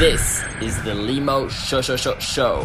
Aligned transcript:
This 0.00 0.42
is 0.62 0.82
the 0.82 0.94
Limo 0.94 1.46
Show 1.50 1.82
Show 1.82 1.94
Show 1.94 2.18
Show. 2.20 2.62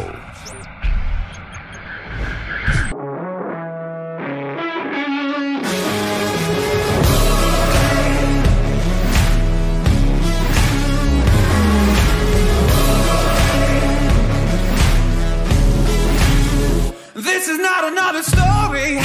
This 17.12 17.48
is 17.48 17.58
not 17.58 17.84
another 17.84 18.22
story. 18.22 18.98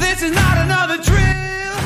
This 0.00 0.22
is 0.22 0.32
not 0.32 0.56
another 0.64 0.96
drill. 1.02 1.76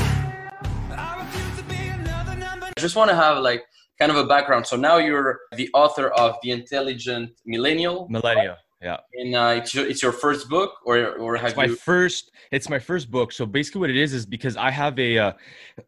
I 0.93 1.17
refuse 1.19 1.57
to 1.57 1.65
be 1.65 1.89
another 1.89 2.37
number. 2.37 2.67
I 2.67 2.81
just 2.81 2.95
want 2.95 3.11
to 3.11 3.17
have 3.17 3.39
like 3.39 3.65
kind 3.99 4.11
of 4.11 4.17
a 4.19 4.27
background. 4.27 4.67
So 4.67 4.77
now 4.77 4.97
you're 4.99 5.41
the 5.57 5.71
author 5.75 6.09
of 6.09 6.37
The 6.43 6.51
Intelligent 6.51 7.31
Millennial, 7.47 8.09
Millennial. 8.11 8.57
Yeah. 8.83 8.97
and 9.15 9.37
uh, 9.37 9.55
it's, 9.59 9.73
your, 9.75 9.87
it's 9.87 10.03
your 10.03 10.11
first 10.11 10.49
book, 10.49 10.73
or 10.85 11.15
or 11.19 11.37
have 11.37 11.51
It's 11.51 11.57
my 11.57 11.67
you? 11.67 11.77
first 11.77 12.33
it's 12.51 12.69
my 12.69 12.81
first 12.81 13.11
book. 13.13 13.31
So 13.33 13.47
basically 13.47 13.81
what 13.81 13.91
it 13.91 13.97
is 13.97 14.13
is 14.13 14.27
because 14.27 14.57
I 14.57 14.71
have 14.71 14.99
a 14.99 15.19
uh, 15.19 15.33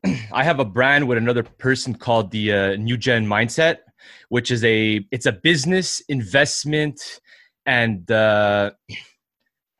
I 0.33 0.45
have 0.45 0.61
a 0.61 0.65
brand 0.65 1.09
with 1.09 1.19
another 1.19 1.43
person 1.43 1.95
called 1.95 2.31
the 2.31 2.53
uh, 2.53 2.77
New 2.77 2.97
Gen 2.97 3.27
Mindset, 3.27 3.79
which 4.29 4.51
is 4.53 4.63
a 4.65 5.05
it's 5.11 5.27
a 5.27 5.33
business 5.33 6.01
investment 6.09 7.21
and 7.67 8.11
uh 8.11 8.71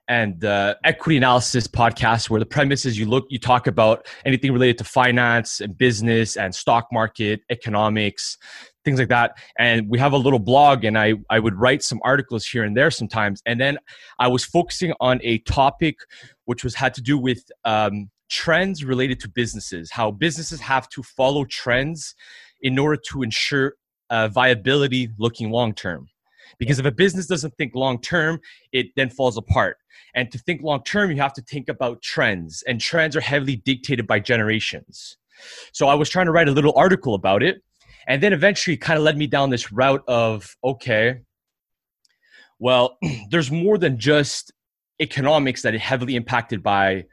and 0.09 0.45
uh, 0.45 0.75
equity 0.85 1.17
analysis 1.17 1.67
podcast 1.67 2.29
where 2.29 2.41
the 2.41 2.47
premise 2.47 2.85
is 2.85 2.99
you 2.99 3.07
look 3.07 3.27
you 3.31 3.39
talk 3.39 3.67
about 3.67 4.07
anything 4.25 4.53
related 4.53 4.79
to 4.79 4.85
finance 4.85 5.61
and 5.61 5.77
business 5.79 6.37
and 6.37 6.55
stock 6.55 6.89
market 6.93 7.41
economics 7.51 8.37
things 8.85 8.99
like 8.99 9.09
that. 9.09 9.39
And 9.59 9.89
we 9.89 9.99
have 9.99 10.13
a 10.13 10.17
little 10.17 10.39
blog 10.39 10.85
and 10.85 10.99
i 10.99 11.15
i 11.31 11.39
would 11.39 11.55
write 11.55 11.83
some 11.83 12.01
articles 12.05 12.47
here 12.47 12.65
and 12.65 12.77
there 12.77 12.91
sometimes. 12.91 13.41
And 13.47 13.61
then 13.61 13.79
i 14.19 14.29
was 14.29 14.45
focusing 14.45 14.93
on 15.01 15.21
a 15.23 15.39
topic 15.39 15.97
which 16.45 16.63
was 16.63 16.75
had 16.75 16.95
to 16.95 17.03
do 17.03 17.17
with 17.19 17.51
um, 17.65 18.11
trends 18.31 18.85
related 18.85 19.21
to 19.21 19.29
businesses 19.29 19.91
how 19.91 20.11
businesses 20.11 20.61
have 20.61 20.89
to 20.89 21.03
follow 21.03 21.45
trends 21.45 22.15
in 22.63 22.79
order 22.79 23.01
to 23.11 23.23
ensure 23.23 23.75
uh, 24.11 24.29
viability 24.29 25.11
looking 25.19 25.51
long 25.51 25.75
term 25.75 26.09
because 26.59 26.79
if 26.79 26.87
a 26.87 26.93
business 26.93 27.27
doesn't 27.27 27.55
think 27.57 27.75
long 27.75 28.01
term 28.01 28.41
it 28.73 28.87
then 28.97 29.11
falls 29.11 29.37
apart. 29.37 29.79
And 30.15 30.31
to 30.33 30.39
think 30.39 30.63
long 30.63 30.83
term 30.85 31.11
you 31.11 31.17
have 31.17 31.33
to 31.35 31.43
think 31.43 31.69
about 31.69 32.03
trends 32.03 32.63
and 32.67 32.81
trends 32.81 33.17
are 33.17 33.21
heavily 33.21 33.57
dictated 33.57 34.07
by 34.07 34.21
generations. 34.21 35.17
So 35.73 35.89
i 35.89 35.95
was 35.95 36.09
trying 36.09 36.27
to 36.27 36.33
write 36.33 36.49
a 36.49 36.53
little 36.53 36.73
article 36.77 37.15
about 37.15 37.43
it 37.43 37.63
and 38.07 38.23
then 38.23 38.33
eventually 38.33 38.77
kind 38.77 38.99
of 38.99 39.05
led 39.05 39.17
me 39.17 39.27
down 39.27 39.51
this 39.51 39.73
route 39.73 40.05
of 40.07 40.57
okay 40.63 41.21
well 42.59 42.99
there's 43.31 43.51
more 43.51 43.79
than 43.79 43.99
just 43.99 44.53
economics 45.01 45.63
that 45.63 45.75
is 45.75 45.81
heavily 45.81 46.17
impacted 46.17 46.63
by 46.63 47.05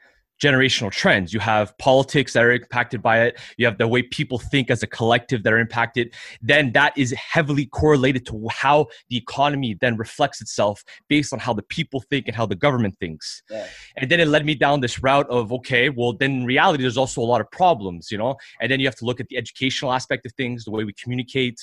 generational 0.42 0.92
trends. 0.92 1.34
You 1.34 1.39
have 1.39 1.78
politics 1.78 2.34
that 2.34 2.44
are 2.44 2.52
impacted 2.52 3.02
by 3.02 3.22
it. 3.22 3.39
You 3.58 3.66
have 3.66 3.78
the 3.78 3.88
way 3.88 4.02
people 4.02 4.39
think 4.39 4.72
as 4.72 4.81
a 4.81 4.88
collective 4.88 5.44
that 5.44 5.53
are 5.53 5.59
impacted. 5.59 6.14
Then 6.42 6.72
that 6.73 6.97
is 6.97 7.11
heavily 7.11 7.67
correlated 7.67 8.25
to 8.28 8.47
how 8.50 8.88
the 9.09 9.17
economy 9.17 9.78
then 9.80 9.97
reflects 9.97 10.42
itself 10.42 10.84
based 11.08 11.31
on 11.31 11.39
how 11.39 11.53
the 11.53 11.64
people 11.64 12.02
think 12.02 12.28
and 12.28 12.36
how 12.36 12.45
the 12.45 12.56
government 12.56 12.97
thinks. 13.00 13.44
Yeah. 13.50 13.67
and 13.97 14.09
then 14.09 14.19
it 14.19 14.28
led 14.28 14.45
me 14.45 14.56
down 14.56 14.80
this 14.80 15.03
route 15.03 15.30
of 15.30 15.52
okay 15.52 15.89
well 15.89 16.14
then 16.14 16.31
in 16.31 16.45
reality 16.45 16.84
there's 16.84 16.97
also 16.97 17.22
a 17.22 17.30
lot 17.34 17.42
of 17.42 17.50
problems 17.52 18.09
you 18.12 18.17
know? 18.17 18.36
And 18.59 18.72
then 18.72 18.80
you 18.80 18.88
have 18.88 18.95
to 18.97 19.06
look 19.06 19.19
at 19.19 19.28
the 19.28 19.38
educational 19.38 19.94
aspect 19.94 20.25
of 20.25 20.31
things 20.34 20.66
the 20.66 20.72
way 20.72 20.84
we 20.84 20.94
communicate 20.94 21.59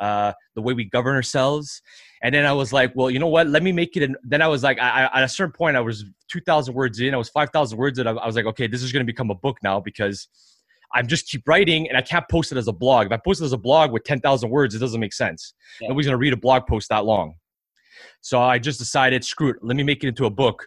uh, 0.00 0.32
the 0.54 0.62
way 0.62 0.72
we 0.72 0.84
govern 0.86 1.14
ourselves. 1.14 1.82
And 2.22 2.34
then 2.34 2.44
i 2.44 2.52
was 2.52 2.70
like 2.72 2.92
well 2.94 3.10
you 3.10 3.18
know 3.18 3.28
what? 3.28 3.46
Let 3.48 3.62
me 3.62 3.72
make 3.72 3.96
it 3.96 4.02
an, 4.02 4.14
then 4.22 4.42
i 4.42 4.48
was 4.48 4.62
like 4.62 4.78
I, 4.78 4.88
I, 5.04 5.18
at 5.18 5.24
a 5.24 5.28
certain 5.28 5.52
point 5.52 5.76
i 5.76 5.80
was 5.80 6.04
2000 6.30 6.74
words 6.74 7.00
in 7.00 7.14
i 7.14 7.16
was 7.16 7.30
5000 7.30 7.78
words 7.78 7.98
in 7.98 8.06
I, 8.06 8.10
I 8.10 8.26
was 8.26 8.36
like 8.36 8.44
okay 8.46 8.66
this 8.66 8.82
is 8.82 8.92
going 8.92 9.00
to 9.06 9.10
become 9.12 9.30
a 9.30 9.34
book 9.34 9.56
now 9.62 9.80
because 9.80 10.28
i'm 10.94 11.06
just 11.06 11.28
keep 11.30 11.48
writing 11.48 11.88
and 11.88 11.96
i 11.96 12.02
can't 12.02 12.26
post 12.28 12.52
it 12.52 12.58
as 12.58 12.68
a 12.68 12.72
blog. 12.72 13.06
If 13.06 13.12
i 13.12 13.16
post 13.16 13.40
it 13.40 13.44
as 13.46 13.52
a 13.54 13.58
blog 13.58 13.90
with 13.92 14.04
10000 14.04 14.50
words 14.50 14.74
it 14.74 14.80
doesn't 14.80 15.00
make 15.00 15.14
sense. 15.14 15.54
Yeah. 15.80 15.88
nobody's 15.88 16.06
going 16.08 16.18
to 16.18 16.24
read 16.26 16.34
a 16.34 16.42
blog 16.46 16.66
post 16.66 16.88
that 16.90 17.04
long. 17.06 17.34
So 18.20 18.40
i 18.42 18.58
just 18.58 18.78
decided 18.78 19.24
screw 19.24 19.50
it 19.50 19.56
let 19.62 19.76
me 19.76 19.82
make 19.82 20.04
it 20.04 20.08
into 20.08 20.26
a 20.26 20.30
book. 20.30 20.66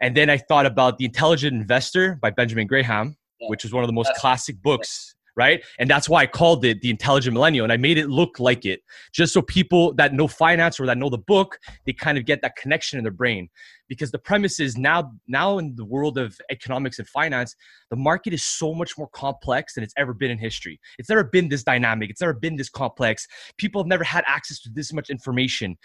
And 0.00 0.16
then 0.16 0.30
i 0.30 0.38
thought 0.38 0.66
about 0.66 0.98
the 0.98 1.04
intelligent 1.06 1.54
investor 1.60 2.18
by 2.22 2.30
benjamin 2.30 2.66
graham 2.68 3.16
Yeah. 3.40 3.48
which 3.48 3.64
is 3.64 3.72
one 3.72 3.82
of 3.82 3.88
the 3.88 3.94
most 4.00 4.06
That's- 4.08 4.20
classic 4.20 4.56
books 4.62 5.14
right? 5.36 5.62
And 5.78 5.90
that's 5.90 6.08
why 6.08 6.22
i 6.22 6.26
called 6.26 6.64
it 6.64 6.80
the 6.80 6.90
intelligent 6.90 7.34
millennial 7.34 7.64
and 7.64 7.72
i 7.72 7.76
made 7.76 7.98
it 7.98 8.08
look 8.08 8.38
like 8.38 8.64
it 8.64 8.80
just 9.12 9.32
so 9.32 9.42
people 9.42 9.92
that 9.94 10.12
know 10.14 10.28
finance 10.28 10.78
or 10.78 10.86
that 10.86 10.98
know 10.98 11.10
the 11.10 11.18
book 11.18 11.58
they 11.86 11.92
kind 11.92 12.18
of 12.18 12.24
get 12.24 12.40
that 12.42 12.56
connection 12.56 12.98
in 12.98 13.04
their 13.04 13.12
brain. 13.12 13.48
Because 13.86 14.10
the 14.10 14.18
premise 14.18 14.60
is 14.60 14.78
now 14.78 15.12
now 15.28 15.58
in 15.58 15.76
the 15.76 15.84
world 15.84 16.16
of 16.16 16.38
economics 16.50 16.98
and 16.98 17.08
finance 17.08 17.54
the 17.90 17.96
market 17.96 18.32
is 18.32 18.42
so 18.42 18.74
much 18.74 18.96
more 18.96 19.08
complex 19.08 19.74
than 19.74 19.84
it's 19.84 19.94
ever 19.96 20.14
been 20.14 20.30
in 20.30 20.38
history. 20.38 20.80
It's 20.98 21.08
never 21.08 21.24
been 21.24 21.48
this 21.48 21.62
dynamic. 21.62 22.10
It's 22.10 22.20
never 22.20 22.32
been 22.32 22.56
this 22.56 22.70
complex. 22.70 23.26
People 23.58 23.82
have 23.82 23.86
never 23.86 24.04
had 24.04 24.24
access 24.26 24.60
to 24.62 24.70
this 24.70 24.92
much 24.92 25.10
information. 25.10 25.76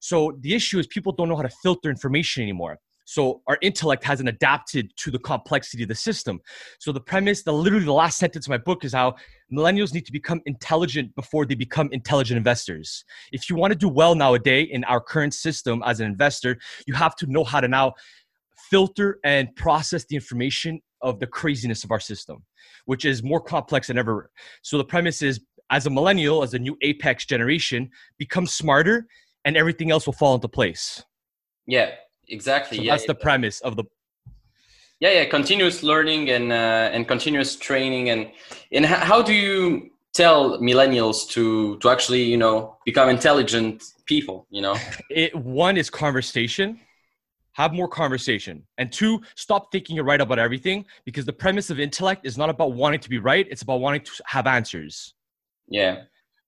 So 0.00 0.36
the 0.40 0.54
issue 0.54 0.78
is 0.78 0.86
people 0.88 1.12
don't 1.12 1.28
know 1.28 1.36
how 1.36 1.42
to 1.42 1.56
filter 1.62 1.90
information 1.90 2.42
anymore 2.42 2.78
so 3.04 3.42
our 3.46 3.58
intellect 3.62 4.04
hasn't 4.04 4.28
adapted 4.28 4.90
to 4.96 5.10
the 5.10 5.18
complexity 5.18 5.82
of 5.82 5.88
the 5.88 5.94
system. 5.94 6.40
So 6.78 6.92
the 6.92 7.00
premise 7.00 7.42
the 7.42 7.52
literally 7.52 7.84
the 7.84 7.92
last 7.92 8.18
sentence 8.18 8.46
of 8.46 8.50
my 8.50 8.58
book 8.58 8.84
is 8.84 8.92
how 8.92 9.16
millennials 9.52 9.92
need 9.92 10.06
to 10.06 10.12
become 10.12 10.40
intelligent 10.46 11.14
before 11.14 11.46
they 11.46 11.54
become 11.54 11.88
intelligent 11.92 12.38
investors. 12.38 13.04
If 13.32 13.50
you 13.50 13.56
want 13.56 13.72
to 13.72 13.78
do 13.78 13.88
well 13.88 14.14
nowadays 14.14 14.68
in 14.70 14.84
our 14.84 15.00
current 15.00 15.34
system 15.34 15.82
as 15.84 16.00
an 16.00 16.06
investor 16.06 16.58
you 16.86 16.94
have 16.94 17.16
to 17.16 17.26
know 17.26 17.44
how 17.44 17.60
to 17.60 17.68
now 17.68 17.94
filter 18.70 19.18
and 19.24 19.54
process 19.56 20.04
the 20.06 20.16
information 20.16 20.80
of 21.02 21.20
the 21.20 21.26
craziness 21.26 21.84
of 21.84 21.90
our 21.90 22.00
system 22.00 22.42
which 22.86 23.04
is 23.04 23.22
more 23.22 23.40
complex 23.40 23.88
than 23.88 23.98
ever. 23.98 24.30
So 24.62 24.78
the 24.78 24.84
premise 24.84 25.22
is 25.22 25.40
as 25.70 25.86
a 25.86 25.90
millennial 25.90 26.42
as 26.42 26.54
a 26.54 26.58
new 26.58 26.76
apex 26.82 27.24
generation 27.26 27.90
become 28.18 28.46
smarter 28.46 29.06
and 29.44 29.56
everything 29.56 29.90
else 29.90 30.06
will 30.06 30.14
fall 30.14 30.34
into 30.34 30.48
place. 30.48 31.02
Yeah, 31.66 31.92
exactly. 32.28 32.78
so 32.78 32.82
yeah, 32.82 32.92
that's 32.92 33.06
the 33.06 33.14
premise 33.14 33.60
of 33.60 33.76
the 33.76 33.84
yeah, 35.00 35.10
yeah. 35.10 35.24
Continuous 35.24 35.82
learning 35.82 36.30
and 36.30 36.52
uh, 36.52 36.90
and 36.92 37.06
continuous 37.06 37.56
training 37.56 38.10
and 38.10 38.30
and 38.72 38.86
how 38.86 39.22
do 39.22 39.34
you 39.34 39.90
tell 40.12 40.58
millennials 40.58 41.28
to 41.30 41.78
to 41.78 41.90
actually 41.90 42.22
you 42.22 42.36
know 42.36 42.76
become 42.84 43.08
intelligent 43.08 43.82
people? 44.06 44.46
You 44.50 44.62
know. 44.62 44.76
it 45.10 45.34
one 45.34 45.76
is 45.76 45.90
conversation 45.90 46.80
have 47.54 47.72
more 47.72 47.86
conversation 47.86 48.64
and 48.78 48.92
two 48.92 49.20
stop 49.36 49.70
thinking 49.70 49.94
you're 49.94 50.04
right 50.04 50.20
about 50.20 50.40
everything 50.40 50.84
because 51.04 51.24
the 51.24 51.32
premise 51.32 51.70
of 51.70 51.78
intellect 51.78 52.26
is 52.26 52.36
not 52.36 52.50
about 52.50 52.72
wanting 52.72 52.98
to 52.98 53.08
be 53.08 53.18
right 53.18 53.46
it's 53.48 53.62
about 53.62 53.80
wanting 53.80 54.00
to 54.00 54.10
have 54.26 54.46
answers 54.48 55.14
Yeah. 55.68 56.02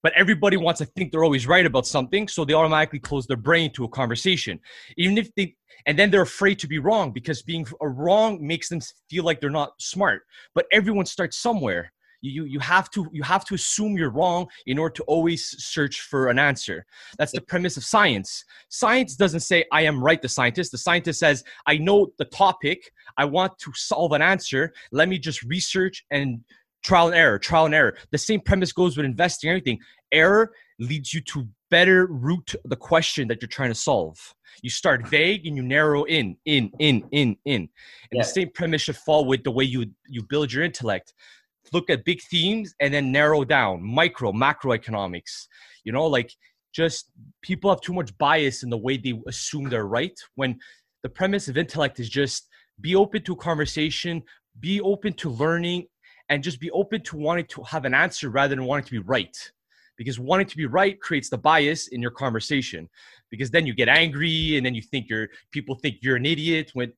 But 0.07 0.13
everybody 0.15 0.55
wants 0.55 0.77
to 0.77 0.85
think 0.85 1.11
they're 1.11 1.25
always 1.25 1.47
right 1.47 1.65
about 1.65 1.85
something 1.85 2.29
so 2.29 2.45
they 2.45 2.53
automatically 2.53 2.97
close 2.97 3.27
their 3.27 3.35
brain 3.35 3.69
to 3.73 3.83
a 3.83 3.89
conversation. 3.89 4.57
Even 4.95 5.17
if 5.17 5.35
they 5.35 5.53
and 5.85 5.99
then 5.99 6.09
they're 6.09 6.21
afraid 6.21 6.59
to 6.59 6.67
be 6.67 6.79
wrong 6.79 7.11
because 7.11 7.41
being 7.41 7.67
wrong 7.81 8.39
makes 8.39 8.69
them 8.69 8.79
feel 9.09 9.25
like 9.25 9.41
they're 9.41 9.49
not 9.49 9.73
smart. 9.81 10.21
But 10.55 10.65
everyone 10.71 11.05
starts 11.05 11.37
somewhere. 11.37 11.91
You, 12.21 12.45
you 12.45 12.59
have 12.61 12.89
to 12.91 13.05
you 13.11 13.21
have 13.23 13.43
to 13.47 13.55
assume 13.55 13.97
you're 13.97 14.09
wrong 14.09 14.47
in 14.65 14.77
order 14.79 14.93
to 14.93 15.03
always 15.03 15.43
search 15.61 15.99
for 15.99 16.29
an 16.29 16.39
answer. 16.39 16.85
That's 17.17 17.33
the 17.33 17.41
premise 17.41 17.75
of 17.75 17.83
science. 17.83 18.45
Science 18.69 19.17
doesn't 19.17 19.41
say 19.41 19.65
i 19.73 19.81
am 19.81 20.01
right 20.01 20.21
the 20.21 20.29
scientist. 20.29 20.71
The 20.71 20.77
scientist 20.77 21.19
says 21.19 21.43
i 21.65 21.77
know 21.77 22.13
the 22.17 22.25
topic. 22.45 22.93
I 23.17 23.25
want 23.25 23.59
to 23.59 23.73
solve 23.75 24.13
an 24.13 24.21
answer. 24.21 24.71
Let 24.93 25.09
me 25.09 25.19
just 25.19 25.43
research 25.43 26.05
and 26.11 26.45
trial 26.87 27.07
and 27.07 27.15
error 27.15 27.37
trial 27.37 27.65
and 27.65 27.75
error. 27.75 27.97
The 28.11 28.17
same 28.17 28.41
premise 28.41 28.71
goes 28.71 28.95
with 28.95 29.05
investing 29.05 29.49
everything 29.49 29.79
error 30.11 30.53
leads 30.79 31.13
you 31.13 31.21
to 31.21 31.47
better 31.69 32.07
root 32.07 32.55
the 32.65 32.75
question 32.75 33.27
that 33.27 33.41
you're 33.41 33.49
trying 33.49 33.69
to 33.69 33.75
solve. 33.75 34.17
You 34.61 34.69
start 34.69 35.07
vague 35.17 35.45
and 35.47 35.55
you 35.57 35.63
narrow 35.63 36.03
in 36.03 36.37
in 36.45 36.71
in 36.79 37.03
in 37.11 37.37
in. 37.45 37.61
And 37.61 37.69
Yeah. 38.13 38.21
the 38.21 38.27
same 38.29 38.49
premise 38.53 38.83
should 38.83 38.97
fall 38.97 39.25
with 39.25 39.43
the 39.43 39.51
way 39.51 39.63
you 39.63 39.91
you 40.07 40.23
build 40.23 40.51
your 40.51 40.63
intellect. 40.63 41.13
Look 41.73 41.89
at 41.89 42.05
big 42.05 42.21
themes 42.31 42.73
and 42.79 42.93
then 42.93 43.11
narrow 43.11 43.43
down. 43.43 43.83
Micro 43.83 44.31
macroeconomics. 44.31 45.47
You 45.83 45.91
know 45.91 46.05
like 46.05 46.31
just 46.73 47.11
people 47.41 47.69
have 47.69 47.81
too 47.81 47.93
much 47.93 48.15
bias 48.17 48.63
in 48.63 48.69
the 48.69 48.77
way 48.77 48.97
they 48.97 49.19
assume 49.27 49.69
they're 49.69 49.87
right 49.87 50.17
when 50.35 50.59
the 51.03 51.09
premise 51.09 51.47
of 51.47 51.57
intellect 51.57 51.99
is 51.99 52.09
just 52.09 52.49
be 52.81 52.95
open 52.95 53.23
to 53.23 53.35
conversation 53.35 54.21
be 54.59 54.81
open 54.81 55.13
to 55.13 55.29
learning 55.29 55.87
and 56.29 56.43
just 56.43 56.59
be 56.59 56.69
open 56.71 57.01
to 57.01 57.15
wanting 57.17 57.45
to 57.45 57.63
have 57.63 57.85
an 57.85 57.93
answer 57.93 58.29
rather 58.29 58.55
than 58.55 58.65
wanting 58.65 58.85
to 58.85 58.91
be 58.91 58.99
right 58.99 59.51
because 59.97 60.19
wanting 60.19 60.47
to 60.47 60.57
be 60.57 60.65
right 60.65 60.99
creates 61.01 61.29
the 61.29 61.37
bias 61.37 61.87
in 61.87 62.01
your 62.01 62.11
conversation 62.11 62.89
because 63.29 63.51
then 63.51 63.65
you 63.65 63.73
get 63.73 63.89
angry 63.89 64.57
and 64.57 64.65
then 64.65 64.75
you 64.75 64.81
think 64.81 65.09
you're 65.09 65.27
people 65.51 65.75
think 65.75 65.97
you're 66.01 66.15
an 66.15 66.25
idiot 66.25 66.71
when 66.73 66.91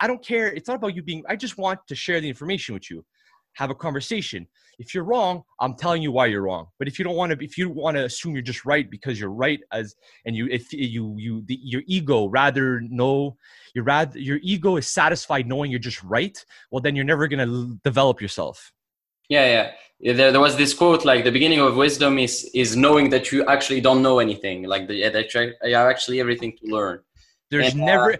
i 0.00 0.06
don't 0.06 0.24
care 0.24 0.48
it's 0.48 0.68
not 0.68 0.76
about 0.76 0.94
you 0.94 1.02
being 1.02 1.22
i 1.28 1.36
just 1.36 1.58
want 1.58 1.78
to 1.86 1.94
share 1.94 2.20
the 2.20 2.28
information 2.28 2.74
with 2.74 2.90
you 2.90 3.04
have 3.54 3.70
a 3.70 3.74
conversation. 3.74 4.46
If 4.78 4.94
you're 4.94 5.04
wrong, 5.04 5.42
I'm 5.60 5.74
telling 5.74 6.02
you 6.02 6.10
why 6.10 6.26
you're 6.26 6.42
wrong. 6.42 6.66
But 6.78 6.88
if 6.88 6.98
you 6.98 7.04
don't 7.04 7.16
want 7.16 7.32
to, 7.32 7.44
if 7.44 7.58
you 7.58 7.68
want 7.68 7.96
to 7.96 8.04
assume 8.04 8.32
you're 8.32 8.42
just 8.42 8.64
right 8.64 8.90
because 8.90 9.20
you're 9.20 9.30
right, 9.30 9.60
as 9.72 9.94
and 10.24 10.34
you, 10.34 10.48
if 10.50 10.72
you, 10.72 11.14
you, 11.18 11.42
the, 11.46 11.58
your 11.62 11.82
ego 11.86 12.26
rather 12.26 12.80
know, 12.80 13.36
your 13.74 13.84
rather 13.84 14.18
your 14.18 14.38
ego 14.42 14.76
is 14.76 14.88
satisfied 14.88 15.46
knowing 15.46 15.70
you're 15.70 15.80
just 15.80 16.02
right. 16.02 16.44
Well, 16.70 16.80
then 16.80 16.96
you're 16.96 17.04
never 17.04 17.28
gonna 17.28 17.46
l- 17.46 17.78
develop 17.84 18.20
yourself. 18.20 18.72
Yeah, 19.32 19.46
yeah. 19.56 20.14
There, 20.14 20.30
there 20.32 20.40
was 20.40 20.56
this 20.56 20.74
quote 20.74 21.04
like 21.06 21.24
the 21.24 21.30
beginning 21.30 21.60
of 21.60 21.76
wisdom 21.76 22.18
is 22.18 22.34
is 22.62 22.76
knowing 22.76 23.06
that 23.14 23.24
you 23.32 23.38
actually 23.54 23.80
don't 23.80 24.02
know 24.06 24.18
anything, 24.18 24.58
like 24.64 24.84
the, 24.88 24.96
that 25.16 25.32
you 25.32 25.74
have 25.80 25.88
actually 25.94 26.18
everything 26.20 26.52
to 26.58 26.64
learn. 26.76 26.98
There's 27.50 27.72
And, 27.72 27.82
uh, 27.82 27.86
never, 27.92 28.10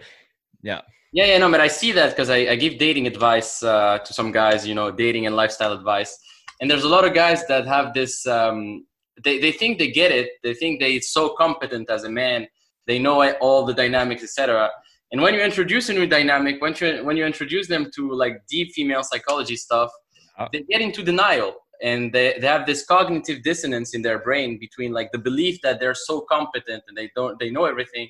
yeah. 0.63 0.81
Yeah, 1.17 1.25
yeah, 1.31 1.37
no, 1.37 1.51
but 1.51 1.61
I 1.61 1.67
see 1.67 1.91
that 1.91 2.09
because 2.13 2.31
I, 2.31 2.39
I 2.53 2.55
give 2.55 2.79
dating 2.79 3.05
advice 3.05 3.61
uh, 3.61 3.99
to 4.05 4.11
some 4.19 4.31
guys, 4.31 4.65
you 4.69 4.73
know, 4.73 4.89
dating 4.89 5.27
and 5.27 5.35
lifestyle 5.35 5.73
advice. 5.73 6.17
And 6.59 6.65
there's 6.69 6.85
a 6.85 6.93
lot 6.95 7.05
of 7.05 7.13
guys 7.13 7.45
that 7.51 7.67
have 7.67 7.93
this, 7.93 8.25
um, 8.25 8.87
they, 9.23 9.37
they 9.37 9.51
think 9.51 9.77
they 9.77 9.91
get 9.91 10.11
it. 10.11 10.29
They 10.43 10.55
think 10.55 10.79
they're 10.79 10.99
so 11.01 11.35
competent 11.43 11.91
as 11.91 12.03
a 12.05 12.09
man. 12.09 12.47
They 12.87 12.97
know 12.97 13.15
all 13.43 13.63
the 13.63 13.75
dynamics, 13.83 14.23
etc. 14.23 14.71
And 15.11 15.21
when 15.21 15.35
you 15.35 15.41
introduce 15.41 15.89
a 15.89 15.93
new 15.93 16.07
dynamic, 16.07 16.59
when 16.63 16.73
you, 16.79 17.05
when 17.07 17.15
you 17.17 17.25
introduce 17.27 17.67
them 17.67 17.91
to 17.95 18.11
like 18.23 18.35
deep 18.49 18.71
female 18.71 19.03
psychology 19.03 19.57
stuff, 19.67 19.91
Uh. 19.91 20.02
Uh, 20.37 20.47
they 20.51 20.61
get 20.61 20.81
into 20.81 21.03
denial. 21.03 21.55
And 21.81 22.13
they, 22.13 22.37
they 22.39 22.47
have 22.47 22.65
this 22.65 22.85
cognitive 22.85 23.43
dissonance 23.43 23.93
in 23.93 24.03
their 24.03 24.19
brain 24.19 24.57
between 24.57 24.93
like 24.93 25.11
the 25.11 25.17
belief 25.17 25.59
that 25.63 25.81
they're 25.81 25.95
so 25.95 26.21
competent 26.21 26.81
and 26.87 26.95
they 26.95 27.11
don't, 27.13 27.37
they 27.39 27.49
know 27.49 27.65
everything 27.65 28.09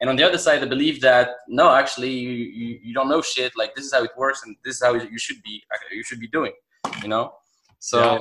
and 0.00 0.10
on 0.10 0.16
the 0.16 0.22
other 0.22 0.38
side 0.38 0.60
the 0.60 0.66
belief 0.66 1.00
that 1.00 1.30
no 1.48 1.74
actually 1.74 2.10
you, 2.10 2.30
you, 2.30 2.78
you 2.82 2.94
don't 2.94 3.08
know 3.08 3.22
shit 3.22 3.52
like 3.56 3.74
this 3.74 3.84
is 3.86 3.92
how 3.92 4.02
it 4.02 4.10
works 4.16 4.42
and 4.44 4.56
this 4.64 4.76
is 4.76 4.82
how 4.82 4.94
you 4.94 5.18
should 5.18 5.40
be 5.42 5.62
uh, 5.72 5.78
you 5.92 6.02
should 6.02 6.20
be 6.20 6.28
doing 6.28 6.52
you 7.02 7.08
know 7.08 7.32
so 7.78 7.98
Yeah. 8.00 8.18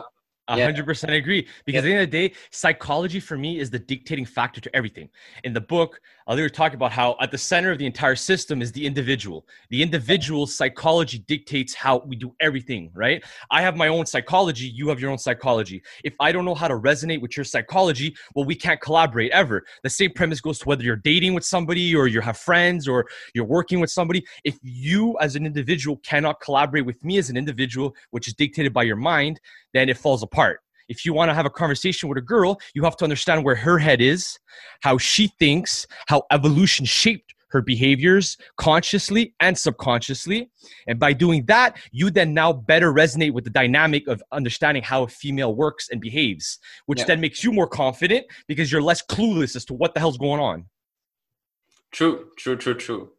A 0.50 0.57
Yeah. 0.57 0.65
hundred 0.65 0.85
percent 0.85 1.13
agree. 1.13 1.47
Because 1.65 1.79
at 1.79 1.88
the 1.88 1.94
end 1.94 2.03
of 2.03 2.11
the 2.11 2.27
day, 2.27 2.35
psychology 2.51 3.21
for 3.21 3.38
me 3.38 3.59
is 3.59 3.69
the 3.69 3.79
dictating 3.79 4.25
factor 4.25 4.59
to 4.59 4.75
everything. 4.75 5.07
In 5.45 5.53
the 5.53 5.61
book, 5.61 6.01
uh, 6.27 6.35
they 6.35 6.41
were 6.41 6.49
talking 6.49 6.75
about 6.75 6.91
how 6.91 7.15
at 7.21 7.31
the 7.31 7.37
center 7.37 7.71
of 7.71 7.77
the 7.77 7.85
entire 7.85 8.15
system 8.15 8.61
is 8.61 8.71
the 8.71 8.85
individual. 8.85 9.45
The 9.69 9.81
individual 9.81 10.47
psychology 10.47 11.19
dictates 11.27 11.73
how 11.73 11.99
we 12.05 12.15
do 12.15 12.33
everything, 12.39 12.91
right? 12.93 13.23
I 13.51 13.61
have 13.61 13.75
my 13.75 13.87
own 13.87 14.05
psychology, 14.05 14.65
you 14.67 14.89
have 14.89 14.99
your 14.99 15.11
own 15.11 15.17
psychology. 15.17 15.81
If 16.03 16.13
I 16.19 16.31
don't 16.31 16.45
know 16.45 16.55
how 16.55 16.67
to 16.67 16.75
resonate 16.75 17.21
with 17.21 17.37
your 17.37 17.43
psychology, 17.43 18.15
well, 18.35 18.45
we 18.45 18.55
can't 18.55 18.81
collaborate 18.81 19.31
ever. 19.31 19.65
The 19.83 19.89
same 19.89 20.11
premise 20.13 20.41
goes 20.41 20.59
to 20.59 20.67
whether 20.67 20.83
you're 20.83 20.95
dating 20.95 21.33
with 21.33 21.45
somebody 21.45 21.95
or 21.95 22.07
you 22.07 22.21
have 22.21 22.37
friends 22.37 22.87
or 22.87 23.05
you're 23.33 23.45
working 23.45 23.79
with 23.79 23.91
somebody. 23.91 24.25
If 24.43 24.57
you 24.61 25.17
as 25.19 25.35
an 25.35 25.45
individual 25.45 25.97
cannot 25.97 26.39
collaborate 26.39 26.85
with 26.85 27.03
me 27.03 27.17
as 27.17 27.29
an 27.29 27.37
individual, 27.37 27.95
which 28.11 28.27
is 28.27 28.33
dictated 28.33 28.73
by 28.73 28.83
your 28.83 28.95
mind, 28.95 29.39
then 29.73 29.89
it 29.89 29.97
falls 29.97 30.23
apart. 30.23 30.62
If 30.89 31.06
you 31.06 31.13
want 31.13 31.30
to 31.30 31.33
have 31.35 31.45
a 31.45 31.50
conversation 31.50 32.09
with 32.09 32.18
a 32.18 32.21
girl, 32.21 32.59
you 32.74 32.83
have 32.83 32.97
to 32.97 33.03
understand 33.03 33.44
where 33.44 33.56
her 33.56 33.77
head 33.77 34.01
is, 34.01 34.38
how 34.81 34.97
she 34.97 35.27
thinks, 35.39 35.88
how 36.07 36.24
evolution 36.31 36.85
shaped 36.85 37.33
her 37.50 37.62
behaviors 37.62 38.35
consciously 38.57 39.35
and 39.39 39.56
subconsciously. 39.56 40.50
And 40.88 41.00
by 41.00 41.13
doing 41.13 41.45
that, 41.45 41.77
you 41.91 42.09
then 42.09 42.33
now 42.33 42.51
better 42.51 42.91
resonate 42.91 43.31
with 43.31 43.44
the 43.44 43.51
dynamic 43.51 44.07
of 44.07 44.24
understanding 44.31 44.81
how 44.81 45.03
a 45.03 45.07
female 45.07 45.53
works 45.56 45.89
and 45.91 46.01
behaves, 46.01 46.57
which 46.88 47.00
Yeah. 47.00 47.06
then 47.06 47.21
makes 47.21 47.44
you 47.44 47.51
more 47.53 47.68
confident 47.68 48.25
because 48.47 48.71
you're 48.71 48.81
less 48.81 49.03
clueless 49.06 49.56
as 49.56 49.65
to 49.65 49.75
what 49.75 49.94
the 49.94 50.00
hell's 50.00 50.18
going 50.18 50.41
on. 50.41 50.65
true 51.91 52.29
true 52.38 52.56
true 52.56 52.74
true 52.74 53.12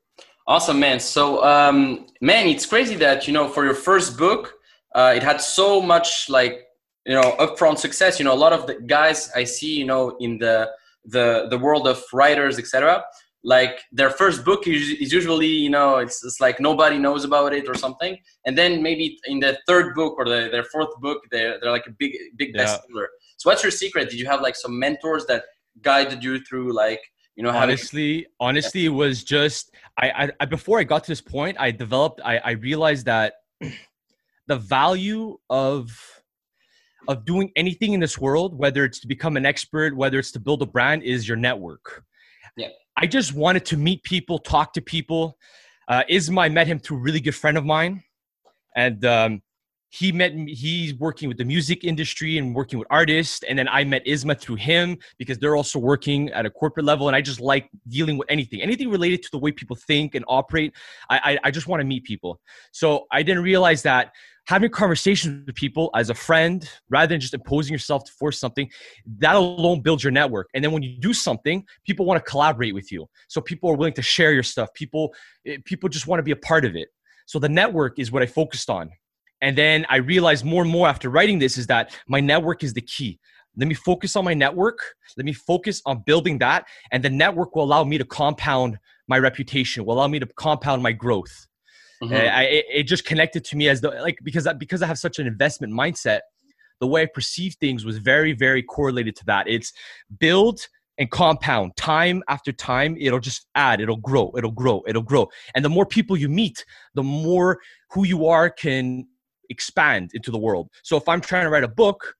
awesome 0.49 0.81
man 0.81 0.99
so 0.99 1.45
um 1.45 2.07
man 2.21 2.49
it's 2.49 2.67
crazy 2.67 2.97
that 2.97 3.29
you 3.29 3.33
know 3.33 3.47
for 3.49 3.65
your 3.65 3.75
first 3.75 4.19
book 4.19 4.55
uh, 4.97 5.13
it 5.15 5.23
had 5.23 5.41
so 5.41 5.81
much 5.81 6.29
like 6.29 6.64
you 7.07 7.15
know 7.15 7.37
upfront 7.39 7.79
success. 7.79 8.19
You 8.19 8.25
know 8.25 8.35
a 8.35 8.43
lot 8.47 8.53
of 8.53 8.67
the 8.67 8.75
guys 8.75 9.31
i 9.35 9.45
see 9.45 9.75
you 9.81 9.87
know 9.87 10.17
in 10.21 10.39
the 10.39 10.71
the 11.05 11.47
the 11.51 11.59
world 11.59 11.87
of 11.87 12.03
writers 12.13 12.59
etc 12.59 13.05
like 13.45 13.83
their 13.93 14.09
first 14.11 14.45
book 14.45 14.67
is, 14.67 14.89
is 14.89 15.13
usually 15.13 15.47
you 15.47 15.69
know 15.69 15.99
it's, 15.99 16.25
it's 16.25 16.41
like 16.41 16.59
nobody 16.59 16.99
knows 16.99 17.25
about 17.25 17.53
it 17.53 17.69
or 17.69 17.75
something. 17.75 18.17
And 18.47 18.57
then 18.57 18.83
maybe 18.83 19.19
in 19.27 19.39
the 19.39 19.59
third 19.69 19.95
book 19.95 20.15
or 20.19 20.25
the, 20.25 20.49
their 20.51 20.65
fourth 20.65 20.99
book 21.01 21.21
they're, 21.31 21.61
they're 21.61 21.71
like 21.71 21.87
a 21.87 21.91
big 21.91 22.13
big 22.37 22.55
Yeah. 22.55 22.65
bestseller. 22.65 23.07
So 23.37 23.51
what's 23.51 23.63
your 23.63 23.71
secret? 23.71 24.09
Did 24.11 24.19
you 24.19 24.27
have 24.27 24.41
like 24.41 24.57
some 24.57 24.79
mentors 24.79 25.27
that 25.27 25.45
guided 25.83 26.25
you 26.25 26.41
through 26.41 26.73
like 26.73 27.01
you 27.37 27.43
know 27.43 27.51
having 27.51 27.71
honestly 27.71 28.27
honestly 28.41 28.87
it 28.87 28.91
was 28.91 29.25
just 29.25 29.75
I, 29.99 30.11
I 30.11 30.31
I 30.41 30.45
before 30.45 30.79
i 30.79 30.85
got 30.85 31.03
to 31.03 31.11
this 31.11 31.21
point 31.21 31.57
i 31.59 31.73
developed 31.73 32.21
i 32.25 32.39
i 32.39 32.51
realized 32.53 33.07
that 33.07 33.35
the 34.47 34.57
value 34.57 35.37
of 35.51 36.14
of 37.09 37.25
doing 37.25 37.51
anything 37.57 37.93
in 37.93 38.01
this 38.01 38.19
world 38.19 38.59
whether 38.59 38.85
it's 38.85 39.01
to 39.01 39.07
become 39.07 39.37
an 39.37 39.47
expert 39.47 39.97
whether 39.97 40.19
it's 40.19 40.33
to 40.33 40.41
build 40.41 40.63
a 40.63 40.67
brand 40.67 41.03
is 41.03 41.27
your 41.27 41.37
network. 41.37 42.05
Yeah. 42.57 42.69
i 42.97 43.07
just 43.07 43.35
wanted 43.35 43.65
to 43.67 43.77
meet 43.77 44.03
people 44.03 44.39
talk 44.39 44.73
to 44.75 44.81
people. 44.81 45.37
Uh, 45.89 46.03
isma 46.11 46.43
i 46.43 46.49
met 46.49 46.67
him 46.67 46.79
through 46.79 46.99
a 46.99 47.01
really 47.01 47.21
good 47.21 47.35
friend 47.35 47.57
of 47.59 47.65
mine. 47.65 48.03
And 48.77 49.05
um, 49.05 49.43
he 49.95 50.11
met 50.11 50.35
me 50.35 50.53
he's 50.55 50.93
working 50.95 51.29
with 51.29 51.39
the 51.39 51.45
music 51.45 51.85
industry 51.85 52.37
and 52.37 52.55
working 52.55 52.79
with 52.79 52.89
artists 52.91 53.45
and 53.49 53.59
then 53.59 53.69
i 53.69 53.85
met 53.85 54.05
isma 54.07 54.39
through 54.39 54.57
him 54.57 54.99
because 55.19 55.39
they're 55.39 55.55
also 55.55 55.79
working 55.79 56.31
at 56.31 56.45
a 56.45 56.51
corporate 56.51 56.85
level 56.85 57.07
and 57.07 57.15
i 57.15 57.21
just 57.21 57.41
like 57.41 57.69
dealing 57.89 58.19
with 58.19 58.29
anything 58.29 58.61
anything 58.61 58.91
related 58.91 59.23
to 59.23 59.29
the 59.31 59.39
way 59.39 59.53
people 59.53 59.77
think 59.77 60.15
and 60.15 60.25
operate. 60.27 60.73
I 61.11 61.19
i, 61.25 61.39
I 61.45 61.51
just 61.51 61.69
want 61.69 61.81
to 61.81 61.85
meet 61.85 62.05
people. 62.05 62.41
So 62.73 63.07
i 63.13 63.23
didn't 63.23 63.43
realize 63.43 63.83
that 63.83 64.13
having 64.47 64.71
conversations 64.71 65.47
with 65.47 65.55
people 65.55 65.91
as 65.95 66.11
a 66.11 66.15
friend 66.15 66.69
rather 66.91 67.07
than 67.07 67.21
just 67.21 67.33
imposing 67.33 67.73
yourself 67.73 68.05
to 68.05 68.13
force 68.13 68.39
something 68.39 68.69
that 69.19 69.37
alone 69.37 69.81
builds 69.81 70.05
your 70.05 70.11
network. 70.11 70.49
And 70.55 70.63
then 70.63 70.73
when 70.73 70.83
you 70.83 70.99
do 70.99 71.15
something 71.15 71.65
people 71.87 72.05
want 72.05 72.23
to 72.23 72.31
collaborate 72.31 72.75
with 72.75 72.91
you. 72.91 73.07
So 73.29 73.41
people 73.41 73.71
are 73.71 73.77
willing 73.77 73.95
to 73.95 74.03
share 74.03 74.33
your 74.33 74.43
stuff. 74.43 74.75
People 74.75 75.15
eh, 75.47 75.59
people 75.65 75.89
just 75.89 76.07
want 76.09 76.19
to 76.19 76.25
be 76.25 76.33
a 76.33 76.43
part 76.51 76.65
of 76.65 76.75
it. 76.75 76.89
So 77.27 77.39
the 77.39 77.49
network 77.49 77.99
is 77.99 78.11
what 78.11 78.23
i 78.23 78.27
focused 78.27 78.69
on 78.69 78.91
and 79.45 79.59
then 79.59 79.85
I 79.91 79.97
realized 79.97 80.43
more 80.43 80.63
and 80.63 80.71
more 80.71 80.89
after 80.89 81.11
writing 81.11 81.39
this 81.39 81.59
is 81.59 81.67
that 81.67 81.95
my 82.09 82.19
network 82.19 82.65
is 82.65 82.73
the 82.73 82.81
key. 82.81 83.21
Let 83.57 83.69
me 83.69 83.75
focus 83.75 84.17
on 84.17 84.25
my 84.25 84.33
network. 84.33 84.79
Let 85.19 85.27
me 85.27 85.35
focus 85.35 85.83
on 85.85 86.03
building 86.07 86.39
that. 86.39 86.65
And 86.93 87.05
the 87.05 87.11
network 87.11 87.55
will 87.55 87.65
allow 87.65 87.85
me 87.85 87.99
to 87.99 88.07
compound 88.07 88.79
my 89.07 89.19
reputation, 89.19 89.85
will 89.85 89.97
allow 89.97 90.09
me 90.09 90.19
to 90.19 90.27
compound 90.37 90.83
my 90.83 90.93
growth. 90.93 91.47
Mhm. 92.03 92.13
Uh, 92.13 92.31
I, 92.41 92.43
it, 92.45 92.65
it 92.73 92.83
just 92.85 93.05
connected 93.05 93.45
to 93.45 93.57
me 93.57 93.69
as 93.69 93.83
the 93.83 93.91
like 93.91 94.19
because 94.25 94.47
I, 94.47 94.55
because 94.55 94.81
I 94.81 94.87
have 94.87 94.99
such 94.99 95.19
an 95.19 95.27
investment 95.27 95.75
mindset. 95.75 96.21
The 96.81 96.87
way 96.87 97.03
I 97.03 97.07
perceive 97.07 97.55
things 97.61 97.85
was 97.85 97.99
very 97.99 98.33
very 98.33 98.63
correlated 98.63 99.15
to 99.17 99.25
that. 99.27 99.47
It's 99.47 99.75
build 100.19 100.61
and 100.97 101.11
compound 101.11 101.77
time 101.77 102.23
after 102.29 102.51
time. 102.51 102.97
It'll 102.99 103.21
just 103.21 103.47
add. 103.55 103.81
It'll 103.81 103.97
grow. 103.97 104.33
It'll 104.39 104.53
grow. 104.63 104.83
It'll 104.87 105.03
grow. 105.03 105.29
And 105.55 105.65
the 105.65 105.69
more 105.69 105.87
people 105.87 106.17
you 106.17 106.29
meet, 106.29 106.65
the 106.95 107.03
more 107.03 107.61
who 107.91 108.05
you 108.05 108.27
are 108.27 108.49
can 108.49 109.07
expand 109.51 110.11
into 110.15 110.31
the 110.31 110.39
world. 110.39 110.71
So 110.83 110.97
if 110.97 111.09
I'm 111.09 111.21
trying 111.21 111.45
to 111.45 111.51
write 111.51 111.65
a 111.65 111.69
book, 111.69 112.15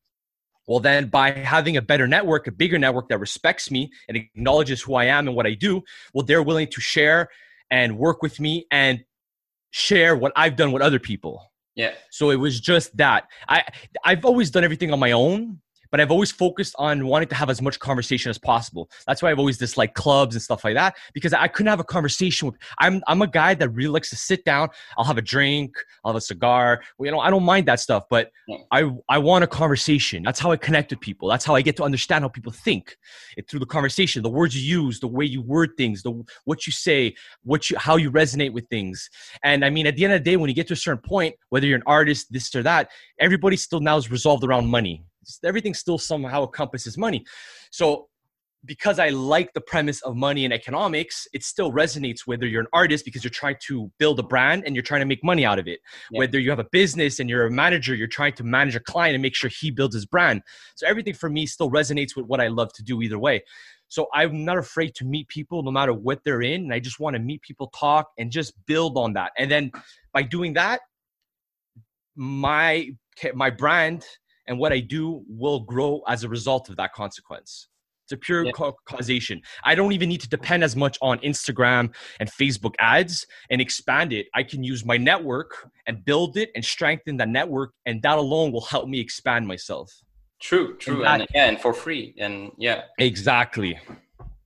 well, 0.67 0.81
then 0.81 1.09
by 1.09 1.31
having 1.31 1.77
a 1.77 1.83
better 1.83 2.07
network, 2.07 2.47
a 2.47 2.53
bigger 2.53 2.79
network 2.79 3.09
that 3.09 3.19
respects 3.19 3.71
me 3.71 3.91
and 4.09 4.17
acknowledges 4.17 4.81
who 4.81 4.95
I 4.95 5.05
am 5.07 5.29
and 5.29 5.37
what 5.37 5.47
I 5.47 5.55
do, 5.55 5.83
well, 6.15 6.25
they're 6.25 6.43
willing 6.43 6.69
to 6.69 6.81
share 6.81 7.29
and 7.71 7.99
work 7.99 8.23
with 8.23 8.41
me 8.41 8.67
and 8.71 9.05
share 9.71 10.17
what 10.17 10.33
I've 10.37 10.57
done 10.57 10.73
with 10.73 10.83
other 10.83 10.99
people. 10.99 11.43
yeah 11.75 11.93
So 12.11 12.31
it 12.31 12.37
was 12.37 12.61
just 12.61 12.97
that. 12.97 13.25
I 13.49 13.65
I've 14.05 14.25
always 14.25 14.51
done 14.51 14.65
everything 14.65 14.93
on 14.93 14.99
my 14.99 15.13
own, 15.13 15.61
but 15.95 16.01
I've 16.01 16.11
always 16.11 16.33
focused 16.33 16.75
on 16.77 17.07
wanting 17.07 17.29
to 17.29 17.37
have 17.37 17.49
as 17.49 17.63
much 17.63 17.79
conversation 17.79 18.29
as 18.29 18.37
possible. 18.37 18.91
That's 19.07 19.23
why 19.23 19.31
I've 19.31 19.39
always 19.39 19.59
disliked 19.59 19.95
clubs 19.95 20.35
and 20.35 20.43
stuff 20.43 20.65
like 20.65 20.75
that 20.75 20.97
because 21.13 21.33
I 21.33 21.47
couldn't 21.47 21.71
have 21.71 21.79
a 21.79 21.85
conversation 21.85 22.49
with. 22.49 22.57
I'm 22.81 23.01
I'm 23.07 23.23
a 23.23 23.29
guy 23.29 23.55
that 23.55 23.69
really 23.69 23.93
likes 23.93 24.11
to 24.11 24.17
sit 24.17 24.45
down. 24.45 24.71
I'll 24.99 25.05
have 25.05 25.19
a 25.19 25.23
drink. 25.23 25.77
I'll 26.05 26.11
have 26.11 26.17
a 26.17 26.21
cigar. 26.21 26.83
Well, 26.99 27.07
you 27.07 27.13
know, 27.13 27.21
I 27.21 27.31
don't 27.31 27.45
mind 27.45 27.69
that 27.69 27.79
stuff, 27.79 28.07
but 28.11 28.33
Yeah. 28.49 28.57
I 28.73 28.91
I 29.09 29.19
want 29.19 29.45
a 29.45 29.47
conversation. 29.47 30.25
That's 30.25 30.41
how 30.41 30.51
I 30.51 30.57
connect 30.57 30.91
with 30.91 30.99
people. 30.99 31.29
That's 31.29 31.45
how 31.45 31.55
I 31.55 31.63
get 31.63 31.77
to 31.77 31.85
understand 31.85 32.25
how 32.25 32.29
people 32.29 32.51
think. 32.51 32.97
It 33.37 33.49
through 33.49 33.61
the 33.61 33.67
conversation, 33.67 34.25
the 34.25 34.31
words 34.41 34.61
you 34.61 34.83
use, 34.83 34.99
the 34.99 35.07
way 35.07 35.25
you 35.25 35.43
word 35.43 35.77
things, 35.77 36.03
the 36.03 36.25
what 36.45 36.67
you 36.67 36.73
say, 36.73 37.15
what 37.45 37.71
you 37.71 37.79
how 37.79 37.95
you 37.95 38.11
resonate 38.11 38.53
with 38.53 38.67
things. 38.67 39.09
And 39.45 39.65
I 39.65 39.71
mean, 39.71 39.87
at 39.87 39.95
the 39.95 40.03
end 40.03 40.15
of 40.15 40.25
the 40.25 40.29
day, 40.29 40.37
when 40.37 40.49
you 40.49 40.57
get 40.57 40.67
to 40.67 40.75
a 40.75 40.77
certain 40.77 41.09
point, 41.09 41.37
whether 41.51 41.69
you're 41.69 41.77
an 41.77 41.85
artist, 41.87 42.33
this 42.33 42.53
or 42.53 42.65
that, 42.65 42.91
everybody 43.21 43.57
still 43.57 43.79
now 43.79 43.97
is 43.97 44.11
resolved 44.11 44.43
around 44.43 44.67
money. 44.67 45.05
Everything 45.45 45.75
still 45.75 45.99
somehow 45.99 46.47
encompasses 46.47 46.99
money. 46.99 47.25
So 47.71 48.09
because 48.65 48.99
I 48.99 49.11
like 49.11 49.53
the 49.53 49.61
premise 49.61 50.01
of 50.03 50.17
money 50.17 50.45
and 50.45 50.55
economics, 50.55 51.29
it 51.33 51.45
still 51.45 51.71
resonates 51.71 52.21
whether 52.27 52.47
you're 52.47 52.63
an 52.63 52.67
artist 52.73 53.05
because 53.05 53.23
you're 53.23 53.31
trying 53.31 53.57
to 53.67 53.91
build 53.99 54.19
a 54.19 54.23
brand 54.23 54.63
and 54.65 54.75
you're 54.75 54.83
trying 54.83 55.01
to 55.01 55.07
make 55.07 55.23
money 55.23 55.45
out 55.45 55.59
of 55.59 55.69
it. 55.69 55.81
Yeah. 56.11 56.21
Whether 56.21 56.39
you 56.39 56.51
have 56.51 56.59
a 56.59 56.67
business 56.73 57.21
and 57.21 57.29
you're 57.29 57.47
a 57.47 57.51
manager, 57.51 57.95
you're 57.95 58.07
trying 58.07 58.33
to 58.35 58.45
manage 58.45 58.75
a 58.75 58.81
client 58.81 59.15
and 59.15 59.23
make 59.23 59.35
sure 59.35 59.51
he 59.51 59.71
builds 59.71 59.95
his 59.95 60.07
brand. 60.07 60.43
So 60.77 60.87
everything 60.87 61.15
for 61.15 61.29
me 61.29 61.47
still 61.47 61.71
resonates 61.71 62.17
with 62.17 62.27
what 62.27 62.41
I 62.41 62.49
love 62.49 62.73
to 62.75 62.83
do 62.83 63.03
either 63.03 63.19
way. 63.19 63.43
So 63.89 64.09
I'm 64.15 64.45
not 64.45 64.59
afraid 64.59 64.95
to 64.97 65.05
meet 65.05 65.29
people 65.29 65.63
no 65.63 65.71
matter 65.71 65.93
what 65.93 66.21
they're 66.25 66.43
in. 66.43 66.63
And 66.63 66.73
I 66.73 66.81
just 66.81 66.99
want 66.99 67.15
to 67.15 67.21
meet 67.21 67.43
people, 67.43 67.71
talk, 67.79 68.11
and 68.19 68.31
just 68.31 68.55
build 68.67 68.97
on 68.97 69.13
that. 69.13 69.33
And 69.39 69.51
then 69.51 69.73
by 70.13 70.23
doing 70.23 70.55
that, 70.55 70.81
my 72.17 72.91
my 73.35 73.51
brand 73.51 74.05
and 74.47 74.59
what 74.59 74.73
I 74.73 74.81
do 74.81 75.23
will 75.29 75.61
grow 75.61 76.03
as 76.09 76.25
a 76.25 76.29
result 76.29 76.69
of 76.69 76.77
that 76.77 76.93
consequence. 76.93 77.69
It's 78.05 78.13
a 78.13 78.17
pure 78.19 78.45
Yeah. 78.45 78.53
ca- 78.53 78.73
causation. 78.85 79.41
I 79.65 79.75
don't 79.75 79.93
even 79.93 80.11
need 80.11 80.21
to 80.21 80.29
depend 80.29 80.63
as 80.63 80.77
much 80.77 80.99
on 81.01 81.19
Instagram 81.21 81.95
and 82.21 82.31
Facebook 82.31 82.75
ads 82.79 83.27
and 83.49 83.61
expand 83.63 84.13
it. 84.13 84.27
I 84.35 84.43
can 84.43 84.63
use 84.63 84.85
my 84.85 84.99
network 84.99 85.71
and 85.87 86.05
build 86.05 86.37
it 86.37 86.51
and 86.55 86.63
strengthen 86.63 87.17
that 87.17 87.31
network, 87.31 87.73
and 87.87 88.03
that 88.03 88.19
alone 88.19 88.53
will 88.53 88.61
help 88.75 88.89
me 88.89 89.01
expand 89.01 89.47
myself. 89.49 89.91
True, 90.41 90.77
true, 90.77 91.01
that- 91.03 91.21
and, 91.23 91.29
yeah, 91.35 91.47
and 91.47 91.59
for 91.59 91.73
free, 91.73 92.15
and 92.19 92.53
yeah, 92.59 92.83
Exactly. 92.99 93.79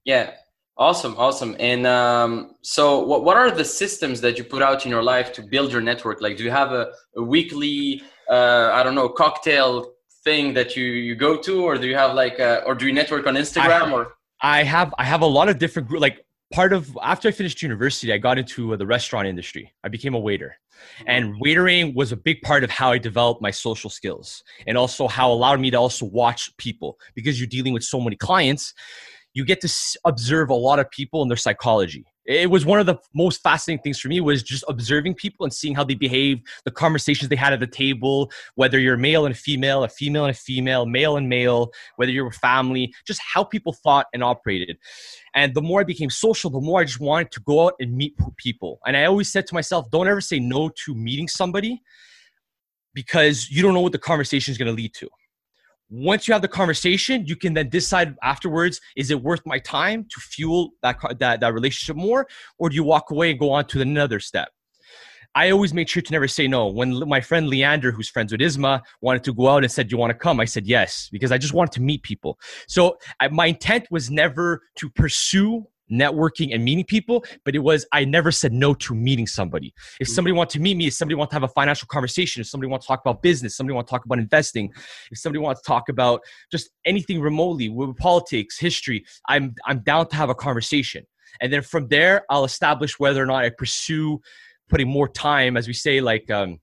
yeah, 0.04 0.30
awesome, 0.76 1.16
awesome. 1.18 1.56
And 1.58 1.84
um, 1.88 2.54
so, 2.62 3.00
what 3.04 3.24
what 3.24 3.36
are 3.36 3.50
the 3.50 3.64
systems 3.64 4.20
that 4.20 4.38
you 4.38 4.44
put 4.44 4.62
out 4.62 4.84
in 4.84 4.90
your 4.92 5.02
life 5.02 5.32
to 5.32 5.42
build 5.42 5.72
your 5.72 5.80
network? 5.80 6.20
Like, 6.20 6.36
do 6.36 6.44
you 6.44 6.52
have 6.52 6.70
a, 6.70 6.92
a 7.16 7.22
weekly, 7.22 8.02
uh, 8.28 8.70
I 8.72 8.82
don't 8.82 8.94
know, 8.94 9.08
cocktail 9.08 9.92
thing 10.24 10.54
that 10.54 10.76
you 10.76 10.84
you 10.84 11.14
go 11.14 11.36
to, 11.36 11.64
or 11.64 11.78
do 11.78 11.86
you 11.86 11.94
have 11.94 12.14
like, 12.14 12.38
a, 12.38 12.64
or 12.64 12.74
do 12.74 12.86
you 12.86 12.92
network 12.92 13.26
on 13.26 13.34
Instagram, 13.34 13.92
or 13.92 14.14
I 14.40 14.62
have 14.62 14.94
I 14.98 15.04
have 15.04 15.22
a 15.22 15.26
lot 15.26 15.48
of 15.48 15.58
different 15.58 15.88
group 15.88 16.00
like 16.00 16.24
part 16.52 16.72
of 16.72 16.96
after 17.02 17.28
I 17.28 17.30
finished 17.32 17.62
university, 17.62 18.12
I 18.12 18.18
got 18.18 18.38
into 18.38 18.72
uh, 18.72 18.76
the 18.76 18.86
restaurant 18.86 19.26
industry. 19.28 19.72
I 19.84 19.88
became 19.88 20.14
a 20.14 20.18
waiter. 20.18 20.56
And 21.06 21.34
waitering 21.42 21.94
was 21.94 22.12
a 22.12 22.16
big 22.16 22.40
part 22.42 22.62
of 22.62 22.70
how 22.70 22.92
I 22.92 22.98
developed 22.98 23.42
my 23.42 23.50
social 23.50 23.90
skills 23.90 24.44
and 24.66 24.78
also 24.78 25.08
how 25.08 25.32
allowed 25.32 25.60
me 25.60 25.70
to 25.72 25.76
also 25.76 26.06
watch 26.06 26.56
people 26.56 26.98
because 27.16 27.40
you're 27.40 27.48
dealing 27.48 27.72
with 27.72 27.82
so 27.82 28.00
many 28.00 28.14
clients. 28.14 28.74
You 29.34 29.44
get 29.44 29.60
to 29.62 29.98
observe 30.04 30.50
a 30.50 30.54
lot 30.54 30.78
of 30.78 30.90
people 30.90 31.20
and 31.22 31.30
their 31.30 31.36
psychology. 31.36 32.04
It 32.28 32.50
was 32.50 32.66
one 32.66 32.78
of 32.78 32.84
the 32.84 32.96
most 33.14 33.42
fascinating 33.42 33.82
things 33.82 33.98
for 33.98 34.08
me 34.08 34.20
was 34.20 34.42
just 34.42 34.62
observing 34.68 35.14
people 35.14 35.44
and 35.44 35.52
seeing 35.52 35.74
how 35.74 35.82
they 35.82 35.94
behave, 35.94 36.42
the 36.66 36.70
conversations 36.70 37.30
they 37.30 37.36
had 37.36 37.54
at 37.54 37.60
the 37.60 37.66
table, 37.66 38.30
whether 38.54 38.78
you're 38.78 38.98
male 38.98 39.24
and 39.24 39.34
female, 39.34 39.82
a 39.82 39.88
female 39.88 40.26
and 40.26 40.36
a 40.36 40.38
female, 40.38 40.84
male 40.84 41.16
and 41.16 41.30
male, 41.30 41.72
whether 41.96 42.12
you're 42.12 42.26
a 42.26 42.32
family, 42.32 42.92
just 43.06 43.18
how 43.22 43.42
people 43.42 43.72
thought 43.72 44.08
and 44.12 44.22
operated. 44.22 44.76
And 45.34 45.54
the 45.54 45.62
more 45.62 45.80
I 45.80 45.84
became 45.84 46.10
social, 46.10 46.50
the 46.50 46.60
more 46.60 46.80
I 46.80 46.84
just 46.84 47.00
wanted 47.00 47.30
to 47.32 47.40
go 47.40 47.66
out 47.66 47.74
and 47.80 47.96
meet 47.96 48.14
people. 48.36 48.78
And 48.86 48.94
I 48.94 49.06
always 49.06 49.32
said 49.32 49.46
to 49.46 49.54
myself, 49.54 49.90
don't 49.90 50.06
ever 50.06 50.20
say 50.20 50.38
no 50.38 50.68
to 50.84 50.94
meeting 50.94 51.28
somebody 51.28 51.82
because 52.92 53.48
you 53.50 53.62
don't 53.62 53.72
know 53.72 53.80
what 53.80 53.92
the 53.92 53.98
conversation 53.98 54.52
is 54.52 54.58
going 54.58 54.70
to 54.70 54.76
lead 54.76 54.92
to. 54.96 55.08
Once 55.90 56.28
you 56.28 56.32
have 56.32 56.42
the 56.42 56.48
conversation, 56.48 57.24
you 57.26 57.34
can 57.34 57.54
then 57.54 57.68
decide 57.68 58.14
afterwards: 58.22 58.80
is 58.96 59.10
it 59.10 59.22
worth 59.22 59.40
my 59.46 59.58
time 59.60 60.04
to 60.04 60.20
fuel 60.20 60.70
that 60.82 60.96
that 61.18 61.40
that 61.40 61.54
relationship 61.54 61.96
more, 61.96 62.26
or 62.58 62.68
do 62.68 62.74
you 62.74 62.84
walk 62.84 63.10
away 63.10 63.30
and 63.30 63.40
go 63.40 63.50
on 63.50 63.64
to 63.64 63.80
another 63.80 64.20
step? 64.20 64.48
I 65.34 65.50
always 65.50 65.72
make 65.72 65.88
sure 65.88 66.02
to 66.02 66.12
never 66.12 66.26
say 66.26 66.48
no. 66.48 66.66
When 66.66 67.06
my 67.08 67.20
friend 67.20 67.48
Leander, 67.48 67.92
who's 67.92 68.08
friends 68.08 68.32
with 68.32 68.40
Isma, 68.40 68.80
wanted 69.00 69.24
to 69.24 69.32
go 69.32 69.48
out 69.48 69.62
and 69.62 69.72
said, 69.72 69.88
"Do 69.88 69.94
you 69.94 69.98
want 69.98 70.10
to 70.10 70.18
come?" 70.18 70.40
I 70.40 70.44
said 70.44 70.66
yes 70.66 71.08
because 71.10 71.32
I 71.32 71.38
just 71.38 71.54
wanted 71.54 71.72
to 71.72 71.82
meet 71.82 72.02
people. 72.02 72.38
So 72.66 72.98
I, 73.20 73.28
my 73.28 73.46
intent 73.46 73.86
was 73.90 74.10
never 74.10 74.62
to 74.76 74.90
pursue 74.90 75.66
networking 75.90 76.54
and 76.54 76.64
meeting 76.64 76.84
people, 76.84 77.24
but 77.44 77.54
it 77.54 77.60
was 77.60 77.86
I 77.92 78.04
never 78.04 78.30
said 78.30 78.52
no 78.52 78.74
to 78.74 78.94
meeting 78.94 79.26
somebody. 79.26 79.74
If 80.00 80.08
somebody 80.08 80.32
wants 80.32 80.54
to 80.54 80.60
meet 80.60 80.76
me, 80.76 80.86
if 80.86 80.94
somebody 80.94 81.14
wants 81.14 81.30
to 81.30 81.36
have 81.36 81.42
a 81.42 81.48
financial 81.48 81.86
conversation, 81.88 82.40
if 82.40 82.46
somebody 82.46 82.70
wants 82.70 82.86
to 82.86 82.88
talk 82.88 83.00
about 83.00 83.22
business, 83.22 83.56
somebody 83.56 83.74
wants 83.74 83.90
to 83.90 83.94
talk 83.94 84.04
about 84.04 84.18
investing, 84.18 84.72
if 85.10 85.18
somebody 85.18 85.40
wants 85.40 85.62
to 85.62 85.66
talk 85.66 85.88
about 85.88 86.20
just 86.50 86.70
anything 86.84 87.20
remotely 87.20 87.68
with 87.68 87.96
politics, 87.96 88.58
history, 88.58 89.04
I'm 89.28 89.54
I'm 89.66 89.80
down 89.80 90.08
to 90.08 90.16
have 90.16 90.30
a 90.30 90.34
conversation. 90.34 91.06
And 91.40 91.52
then 91.52 91.62
from 91.62 91.88
there, 91.88 92.24
I'll 92.30 92.44
establish 92.44 92.98
whether 92.98 93.22
or 93.22 93.26
not 93.26 93.44
I 93.44 93.50
pursue 93.50 94.20
putting 94.68 94.88
more 94.88 95.08
time, 95.08 95.56
as 95.56 95.66
we 95.66 95.72
say, 95.72 96.00
like 96.00 96.30
um, 96.30 96.60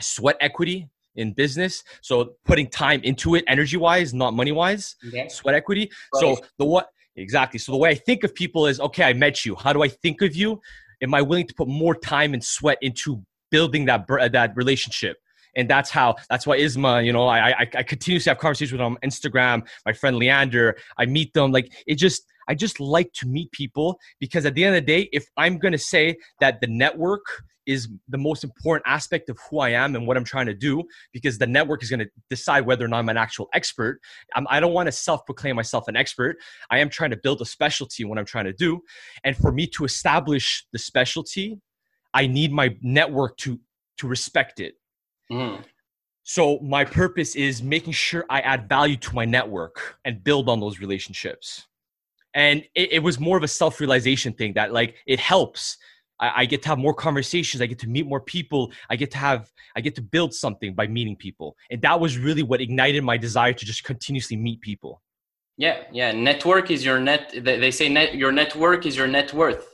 sweat 0.00 0.36
equity 0.40 0.88
in 1.16 1.32
business. 1.32 1.82
So 2.00 2.34
putting 2.44 2.68
time 2.68 3.00
into 3.02 3.34
it, 3.34 3.44
energy 3.46 3.76
wise, 3.76 4.14
not 4.14 4.34
money 4.34 4.52
wise 4.52 4.96
yeah. 5.02 5.28
sweat 5.28 5.54
equity. 5.54 5.90
Right. 6.14 6.20
So 6.20 6.44
the 6.58 6.64
what 6.64 6.88
exactly? 7.16 7.58
So 7.58 7.72
the 7.72 7.78
way 7.78 7.90
I 7.90 7.94
think 7.94 8.24
of 8.24 8.34
people 8.34 8.66
is 8.66 8.80
okay. 8.80 9.04
I 9.04 9.12
met 9.12 9.44
you. 9.44 9.54
How 9.56 9.72
do 9.72 9.82
I 9.82 9.88
think 9.88 10.22
of 10.22 10.34
you? 10.34 10.60
Am 11.02 11.14
I 11.14 11.22
willing 11.22 11.46
to 11.46 11.54
put 11.54 11.68
more 11.68 11.94
time 11.94 12.34
and 12.34 12.42
sweat 12.42 12.78
into 12.80 13.22
building 13.50 13.84
that 13.86 14.06
that 14.32 14.52
relationship? 14.56 15.16
And 15.54 15.68
that's 15.68 15.90
how. 15.90 16.16
That's 16.30 16.46
why 16.46 16.58
Isma. 16.58 17.04
You 17.04 17.12
know, 17.12 17.26
I 17.26 17.50
I, 17.50 17.70
I 17.74 17.82
continuously 17.82 18.30
have 18.30 18.38
conversations 18.38 18.72
with 18.72 18.80
them 18.80 18.96
on 19.02 19.08
Instagram. 19.08 19.66
My 19.84 19.92
friend 19.92 20.16
Leander. 20.16 20.76
I 20.98 21.06
meet 21.06 21.32
them. 21.34 21.52
Like 21.52 21.72
it 21.86 21.96
just. 21.96 22.24
I 22.48 22.56
just 22.56 22.80
like 22.80 23.12
to 23.14 23.28
meet 23.28 23.52
people 23.52 24.00
because 24.18 24.44
at 24.46 24.54
the 24.54 24.64
end 24.64 24.74
of 24.74 24.82
the 24.82 24.86
day, 24.86 25.08
if 25.12 25.24
I'm 25.36 25.58
gonna 25.58 25.78
say 25.78 26.16
that 26.40 26.60
the 26.60 26.66
network 26.66 27.24
is 27.66 27.88
the 28.08 28.18
most 28.18 28.44
important 28.44 28.84
aspect 28.86 29.28
of 29.28 29.38
who 29.48 29.60
I 29.60 29.70
am 29.70 29.94
and 29.94 30.06
what 30.06 30.16
I'm 30.16 30.24
trying 30.24 30.46
to 30.46 30.54
do, 30.54 30.82
because 31.12 31.38
the 31.38 31.46
network 31.46 31.82
is 31.82 31.90
gonna 31.90 32.06
decide 32.30 32.66
whether 32.66 32.84
or 32.84 32.88
not 32.88 32.98
I'm 32.98 33.08
an 33.08 33.16
actual 33.16 33.48
expert. 33.54 34.00
I'm, 34.34 34.46
I 34.50 34.60
don't 34.60 34.72
want 34.72 34.86
to 34.86 34.92
self-proclaim 34.92 35.56
myself 35.56 35.88
an 35.88 35.96
expert. 35.96 36.36
I 36.70 36.78
am 36.78 36.88
trying 36.88 37.10
to 37.10 37.16
build 37.16 37.40
a 37.40 37.44
specialty 37.44 38.02
in 38.02 38.08
what 38.08 38.18
I'm 38.18 38.24
trying 38.24 38.46
to 38.46 38.52
do, 38.52 38.80
and 39.24 39.36
for 39.36 39.52
me 39.52 39.66
to 39.68 39.84
establish 39.84 40.66
the 40.72 40.78
specialty, 40.78 41.60
I 42.14 42.26
need 42.26 42.52
my 42.52 42.76
network 42.82 43.36
to 43.38 43.58
to 43.98 44.08
respect 44.08 44.60
it. 44.60 44.74
Mhm. 45.30 45.64
So 46.24 46.58
my 46.60 46.84
purpose 46.84 47.34
is 47.34 47.62
making 47.62 47.92
sure 47.92 48.24
I 48.30 48.40
add 48.40 48.68
value 48.68 48.96
to 48.96 49.14
my 49.14 49.24
network 49.24 49.96
and 50.04 50.22
build 50.22 50.48
on 50.48 50.60
those 50.60 50.78
relationships. 50.78 51.66
And 52.34 52.64
it, 52.74 52.92
it 52.92 52.98
was 53.02 53.18
more 53.18 53.36
of 53.36 53.42
a 53.42 53.48
self-realization 53.48 54.34
thing 54.34 54.52
that 54.54 54.72
like 54.72 54.96
it 55.06 55.20
helps. 55.20 55.76
I, 56.22 56.32
I 56.36 56.44
get 56.46 56.62
to 56.62 56.68
have 56.68 56.78
more 56.78 56.94
conversations. 56.94 57.60
I 57.60 57.66
get 57.66 57.80
to 57.80 57.88
meet 57.88 58.06
more 58.06 58.20
people. 58.20 58.72
I 58.88 58.96
get 58.96 59.10
to 59.10 59.18
have 59.18 59.50
I 59.76 59.80
get 59.80 59.94
to 59.96 60.02
build 60.02 60.32
something 60.32 60.74
by 60.74 60.86
meeting 60.86 61.16
people. 61.16 61.56
And 61.70 61.82
that 61.82 62.00
was 62.00 62.16
really 62.16 62.42
what 62.42 62.60
ignited 62.60 63.02
my 63.04 63.18
desire 63.18 63.52
to 63.52 63.64
just 63.66 63.84
continuously 63.84 64.36
meet 64.36 64.60
people. 64.60 65.02
Yeah, 65.58 65.82
yeah. 65.92 66.12
Network 66.12 66.70
is 66.70 66.84
your 66.84 66.98
net. 66.98 67.34
They 67.36 67.70
say 67.70 67.88
net. 67.88 68.14
Your 68.14 68.32
network 68.32 68.86
is 68.86 68.96
your 68.96 69.08
net 69.08 69.34
worth. 69.34 69.68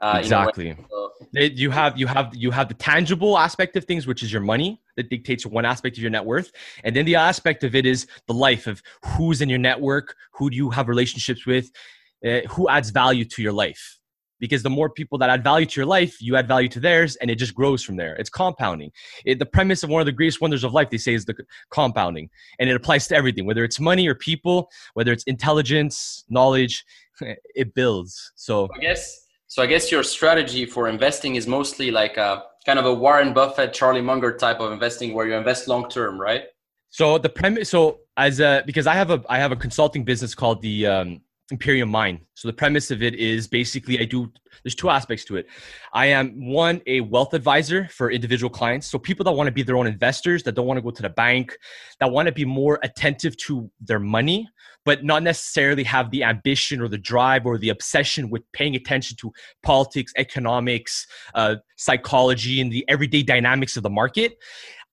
Uh, 0.00 0.06
in 0.06 0.10
a 0.10 0.14
way. 0.14 0.20
exactly. 0.20 0.76
So, 0.90 1.10
you 1.34 1.70
have 1.70 1.98
you 1.98 2.06
have 2.06 2.34
you 2.34 2.50
have 2.52 2.68
the 2.68 2.74
tangible 2.74 3.36
aspect 3.36 3.76
of 3.76 3.84
things 3.84 4.06
which 4.06 4.22
is 4.22 4.32
your 4.32 4.40
money 4.40 4.80
that 4.96 5.10
dictates 5.10 5.44
one 5.44 5.64
aspect 5.64 5.96
of 5.96 6.02
your 6.02 6.10
net 6.10 6.24
worth 6.24 6.52
and 6.84 6.94
then 6.94 7.04
the 7.04 7.16
aspect 7.16 7.64
of 7.64 7.74
it 7.74 7.84
is 7.84 8.06
the 8.28 8.32
life 8.32 8.68
of 8.68 8.80
who's 9.04 9.40
in 9.40 9.48
your 9.48 9.58
network 9.58 10.14
who 10.32 10.48
do 10.50 10.56
you 10.56 10.70
have 10.70 10.88
relationships 10.88 11.44
with 11.46 11.72
uh, 12.24 12.40
who 12.48 12.68
adds 12.68 12.90
value 12.90 13.24
to 13.24 13.42
your 13.42 13.52
life 13.52 13.97
because 14.40 14.62
the 14.62 14.70
more 14.70 14.88
people 14.88 15.18
that 15.18 15.30
add 15.30 15.42
value 15.42 15.66
to 15.66 15.80
your 15.80 15.86
life 15.86 16.20
you 16.20 16.36
add 16.36 16.48
value 16.48 16.68
to 16.68 16.80
theirs 16.80 17.16
and 17.16 17.30
it 17.30 17.36
just 17.36 17.54
grows 17.54 17.82
from 17.82 17.96
there 17.96 18.14
it's 18.16 18.30
compounding 18.30 18.90
it, 19.24 19.38
the 19.38 19.46
premise 19.46 19.82
of 19.82 19.90
one 19.90 20.00
of 20.00 20.06
the 20.06 20.12
greatest 20.12 20.40
wonders 20.40 20.64
of 20.64 20.72
life 20.72 20.90
they 20.90 20.98
say 20.98 21.14
is 21.14 21.24
the 21.24 21.34
compounding 21.70 22.28
and 22.58 22.68
it 22.68 22.76
applies 22.76 23.06
to 23.06 23.14
everything 23.14 23.46
whether 23.46 23.64
it's 23.64 23.80
money 23.80 24.06
or 24.08 24.14
people 24.14 24.70
whether 24.94 25.12
it's 25.12 25.24
intelligence 25.24 26.24
knowledge 26.28 26.84
it 27.54 27.74
builds 27.74 28.32
so 28.34 28.68
I 28.74 28.78
guess 28.78 29.26
so. 29.48 29.62
I 29.62 29.66
guess 29.66 29.90
your 29.90 30.02
strategy 30.02 30.66
for 30.66 30.88
investing 30.88 31.36
is 31.36 31.46
mostly 31.46 31.90
like 31.90 32.18
a 32.18 32.44
kind 32.66 32.78
of 32.78 32.84
a 32.84 32.92
Warren 32.92 33.32
Buffett, 33.32 33.72
Charlie 33.72 34.02
Munger 34.02 34.36
type 34.36 34.60
of 34.60 34.72
investing, 34.72 35.14
where 35.14 35.26
you 35.26 35.34
invest 35.34 35.68
long 35.68 35.88
term, 35.88 36.20
right? 36.20 36.44
So 36.90 37.16
the 37.16 37.30
premise, 37.30 37.70
so 37.70 38.00
as 38.16 38.40
a 38.40 38.62
because 38.66 38.86
I 38.86 38.94
have 38.94 39.10
a 39.10 39.22
I 39.28 39.38
have 39.38 39.52
a 39.52 39.56
consulting 39.56 40.04
business 40.04 40.34
called 40.34 40.60
the 40.60 40.86
um, 40.86 41.20
Imperium 41.50 41.88
Mind. 41.88 42.20
So 42.34 42.46
the 42.46 42.52
premise 42.52 42.90
of 42.90 43.02
it 43.02 43.14
is 43.14 43.46
basically 43.46 44.00
I 44.00 44.04
do 44.04 44.30
there's 44.62 44.74
two 44.74 44.90
aspects 44.90 45.24
to 45.26 45.36
it. 45.36 45.46
I 45.92 46.06
am 46.06 46.50
one 46.50 46.80
a 46.86 47.00
wealth 47.00 47.34
advisor 47.34 47.88
for 47.88 48.10
individual 48.10 48.50
clients, 48.50 48.86
so 48.86 48.98
people 48.98 49.24
that 49.24 49.32
want 49.32 49.46
to 49.46 49.52
be 49.52 49.62
their 49.62 49.76
own 49.76 49.86
investors, 49.86 50.42
that 50.44 50.52
don't 50.52 50.66
want 50.66 50.78
to 50.78 50.82
go 50.82 50.90
to 50.90 51.02
the 51.02 51.10
bank, 51.10 51.56
that 52.00 52.10
want 52.10 52.26
to 52.26 52.32
be 52.32 52.44
more 52.44 52.78
attentive 52.82 53.36
to 53.38 53.70
their 53.80 53.98
money, 53.98 54.48
but 54.84 55.04
not 55.04 55.22
necessarily 55.22 55.84
have 55.84 56.10
the 56.10 56.24
ambition 56.24 56.80
or 56.80 56.88
the 56.88 56.98
drive 56.98 57.46
or 57.46 57.58
the 57.58 57.68
obsession 57.68 58.30
with 58.30 58.42
paying 58.52 58.74
attention 58.74 59.16
to 59.18 59.32
politics, 59.62 60.12
economics, 60.16 61.06
uh, 61.34 61.56
psychology, 61.76 62.60
and 62.60 62.72
the 62.72 62.84
everyday 62.88 63.22
dynamics 63.22 63.76
of 63.76 63.82
the 63.82 63.90
market. 63.90 64.38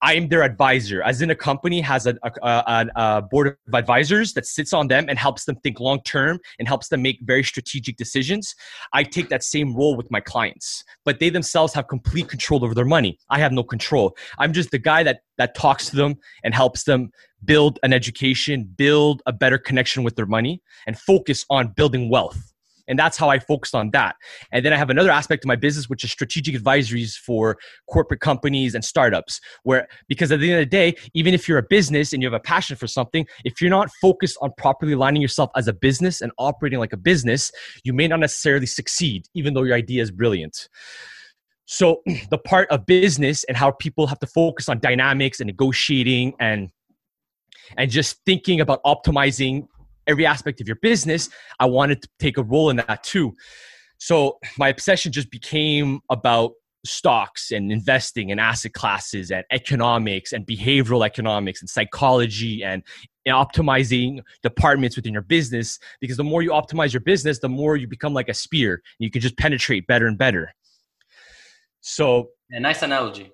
I 0.02 0.14
am 0.16 0.28
their 0.28 0.44
advisor, 0.44 1.02
as 1.02 1.22
in 1.22 1.32
a 1.32 1.36
company 1.36 1.82
has 1.82 2.06
a, 2.06 2.16
a, 2.24 2.32
a, 2.44 2.86
a 2.96 3.22
board 3.22 3.48
of 3.48 3.74
advisors 3.74 4.34
that 4.34 4.46
sits 4.46 4.74
on 4.74 4.88
them 4.88 5.06
and 5.08 5.18
helps 5.18 5.46
them 5.46 5.56
think 5.58 5.80
long 5.80 6.02
term 6.04 6.40
and 6.60 6.68
helps 6.68 6.90
them 6.90 7.02
make 7.02 7.20
very 7.24 7.44
strategic 7.44 7.98
decisions. 7.98 8.56
I 8.94 9.04
take 9.04 9.30
that 9.30 9.44
same 9.44 9.76
role 9.76 9.96
with 9.96 10.12
my 10.12 10.20
clients, 10.20 10.84
but 11.06 11.20
they 11.20 11.30
themselves 11.30 11.74
have 11.74 11.88
complete 11.88 12.28
control 12.28 12.64
over 12.64 12.74
their 12.74 12.86
money. 12.86 13.18
I 13.30 13.40
have 13.40 13.52
no 13.52 13.64
control. 13.64 14.16
I'm 14.38 14.54
just 14.54 14.72
the 14.72 14.80
guy 14.80 15.04
that 15.04 15.22
that 15.38 15.56
talks 15.56 15.90
to 15.90 15.96
them 15.96 16.16
and 16.44 16.54
helps 16.54 16.84
them 16.84 17.12
build 17.44 17.80
an 17.84 17.94
education, 17.94 18.70
build 18.78 19.22
a 19.26 19.34
better 19.34 19.58
connection 19.58 20.04
with 20.04 20.16
their 20.16 20.26
money, 20.26 20.62
and 20.88 21.00
focus 21.00 21.46
on 21.50 21.74
building 21.76 22.10
wealth. 22.10 22.54
And 22.88 22.98
that's 22.98 23.18
how 23.18 23.30
I 23.30 23.40
focused 23.40 23.76
on 23.76 23.92
that. 23.92 24.16
And 24.52 24.66
then 24.66 24.74
I 24.74 24.78
have 24.78 24.90
another 24.90 25.12
aspect 25.12 25.44
of 25.44 25.48
my 25.48 25.56
business, 25.56 25.90
which 25.90 26.04
is 26.04 26.12
strategic 26.12 26.56
advisories 26.56 27.16
for 27.16 27.58
corporate 27.90 28.20
companies 28.20 28.76
and 28.76 28.84
startups. 28.84 29.40
Where, 29.64 29.88
because 30.08 30.32
at 30.32 30.40
the 30.40 30.52
end 30.52 30.62
of 30.62 30.66
the 30.66 30.78
day, 30.78 30.96
even 31.14 31.34
if 31.34 31.48
you're 31.48 31.58
a 31.58 31.64
business 31.64 32.14
and 32.14 32.22
you 32.22 32.28
have 32.28 32.34
a 32.34 32.40
passion 32.40 32.76
for 32.76 32.88
something, 32.88 33.26
if 33.44 33.62
you're 33.62 33.70
not 33.70 33.90
focused 34.02 34.38
on 34.42 34.52
properly 34.58 34.94
aligning 34.94 35.22
yourself 35.22 35.50
as 35.56 35.68
a 35.68 35.74
business 35.74 36.22
and 36.22 36.32
operating 36.38 36.80
like 36.80 36.94
a 36.94 36.98
business, 36.98 37.52
you 37.84 37.94
may 37.94 38.08
not 38.08 38.20
necessarily 38.20 38.66
succeed, 38.66 39.28
even 39.34 39.54
though 39.54 39.64
your 39.64 39.76
idea 39.76 40.02
is 40.02 40.12
brilliant. 40.12 40.70
So 41.66 42.02
the 42.30 42.38
part 42.38 42.70
of 42.70 42.86
business 42.86 43.44
and 43.46 43.58
how 43.58 43.72
people 43.72 44.08
have 44.08 44.20
to 44.20 44.28
focus 44.28 44.70
on 44.70 44.80
dynamics 44.80 45.40
and 45.40 45.48
negotiating 45.48 46.34
and 46.40 46.70
and 47.78 47.90
just 47.90 48.20
thinking 48.26 48.62
about 48.62 48.84
optimizing 48.84 49.68
every 50.08 50.26
aspect 50.26 50.62
of 50.62 50.68
your 50.68 50.78
business, 50.82 51.30
I 51.60 51.66
wanted 51.66 52.02
to 52.02 52.10
take 52.20 52.38
a 52.38 52.44
role 52.44 52.70
in 52.70 52.78
that 52.78 53.04
too. 53.04 53.34
So 53.98 54.40
my 54.58 54.70
obsession 54.70 55.12
just 55.12 55.32
became 55.32 56.00
about 56.10 56.52
stocks 56.86 57.52
and 57.52 57.72
investing 57.72 58.32
and 58.32 58.40
asset 58.40 58.74
classes 58.74 59.32
and 59.32 59.44
economics 59.52 60.34
and 60.34 60.46
behavioral 60.46 61.06
economics 61.06 61.62
and 61.62 61.70
psychology 61.70 62.64
and 62.64 62.84
optimizing 63.28 64.20
departments 64.44 64.96
within 64.96 65.14
your 65.14 65.24
business. 65.24 65.80
Because 66.00 66.18
the 66.18 66.24
more 66.24 66.44
you 66.44 66.52
optimize 66.52 66.94
your 66.94 67.02
business 67.02 67.40
the 67.40 67.50
more 67.50 67.76
you 67.76 67.88
become 67.88 68.14
like 68.14 68.30
a 68.30 68.34
spear 68.34 68.74
and 68.74 69.06
you 69.06 69.10
can 69.10 69.22
just 69.22 69.38
penetrate 69.38 69.88
better 69.88 70.06
and 70.06 70.18
better. 70.18 70.54
So 71.82 72.30
a 72.52 72.60
nice 72.60 72.84
analogy. 72.84 73.32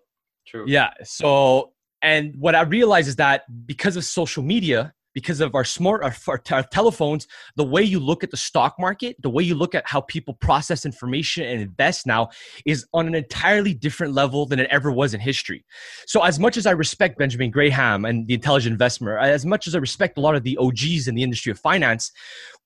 True. 0.47 0.65
Yeah 0.67 0.91
so 1.03 1.73
and 2.01 2.35
what 2.37 2.55
i 2.55 2.61
realized 2.61 3.07
is 3.07 3.15
that 3.17 3.43
because 3.67 3.95
of 3.95 4.03
social 4.03 4.43
media 4.43 4.93
because 5.13 5.41
of 5.41 5.55
our 5.55 5.63
smart 5.63 6.03
our, 6.03 6.15
our, 6.51 6.63
telephones 6.63 7.27
the 7.55 7.63
way 7.63 7.81
you 7.81 7.99
look 7.99 8.23
at 8.23 8.31
the 8.31 8.37
stock 8.37 8.75
market 8.79 9.15
the 9.21 9.29
way 9.29 9.43
you 9.43 9.55
look 9.55 9.75
at 9.75 9.87
how 9.87 10.01
people 10.01 10.33
process 10.35 10.85
information 10.85 11.43
and 11.43 11.61
invest 11.61 12.05
now 12.05 12.29
is 12.65 12.85
on 12.93 13.07
an 13.07 13.15
entirely 13.15 13.73
different 13.73 14.13
level 14.13 14.45
than 14.45 14.59
it 14.59 14.67
ever 14.69 14.91
was 14.91 15.13
in 15.13 15.19
history. 15.19 15.63
So 16.07 16.23
as 16.23 16.39
much 16.39 16.57
as 16.57 16.65
i 16.65 16.71
respect 16.71 17.17
benjamin 17.17 17.51
graham 17.51 18.05
and 18.05 18.27
the 18.27 18.33
intelligent 18.33 18.73
investor 18.73 19.17
as 19.17 19.45
much 19.45 19.67
as 19.67 19.75
i 19.75 19.77
respect 19.77 20.17
a 20.17 20.21
lot 20.21 20.35
of 20.35 20.43
the 20.43 20.57
og's 20.57 21.07
in 21.07 21.15
the 21.15 21.23
industry 21.23 21.51
of 21.51 21.59
finance 21.59 22.11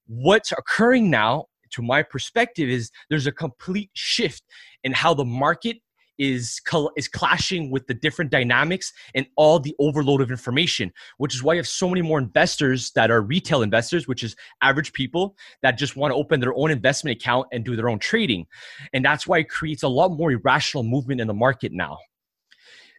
what's 0.08 0.52
occurring 0.52 1.10
now 1.10 1.46
to 1.72 1.82
my 1.82 2.04
perspective 2.04 2.70
is 2.70 2.92
there's 3.10 3.28
a 3.28 3.32
complete 3.32 3.90
shift 3.94 4.44
in 4.84 4.94
how 4.94 5.14
the 5.14 5.26
market 5.26 5.78
is 6.18 6.62
is 6.96 7.08
clashing 7.08 7.72
with 7.72 7.88
the 7.88 7.94
different 7.94 8.32
dynamics 8.32 8.94
and 9.14 9.26
all 9.36 9.60
the 9.60 9.76
overload 9.80 10.22
of 10.22 10.32
information 10.32 10.92
which 11.18 11.36
is 11.36 11.44
why 11.44 11.54
you 11.54 11.60
have 11.60 11.68
so 11.68 11.90
many 11.90 12.02
more 12.02 12.20
investors 12.20 12.92
that 12.92 13.12
are 13.12 13.22
retail 13.22 13.62
investors 13.62 14.08
which 14.08 14.24
is 14.24 14.36
average 14.62 14.94
people 14.94 15.36
that 15.62 15.78
just 15.78 15.96
want 15.96 16.12
to 16.12 16.16
open 16.16 16.40
their 16.40 16.56
own 16.56 16.72
investment 16.72 17.18
account 17.18 17.48
and 17.52 17.66
do 17.66 17.76
their 17.76 17.90
own 17.90 18.00
trading 18.00 18.46
and 18.94 19.04
that's 19.04 19.28
why 19.28 19.40
it 19.40 19.50
creates 19.50 19.84
a 19.84 19.88
lot 19.88 20.10
more 20.10 20.32
irrational 20.32 20.84
movement 20.84 21.22
in 21.22 21.28
the 21.28 21.34
market 21.34 21.72
now 21.72 21.98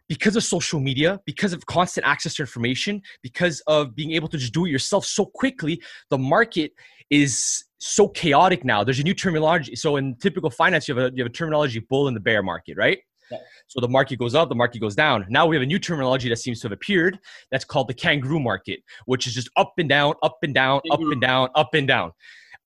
because 0.09 0.35
of 0.35 0.43
social 0.43 0.79
media, 0.79 1.19
because 1.25 1.53
of 1.53 1.65
constant 1.65 2.07
access 2.07 2.35
to 2.35 2.43
information, 2.43 3.01
because 3.21 3.61
of 3.67 3.95
being 3.95 4.11
able 4.13 4.27
to 4.29 4.37
just 4.37 4.53
do 4.53 4.65
it 4.65 4.69
yourself 4.69 5.05
so 5.05 5.25
quickly, 5.25 5.81
the 6.09 6.17
market 6.17 6.71
is 7.09 7.65
so 7.79 8.07
chaotic 8.09 8.65
now. 8.65 8.83
There's 8.83 8.99
a 8.99 9.03
new 9.03 9.13
terminology. 9.13 9.75
So 9.75 9.97
in 9.97 10.15
typical 10.15 10.49
finance, 10.49 10.87
you 10.87 10.95
have 10.95 11.11
a 11.11 11.15
you 11.15 11.23
have 11.23 11.31
a 11.31 11.33
terminology 11.33 11.79
bull 11.79 12.07
in 12.07 12.13
the 12.13 12.19
bear 12.19 12.41
market, 12.41 12.77
right? 12.77 12.99
Yeah. 13.31 13.37
So 13.67 13.79
the 13.81 13.87
market 13.87 14.19
goes 14.19 14.35
up, 14.35 14.49
the 14.49 14.55
market 14.55 14.79
goes 14.79 14.95
down. 14.95 15.25
Now 15.29 15.45
we 15.45 15.55
have 15.55 15.63
a 15.63 15.65
new 15.65 15.79
terminology 15.79 16.29
that 16.29 16.37
seems 16.37 16.59
to 16.61 16.65
have 16.65 16.71
appeared. 16.71 17.19
That's 17.51 17.65
called 17.65 17.87
the 17.87 17.93
kangaroo 17.93 18.39
market, 18.39 18.79
which 19.05 19.27
is 19.27 19.33
just 19.33 19.49
up 19.57 19.73
and 19.77 19.89
down, 19.89 20.15
up 20.23 20.37
and 20.43 20.53
down, 20.53 20.81
up 20.91 20.99
mm-hmm. 20.99 21.13
and 21.13 21.21
down, 21.21 21.49
up 21.55 21.73
and 21.73 21.87
down. 21.87 22.11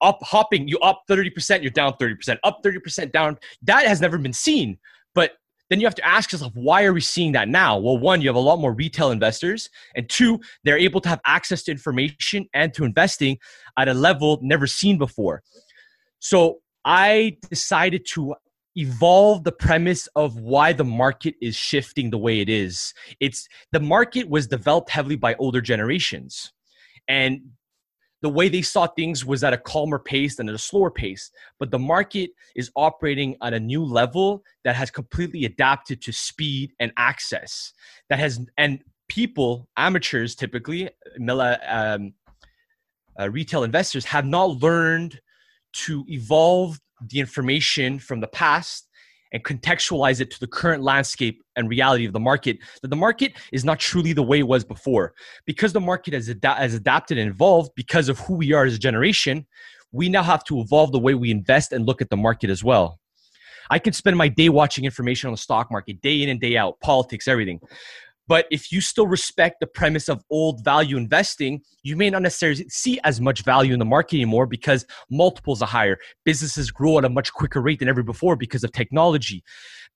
Up 0.00 0.18
hopping, 0.22 0.66
you 0.66 0.78
up 0.80 1.02
30%, 1.08 1.62
you're 1.62 1.70
down 1.70 1.94
30%, 1.94 2.38
up 2.44 2.60
30%, 2.64 3.12
down. 3.12 3.38
That 3.62 3.86
has 3.86 4.00
never 4.00 4.18
been 4.18 4.32
seen. 4.32 4.78
But 5.14 5.32
then 5.70 5.80
you 5.80 5.86
have 5.86 5.94
to 5.94 6.06
ask 6.06 6.32
yourself, 6.32 6.52
why 6.54 6.84
are 6.84 6.92
we 6.92 7.00
seeing 7.00 7.32
that 7.32 7.48
now? 7.48 7.78
Well, 7.78 7.98
one, 7.98 8.20
you 8.20 8.28
have 8.28 8.36
a 8.36 8.40
lot 8.40 8.58
more 8.58 8.72
retail 8.74 9.10
investors, 9.10 9.70
and 9.94 10.08
two, 10.08 10.40
they're 10.64 10.78
able 10.78 11.00
to 11.00 11.08
have 11.08 11.20
access 11.24 11.62
to 11.64 11.70
information 11.70 12.48
and 12.52 12.74
to 12.74 12.84
investing 12.84 13.38
at 13.78 13.88
a 13.88 13.94
level 13.94 14.38
never 14.42 14.66
seen 14.66 14.98
before. 14.98 15.42
So 16.18 16.58
I 16.84 17.38
decided 17.48 18.06
to 18.12 18.34
evolve 18.76 19.44
the 19.44 19.52
premise 19.52 20.06
of 20.16 20.38
why 20.38 20.72
the 20.72 20.84
market 20.84 21.34
is 21.40 21.54
shifting 21.54 22.10
the 22.10 22.18
way 22.18 22.40
it 22.40 22.48
is. 22.48 22.94
It's 23.20 23.48
the 23.72 23.80
market 23.80 24.28
was 24.28 24.46
developed 24.46 24.90
heavily 24.90 25.16
by 25.16 25.34
older 25.34 25.60
generations. 25.60 26.52
And 27.08 27.40
the 28.22 28.28
way 28.28 28.48
they 28.48 28.62
saw 28.62 28.86
things 28.86 29.24
was 29.24 29.42
at 29.42 29.52
a 29.52 29.58
calmer 29.58 29.98
pace 29.98 30.36
than 30.36 30.48
at 30.48 30.54
a 30.54 30.58
slower 30.58 30.90
pace. 30.90 31.30
But 31.58 31.70
the 31.70 31.78
market 31.78 32.30
is 32.54 32.70
operating 32.76 33.36
at 33.42 33.52
a 33.52 33.60
new 33.60 33.84
level 33.84 34.44
that 34.64 34.76
has 34.76 34.90
completely 34.90 35.44
adapted 35.44 36.00
to 36.02 36.12
speed 36.12 36.72
and 36.78 36.92
access. 36.96 37.72
That 38.08 38.20
has 38.20 38.40
and 38.56 38.82
people, 39.08 39.68
amateurs 39.76 40.34
typically, 40.36 40.88
um, 41.28 42.14
uh, 43.20 43.28
retail 43.28 43.64
investors 43.64 44.04
have 44.04 44.24
not 44.24 44.62
learned 44.62 45.20
to 45.72 46.04
evolve 46.08 46.80
the 47.08 47.20
information 47.20 47.98
from 47.98 48.20
the 48.20 48.28
past 48.28 48.88
and 49.32 49.42
contextualize 49.44 50.20
it 50.20 50.30
to 50.30 50.40
the 50.40 50.46
current 50.46 50.82
landscape 50.82 51.42
and 51.56 51.68
reality 51.68 52.04
of 52.04 52.12
the 52.12 52.20
market 52.20 52.58
that 52.82 52.88
the 52.88 52.96
market 52.96 53.32
is 53.50 53.64
not 53.64 53.80
truly 53.80 54.12
the 54.12 54.22
way 54.22 54.40
it 54.40 54.46
was 54.46 54.62
before. 54.62 55.14
Because 55.46 55.72
the 55.72 55.80
market 55.80 56.12
has, 56.12 56.28
ad- 56.28 56.44
has 56.44 56.74
adapted 56.74 57.16
and 57.16 57.30
evolved 57.30 57.70
because 57.74 58.10
of 58.10 58.18
who 58.20 58.34
we 58.34 58.52
are 58.52 58.64
as 58.64 58.74
a 58.74 58.78
generation 58.78 59.46
we 59.92 60.08
now 60.08 60.22
have 60.22 60.42
to 60.44 60.60
evolve 60.60 60.90
the 60.90 60.98
way 60.98 61.14
we 61.14 61.30
invest 61.30 61.72
and 61.72 61.86
look 61.86 62.02
at 62.02 62.10
the 62.10 62.16
market 62.16 62.50
as 62.50 62.64
well. 62.64 62.98
I 63.70 63.78
can 63.78 63.92
spend 63.92 64.16
my 64.16 64.28
day 64.28 64.48
watching 64.48 64.84
information 64.84 65.28
on 65.28 65.34
the 65.34 65.38
stock 65.38 65.70
market 65.70 66.00
day 66.00 66.22
in 66.22 66.28
and 66.28 66.40
day 66.40 66.56
out 66.56 66.80
politics 66.80 67.28
everything 67.28 67.60
but 68.28 68.46
if 68.50 68.70
you 68.70 68.80
still 68.80 69.06
respect 69.06 69.56
the 69.60 69.66
premise 69.66 70.08
of 70.08 70.24
old 70.30 70.64
value 70.64 70.96
investing, 70.96 71.60
you 71.82 71.96
may 71.96 72.08
not 72.08 72.22
necessarily 72.22 72.64
see 72.68 73.00
as 73.04 73.20
much 73.20 73.42
value 73.42 73.72
in 73.72 73.78
the 73.78 73.84
market 73.84 74.16
anymore 74.16 74.46
because 74.46 74.86
multiples 75.10 75.60
are 75.60 75.68
higher. 75.68 75.98
Businesses 76.24 76.70
grow 76.70 76.98
at 76.98 77.04
a 77.04 77.08
much 77.08 77.32
quicker 77.32 77.60
rate 77.60 77.80
than 77.80 77.88
ever 77.88 78.02
before 78.02 78.36
because 78.36 78.62
of 78.62 78.72
technology. 78.72 79.42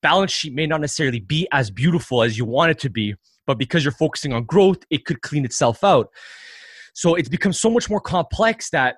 Balance 0.02 0.32
sheet 0.32 0.54
may 0.54 0.66
not 0.66 0.80
necessarily 0.80 1.20
be 1.20 1.46
as 1.52 1.70
beautiful 1.70 2.22
as 2.22 2.36
you 2.36 2.44
want 2.44 2.70
it 2.70 2.78
to 2.80 2.90
be, 2.90 3.14
but 3.46 3.58
because 3.58 3.84
you're 3.84 3.92
focusing 3.92 4.32
on 4.32 4.44
growth, 4.44 4.78
it 4.90 5.04
could 5.04 5.22
clean 5.22 5.44
itself 5.44 5.84
out. 5.84 6.08
So 6.94 7.14
it's 7.14 7.28
become 7.28 7.52
so 7.52 7.70
much 7.70 7.88
more 7.88 8.00
complex 8.00 8.70
that 8.70 8.96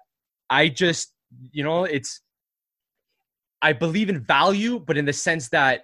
I 0.49 0.69
just, 0.69 1.13
you 1.53 1.63
know, 1.63 1.85
it's, 1.85 2.23
I 3.61 3.73
believe 3.73 4.09
in 4.09 4.21
value, 4.21 4.79
but 4.79 4.97
in 4.97 5.05
the 5.05 5.13
sense 5.13 5.51
that 5.51 5.83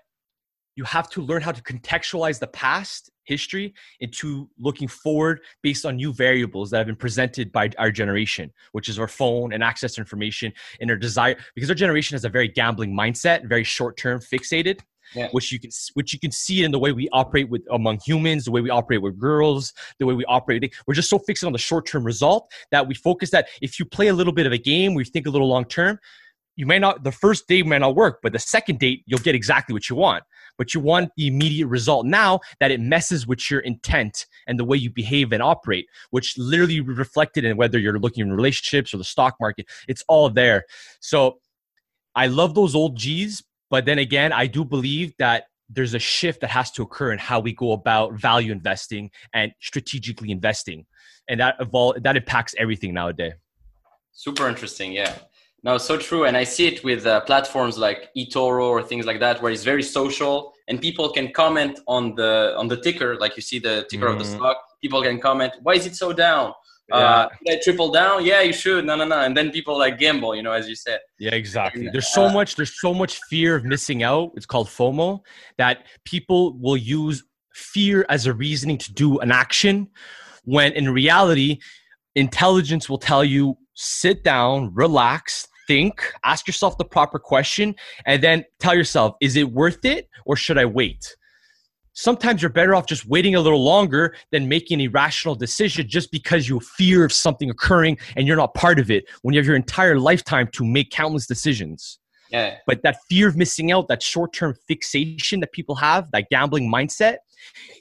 you 0.76 0.84
have 0.84 1.10
to 1.10 1.22
learn 1.22 1.42
how 1.42 1.52
to 1.52 1.62
contextualize 1.62 2.38
the 2.38 2.46
past 2.46 3.10
history 3.24 3.74
into 4.00 4.48
looking 4.58 4.88
forward 4.88 5.40
based 5.62 5.84
on 5.84 5.96
new 5.96 6.12
variables 6.12 6.70
that 6.70 6.78
have 6.78 6.86
been 6.86 6.96
presented 6.96 7.52
by 7.52 7.70
our 7.78 7.90
generation, 7.90 8.52
which 8.72 8.88
is 8.88 8.98
our 8.98 9.08
phone 9.08 9.52
and 9.52 9.62
access 9.62 9.94
to 9.94 10.00
information 10.00 10.52
and 10.80 10.90
our 10.90 10.96
desire. 10.96 11.36
Because 11.54 11.70
our 11.70 11.74
generation 11.74 12.14
has 12.14 12.24
a 12.24 12.28
very 12.28 12.48
gambling 12.48 12.94
mindset, 12.94 13.46
very 13.48 13.64
short 13.64 13.96
term 13.96 14.20
fixated. 14.20 14.80
Yeah. 15.14 15.28
which 15.32 15.52
you 15.52 15.60
can 15.60 15.70
which 15.92 16.12
you 16.14 16.18
can 16.18 16.32
see 16.32 16.64
in 16.64 16.72
the 16.72 16.78
way 16.78 16.90
we 16.90 17.08
operate 17.12 17.48
with 17.48 17.62
among 17.70 18.00
humans, 18.04 18.46
the 18.46 18.50
way 18.50 18.62
we 18.62 18.70
operate 18.70 19.02
with 19.02 19.16
girls, 19.18 19.72
the 19.98 20.06
way 20.06 20.14
we 20.14 20.24
operate. 20.24 20.74
We're 20.86 20.94
just 20.94 21.10
so 21.10 21.18
fixed 21.18 21.44
on 21.44 21.52
the 21.52 21.58
short 21.58 21.86
term 21.86 22.04
result 22.04 22.50
that 22.72 22.88
we 22.88 22.94
focus 22.94 23.30
that 23.30 23.48
if 23.60 23.78
you 23.78 23.84
play 23.84 24.08
a 24.08 24.14
little 24.14 24.32
bit 24.32 24.46
of 24.46 24.52
a 24.52 24.58
game, 24.58 24.94
we 24.94 25.04
think 25.04 25.26
a 25.26 25.30
little 25.30 25.46
long 25.46 25.66
term. 25.66 26.00
You 26.56 26.66
may 26.66 26.78
not 26.78 27.02
the 27.04 27.12
first 27.12 27.48
date 27.48 27.66
may 27.66 27.78
not 27.78 27.96
work, 27.96 28.20
but 28.22 28.32
the 28.32 28.38
second 28.38 28.78
date 28.78 29.02
you'll 29.06 29.18
get 29.20 29.34
exactly 29.34 29.72
what 29.72 29.88
you 29.88 29.96
want 29.96 30.24
but 30.58 30.74
you 30.74 30.80
want 30.80 31.10
the 31.16 31.26
immediate 31.26 31.66
result 31.66 32.06
now 32.06 32.40
that 32.60 32.70
it 32.70 32.80
messes 32.80 33.26
with 33.26 33.50
your 33.50 33.60
intent 33.60 34.26
and 34.46 34.58
the 34.58 34.64
way 34.64 34.76
you 34.76 34.90
behave 34.90 35.32
and 35.32 35.42
operate, 35.42 35.86
which 36.10 36.36
literally 36.38 36.80
reflected 36.80 37.44
in 37.44 37.56
whether 37.56 37.78
you're 37.78 37.98
looking 37.98 38.26
in 38.26 38.32
relationships 38.32 38.94
or 38.94 38.98
the 38.98 39.04
stock 39.04 39.36
market. 39.40 39.66
It's 39.88 40.04
all 40.08 40.30
there. 40.30 40.64
So 41.00 41.38
I 42.14 42.26
love 42.26 42.54
those 42.54 42.74
old 42.74 42.96
G's, 42.96 43.42
but 43.70 43.84
then 43.84 43.98
again, 43.98 44.32
I 44.32 44.46
do 44.46 44.64
believe 44.64 45.14
that 45.18 45.44
there's 45.68 45.94
a 45.94 45.98
shift 45.98 46.42
that 46.42 46.50
has 46.50 46.70
to 46.72 46.82
occur 46.82 47.12
in 47.12 47.18
how 47.18 47.40
we 47.40 47.52
go 47.52 47.72
about 47.72 48.14
value 48.14 48.52
investing 48.52 49.10
and 49.32 49.52
strategically 49.60 50.30
investing. 50.30 50.86
And 51.26 51.40
that 51.40 51.56
evolve 51.58 52.02
that 52.02 52.16
impacts 52.16 52.54
everything 52.58 52.92
nowadays. 52.92 53.32
Super 54.12 54.46
interesting, 54.46 54.92
yeah. 54.92 55.14
No, 55.64 55.78
so 55.78 55.96
true, 55.96 56.24
and 56.26 56.36
I 56.36 56.44
see 56.44 56.66
it 56.66 56.84
with 56.84 57.06
uh, 57.06 57.22
platforms 57.22 57.78
like 57.78 58.10
eToro 58.14 58.66
or 58.68 58.82
things 58.82 59.06
like 59.06 59.18
that, 59.20 59.40
where 59.40 59.50
it's 59.50 59.64
very 59.64 59.82
social, 59.82 60.52
and 60.68 60.78
people 60.78 61.08
can 61.08 61.32
comment 61.32 61.80
on 61.86 62.14
the 62.16 62.54
on 62.58 62.68
the 62.68 62.76
ticker, 62.76 63.16
like 63.16 63.34
you 63.34 63.40
see 63.40 63.58
the 63.58 63.86
ticker 63.88 64.08
mm. 64.08 64.12
of 64.12 64.18
the 64.18 64.24
mm-hmm. 64.26 64.36
stock. 64.36 64.58
People 64.82 65.02
can 65.02 65.18
comment, 65.18 65.54
"Why 65.62 65.72
is 65.72 65.86
it 65.86 65.96
so 65.96 66.12
down? 66.12 66.52
Uh, 66.92 66.98
yeah. 66.98 66.98
Uh, 66.98 67.28
should 67.38 67.56
I 67.56 67.60
triple 67.64 67.90
down? 67.90 68.26
Yeah, 68.26 68.42
you 68.42 68.52
should. 68.52 68.84
No, 68.84 68.94
no, 68.94 69.06
no." 69.06 69.20
And 69.20 69.34
then 69.34 69.50
people 69.50 69.78
like 69.78 69.98
gamble, 69.98 70.34
you 70.36 70.42
know, 70.42 70.52
as 70.52 70.68
you 70.68 70.74
said. 70.74 71.00
Yeah, 71.18 71.34
exactly. 71.34 71.86
And, 71.86 71.94
there's 71.94 72.12
so 72.12 72.26
uh, 72.26 72.32
much. 72.32 72.56
There's 72.56 72.78
so 72.78 72.92
much 72.92 73.18
fear 73.30 73.56
of 73.56 73.64
missing 73.64 74.02
out. 74.02 74.32
It's 74.34 74.44
called 74.44 74.68
FOMO. 74.68 75.20
That 75.56 75.86
people 76.04 76.58
will 76.58 76.76
use 76.76 77.24
fear 77.54 78.04
as 78.10 78.26
a 78.26 78.34
reasoning 78.34 78.76
to 78.76 78.92
do 78.92 79.18
an 79.20 79.32
action, 79.32 79.88
when 80.44 80.72
in 80.72 80.90
reality, 80.90 81.60
intelligence 82.14 82.90
will 82.90 82.98
tell 82.98 83.24
you 83.24 83.56
sit 83.74 84.22
down, 84.22 84.72
relax, 84.74 85.48
think, 85.66 86.00
ask 86.24 86.46
yourself 86.46 86.78
the 86.78 86.84
proper 86.84 87.18
question, 87.18 87.74
and 88.06 88.22
then 88.22 88.44
tell 88.58 88.74
yourself, 88.74 89.16
is 89.20 89.36
it 89.36 89.50
worth 89.50 89.84
it 89.84 90.08
or 90.24 90.36
should 90.36 90.58
I 90.58 90.64
wait? 90.64 91.16
Sometimes 91.92 92.42
you're 92.42 92.50
better 92.50 92.74
off 92.74 92.86
just 92.86 93.06
waiting 93.06 93.36
a 93.36 93.40
little 93.40 93.62
longer 93.62 94.16
than 94.32 94.48
making 94.48 94.80
an 94.80 94.88
irrational 94.88 95.36
decision 95.36 95.88
just 95.88 96.10
because 96.10 96.48
you 96.48 96.58
fear 96.58 97.04
of 97.04 97.12
something 97.12 97.50
occurring 97.50 97.98
and 98.16 98.26
you're 98.26 98.36
not 98.36 98.52
part 98.54 98.80
of 98.80 98.90
it 98.90 99.04
when 99.22 99.32
you 99.32 99.38
have 99.38 99.46
your 99.46 99.54
entire 99.54 99.98
lifetime 99.98 100.48
to 100.52 100.64
make 100.64 100.90
countless 100.90 101.26
decisions. 101.26 102.00
Yeah. 102.30 102.56
But 102.66 102.82
that 102.82 102.96
fear 103.08 103.28
of 103.28 103.36
missing 103.36 103.70
out, 103.70 103.86
that 103.86 104.02
short 104.02 104.32
term 104.32 104.56
fixation 104.66 105.38
that 105.38 105.52
people 105.52 105.76
have, 105.76 106.10
that 106.10 106.26
gambling 106.30 106.68
mindset, 106.68 107.18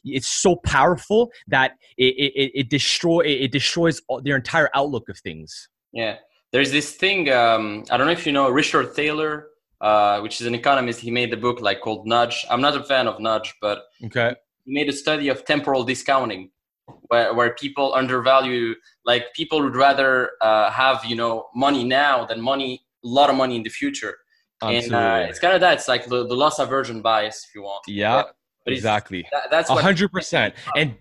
it's 0.03 0.27
so 0.27 0.57
powerful 0.57 1.31
that 1.47 1.71
it, 1.97 2.13
it, 2.13 2.51
it 2.53 2.69
destroy 2.69 3.21
it 3.21 3.51
destroys 3.51 4.01
their 4.23 4.35
entire 4.35 4.69
outlook 4.75 5.09
of 5.09 5.17
things. 5.19 5.69
Yeah, 5.91 6.17
there's 6.53 6.71
this 6.71 6.91
thing. 6.93 7.29
Um, 7.29 7.83
I 7.89 7.97
don't 7.97 8.07
know 8.07 8.13
if 8.13 8.25
you 8.25 8.31
know 8.31 8.49
Richard 8.49 8.93
Thaler, 8.93 9.47
uh, 9.81 10.21
which 10.21 10.39
is 10.39 10.47
an 10.47 10.55
economist. 10.55 11.01
He 11.01 11.11
made 11.11 11.31
the 11.31 11.37
book 11.37 11.59
like 11.59 11.81
called 11.81 12.07
Nudge. 12.07 12.45
I'm 12.49 12.61
not 12.61 12.77
a 12.77 12.83
fan 12.83 13.07
of 13.07 13.19
Nudge, 13.19 13.53
but 13.59 13.85
okay, 14.05 14.35
he 14.63 14.73
made 14.73 14.87
a 14.87 14.93
study 14.93 15.27
of 15.27 15.43
temporal 15.43 15.83
discounting, 15.83 16.51
where 17.07 17.33
where 17.33 17.53
people 17.55 17.93
undervalue. 17.95 18.75
Like 19.03 19.33
people 19.33 19.61
would 19.63 19.75
rather 19.75 20.31
uh, 20.41 20.69
have 20.69 21.03
you 21.03 21.15
know 21.15 21.47
money 21.55 21.83
now 21.83 22.25
than 22.25 22.39
money, 22.39 22.85
a 23.03 23.07
lot 23.07 23.29
of 23.29 23.35
money 23.35 23.55
in 23.55 23.63
the 23.63 23.69
future. 23.69 24.17
Absolutely. 24.61 24.95
And 24.95 25.25
uh, 25.25 25.25
it's 25.27 25.39
kind 25.39 25.55
of 25.55 25.61
that. 25.61 25.73
It's 25.73 25.87
like 25.89 26.05
the, 26.05 26.25
the 26.25 26.35
loss 26.35 26.59
aversion 26.59 27.01
bias, 27.01 27.45
if 27.49 27.55
you 27.55 27.63
want. 27.63 27.83
Yeah. 27.87 28.23
Exactly. 28.65 29.27
That, 29.33 29.51
that's 29.51 29.69
hundred 29.69 30.09
percent. 30.11 30.53
And 30.77 30.95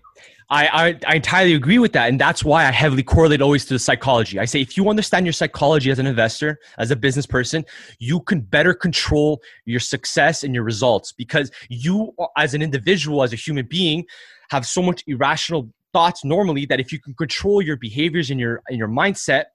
I, 0.53 0.99
I, 1.07 1.15
entirely 1.15 1.55
agree 1.55 1.79
with 1.79 1.93
that. 1.93 2.09
And 2.09 2.21
that's 2.21 2.43
why 2.43 2.67
I 2.67 2.71
heavily 2.71 3.01
correlate 3.01 3.41
always 3.41 3.65
to 3.65 3.73
the 3.73 3.79
psychology. 3.79 4.37
I 4.37 4.45
say 4.45 4.61
if 4.61 4.77
you 4.77 4.87
understand 4.87 5.25
your 5.25 5.33
psychology 5.33 5.89
as 5.89 5.97
an 5.97 6.05
investor, 6.05 6.59
as 6.77 6.91
a 6.91 6.95
business 6.95 7.25
person, 7.25 7.65
you 7.97 8.19
can 8.19 8.41
better 8.41 8.75
control 8.75 9.41
your 9.65 9.79
success 9.79 10.43
and 10.43 10.53
your 10.53 10.63
results 10.63 11.11
because 11.11 11.49
you, 11.69 12.13
as 12.37 12.53
an 12.53 12.61
individual, 12.61 13.23
as 13.23 13.33
a 13.33 13.35
human 13.35 13.65
being, 13.65 14.05
have 14.51 14.65
so 14.67 14.83
much 14.83 15.03
irrational 15.07 15.71
thoughts 15.91 16.23
normally 16.23 16.67
that 16.67 16.79
if 16.79 16.91
you 16.91 16.99
can 16.99 17.15
control 17.15 17.59
your 17.59 17.77
behaviors 17.77 18.29
and 18.29 18.39
your 18.39 18.61
and 18.67 18.77
your 18.77 18.87
mindset, 18.87 19.45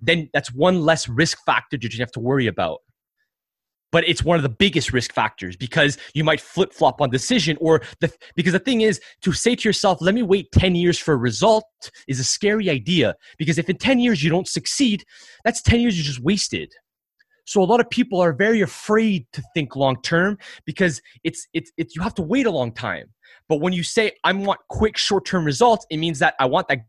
then 0.00 0.30
that's 0.32 0.52
one 0.52 0.82
less 0.82 1.08
risk 1.08 1.38
factor 1.44 1.76
that 1.76 1.92
you 1.92 1.98
have 1.98 2.12
to 2.12 2.20
worry 2.20 2.46
about 2.46 2.78
but 3.94 4.02
it's 4.08 4.24
one 4.24 4.36
of 4.36 4.42
the 4.42 4.48
biggest 4.48 4.92
risk 4.92 5.14
factors 5.14 5.56
because 5.56 5.96
you 6.14 6.24
might 6.24 6.40
flip 6.40 6.72
flop 6.72 7.00
on 7.00 7.08
decision 7.10 7.56
or 7.60 7.80
the 8.00 8.12
because 8.34 8.52
the 8.52 8.58
thing 8.58 8.80
is 8.80 9.00
to 9.22 9.32
say 9.32 9.54
to 9.54 9.68
yourself 9.68 9.98
let 10.00 10.16
me 10.16 10.22
wait 10.22 10.50
10 10.50 10.74
years 10.74 10.98
for 10.98 11.14
a 11.14 11.16
result 11.16 11.64
is 12.08 12.18
a 12.18 12.24
scary 12.24 12.68
idea 12.68 13.14
because 13.38 13.56
if 13.56 13.70
in 13.70 13.76
10 13.76 14.00
years 14.00 14.20
you 14.20 14.28
don't 14.28 14.48
succeed 14.48 15.04
that's 15.44 15.62
10 15.62 15.78
years 15.78 15.96
you 15.96 16.02
just 16.02 16.18
wasted 16.18 16.72
so 17.44 17.62
a 17.62 17.64
lot 17.64 17.80
of 17.80 17.88
people 17.90 18.20
are 18.20 18.32
very 18.32 18.60
afraid 18.60 19.26
to 19.32 19.42
think 19.54 19.76
long 19.76 20.00
term 20.02 20.38
because 20.64 21.00
it's 21.24 21.46
it's 21.52 21.72
it's 21.76 21.94
you 21.94 22.02
have 22.02 22.14
to 22.14 22.22
wait 22.22 22.46
a 22.46 22.50
long 22.50 22.72
time 22.72 23.08
but 23.48 23.60
when 23.60 23.72
you 23.72 23.82
say 23.82 24.12
I 24.24 24.32
want 24.32 24.60
quick 24.68 24.96
short 24.96 25.24
term 25.24 25.44
results, 25.44 25.86
it 25.90 25.98
means 25.98 26.18
that 26.20 26.34
I 26.38 26.46
want 26.46 26.68
that 26.68 26.80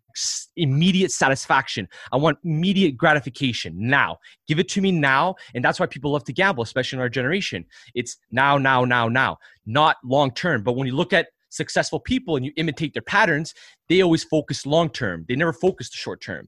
immediate 0.56 1.12
satisfaction. 1.12 1.88
I 2.12 2.18
want 2.18 2.38
immediate 2.44 2.98
gratification 2.98 3.74
now. 3.78 4.18
Give 4.48 4.60
it 4.60 4.70
to 4.70 4.82
me 4.82 4.92
now. 4.92 5.36
And 5.54 5.64
that's 5.64 5.80
why 5.80 5.86
people 5.86 6.12
love 6.12 6.24
to 6.26 6.34
gamble, 6.34 6.64
especially 6.64 6.98
in 6.98 7.02
our 7.02 7.10
generation. 7.10 7.66
It's 7.94 8.18
now, 8.32 8.58
now, 8.58 8.86
now, 8.86 9.10
now, 9.10 9.38
not 9.66 9.98
long 10.04 10.32
term. 10.32 10.64
But 10.64 10.74
when 10.74 10.88
you 10.88 10.96
look 10.96 11.14
at 11.14 11.28
successful 11.50 12.00
people 12.00 12.36
and 12.36 12.46
you 12.46 12.52
imitate 12.56 12.94
their 12.94 13.02
patterns, 13.02 13.54
they 13.90 14.02
always 14.02 14.24
focus 14.24 14.66
long 14.66 14.90
term. 14.90 15.26
They 15.28 15.36
never 15.36 15.54
focus 15.54 15.90
the 15.90 15.98
short 15.98 16.22
term. 16.22 16.48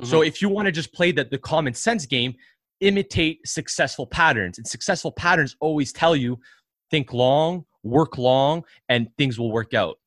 Mm-hmm. 0.00 0.10
So 0.10 0.22
if 0.22 0.42
you 0.42 0.48
want 0.48 0.66
to 0.66 0.72
just 0.72 0.92
play 0.92 1.12
the, 1.12 1.24
the 1.24 1.38
common 1.38 1.74
sense 1.74 2.04
game, 2.06 2.34
imitate 2.82 3.46
successful 3.46 4.06
patterns. 4.06 4.58
And 4.58 4.66
successful 4.66 5.12
patterns 5.12 5.56
always 5.60 5.92
tell 5.92 6.14
you 6.14 6.38
think 6.90 7.12
long, 7.12 7.64
work 7.82 8.18
long, 8.18 8.64
and 8.88 9.08
things 9.16 9.38
will 9.38 9.50
work 9.50 9.72
out 9.72 9.98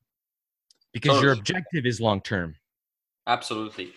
because 0.94 1.14
totally. 1.14 1.26
your 1.26 1.34
objective 1.34 1.86
is 1.86 2.00
long 2.00 2.22
term. 2.22 2.56
Absolutely. 3.28 3.92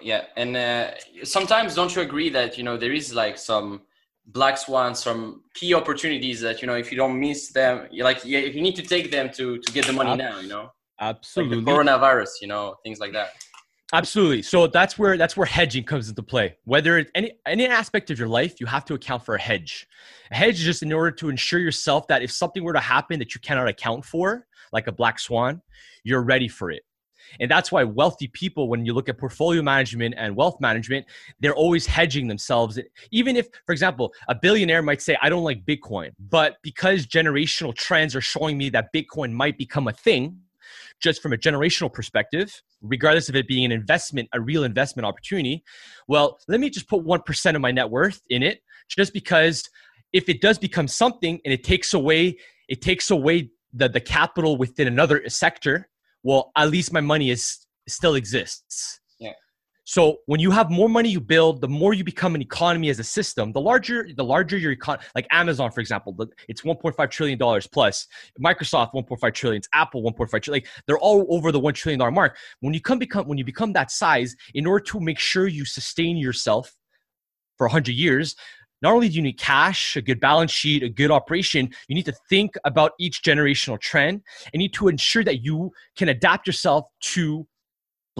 Yeah. 0.00 0.24
And 0.36 0.56
uh, 0.56 0.92
sometimes 1.24 1.74
don't 1.74 1.94
you 1.94 2.02
agree 2.02 2.30
that, 2.30 2.56
you 2.56 2.64
know, 2.64 2.76
there 2.76 2.92
is 2.92 3.12
like 3.12 3.36
some 3.36 3.82
black 4.26 4.56
swans, 4.56 5.02
some 5.02 5.42
key 5.54 5.74
opportunities 5.74 6.40
that, 6.40 6.62
you 6.62 6.68
know, 6.68 6.76
if 6.76 6.90
you 6.90 6.96
don't 6.96 7.18
miss 7.18 7.48
them, 7.48 7.88
you 7.90 8.04
like, 8.04 8.24
yeah, 8.24 8.38
you 8.38 8.62
need 8.62 8.76
to 8.76 8.82
take 8.82 9.10
them 9.10 9.28
to, 9.34 9.58
to 9.58 9.72
get 9.72 9.86
the 9.86 9.92
money 9.92 10.16
now, 10.16 10.38
you 10.38 10.48
know? 10.48 10.70
Absolutely. 11.00 11.56
Like 11.56 11.74
coronavirus, 11.74 12.30
you 12.40 12.48
know, 12.48 12.76
things 12.84 13.00
like 13.00 13.12
that. 13.12 13.30
Absolutely. 13.92 14.42
So 14.42 14.66
that's 14.66 14.98
where 14.98 15.16
that's 15.16 15.36
where 15.36 15.46
hedging 15.46 15.84
comes 15.84 16.08
into 16.08 16.22
play. 16.22 16.56
Whether 16.64 16.98
it's 16.98 17.10
any 17.14 17.32
any 17.46 17.66
aspect 17.66 18.10
of 18.10 18.18
your 18.18 18.28
life, 18.28 18.60
you 18.60 18.66
have 18.66 18.84
to 18.86 18.94
account 18.94 19.24
for 19.24 19.34
a 19.34 19.40
hedge. 19.40 19.88
A 20.30 20.36
hedge 20.36 20.60
is 20.60 20.64
just 20.64 20.82
in 20.82 20.92
order 20.92 21.10
to 21.12 21.28
ensure 21.28 21.58
yourself 21.58 22.06
that 22.08 22.22
if 22.22 22.30
something 22.30 22.62
were 22.62 22.72
to 22.72 22.80
happen 22.80 23.18
that 23.18 23.34
you 23.34 23.40
cannot 23.40 23.68
account 23.68 24.04
for, 24.04 24.46
like 24.72 24.86
a 24.86 24.92
black 24.92 25.18
swan, 25.18 25.60
you're 26.04 26.22
ready 26.22 26.46
for 26.46 26.70
it. 26.70 26.82
And 27.38 27.50
that's 27.50 27.70
why 27.70 27.84
wealthy 27.84 28.26
people, 28.28 28.68
when 28.68 28.84
you 28.84 28.92
look 28.92 29.08
at 29.08 29.18
portfolio 29.18 29.62
management 29.62 30.14
and 30.16 30.34
wealth 30.34 30.60
management, 30.60 31.06
they're 31.38 31.54
always 31.54 31.86
hedging 31.86 32.26
themselves. 32.26 32.78
Even 33.12 33.36
if, 33.36 33.48
for 33.66 33.72
example, 33.72 34.12
a 34.28 34.34
billionaire 34.34 34.82
might 34.82 35.00
say, 35.00 35.16
I 35.22 35.28
don't 35.28 35.44
like 35.44 35.64
Bitcoin, 35.64 36.10
but 36.18 36.56
because 36.62 37.06
generational 37.06 37.74
trends 37.74 38.16
are 38.16 38.20
showing 38.20 38.58
me 38.58 38.68
that 38.70 38.92
Bitcoin 38.92 39.32
might 39.32 39.58
become 39.58 39.86
a 39.86 39.92
thing, 39.92 40.38
just 41.00 41.22
from 41.22 41.32
a 41.32 41.36
generational 41.36 41.92
perspective, 41.92 42.62
regardless 42.82 43.28
of 43.28 43.36
it 43.36 43.48
being 43.48 43.64
an 43.64 43.72
investment, 43.72 44.28
a 44.32 44.40
real 44.40 44.64
investment 44.64 45.06
opportunity, 45.06 45.64
well, 46.08 46.38
let 46.48 46.60
me 46.60 46.70
just 46.70 46.88
put 46.88 47.04
1% 47.04 47.54
of 47.54 47.60
my 47.60 47.70
net 47.70 47.90
worth 47.90 48.20
in 48.30 48.42
it 48.42 48.60
just 48.88 49.12
because 49.12 49.68
if 50.12 50.28
it 50.28 50.40
does 50.40 50.58
become 50.58 50.88
something 50.88 51.40
and 51.44 51.54
it 51.54 51.62
takes 51.64 51.94
away 51.94 52.36
it 52.70 52.80
takes 52.80 53.10
away 53.10 53.50
the, 53.74 53.88
the 53.88 54.00
capital 54.00 54.56
within 54.56 54.86
another 54.86 55.28
sector, 55.28 55.88
well, 56.22 56.52
at 56.56 56.70
least 56.70 56.92
my 56.92 57.00
money 57.00 57.30
is 57.30 57.66
still 57.88 58.14
exists. 58.14 58.99
So 59.90 60.18
when 60.26 60.38
you 60.38 60.52
have 60.52 60.70
more 60.70 60.88
money 60.88 61.08
you 61.08 61.20
build, 61.20 61.60
the 61.60 61.66
more 61.66 61.94
you 61.94 62.04
become 62.04 62.36
an 62.36 62.40
economy 62.40 62.90
as 62.90 63.00
a 63.00 63.04
system. 63.04 63.50
The 63.50 63.60
larger, 63.60 64.06
the 64.16 64.22
larger 64.22 64.56
your 64.56 64.76
econ, 64.76 65.02
like 65.16 65.26
Amazon, 65.32 65.72
for 65.72 65.80
example, 65.80 66.16
it's 66.46 66.62
1.5 66.62 67.10
trillion 67.10 67.36
dollars 67.36 67.66
plus. 67.66 68.06
Microsoft 68.40 68.94
1.5 68.94 69.34
trillion, 69.34 69.60
Apple 69.74 70.04
1.5 70.04 70.42
trillion. 70.42 70.62
Like 70.62 70.68
they're 70.86 71.00
all 71.00 71.26
over 71.28 71.50
the 71.50 71.58
one 71.58 71.74
trillion 71.74 71.98
dollar 71.98 72.12
mark. 72.12 72.36
When 72.60 72.72
you 72.72 72.80
come 72.80 73.00
become 73.00 73.26
when 73.26 73.36
you 73.36 73.44
become 73.44 73.72
that 73.72 73.90
size, 73.90 74.36
in 74.54 74.64
order 74.64 74.84
to 74.84 75.00
make 75.00 75.18
sure 75.18 75.48
you 75.48 75.64
sustain 75.64 76.16
yourself 76.16 76.72
for 77.58 77.66
100 77.66 77.90
years, 77.90 78.36
not 78.82 78.92
only 78.92 79.08
do 79.08 79.16
you 79.16 79.22
need 79.22 79.40
cash, 79.40 79.96
a 79.96 80.02
good 80.02 80.20
balance 80.20 80.52
sheet, 80.52 80.84
a 80.84 80.88
good 80.88 81.10
operation, 81.10 81.68
you 81.88 81.96
need 81.96 82.06
to 82.06 82.14
think 82.28 82.54
about 82.64 82.92
each 83.00 83.22
generational 83.22 83.80
trend 83.80 84.22
and 84.54 84.60
need 84.60 84.72
to 84.74 84.86
ensure 84.86 85.24
that 85.24 85.42
you 85.42 85.72
can 85.96 86.10
adapt 86.10 86.46
yourself 86.46 86.84
to 87.00 87.44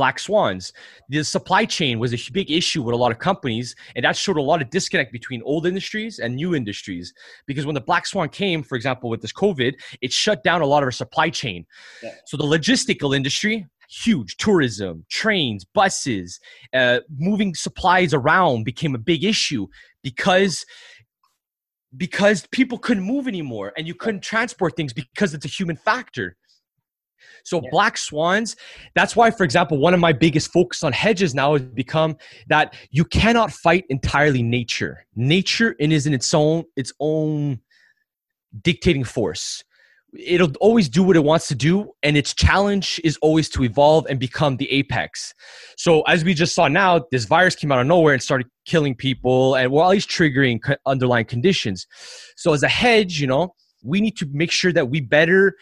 black 0.00 0.18
swans. 0.18 0.72
The 1.10 1.22
supply 1.22 1.66
chain 1.66 1.98
was 1.98 2.14
a 2.14 2.32
big 2.32 2.50
issue 2.50 2.82
with 2.82 2.94
a 2.94 2.96
lot 2.96 3.12
of 3.12 3.18
companies, 3.18 3.76
and 3.94 4.02
that 4.06 4.16
showed 4.16 4.38
a 4.38 4.42
lot 4.50 4.62
of 4.62 4.70
disconnect 4.70 5.12
between 5.12 5.42
old 5.42 5.66
industries 5.66 6.18
and 6.18 6.34
new 6.34 6.54
industries. 6.54 7.12
Because 7.46 7.66
when 7.66 7.74
the 7.74 7.82
black 7.82 8.06
swan 8.06 8.30
came, 8.30 8.62
for 8.62 8.76
example, 8.76 9.10
with 9.10 9.20
this 9.20 9.34
COVID, 9.34 9.74
it 10.00 10.10
shut 10.10 10.42
down 10.42 10.62
a 10.62 10.66
lot 10.66 10.82
of 10.82 10.86
our 10.86 10.90
supply 10.90 11.28
chain. 11.28 11.66
Yeah. 12.02 12.14
So 12.24 12.38
the 12.38 12.44
logistical 12.44 13.14
industry, 13.14 13.66
huge 13.90 14.38
tourism, 14.38 15.04
trains, 15.10 15.66
buses, 15.66 16.40
uh, 16.72 17.00
moving 17.14 17.54
supplies 17.54 18.14
around 18.14 18.64
became 18.64 18.94
a 18.94 19.02
big 19.12 19.22
issue 19.22 19.66
because 20.02 20.64
because 21.94 22.46
people 22.52 22.78
couldn't 22.78 23.02
move 23.02 23.28
anymore 23.28 23.72
and 23.76 23.86
you 23.86 23.94
couldn't 23.94 24.22
transport 24.22 24.76
things 24.76 24.94
because 24.94 25.34
it's 25.34 25.44
a 25.44 25.48
human 25.48 25.76
factor 25.76 26.36
so 27.44 27.60
yeah. 27.62 27.68
black 27.70 27.98
swans, 27.98 28.56
that's 28.94 29.16
why, 29.16 29.30
for 29.30 29.44
example, 29.44 29.78
one 29.78 29.94
of 29.94 30.00
my 30.00 30.12
biggest 30.12 30.52
focus 30.52 30.82
on 30.82 30.92
hedges 30.92 31.34
now 31.34 31.54
has 31.54 31.62
become 31.62 32.16
that 32.48 32.74
you 32.90 33.04
cannot 33.04 33.52
fight 33.52 33.84
entirely 33.88 34.42
nature. 34.42 35.04
Nature 35.16 35.76
is 35.78 36.06
in 36.06 36.14
its 36.14 36.32
own 36.34 36.64
its 36.76 36.92
own 37.00 37.60
dictating 38.62 39.04
force. 39.04 39.64
It'll 40.12 40.52
always 40.60 40.88
do 40.88 41.04
what 41.04 41.14
it 41.14 41.22
wants 41.22 41.46
to 41.48 41.54
do, 41.54 41.92
and 42.02 42.16
its 42.16 42.34
challenge 42.34 43.00
is 43.04 43.16
always 43.22 43.48
to 43.50 43.62
evolve 43.62 44.06
and 44.10 44.18
become 44.18 44.56
the 44.56 44.70
apex. 44.72 45.32
So, 45.76 46.02
as 46.02 46.24
we 46.24 46.34
just 46.34 46.52
saw 46.52 46.66
now, 46.66 47.04
this 47.12 47.26
virus 47.26 47.54
came 47.54 47.70
out 47.70 47.80
of 47.80 47.86
nowhere 47.86 48.12
and 48.12 48.22
started 48.22 48.48
killing 48.66 48.96
people, 48.96 49.54
and 49.54 49.70
well, 49.70 49.86
at 49.86 49.90
least 49.90 50.10
triggering 50.10 50.58
underlying 50.84 51.26
conditions. 51.26 51.86
So, 52.36 52.52
as 52.52 52.64
a 52.64 52.68
hedge, 52.68 53.20
you 53.20 53.28
know, 53.28 53.54
we 53.84 54.00
need 54.00 54.16
to 54.16 54.28
make 54.32 54.50
sure 54.50 54.72
that 54.72 54.90
we 54.90 55.00
better 55.00 55.54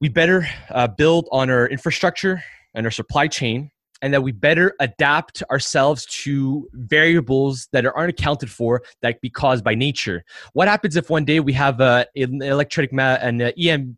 we 0.00 0.08
better 0.08 0.46
uh, 0.70 0.86
build 0.86 1.28
on 1.32 1.50
our 1.50 1.66
infrastructure 1.66 2.42
and 2.74 2.86
our 2.86 2.90
supply 2.90 3.28
chain 3.28 3.70
and 4.02 4.12
that 4.12 4.22
we 4.22 4.30
better 4.30 4.74
adapt 4.78 5.42
ourselves 5.50 6.04
to 6.06 6.68
variables 6.74 7.68
that 7.72 7.86
aren't 7.86 8.10
accounted 8.10 8.50
for 8.50 8.82
that 9.00 9.20
be 9.22 9.30
caused 9.30 9.64
by 9.64 9.74
nature 9.74 10.22
what 10.52 10.68
happens 10.68 10.96
if 10.96 11.08
one 11.08 11.24
day 11.24 11.40
we 11.40 11.52
have 11.52 11.80
uh, 11.80 12.04
an 12.14 12.42
electric 12.42 12.92
ma- 12.92 13.18
an 13.20 13.40
uh, 13.40 13.52
em 13.58 13.96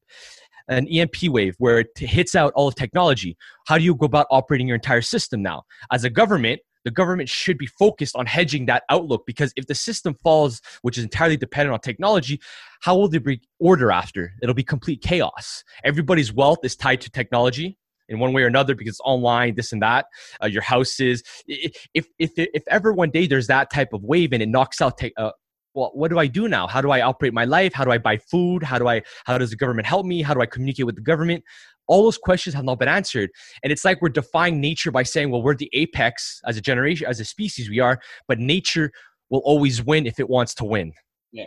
an 0.68 0.87
EMP 0.88 1.16
wave 1.24 1.54
where 1.58 1.80
it 1.80 1.88
hits 1.96 2.34
out 2.34 2.52
all 2.54 2.68
of 2.68 2.74
technology. 2.74 3.37
How 3.66 3.78
do 3.78 3.84
you 3.84 3.94
go 3.94 4.06
about 4.06 4.26
operating 4.30 4.68
your 4.68 4.74
entire 4.74 5.00
system 5.02 5.42
now? 5.42 5.62
As 5.90 6.04
a 6.04 6.11
government, 6.11 6.61
the 6.88 6.92
government 6.92 7.29
should 7.29 7.59
be 7.59 7.66
focused 7.66 8.16
on 8.16 8.24
hedging 8.24 8.64
that 8.64 8.85
outlook 8.88 9.24
because 9.27 9.53
if 9.57 9.66
the 9.66 9.74
system 9.74 10.14
falls, 10.24 10.62
which 10.81 10.96
is 10.96 11.05
entirely 11.05 11.37
dependent 11.37 11.74
on 11.74 11.81
technology, 11.81 12.40
how 12.81 12.96
will 12.96 13.11
there 13.11 13.20
be 13.20 13.42
order 13.59 13.92
after? 13.92 14.33
It'll 14.40 14.55
be 14.55 14.64
complete 14.64 15.03
chaos. 15.03 15.64
Everybody's 15.85 16.33
wealth 16.33 16.61
is 16.62 16.74
tied 16.74 17.03
to 17.03 17.11
technology 17.11 17.77
in 18.09 18.18
one 18.20 18.33
way 18.33 18.42
or 18.42 18.46
another 18.46 18.74
because 18.74 18.92
it's 18.92 19.01
online, 19.05 19.55
this 19.55 19.70
and 19.70 19.83
that. 19.83 20.07
Uh, 20.42 20.46
your 20.46 20.62
houses. 20.62 21.22
If, 21.46 22.07
if 22.18 22.31
if 22.38 22.62
ever 22.68 22.94
one 22.94 23.11
day 23.11 23.27
there's 23.27 23.48
that 23.48 23.70
type 23.70 23.92
of 23.92 24.03
wave 24.03 24.33
and 24.33 24.42
it 24.42 24.48
knocks 24.48 24.81
out 24.81 24.96
te- 24.96 25.12
uh, 25.18 25.33
well, 25.74 25.90
what 25.92 26.09
do 26.09 26.18
I 26.18 26.27
do 26.27 26.48
now? 26.48 26.66
How 26.66 26.81
do 26.81 26.90
I 26.90 27.03
operate 27.03 27.35
my 27.35 27.44
life? 27.44 27.74
How 27.74 27.85
do 27.85 27.90
I 27.90 27.98
buy 27.98 28.16
food? 28.16 28.62
How 28.62 28.79
do 28.79 28.88
I 28.88 29.03
how 29.27 29.37
does 29.37 29.51
the 29.51 29.57
government 29.57 29.87
help 29.87 30.07
me? 30.07 30.22
How 30.22 30.33
do 30.33 30.40
I 30.40 30.46
communicate 30.46 30.87
with 30.87 30.94
the 30.94 31.03
government? 31.03 31.44
All 31.88 32.05
those 32.05 32.18
questions 32.18 32.55
have 32.55 32.64
not 32.64 32.79
been 32.79 32.88
answered. 32.88 33.31
And 33.62 33.72
it's 33.72 33.85
like 33.85 34.01
we're 34.01 34.11
defying 34.11 34.61
nature 34.61 34.90
by 34.90 35.03
saying, 35.03 35.31
well, 35.31 35.42
we're 35.42 35.57
the 35.57 35.70
apex 35.72 36.40
as 36.46 36.57
a 36.57 36.61
generation, 36.61 37.07
as 37.09 37.18
a 37.18 37.24
species, 37.24 37.68
we 37.68 37.81
are, 37.81 37.98
but 38.27 38.38
nature 38.38 38.92
will 39.31 39.40
always 39.44 39.83
win 39.83 40.07
if 40.07 40.20
it 40.20 40.29
wants 40.29 40.55
to 40.55 40.64
win. 40.64 40.92
Yeah. 41.33 41.46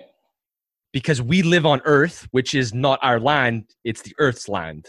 Because 0.94 1.22
we 1.22 1.42
live 1.42 1.66
on 1.66 1.82
Earth, 1.86 2.28
which 2.32 2.54
is 2.54 2.74
not 2.74 3.00
our 3.02 3.20
land, 3.20 3.66
it's 3.86 4.02
the 4.02 4.14
Earth's 4.20 4.50
land. 4.50 4.88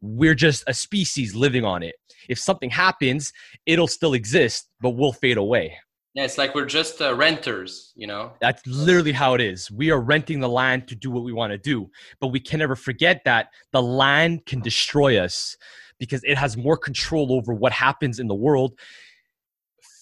We're 0.00 0.34
just 0.34 0.64
a 0.66 0.74
species 0.74 1.34
living 1.34 1.64
on 1.64 1.82
it. 1.82 1.94
If 2.28 2.38
something 2.38 2.70
happens, 2.70 3.32
it'll 3.66 3.88
still 3.88 4.14
exist, 4.14 4.68
but 4.80 4.90
we'll 4.90 5.12
fade 5.12 5.36
away. 5.36 5.76
Yeah, 6.14 6.24
it's 6.24 6.36
like 6.36 6.54
we're 6.54 6.66
just 6.66 7.00
uh, 7.00 7.14
renters, 7.14 7.92
you 7.96 8.06
know. 8.06 8.32
That's 8.40 8.66
literally 8.66 9.12
how 9.12 9.32
it 9.32 9.40
is. 9.40 9.70
We 9.70 9.90
are 9.90 10.00
renting 10.00 10.40
the 10.40 10.48
land 10.48 10.86
to 10.88 10.94
do 10.94 11.10
what 11.10 11.24
we 11.24 11.32
want 11.32 11.52
to 11.52 11.58
do, 11.58 11.90
but 12.20 12.28
we 12.28 12.38
can 12.38 12.58
never 12.58 12.76
forget 12.76 13.22
that 13.24 13.48
the 13.72 13.82
land 13.82 14.44
can 14.44 14.60
destroy 14.60 15.18
us 15.18 15.56
because 15.98 16.20
it 16.24 16.36
has 16.36 16.56
more 16.56 16.76
control 16.76 17.32
over 17.32 17.54
what 17.54 17.72
happens 17.72 18.18
in 18.18 18.26
the 18.26 18.34
world 18.34 18.78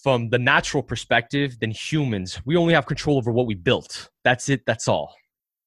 from 0.02 0.30
the 0.30 0.38
natural 0.38 0.82
perspective 0.82 1.58
than 1.60 1.70
humans. 1.70 2.40
We 2.44 2.56
only 2.56 2.74
have 2.74 2.86
control 2.86 3.16
over 3.16 3.30
what 3.30 3.46
we 3.46 3.54
built. 3.54 4.10
That's 4.24 4.48
it. 4.48 4.62
That's 4.66 4.88
all. 4.88 5.14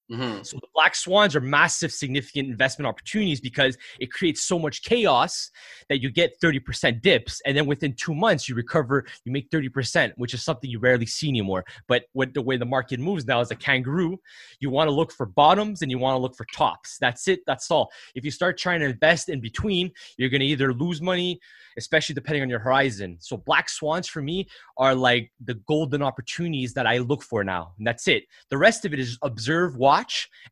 Hmm 0.10 0.42
So 0.44 0.58
the 0.58 0.68
black 0.74 0.96
swans 0.96 1.36
are 1.36 1.42
massive, 1.42 1.92
significant 1.92 2.50
investment 2.50 2.88
opportunities 2.88 3.39
because 3.39 3.78
it 4.00 4.12
creates 4.12 4.44
so 4.44 4.60
much 4.60 4.84
chaos 4.84 5.50
that 5.89 6.02
you 6.02 6.12
get 6.12 6.39
30% 6.42 7.02
dips, 7.02 7.42
and 7.46 7.56
then 7.56 7.66
within 7.66 7.94
two 7.94 8.13
months 8.13 8.50
you 8.50 8.56
recover, 8.56 9.06
you 9.24 9.32
make 9.32 9.50
30%, 9.50 10.12
which 10.18 10.34
is 10.34 10.44
something 10.44 10.70
you 10.70 10.80
rarely 10.80 11.06
see 11.06 11.30
anymore. 11.30 11.63
But 11.88 12.04
the 12.34 12.42
way 12.42 12.58
the 12.58 12.66
market 12.66 13.00
moves 13.00 13.26
now 13.26 13.39
as 13.39 13.52
a 13.52 13.56
kangaroo, 13.56 14.20
you 14.60 14.70
want 14.70 14.89
to 14.89 14.94
look 14.94 15.12
for 15.12 15.26
bottoms 15.26 15.82
and 15.82 15.89
you 15.89 15.98
want 15.98 16.16
to 16.16 16.20
look 16.20 16.36
for 16.36 16.46
tops. 16.54 16.98
That's 17.00 17.28
it. 17.28 17.39
That's 17.48 17.72
all. 17.72 17.89
If 18.16 18.26
you 18.26 18.32
start 18.32 18.58
trying 18.58 18.82
to 18.82 18.88
invest 18.88 19.30
in 19.30 19.39
between, 19.39 19.92
you're 20.18 20.30
going 20.30 20.42
to 20.42 20.48
either 20.48 20.74
lose 20.74 21.02
money, 21.02 21.39
especially 21.78 22.16
depending 22.16 22.44
on 22.44 22.50
your 22.50 22.60
horizon. 22.60 23.18
So 23.20 23.38
black 23.38 23.70
swans 23.70 24.08
for 24.08 24.22
me 24.22 24.48
are 24.78 24.96
like 24.96 25.32
the 25.44 25.56
golden 25.68 26.02
opportunities 26.02 26.74
that 26.74 26.86
I 26.86 26.98
look 26.98 27.24
for 27.24 27.44
now, 27.44 27.74
and 27.78 27.88
that's 27.88 28.08
it. 28.08 28.24
The 28.50 28.58
rest 28.58 28.86
of 28.86 28.94
it 28.94 29.00
is 29.00 29.18
observe, 29.22 29.78
watch, 29.78 29.92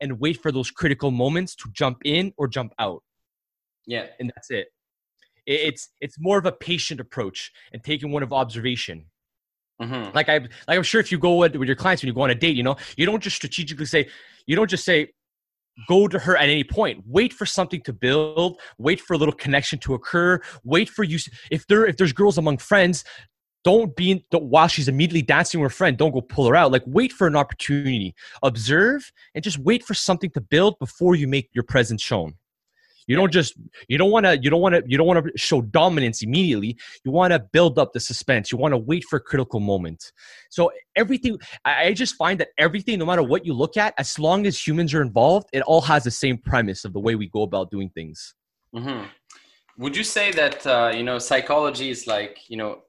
and 0.01 0.19
wait 0.19 0.41
for 0.41 0.51
those 0.51 0.69
critical 0.71 1.11
moments 1.11 1.55
to 1.55 1.69
jump 1.73 1.97
in 2.05 2.33
or 2.37 2.47
jump 2.47 2.73
out, 2.79 3.01
Yeah. 3.85 4.07
and 4.19 4.31
that's 4.35 4.49
it. 4.51 4.67
It- 5.45 5.61
It's 5.67 5.83
it's 5.99 6.17
more 6.19 6.37
of 6.37 6.45
a 6.45 6.51
patient 6.51 6.99
approach 6.99 7.51
and 7.73 7.83
taking 7.83 8.11
one 8.11 8.23
of 8.23 8.31
observation. 8.33 9.05
hmm 9.79 10.05
Like 10.13 10.29
I 10.29 10.37
like 10.67 10.77
I'm 10.79 10.83
sure 10.83 11.01
if 11.01 11.11
you 11.11 11.17
go 11.19 11.33
with, 11.41 11.55
with 11.55 11.67
your 11.67 11.75
clients 11.83 12.01
when 12.03 12.07
you 12.07 12.13
go 12.13 12.21
on 12.21 12.29
a 12.29 12.35
date, 12.35 12.55
you 12.55 12.63
know, 12.63 12.75
you 12.97 13.05
don't 13.05 13.23
just 13.23 13.35
strategically 13.41 13.85
say, 13.87 14.01
you 14.47 14.55
don't 14.55 14.69
just 14.69 14.85
say, 14.85 14.99
go 15.87 16.07
to 16.07 16.19
her 16.19 16.35
at 16.37 16.49
any 16.49 16.63
point. 16.63 17.03
Wait 17.07 17.33
for 17.33 17.45
something 17.47 17.81
to 17.87 17.93
build. 17.93 18.59
Wait 18.77 18.99
for 19.01 19.13
a 19.13 19.17
little 19.17 19.33
connection 19.33 19.79
to 19.79 19.93
occur. 19.95 20.39
Wait 20.63 20.89
for 20.89 21.03
you. 21.03 21.17
If 21.49 21.65
there 21.67 21.85
if 21.91 21.95
there's 21.97 22.13
girls 22.13 22.37
among 22.37 22.57
friends, 22.59 23.03
don't 23.63 23.95
be 23.95 24.11
in, 24.11 24.23
don't, 24.31 24.45
while 24.45 24.67
she's 24.67 24.87
immediately 24.87 25.21
dancing 25.21 25.59
with 25.59 25.71
her 25.71 25.75
friend. 25.75 25.97
Don't 25.97 26.11
go 26.11 26.21
pull 26.21 26.47
her 26.47 26.55
out. 26.55 26.71
Like 26.71 26.83
wait 26.85 27.11
for 27.11 27.27
an 27.27 27.35
opportunity. 27.35 28.15
Observe 28.43 29.11
and 29.35 29.43
just 29.43 29.59
wait 29.59 29.83
for 29.83 29.93
something 29.93 30.31
to 30.31 30.41
build 30.41 30.79
before 30.79 31.15
you 31.15 31.27
make 31.27 31.49
your 31.53 31.63
presence 31.63 32.01
shown. 32.01 32.35
You 33.07 33.15
don't 33.15 33.31
just 33.31 33.55
you 33.87 33.97
don't 33.97 34.11
want 34.11 34.25
to 34.25 34.37
you 34.41 34.49
don't 34.49 34.61
want 34.61 34.75
to 34.75 34.83
you 34.85 34.97
don't 34.97 35.07
want 35.07 35.25
to 35.25 35.31
show 35.37 35.61
dominance 35.61 36.21
immediately. 36.21 36.77
You 37.03 37.11
want 37.11 37.33
to 37.33 37.39
build 37.39 37.77
up 37.77 37.93
the 37.93 37.99
suspense. 37.99 38.51
You 38.51 38.57
want 38.57 38.73
to 38.73 38.77
wait 38.77 39.03
for 39.03 39.17
a 39.17 39.19
critical 39.19 39.59
moment. 39.59 40.11
So 40.49 40.71
everything 40.95 41.37
I 41.65 41.93
just 41.93 42.15
find 42.15 42.39
that 42.39 42.49
everything, 42.57 42.99
no 42.99 43.05
matter 43.05 43.23
what 43.23 43.45
you 43.45 43.53
look 43.53 43.75
at, 43.75 43.93
as 43.97 44.17
long 44.17 44.45
as 44.45 44.65
humans 44.65 44.93
are 44.93 45.01
involved, 45.01 45.49
it 45.51 45.61
all 45.63 45.81
has 45.81 46.03
the 46.03 46.11
same 46.11 46.37
premise 46.37 46.85
of 46.85 46.93
the 46.93 46.99
way 46.99 47.15
we 47.15 47.27
go 47.27 47.41
about 47.41 47.71
doing 47.71 47.89
things. 47.89 48.33
hmm 48.73 49.03
Would 49.77 49.95
you 49.97 50.03
say 50.03 50.31
that 50.31 50.65
uh, 50.65 50.91
you 50.95 51.03
know 51.03 51.19
psychology 51.19 51.89
is 51.89 52.07
like 52.07 52.39
you 52.47 52.57
know 52.57 52.83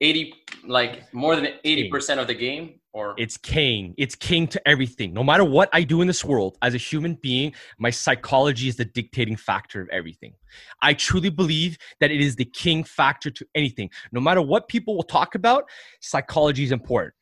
eighty, 0.00 0.34
like 0.64 1.12
more 1.12 1.36
than 1.36 1.48
eighty 1.64 1.90
percent 1.90 2.20
of 2.20 2.26
the 2.26 2.34
game, 2.34 2.80
or 2.92 3.14
It's 3.18 3.36
king. 3.36 3.94
It's 3.96 4.14
king 4.14 4.46
to 4.48 4.68
everything. 4.68 5.12
No 5.12 5.22
matter 5.22 5.44
what 5.44 5.68
I 5.72 5.82
do 5.82 6.00
in 6.00 6.06
this 6.06 6.24
world, 6.24 6.56
as 6.62 6.74
a 6.74 6.78
human 6.78 7.14
being, 7.14 7.52
my 7.78 7.90
psychology 7.90 8.68
is 8.68 8.76
the 8.76 8.84
dictating 8.84 9.36
factor 9.36 9.80
of 9.80 9.88
everything. 9.90 10.34
I 10.82 10.94
truly 10.94 11.30
believe 11.30 11.78
that 12.00 12.10
it 12.10 12.20
is 12.20 12.36
the 12.36 12.44
king 12.44 12.84
factor 12.84 13.30
to 13.30 13.46
anything. 13.54 13.90
No 14.12 14.20
matter 14.20 14.42
what 14.42 14.68
people 14.68 14.96
will 14.96 15.02
talk 15.02 15.34
about, 15.34 15.64
psychology 16.00 16.64
is 16.64 16.72
important. 16.72 17.14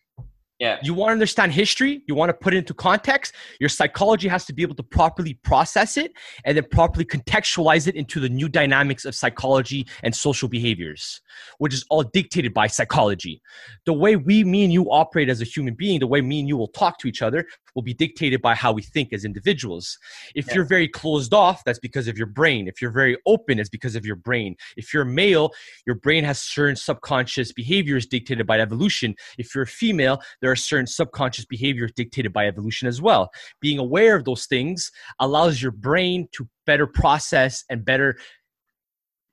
Yeah, 0.59 0.79
You 0.83 0.95
want 0.95 1.11
to 1.11 1.12
understand 1.12 1.53
history, 1.53 2.03
you 2.07 2.14
want 2.14 2.31
to 2.31 2.35
put 2.35 2.55
it 2.55 2.57
into 2.57 2.73
context, 2.73 3.35
your 3.61 3.69
psychology 3.69 4.27
has 4.27 4.47
to 4.47 4.55
be 4.55 4.62
able 4.62 4.75
to 4.77 4.83
properly 4.83 5.35
process 5.35 5.99
it 5.99 6.12
and 6.47 6.57
then 6.57 6.64
properly 6.71 7.05
contextualize 7.05 7.87
it 7.87 7.95
into 7.95 8.21
the 8.21 8.29
new 8.29 8.49
dynamics 8.49 9.05
of 9.05 9.14
psychology 9.14 9.87
and 10.03 10.14
social 10.14 10.49
behaviors, 10.49 11.21
which 11.59 11.75
is 11.75 11.85
all 11.90 12.03
dictated 12.03 12.55
by 12.55 12.66
psychology. 12.69 13.42
The 13.85 13.92
way 13.92 14.16
we, 14.16 14.45
me 14.45 14.64
and 14.64 14.73
you 14.73 14.85
operate 14.85 15.29
as 15.29 15.42
a 15.42 15.45
human 15.45 15.75
being, 15.75 16.01
the 16.01 16.07
way 16.07 16.23
me 16.23 16.40
and 16.40 16.49
you 16.49 16.57
will 16.57 16.69
talk 16.69 16.99
to 17.01 17.09
each 17.09 17.21
other 17.21 17.47
will 17.77 17.83
be 17.83 17.95
dictated 17.95 18.43
by 18.43 18.55
how 18.55 18.73
we 18.73 18.83
think 18.83 19.12
as 19.12 19.25
individuals. 19.25 19.99
If 20.35 20.49
Yeah. 20.49 20.55
you're 20.55 20.65
very 20.65 20.89
closed 20.89 21.33
off, 21.33 21.62
that's 21.62 21.79
because 21.79 22.09
of 22.09 22.17
your 22.19 22.27
brain. 22.27 22.67
If 22.67 22.81
you're 22.83 22.91
very 22.91 23.17
open, 23.27 23.61
it's 23.61 23.69
because 23.69 23.95
of 23.95 24.05
your 24.05 24.17
brain. 24.17 24.57
If 24.77 24.93
you're 24.93 25.05
male, 25.05 25.53
your 25.87 25.95
brain 25.95 26.25
has 26.25 26.43
certain 26.43 26.75
subconscious 26.75 27.53
behaviors 27.53 28.07
dictated 28.07 28.47
by 28.47 28.59
evolution. 28.61 29.15
If 29.39 29.55
you're 29.55 29.65
a 29.65 29.69
female, 29.69 30.21
there 30.41 30.51
are 30.51 30.57
certain 30.57 30.87
subconscious 30.87 31.45
behaviors 31.45 31.93
dictated 31.93 32.33
by 32.33 32.49
evolution 32.49 32.89
as 32.89 33.01
well. 33.01 33.31
Being 33.61 33.79
aware 33.79 34.17
of 34.17 34.25
those 34.25 34.47
things 34.47 34.91
allows 35.21 35.61
your 35.62 35.73
brain 35.73 36.29
to 36.33 36.49
better 36.65 36.87
process 36.87 37.62
and 37.69 37.85
better 37.85 38.17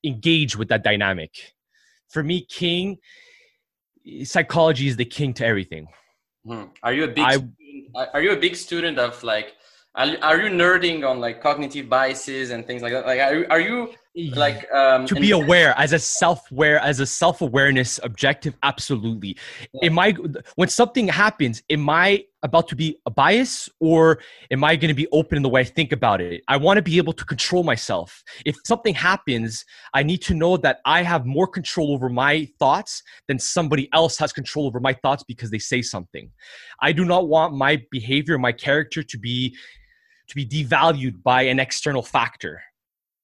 engage 0.03 0.57
with 0.57 0.67
that 0.67 0.83
dynamic. 0.83 1.53
For 2.09 2.21
me, 2.23 2.45
king 2.45 2.97
psychology 4.23 4.87
is 4.87 4.97
the 4.97 5.05
king 5.05 5.33
to 5.35 5.45
everything. 5.45 5.87
Mhm. 6.45 6.69
Are 6.83 6.93
you 6.93 7.03
a 7.05 7.07
big 7.07 7.19
I- 7.25 7.35
student, 7.37 7.87
are 8.13 8.21
you 8.21 8.31
a 8.31 8.37
big 8.37 8.55
student 8.55 8.99
of 8.99 9.23
like 9.23 9.55
are, 9.95 10.07
are 10.21 10.37
you 10.41 10.49
nerding 10.49 11.07
on 11.07 11.19
like 11.19 11.41
cognitive 11.41 11.87
biases 11.87 12.49
and 12.51 12.65
things 12.65 12.81
like 12.81 12.93
that? 12.93 13.05
Like 13.05 13.19
are, 13.21 13.35
you- 13.35 13.47
are 13.49 13.59
you 13.59 13.93
like 14.15 14.71
um 14.71 15.07
to 15.07 15.15
be 15.15 15.31
and- 15.31 15.43
aware 15.43 15.73
as 15.77 15.91
a 15.91 15.99
self-aware 15.99 16.79
as 16.79 16.99
a 16.99 17.05
self-awareness 17.05 17.99
objective 18.03 18.55
absolutely. 18.61 19.35
Am 19.81 19.97
i 19.97 20.11
when 20.55 20.69
something 20.69 21.07
happens 21.07 21.63
am 21.69 21.89
i 21.89 22.23
about 22.43 22.67
to 22.67 22.75
be 22.75 22.99
a 23.07 23.09
bias 23.09 23.69
or 23.79 24.19
am 24.51 24.63
i 24.63 24.75
going 24.75 24.89
to 24.89 24.93
be 24.93 25.07
open 25.11 25.37
in 25.37 25.43
the 25.43 25.49
way 25.49 25.61
i 25.61 25.63
think 25.63 25.91
about 25.91 26.21
it? 26.21 26.43
I 26.47 26.57
want 26.57 26.77
to 26.77 26.83
be 26.83 26.97
able 26.97 27.13
to 27.13 27.25
control 27.25 27.63
myself. 27.63 28.23
If 28.45 28.55
something 28.65 28.93
happens 28.93 29.65
i 29.95 30.03
need 30.03 30.21
to 30.23 30.35
know 30.35 30.57
that 30.57 30.79
i 30.85 31.01
have 31.01 31.25
more 31.25 31.47
control 31.47 31.91
over 31.91 32.07
my 32.07 32.47
thoughts 32.59 33.01
than 33.27 33.39
somebody 33.39 33.89
else 33.93 34.17
has 34.19 34.31
control 34.31 34.67
over 34.67 34.79
my 34.79 34.93
thoughts 34.93 35.23
because 35.23 35.49
they 35.49 35.59
say 35.59 35.81
something. 35.81 36.29
I 36.81 36.91
do 36.91 37.03
not 37.03 37.27
want 37.27 37.55
my 37.55 37.83
behavior 37.89 38.37
my 38.37 38.51
character 38.51 39.01
to 39.01 39.17
be 39.17 39.55
to 40.27 40.35
be 40.35 40.45
devalued 40.45 41.23
by 41.23 41.43
an 41.43 41.59
external 41.59 42.03
factor 42.03 42.61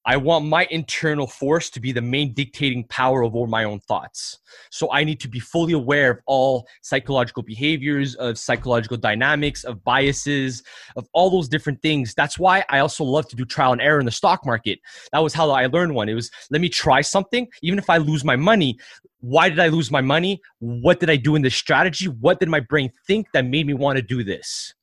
I 0.10 0.18
want 0.18 0.46
my 0.46 0.68
internal 0.72 1.28
force 1.28 1.70
to 1.70 1.80
be 1.80 1.92
the 1.92 2.02
main 2.02 2.34
dictating 2.34 2.84
power 2.86 3.24
over 3.24 3.46
my 3.46 3.64
own 3.64 3.80
thoughts. 3.80 4.40
So 4.72 4.92
I 4.92 5.04
need 5.04 5.20
to 5.20 5.28
be 5.28 5.40
fully 5.40 5.74
aware 5.74 6.10
of 6.10 6.20
all 6.26 6.68
psychological 6.82 7.44
behaviors, 7.44 8.16
of 8.16 8.40
psychological 8.40 8.98
dynamics, 8.98 9.64
of 9.64 9.84
biases, 9.84 10.64
of 10.96 11.08
all 11.14 11.30
those 11.30 11.48
different 11.48 11.80
things. 11.84 12.16
That's 12.16 12.40
why 12.40 12.66
I 12.72 12.80
also 12.80 13.04
love 13.04 13.28
to 13.28 13.36
do 13.36 13.46
trial 13.46 13.72
and 13.72 13.82
error 13.84 14.00
in 14.00 14.06
the 14.08 14.12
stock 14.12 14.48
market. 14.48 14.80
That 15.12 15.20
was 15.20 15.36
how 15.36 15.52
I 15.52 15.68
learned 15.68 15.94
one. 15.94 16.10
It 16.10 16.16
was 16.16 16.32
let 16.50 16.60
me 16.60 16.70
try 16.70 17.02
something, 17.02 17.48
even 17.62 17.78
if 17.78 17.88
I 17.88 17.98
lose 17.98 18.26
my 18.26 18.36
money. 18.36 18.80
Why 19.20 19.48
did 19.48 19.60
I 19.60 19.68
lose 19.68 19.92
my 19.92 20.02
money? 20.02 20.42
What 20.58 21.00
did 21.00 21.12
I 21.12 21.18
do 21.18 21.36
in 21.36 21.44
this 21.44 21.56
strategy? 21.56 22.08
What 22.08 22.40
did 22.40 22.50
my 22.50 22.62
brain 22.62 22.92
think 23.06 23.28
that 23.34 23.46
made 23.46 23.68
me 23.68 23.76
want 23.76 23.98
to 23.98 24.02
do 24.02 24.24
this? 24.24 24.74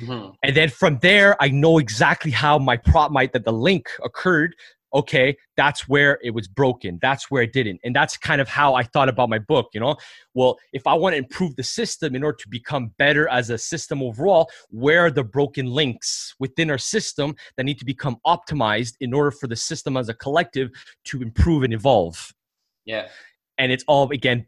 Mhm. 0.00 0.34
and 0.42 0.56
then 0.56 0.68
from 0.70 0.98
there 1.00 1.36
i 1.40 1.48
know 1.48 1.78
exactly 1.78 2.30
how 2.30 2.58
my 2.58 2.76
prop 2.76 3.10
my 3.10 3.26
that 3.26 3.44
the 3.44 3.52
link 3.52 3.88
occurred. 4.04 4.54
Okay 4.94 5.36
that's 5.56 5.88
where 5.88 6.18
it 6.22 6.30
was 6.34 6.48
broken. 6.48 6.98
That's 7.00 7.30
where 7.30 7.42
it 7.42 7.52
didn't. 7.52 7.80
And 7.84 7.94
that's 7.96 8.16
kind 8.16 8.40
of 8.42 8.48
how 8.48 8.74
i 8.74 8.82
thought 8.82 9.08
about 9.08 9.28
my 9.30 9.38
book 9.38 9.68
you 9.74 9.80
know? 9.80 9.96
Well 10.34 10.58
if 10.72 10.86
i 10.86 10.94
want 10.94 11.14
to 11.14 11.18
improve 11.18 11.56
the 11.56 11.62
system 11.62 12.14
in 12.14 12.22
order 12.22 12.36
to 12.38 12.48
become 12.48 12.92
better 12.98 13.26
as 13.28 13.48
a 13.50 13.56
system 13.58 14.02
overall 14.02 14.50
where 14.70 15.00
are 15.06 15.10
the 15.10 15.24
broken 15.24 15.66
links 15.66 16.34
within 16.38 16.70
our 16.70 16.78
system 16.78 17.34
that 17.56 17.64
need 17.64 17.78
to 17.78 17.84
become 17.86 18.16
optimized 18.26 18.94
in 19.00 19.14
order 19.14 19.30
for 19.30 19.46
the 19.46 19.56
system 19.56 19.96
as 19.96 20.08
a 20.10 20.14
collective 20.14 20.70
to 21.04 21.22
improve 21.22 21.62
and 21.62 21.72
evolve? 21.72 22.32
Yeah. 22.84 23.08
And 23.58 23.70
it's 23.72 23.84
all 23.86 24.10
again 24.10 24.46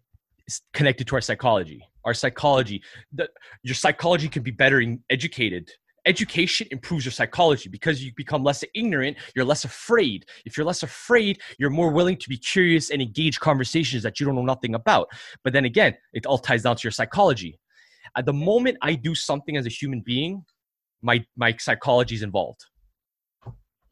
connected 0.72 1.06
to 1.08 1.14
our 1.14 1.20
psychology. 1.20 1.82
Our 2.04 2.14
psychology 2.14 2.82
the, 3.12 3.28
your 3.62 3.74
psychology 3.74 4.28
can 4.28 4.42
be 4.42 4.50
better 4.50 4.82
educated. 5.10 5.70
Education 6.06 6.68
improves 6.70 7.06
your 7.06 7.12
psychology 7.12 7.70
because 7.70 8.04
you 8.04 8.12
become 8.14 8.44
less 8.44 8.62
ignorant 8.74 9.16
you're 9.34 9.44
less 9.44 9.64
afraid. 9.64 10.26
If 10.44 10.56
you're 10.56 10.66
less 10.66 10.82
afraid 10.82 11.40
you're 11.58 11.70
more 11.70 11.90
willing 11.90 12.16
to 12.18 12.28
be 12.28 12.36
curious 12.36 12.90
and 12.90 13.00
engage 13.00 13.40
conversations 13.40 14.02
that 14.02 14.20
you 14.20 14.26
don't 14.26 14.34
know 14.34 14.42
nothing 14.42 14.74
about. 14.74 15.08
But 15.42 15.52
then 15.52 15.64
again 15.64 15.94
it 16.12 16.26
all 16.26 16.38
ties 16.38 16.62
down 16.62 16.76
to 16.76 16.84
your 16.84 16.92
psychology. 16.92 17.58
At 18.16 18.26
the 18.26 18.34
moment 18.34 18.78
I 18.82 18.94
do 18.94 19.14
something 19.14 19.56
as 19.56 19.66
a 19.66 19.70
human 19.70 20.00
being, 20.00 20.44
my 21.02 21.24
my 21.36 21.56
psychology 21.58 22.14
is 22.14 22.22
involved. 22.22 22.64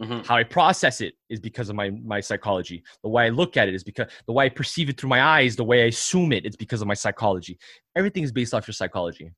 Mhm. 0.02 0.26
How 0.26 0.36
I 0.36 0.42
process 0.42 1.00
it 1.00 1.14
is 1.28 1.38
because 1.38 1.68
of 1.68 1.76
my 1.76 1.90
my 1.90 2.20
psychology. 2.20 2.82
The 3.02 3.08
way 3.08 3.26
I 3.26 3.28
look 3.28 3.56
at 3.56 3.68
it 3.68 3.74
is 3.74 3.84
because 3.84 4.08
the 4.26 4.32
way 4.32 4.46
I 4.46 4.48
perceive 4.48 4.88
it 4.88 4.98
through 4.98 5.10
my 5.10 5.22
eyes, 5.22 5.54
the 5.54 5.64
way 5.64 5.84
I 5.84 5.86
assume 5.86 6.32
it, 6.32 6.44
it's 6.44 6.56
because 6.56 6.82
of 6.82 6.88
my 6.88 6.94
psychology. 6.94 7.58
Everything 7.94 8.24
is 8.24 8.32
based 8.32 8.52
off 8.52 8.66
your 8.66 8.74
psychology. 8.74 9.30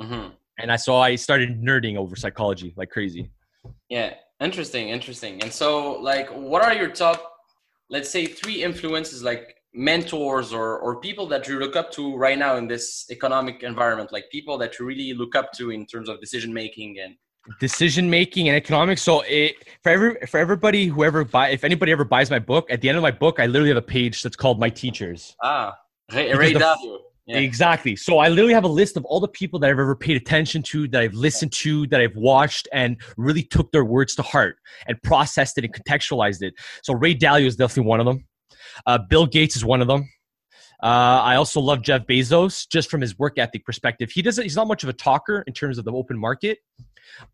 Mhm. 0.00 0.32
And 0.58 0.72
I 0.72 0.76
so 0.76 0.96
I 0.96 1.14
started 1.16 1.62
nerding 1.62 1.96
over 1.96 2.16
psychology 2.16 2.74
like 2.76 2.90
crazy. 2.90 3.30
Yeah, 3.88 4.14
interesting, 4.40 4.88
interesting. 4.88 5.40
And 5.42 5.52
so, 5.52 5.92
like, 6.00 6.28
what 6.30 6.62
are 6.62 6.74
your 6.74 6.90
top, 6.90 7.32
let's 7.88 8.10
say, 8.10 8.26
three 8.26 8.64
influences, 8.64 9.22
like 9.22 9.56
mentors 9.72 10.52
or 10.52 10.78
or 10.80 11.00
people 11.00 11.26
that 11.28 11.46
you 11.48 11.58
look 11.58 11.76
up 11.76 11.90
to 11.92 12.16
right 12.16 12.38
now 12.38 12.56
in 12.56 12.66
this 12.66 13.06
economic 13.10 13.62
environment, 13.62 14.12
like 14.12 14.24
people 14.30 14.58
that 14.58 14.78
you 14.78 14.84
really 14.84 15.14
look 15.14 15.36
up 15.36 15.52
to 15.52 15.70
in 15.70 15.86
terms 15.86 16.08
of 16.08 16.20
decision 16.20 16.52
making 16.52 16.98
and 16.98 17.14
decision 17.60 18.08
making 18.08 18.48
and 18.48 18.56
economics. 18.56 19.02
So 19.02 19.22
it, 19.26 19.56
for 19.82 19.88
every 19.90 20.26
for 20.26 20.38
everybody 20.38 20.86
who 20.86 21.04
ever 21.04 21.24
buy 21.24 21.48
if 21.50 21.64
anybody 21.64 21.92
ever 21.92 22.04
buys 22.04 22.30
my 22.30 22.38
book, 22.38 22.70
at 22.70 22.80
the 22.80 22.88
end 22.88 22.96
of 22.98 23.02
my 23.02 23.10
book, 23.10 23.40
I 23.40 23.46
literally 23.46 23.68
have 23.70 23.78
a 23.78 23.82
page 23.82 24.22
that's 24.22 24.36
called 24.36 24.58
My 24.60 24.70
Teachers. 24.70 25.36
ah, 25.42 25.74
Ray, 26.12 26.24
Because 26.26 26.38
Ray 26.38 26.52
the- 26.52 26.58
Dalio. 26.60 26.98
Yeah. 27.26 27.38
Exactly. 27.38 27.94
So 27.94 28.18
I 28.18 28.28
literally 28.28 28.52
have 28.52 28.64
a 28.64 28.68
list 28.68 28.96
of 28.96 29.04
all 29.04 29.20
the 29.20 29.28
people 29.28 29.60
that 29.60 29.70
I've 29.70 29.78
ever 29.78 29.94
paid 29.94 30.16
attention 30.16 30.60
to, 30.64 30.88
that 30.88 31.02
I've 31.02 31.14
listened 31.14 31.52
to, 31.52 31.86
that 31.86 32.00
I've 32.00 32.16
watched, 32.16 32.66
and 32.72 32.96
really 33.16 33.44
took 33.44 33.70
their 33.70 33.84
words 33.84 34.16
to 34.16 34.22
heart 34.22 34.56
and 34.88 35.00
processed 35.04 35.56
it 35.56 35.64
and 35.64 35.72
contextualized 35.72 36.42
it. 36.42 36.52
So 36.82 36.94
Ray 36.94 37.14
Dalio 37.14 37.46
is 37.46 37.54
definitely 37.54 37.88
one 37.88 38.00
of 38.00 38.06
them. 38.06 38.26
Uh, 38.86 38.98
Bill 39.08 39.26
Gates 39.26 39.54
is 39.54 39.64
one 39.64 39.80
of 39.80 39.86
them. 39.86 40.10
Uh, 40.82 41.22
I 41.22 41.36
also 41.36 41.60
love 41.60 41.82
Jeff 41.82 42.06
Bezos 42.08 42.68
just 42.68 42.90
from 42.90 43.00
his 43.00 43.16
work 43.16 43.38
ethic 43.38 43.64
perspective. 43.64 44.10
He 44.10 44.20
doesn't. 44.20 44.42
He's 44.42 44.56
not 44.56 44.66
much 44.66 44.82
of 44.82 44.88
a 44.88 44.92
talker 44.92 45.44
in 45.46 45.52
terms 45.52 45.78
of 45.78 45.84
the 45.84 45.92
open 45.92 46.18
market, 46.18 46.58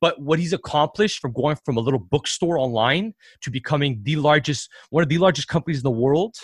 but 0.01 0.21
what 0.21 0.39
he's 0.39 0.53
accomplished 0.53 1.21
from 1.21 1.33
going 1.33 1.57
from 1.65 1.77
a 1.77 1.81
little 1.81 2.01
bookstore 2.01 2.59
online 2.59 3.15
to 3.43 3.51
becoming 3.51 4.01
the 4.03 4.17
largest, 4.17 4.71
one 4.91 5.03
of 5.03 5.09
the 5.09 5.19
largest 5.19 5.49
companies 5.49 5.79
in 5.79 5.85
the 5.85 5.91
world, 5.91 6.35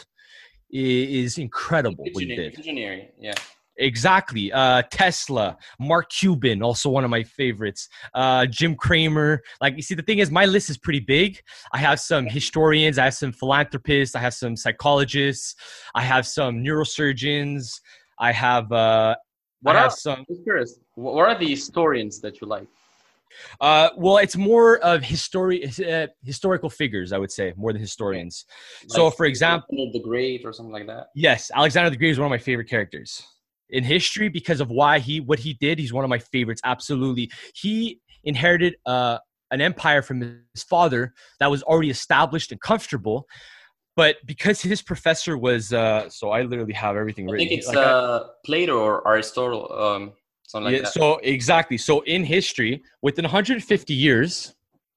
is 0.71 1.39
incredible. 1.39 2.05
What 2.13 2.23
he 2.25 2.35
did. 2.35 2.57
visionary, 2.57 3.11
yeah. 3.19 3.35
Exactly. 3.77 4.53
Uh, 4.53 4.83
Tesla, 4.91 5.57
Mark 5.81 6.09
Cuban, 6.11 6.63
also 6.63 6.89
one 6.89 7.03
of 7.03 7.11
my 7.11 7.25
favorites. 7.25 7.89
Uh, 8.15 8.47
Jim 8.47 8.77
Cramer. 8.77 9.43
Like, 9.61 9.75
you 9.75 9.83
see, 9.83 9.97
the 9.97 10.03
thing 10.03 10.19
is, 10.19 10.31
my 10.31 10.47
list 10.47 10.71
is 10.71 10.79
pretty 10.79 11.01
big. 11.01 11.41
I 11.73 11.79
have 11.79 11.99
some 11.99 12.27
historians, 12.27 12.99
I 12.99 13.05
have 13.05 13.15
some 13.15 13.33
philanthropists, 13.33 14.15
I 14.15 14.21
have 14.21 14.35
some 14.35 14.57
psychologists, 14.57 15.57
I 15.95 16.03
have 16.03 16.25
some 16.25 16.63
neurosurgeons, 16.63 17.81
I 18.19 18.31
have, 18.31 18.71
uh, 18.71 19.17
What 19.63 19.75
I 19.75 19.79
are, 19.79 19.83
have 19.83 19.93
some. 19.93 20.25
I'm 20.29 20.45
curious, 20.45 20.79
what 20.95 21.15
what 21.15 21.29
are 21.29 21.39
the 21.39 21.49
historians 21.49 22.21
that 22.21 22.41
you 22.41 22.47
like? 22.47 22.69
Uh, 23.61 23.91
well, 23.97 24.19
it's 24.19 24.37
more 24.37 24.79
of 24.79 25.03
history, 25.03 25.65
uh, 25.89 26.07
historical 26.23 26.71
figures, 26.71 27.13
I 27.13 27.19
would 27.19 27.31
say, 27.31 27.53
more 27.57 27.73
than 27.73 27.81
historians. 27.81 28.45
so, 28.89 29.07
Like 29.07 29.17
for 29.17 29.27
example, 29.27 29.67
Alexander 29.73 29.99
the 29.99 30.05
Great 30.05 30.43
or 30.45 30.53
something 30.53 30.73
like 30.73 30.87
that. 30.87 31.07
Yes, 31.15 31.51
Alexander 31.55 31.91
the 31.91 31.97
Great 31.97 32.11
is 32.11 32.19
one 32.19 32.27
of 32.27 32.31
my 32.31 32.39
favorite 32.39 32.69
characters 32.69 33.23
in 33.71 33.83
history 33.85 34.29
because 34.29 34.61
of 34.61 34.71
why 34.71 34.99
he 34.99 35.21
what 35.21 35.39
he 35.39 35.55
did. 35.55 35.79
He's 35.79 35.93
one 35.93 36.05
of 36.05 36.11
my 36.11 36.19
favorites. 36.19 36.61
Absolutely, 36.65 37.31
he 37.55 38.01
inherited 38.25 38.77
uh, 38.87 39.19
an 39.51 39.61
empire 39.61 40.03
from 40.03 40.21
his 40.55 40.63
father 40.63 41.13
that 41.41 41.51
was 41.51 41.63
already 41.63 41.91
established 41.91 42.53
and 42.53 42.61
comfortable. 42.61 43.27
But 43.97 44.17
because 44.27 44.61
his 44.61 44.83
professor 44.83 45.39
was, 45.39 45.73
uh, 45.73 46.09
so 46.09 46.31
I 46.31 46.43
literally 46.43 46.73
have 46.73 46.97
everything 46.97 47.29
I 47.29 47.33
written. 47.33 47.49
think 47.49 47.61
it's 47.61 47.69
Like, 47.69 47.77
uh, 47.79 48.25
Plato 48.45 48.77
or 48.79 49.07
Aristotle, 49.07 49.73
um, 49.73 50.13
something 50.47 50.73
like 50.73 50.77
yeah, 50.77 50.83
that. 50.83 50.93
so 50.93 51.19
exactly. 51.23 51.79
So 51.79 52.01
in 52.03 52.25
history, 52.25 52.83
within 53.03 53.25
150 53.25 53.95
years, 53.95 54.55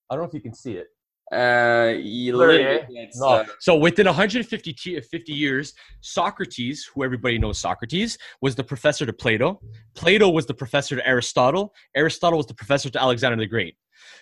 I 0.09 0.15
don't 0.15 0.23
know 0.23 0.27
if 0.27 0.33
you 0.33 0.41
can 0.41 0.53
see 0.53 0.73
it. 0.73 0.87
Uh, 1.31 1.93
you 1.99 2.31
Blurry, 2.31 2.63
eh? 2.65 3.07
No. 3.15 3.27
uh, 3.27 3.45
So 3.59 3.75
within 3.75 4.05
150 4.05 4.73
t- 4.73 5.01
50 5.01 5.33
years, 5.33 5.73
Socrates, 5.99 6.89
who 6.93 7.03
everybody 7.03 7.37
knows 7.37 7.59
Socrates, 7.59 8.17
was 8.41 8.55
the 8.55 8.63
professor 8.63 9.05
to 9.05 9.11
Plato. 9.11 9.59
Plato 9.93 10.29
was 10.29 10.45
the 10.45 10.53
professor 10.53 10.95
to 10.95 11.05
Aristotle. 11.05 11.73
Aristotle 11.97 12.37
was 12.37 12.45
the 12.45 12.53
professor 12.53 12.89
to 12.89 13.01
Alexander 13.01 13.35
the 13.37 13.45
Great. 13.45 13.75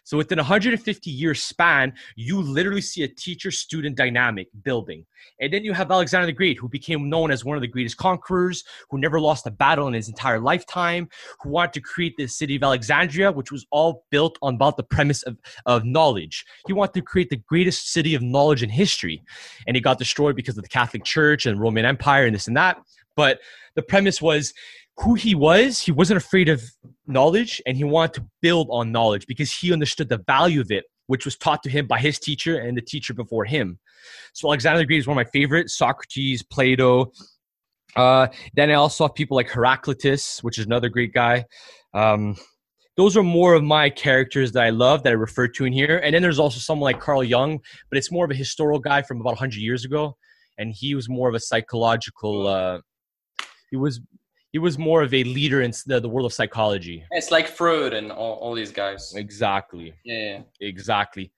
So 0.06 0.18
within 0.18 0.38
a 0.38 0.44
150 0.44 1.10
year 1.10 1.34
span, 1.34 1.92
you 2.16 2.40
literally 2.40 2.82
see 2.82 3.02
a 3.04 3.08
teacher 3.08 3.50
student 3.50 3.98
dynamic 3.98 4.48
building. 4.64 5.04
And 5.42 5.52
then 5.52 5.64
you 5.64 5.74
have 5.74 5.90
Alexander 5.90 6.28
the 6.28 6.32
Great, 6.32 6.60
who 6.60 6.70
became 6.70 7.10
known 7.10 7.32
as 7.32 7.44
one 7.44 7.58
of 7.58 7.62
the 7.62 7.68
greatest 7.68 7.98
conquerors, 7.98 8.64
who 8.92 9.00
never 9.00 9.20
lost 9.20 9.48
a 9.48 9.52
battle 9.52 9.88
in 9.88 9.96
his 9.96 10.08
entire 10.08 10.40
lifetime, 10.40 11.10
who 11.42 11.50
wanted 11.50 11.74
to 11.74 11.82
create 11.82 12.16
the 12.18 12.28
city 12.28 12.56
of 12.56 12.62
Alexandria, 12.62 13.32
which 13.32 13.52
was 13.52 13.66
all 13.72 14.06
built 14.12 14.38
on 14.44 14.54
about 14.54 14.78
the 14.78 14.84
premise 14.84 15.24
of, 15.24 15.38
of 15.66 15.84
knowledge. 15.84 16.46
He 16.68 16.74
wanted 16.74 16.94
to 16.94 17.02
create 17.02 17.32
the 17.32 17.38
greatest 17.38 17.92
city 17.92 18.14
of 18.14 18.22
knowledge 18.22 18.62
in 18.62 18.70
history. 18.70 19.24
And 19.66 19.76
it 19.76 19.82
got 19.82 19.98
destroyed 19.98 20.36
because 20.36 20.56
of 20.56 20.64
the 20.64 20.70
Catholic 20.70 21.04
Church 21.04 21.48
and 21.48 21.60
Roman 21.60 21.84
Empire 21.84 22.28
and 22.28 22.36
this 22.36 22.48
and 22.48 22.56
that. 22.56 22.78
But 23.16 23.40
the 23.74 23.82
premise 23.82 24.22
was 24.22 24.54
who 24.98 25.16
he 25.16 25.36
was, 25.36 25.82
he 25.82 25.92
wasn't 25.92 26.18
afraid 26.18 26.50
of 26.50 26.64
knowledge 27.08 27.62
and 27.66 27.78
he 27.78 27.84
wanted 27.84 28.14
to 28.14 28.28
build 28.42 28.68
on 28.72 28.92
knowledge 28.92 29.28
because 29.28 29.54
he 29.54 29.74
understood 29.74 30.10
the 30.10 30.24
value 30.26 30.62
of 30.62 30.72
it, 30.72 30.86
which 31.08 31.26
was 31.26 31.36
taught 31.36 31.62
to 31.64 31.70
him 31.70 31.86
by 31.86 32.00
his 32.00 32.18
teacher 32.20 32.58
and 32.58 32.78
the 32.78 32.82
teacher 32.82 33.14
before 33.14 33.46
him. 33.46 33.78
So 34.34 34.48
Alexander 34.48 34.80
the 34.80 34.86
Great 34.86 35.00
is 35.00 35.08
one 35.08 35.18
of 35.18 35.26
my 35.26 35.30
favorites. 35.32 35.78
Socrates, 35.78 36.44
Plato. 36.44 37.12
Uh, 37.96 38.28
then 38.54 38.70
I 38.70 38.74
also 38.74 39.06
have 39.06 39.16
people 39.16 39.36
like 39.36 39.50
Heraclitus, 39.50 40.44
which 40.44 40.58
is 40.58 40.66
another 40.66 40.90
great 40.90 41.14
guy. 41.14 41.46
Um, 41.94 42.36
those 42.98 43.18
are 43.18 43.24
more 43.24 43.54
of 43.54 43.64
my 43.64 43.90
characters 43.90 44.54
that 44.54 44.64
I 44.64 44.70
love 44.70 45.04
that 45.04 45.10
I 45.10 45.16
refer 45.16 45.48
to 45.50 45.66
in 45.66 45.74
here. 45.74 45.98
And 45.98 46.16
then 46.16 46.22
there's 46.22 46.40
also 46.40 46.60
someone 46.60 46.86
like 46.86 47.02
Carl 47.02 47.24
Jung, 47.24 47.60
but 47.90 47.98
it's 47.98 48.12
more 48.12 48.24
of 48.24 48.32
a 48.32 48.36
historical 48.36 48.80
guy 48.80 49.02
from 49.02 49.20
about 49.20 49.32
100 49.32 49.56
years 49.56 49.84
ago, 49.84 50.16
and 50.58 50.74
he 50.74 50.96
was 50.96 51.10
more 51.10 51.28
of 51.28 51.36
a 51.36 51.40
psychological. 51.40 52.48
Uh, 52.48 52.80
he 53.70 53.76
was 53.76 54.00
he 54.56 54.60
was 54.60 54.78
more 54.78 55.02
of 55.02 55.14
a 55.14 55.22
leader 55.26 55.64
in 55.64 55.74
the, 55.86 56.00
the 56.00 56.08
world 56.08 56.26
of 56.26 56.32
psychology. 56.32 57.04
it's 57.12 57.30
like 57.30 57.46
Freud 57.46 57.94
and 57.94 58.10
all, 58.10 58.36
all 58.36 58.54
these 58.56 58.72
guys. 58.72 59.14
Exactly. 59.14 59.94
Yeah, 60.06 60.18
yeah. 60.30 60.42
Exactly. 60.62 61.30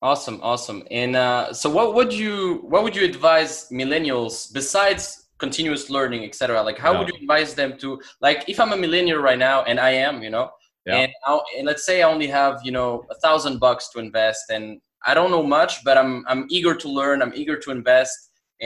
Awesome, 0.00 0.40
awesome. 0.42 0.82
And 0.90 1.14
uh, 1.14 1.52
so, 1.52 1.68
what 1.68 1.94
would 1.96 2.10
you 2.10 2.64
what 2.72 2.84
would 2.84 2.96
you 2.96 3.04
advise 3.04 3.68
millennials 3.80 4.50
besides 4.60 5.28
continuous 5.44 5.90
learning, 5.90 6.24
etc.? 6.24 6.62
Like, 6.62 6.78
how 6.78 6.98
would 6.98 7.08
you 7.08 7.16
advise 7.20 7.52
them 7.52 7.76
to 7.82 8.00
like? 8.22 8.48
If 8.48 8.58
I'm 8.60 8.72
a 8.72 8.78
millennial 8.78 9.18
right 9.28 9.40
now, 9.50 9.64
and 9.64 9.78
I 9.78 9.90
am, 10.06 10.22
you 10.22 10.30
know, 10.30 10.46
Yeah. 10.86 11.00
and, 11.00 11.12
I'll, 11.26 11.44
and 11.58 11.66
let's 11.66 11.84
say 11.84 11.96
I 12.02 12.06
only 12.14 12.28
have 12.28 12.54
you 12.66 12.72
know 12.78 13.04
a 13.14 13.16
thousand 13.24 13.58
bucks 13.66 13.84
to 13.92 13.98
invest, 13.98 14.44
and 14.54 14.64
I 15.04 15.12
don't 15.12 15.30
know 15.36 15.42
much, 15.58 15.72
but 15.84 15.98
I'm 15.98 16.24
I'm 16.30 16.46
eager 16.56 16.74
to 16.82 16.88
learn. 16.88 17.20
I'm 17.24 17.34
eager 17.42 17.56
to 17.64 17.70
invest, 17.78 18.16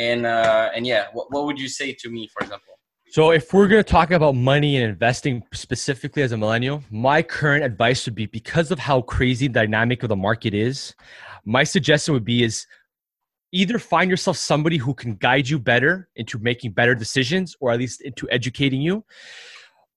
and 0.08 0.20
uh, 0.24 0.70
and 0.74 0.86
yeah, 0.86 1.04
what 1.14 1.26
what 1.32 1.42
would 1.46 1.58
you 1.64 1.70
say 1.80 1.88
to 2.02 2.08
me, 2.16 2.28
for 2.32 2.42
example? 2.44 2.71
So, 3.12 3.30
if 3.30 3.52
we're 3.52 3.68
going 3.68 3.84
to 3.84 3.92
talk 3.92 4.10
about 4.10 4.36
money 4.36 4.78
and 4.78 4.88
investing 4.88 5.42
specifically 5.52 6.22
as 6.22 6.32
a 6.32 6.36
millennial, 6.38 6.82
my 6.90 7.20
current 7.20 7.62
advice 7.62 8.06
would 8.06 8.14
be 8.14 8.24
because 8.24 8.70
of 8.70 8.78
how 8.78 9.02
crazy 9.02 9.48
dynamic 9.48 10.02
of 10.02 10.08
the 10.08 10.16
market 10.16 10.54
is, 10.54 10.94
my 11.44 11.62
suggestion 11.62 12.14
would 12.14 12.24
be 12.24 12.42
is 12.42 12.66
either 13.52 13.78
find 13.78 14.10
yourself 14.10 14.38
somebody 14.38 14.78
who 14.78 14.94
can 14.94 15.16
guide 15.16 15.46
you 15.46 15.58
better 15.58 16.08
into 16.16 16.38
making 16.38 16.70
better 16.70 16.94
decisions 16.94 17.54
or 17.60 17.70
at 17.70 17.78
least 17.78 18.00
into 18.00 18.26
educating 18.30 18.80
you, 18.80 19.04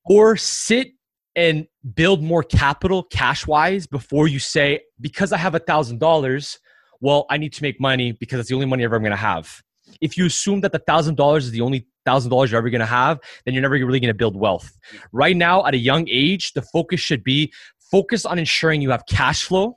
or 0.03 0.35
sit 0.35 0.89
and 1.37 1.67
build 1.93 2.21
more 2.21 2.43
capital 2.43 3.01
cash 3.01 3.47
wise 3.47 3.87
before 3.87 4.27
you 4.27 4.39
say, 4.39 4.81
because 4.99 5.31
I 5.31 5.37
have 5.37 5.55
a 5.55 5.59
thousand 5.59 6.01
dollars, 6.01 6.59
well, 6.99 7.27
I 7.29 7.37
need 7.37 7.53
to 7.53 7.63
make 7.63 7.79
money 7.79 8.11
because 8.11 8.41
it's 8.41 8.49
the 8.49 8.55
only 8.55 8.67
money 8.67 8.83
ever 8.83 8.97
I'm 8.97 9.03
going 9.03 9.11
to 9.11 9.15
have. 9.15 9.63
If 10.01 10.17
you 10.17 10.25
assume 10.25 10.59
that 10.61 10.73
the 10.73 10.79
thousand 10.79 11.15
dollars 11.15 11.45
is 11.45 11.51
the 11.51 11.61
only 11.61 11.87
thousand 12.05 12.29
dollars 12.29 12.51
you're 12.51 12.59
ever 12.59 12.69
going 12.69 12.79
to 12.79 12.85
have, 12.85 13.19
then 13.45 13.53
you're 13.53 13.61
never 13.61 13.73
really 13.73 13.99
going 13.99 14.07
to 14.07 14.13
build 14.13 14.35
wealth. 14.35 14.71
Mm-hmm. 14.87 14.97
Right 15.11 15.35
now, 15.35 15.65
at 15.65 15.73
a 15.73 15.77
young 15.77 16.07
age, 16.09 16.53
the 16.53 16.61
focus 16.61 16.99
should 16.99 17.23
be 17.23 17.51
focus 17.91 18.25
on 18.25 18.39
ensuring 18.39 18.81
you 18.81 18.91
have 18.91 19.05
cash 19.07 19.43
flow 19.43 19.75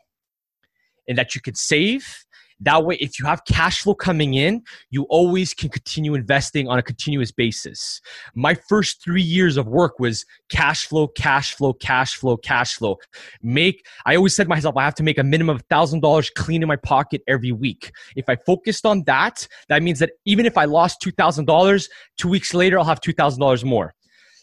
and 1.09 1.17
that 1.19 1.35
you 1.35 1.41
could 1.41 1.57
save. 1.57 2.25
That 2.61 2.85
way, 2.85 2.97
if 2.97 3.19
you 3.19 3.27
have 3.27 3.45
cash 3.45 3.83
flow 3.83 3.95
coming 3.95 4.35
in, 4.35 4.63
you 4.91 5.05
always 5.05 5.55
can 5.55 5.69
continue 5.69 6.15
investing 6.15 6.67
on 6.69 6.79
a 6.79 6.83
continuous 6.83 7.31
basis. 7.31 8.01
My 8.35 8.55
first 8.55 9.03
three 9.03 9.23
years 9.23 9.57
of 9.57 9.69
work 9.69 10.01
was 10.01 10.25
cash 10.49 10.87
flow, 10.87 11.07
cash 11.09 11.55
flow, 11.55 11.73
cash 11.73 12.17
flow, 12.17 12.37
cash 12.37 12.75
flow. 12.75 12.97
Make 13.43 13.87
I 14.07 14.17
always 14.17 14.35
said 14.35 14.45
to 14.45 14.49
myself, 14.49 14.77
I 14.77 14.85
have 14.85 14.97
to 14.97 15.05
make 15.05 15.19
a 15.19 15.25
minimum 15.25 15.57
of 15.57 15.63
thousand 15.71 16.01
dollars 16.01 16.31
clean 16.31 16.63
in 16.63 16.69
my 16.69 16.77
pocket 16.77 17.23
every 17.29 17.53
week. 17.53 17.93
If 18.17 18.29
I 18.29 18.37
focused 18.45 18.85
on 18.85 19.05
that, 19.05 19.47
that 19.69 19.83
means 19.83 20.01
that 20.01 20.11
even 20.25 20.45
if 20.45 20.59
I 20.59 20.65
lost 20.65 21.01
two 21.01 21.13
thousand 21.13 21.45
dollars, 21.45 21.89
two 22.17 22.29
weeks 22.29 22.55
later 22.55 22.79
I'll 22.79 22.85
have 22.85 23.01
two 23.01 23.13
thousand 23.13 23.41
dollars 23.41 23.65
more. 23.65 23.95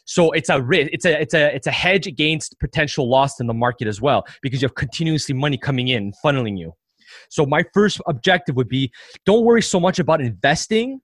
So 0.06 0.32
it's 0.32 0.50
a. 0.50 0.66
It's 0.72 1.06
a 1.06 1.20
it's 1.20 1.34
a 1.34 1.56
it's 1.56 1.68
a 1.68 1.72
hedge 1.72 2.06
against 2.08 2.60
potential 2.60 3.10
loss 3.10 3.40
in 3.40 3.48
the 3.48 3.54
market 3.54 3.88
as 3.88 4.00
well 4.00 4.24
because 4.42 4.62
you 4.62 4.68
have 4.68 4.76
continuously 4.76 5.34
money 5.34 5.58
coming 5.58 5.88
in, 5.88 6.14
funneling 6.24 6.58
you. 6.58 6.74
So 7.30 7.46
my 7.46 7.64
first 7.74 8.02
objective 8.08 8.56
would 8.56 8.70
be 8.70 8.92
don't 9.26 9.44
worry 9.44 9.62
so 9.62 9.80
much 9.80 10.00
about 10.00 10.22
investing. 10.22 11.02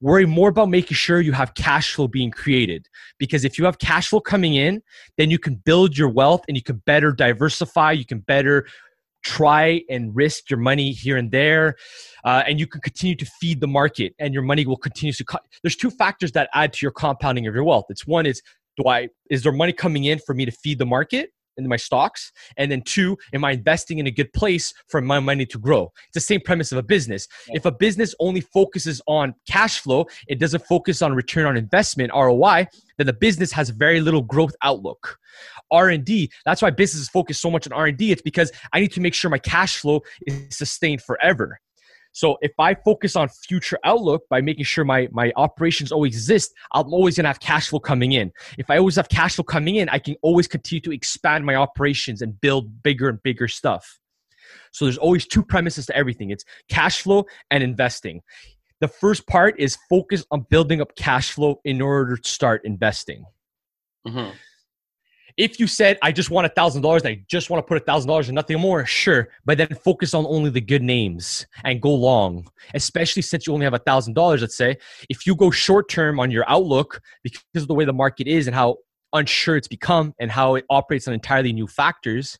Worry 0.00 0.26
more 0.26 0.48
about 0.48 0.68
making 0.68 0.96
sure 0.96 1.20
you 1.20 1.32
have 1.32 1.54
cash 1.54 1.94
flow 1.94 2.08
being 2.08 2.32
created. 2.32 2.88
Because 3.18 3.44
if 3.44 3.56
you 3.56 3.64
have 3.64 3.78
cash 3.78 4.08
flow 4.08 4.20
coming 4.20 4.54
in, 4.54 4.82
then 5.16 5.30
you 5.30 5.38
can 5.38 5.54
build 5.54 5.96
your 5.96 6.08
wealth 6.08 6.42
and 6.48 6.56
you 6.56 6.62
can 6.62 6.82
better 6.86 7.12
diversify. 7.12 7.92
You 7.92 8.04
can 8.04 8.18
better 8.18 8.66
try 9.22 9.82
and 9.88 10.14
risk 10.14 10.50
your 10.50 10.58
money 10.58 10.92
here 10.92 11.16
and 11.16 11.30
there 11.30 11.76
uh, 12.24 12.42
and 12.46 12.58
you 12.58 12.66
can 12.66 12.80
continue 12.80 13.14
to 13.14 13.24
feed 13.24 13.60
the 13.60 13.66
market 13.66 14.14
and 14.18 14.34
your 14.34 14.42
money 14.42 14.66
will 14.66 14.76
continue 14.76 15.12
to 15.12 15.24
co- 15.24 15.38
there's 15.62 15.76
two 15.76 15.90
factors 15.90 16.32
that 16.32 16.48
add 16.54 16.72
to 16.72 16.84
your 16.84 16.90
compounding 16.90 17.46
of 17.46 17.54
your 17.54 17.64
wealth 17.64 17.84
it's 17.88 18.06
one 18.06 18.26
is 18.26 18.42
do 18.76 18.88
i 18.88 19.08
is 19.30 19.42
there 19.42 19.52
money 19.52 19.72
coming 19.72 20.04
in 20.04 20.18
for 20.18 20.34
me 20.34 20.44
to 20.44 20.50
feed 20.50 20.78
the 20.78 20.86
market 20.86 21.30
in 21.56 21.68
my 21.68 21.76
stocks 21.76 22.32
and 22.56 22.70
then 22.70 22.82
two 22.82 23.16
am 23.34 23.44
i 23.44 23.52
investing 23.52 23.98
in 23.98 24.06
a 24.06 24.10
good 24.10 24.32
place 24.32 24.72
for 24.88 25.00
my 25.00 25.20
money 25.20 25.46
to 25.46 25.58
grow? 25.58 25.92
It's 26.06 26.14
the 26.14 26.20
same 26.20 26.40
premise 26.40 26.72
of 26.72 26.78
a 26.78 26.82
business. 26.82 27.28
If 27.48 27.64
a 27.64 27.72
business 27.72 28.14
only 28.20 28.40
focuses 28.40 29.00
on 29.06 29.34
cash 29.48 29.80
flow 29.80 30.06
it 30.28 30.38
doesn't 30.38 30.64
focus 30.66 31.02
on 31.02 31.14
return 31.14 31.46
on 31.46 31.56
investment 31.56 32.12
roi 32.14 32.66
then 32.98 33.06
the 33.06 33.12
business 33.12 33.52
has 33.52 33.70
very 33.70 34.00
little 34.00 34.22
growth 34.22 34.54
outlook. 34.62 35.18
R&d 35.70 36.30
that's 36.44 36.62
why 36.62 36.70
businesses 36.70 37.08
focus 37.08 37.40
so 37.40 37.50
much 37.50 37.66
on 37.66 37.72
r&d 37.72 38.12
it's 38.12 38.22
because 38.22 38.52
i 38.72 38.80
need 38.80 38.92
to 38.92 39.00
make 39.00 39.14
sure 39.14 39.30
my 39.30 39.38
cash 39.38 39.78
flow 39.78 40.00
is 40.26 40.56
sustained 40.56 41.02
forever 41.02 41.58
so 42.12 42.36
if 42.42 42.52
I 42.58 42.74
focus 42.74 43.16
on 43.16 43.28
future 43.28 43.78
outlook 43.84 44.28
by 44.28 44.40
making 44.40 44.64
sure 44.64 44.84
my, 44.84 45.08
my 45.10 45.32
operations 45.36 45.90
always 45.90 46.14
exist, 46.14 46.52
I'm 46.72 46.92
always 46.92 47.16
gonna 47.16 47.28
have 47.28 47.40
cash 47.40 47.68
flow 47.68 47.80
coming 47.80 48.12
in. 48.12 48.30
If 48.58 48.70
I 48.70 48.78
always 48.78 48.96
have 48.96 49.08
cash 49.08 49.36
flow 49.36 49.44
coming 49.44 49.76
in, 49.76 49.88
I 49.88 49.98
can 49.98 50.16
always 50.22 50.46
continue 50.46 50.82
to 50.82 50.92
expand 50.92 51.44
my 51.44 51.54
operations 51.54 52.22
and 52.22 52.38
build 52.40 52.82
bigger 52.82 53.08
and 53.08 53.22
bigger 53.22 53.48
stuff. 53.48 53.98
So 54.72 54.84
there's 54.84 54.98
always 54.98 55.26
two 55.26 55.42
premises 55.42 55.86
to 55.86 55.96
everything. 55.96 56.30
It's 56.30 56.44
cash 56.68 57.00
flow 57.00 57.24
and 57.50 57.62
investing. 57.62 58.22
The 58.80 58.88
first 58.88 59.26
part 59.26 59.58
is 59.58 59.78
focus 59.88 60.24
on 60.30 60.46
building 60.50 60.80
up 60.80 60.96
cash 60.96 61.32
flow 61.32 61.60
in 61.64 61.80
order 61.80 62.16
to 62.16 62.28
start 62.28 62.62
investing. 62.64 63.24
Mhm. 64.06 64.34
If 65.36 65.58
you 65.58 65.66
said, 65.66 65.98
I 66.02 66.12
just 66.12 66.30
want 66.30 66.46
a 66.46 66.50
thousand 66.50 66.82
dollars, 66.82 67.04
I 67.04 67.22
just 67.28 67.48
want 67.48 67.64
to 67.64 67.68
put 67.68 67.80
a 67.80 67.84
thousand 67.84 68.08
dollars 68.08 68.28
and 68.28 68.34
nothing 68.34 68.60
more, 68.60 68.84
sure. 68.84 69.28
But 69.44 69.58
then 69.58 69.68
focus 69.84 70.14
on 70.14 70.26
only 70.26 70.50
the 70.50 70.60
good 70.60 70.82
names 70.82 71.46
and 71.64 71.80
go 71.80 71.94
long, 71.94 72.48
especially 72.74 73.22
since 73.22 73.46
you 73.46 73.52
only 73.52 73.64
have 73.64 73.74
a 73.74 73.78
thousand 73.78 74.14
dollars, 74.14 74.42
let's 74.42 74.56
say. 74.56 74.76
If 75.08 75.26
you 75.26 75.34
go 75.34 75.50
short 75.50 75.88
term 75.88 76.20
on 76.20 76.30
your 76.30 76.44
outlook 76.48 77.00
because 77.22 77.42
of 77.54 77.68
the 77.68 77.74
way 77.74 77.84
the 77.84 77.92
market 77.92 78.26
is 78.26 78.46
and 78.46 78.54
how 78.54 78.76
unsure 79.12 79.56
it's 79.56 79.68
become 79.68 80.14
and 80.18 80.30
how 80.30 80.56
it 80.56 80.64
operates 80.70 81.08
on 81.08 81.14
entirely 81.14 81.52
new 81.52 81.66
factors, 81.66 82.38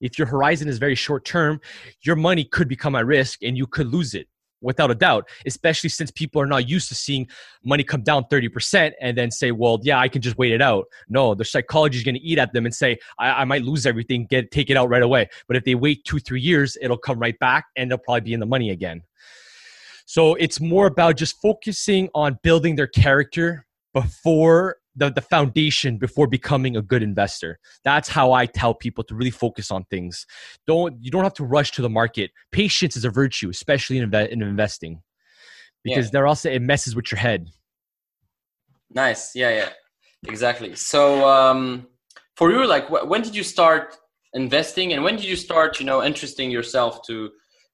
if 0.00 0.18
your 0.18 0.26
horizon 0.26 0.68
is 0.68 0.78
very 0.78 0.94
short 0.94 1.24
term, 1.24 1.60
your 2.02 2.16
money 2.16 2.44
could 2.44 2.68
become 2.68 2.94
at 2.94 3.06
risk 3.06 3.42
and 3.42 3.56
you 3.56 3.66
could 3.66 3.88
lose 3.88 4.14
it 4.14 4.28
without 4.60 4.90
a 4.90 4.94
doubt, 4.94 5.28
especially 5.46 5.90
since 5.90 6.10
people 6.10 6.40
are 6.40 6.46
not 6.46 6.68
used 6.68 6.88
to 6.88 6.94
seeing 6.94 7.26
money 7.64 7.84
come 7.84 8.02
down 8.02 8.24
30% 8.24 8.92
and 9.00 9.16
then 9.16 9.30
say, 9.30 9.52
well, 9.52 9.78
yeah, 9.82 9.98
I 9.98 10.08
can 10.08 10.22
just 10.22 10.38
wait 10.38 10.52
it 10.52 10.62
out. 10.62 10.86
No, 11.08 11.34
their 11.34 11.44
psychology 11.44 11.98
is 11.98 12.04
going 12.04 12.14
to 12.14 12.20
eat 12.20 12.38
at 12.38 12.52
them 12.52 12.66
and 12.66 12.74
say, 12.74 12.98
I, 13.18 13.42
I 13.42 13.44
might 13.44 13.62
lose 13.62 13.86
everything, 13.86 14.26
get 14.26 14.50
take 14.50 14.70
it 14.70 14.76
out 14.76 14.88
right 14.88 15.02
away. 15.02 15.28
But 15.46 15.56
if 15.56 15.64
they 15.64 15.74
wait 15.74 16.04
two, 16.04 16.18
three 16.18 16.40
years, 16.40 16.76
it'll 16.80 16.98
come 16.98 17.18
right 17.18 17.38
back 17.38 17.66
and 17.76 17.90
they'll 17.90 17.98
probably 17.98 18.22
be 18.22 18.32
in 18.32 18.40
the 18.40 18.46
money 18.46 18.70
again. 18.70 19.02
So 20.06 20.34
it's 20.36 20.60
more 20.60 20.86
about 20.86 21.16
just 21.16 21.40
focusing 21.42 22.08
on 22.14 22.38
building 22.42 22.76
their 22.76 22.86
character 22.86 23.66
before 23.92 24.76
the, 24.98 25.10
the 25.10 25.20
foundation 25.20 25.96
before 25.96 26.26
becoming 26.26 26.76
a 26.76 26.82
good 26.82 27.02
investor. 27.02 27.58
That's 27.84 28.08
how 28.08 28.32
I 28.32 28.46
tell 28.46 28.74
people 28.74 29.04
to 29.04 29.14
really 29.14 29.30
focus 29.30 29.70
on 29.70 29.84
things. 29.84 30.26
Don't 30.66 30.96
you 31.00 31.10
don't 31.10 31.24
have 31.24 31.34
to 31.34 31.44
rush 31.44 31.70
to 31.72 31.82
the 31.82 31.88
market. 32.00 32.30
Patience 32.52 32.96
is 32.96 33.04
a 33.04 33.10
virtue, 33.10 33.48
especially 33.48 33.98
in, 33.98 34.14
in 34.14 34.42
investing, 34.42 35.02
because 35.84 36.06
Yeah. 36.06 36.10
there 36.12 36.26
also 36.26 36.50
it 36.50 36.62
messes 36.62 36.94
with 36.96 37.10
your 37.12 37.18
head. 37.18 37.48
Nice. 38.90 39.34
Yeah, 39.34 39.50
yeah. 39.50 39.70
Exactly. 40.26 40.74
So, 40.74 41.28
um, 41.28 41.86
for 42.36 42.50
you, 42.50 42.66
like, 42.66 42.86
wh- 42.88 43.06
when 43.08 43.22
did 43.22 43.34
you 43.36 43.44
start 43.44 43.96
investing, 44.32 44.92
and 44.92 45.02
when 45.04 45.16
did 45.16 45.26
you 45.26 45.36
start, 45.36 45.78
you 45.80 45.86
know, 45.86 46.02
interesting 46.02 46.50
yourself 46.50 47.06
to, 47.06 47.30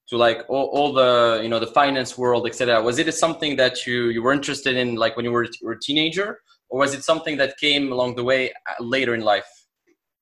to 0.08 0.16
like 0.16 0.38
all, 0.48 0.66
all 0.76 0.92
the, 0.92 1.40
you 1.42 1.48
know, 1.48 1.58
the 1.58 1.68
finance 1.68 2.18
world, 2.18 2.46
etc. 2.46 2.82
Was 2.82 2.98
it 2.98 3.12
something 3.14 3.56
that 3.56 3.86
you 3.86 4.08
you 4.14 4.22
were 4.22 4.32
interested 4.32 4.76
in, 4.76 4.96
like 4.96 5.16
when 5.16 5.24
you 5.24 5.32
were, 5.32 5.46
were 5.62 5.72
a 5.72 5.80
teenager, 5.80 6.40
or 6.74 6.78
was 6.78 6.92
it 6.92 7.04
something 7.04 7.36
that 7.36 7.56
came 7.56 7.92
along 7.92 8.16
the 8.16 8.24
way 8.24 8.50
uh, 8.50 8.82
later 8.82 9.14
in 9.14 9.20
life? 9.20 9.46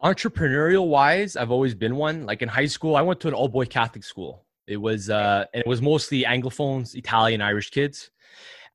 Entrepreneurial 0.03 0.87
wise, 0.87 1.35
I've 1.35 1.51
always 1.51 1.75
been 1.75 1.97
one. 1.97 2.27
Like 2.27 2.43
in 2.43 2.49
high 2.49 2.67
school, 2.67 2.95
I 2.95 3.01
went 3.01 3.21
to 3.21 3.29
an 3.29 3.33
all 3.33 3.49
boy 3.49 3.65
Catholic 3.65 4.05
school. 4.05 4.45
It 4.67 4.77
was 4.77 5.09
uh, 5.09 5.47
and 5.55 5.63
it 5.63 5.67
was 5.67 5.81
mostly 5.81 6.25
Anglophones, 6.25 6.95
Italian, 6.95 7.41
Irish 7.41 7.71
kids, 7.71 8.11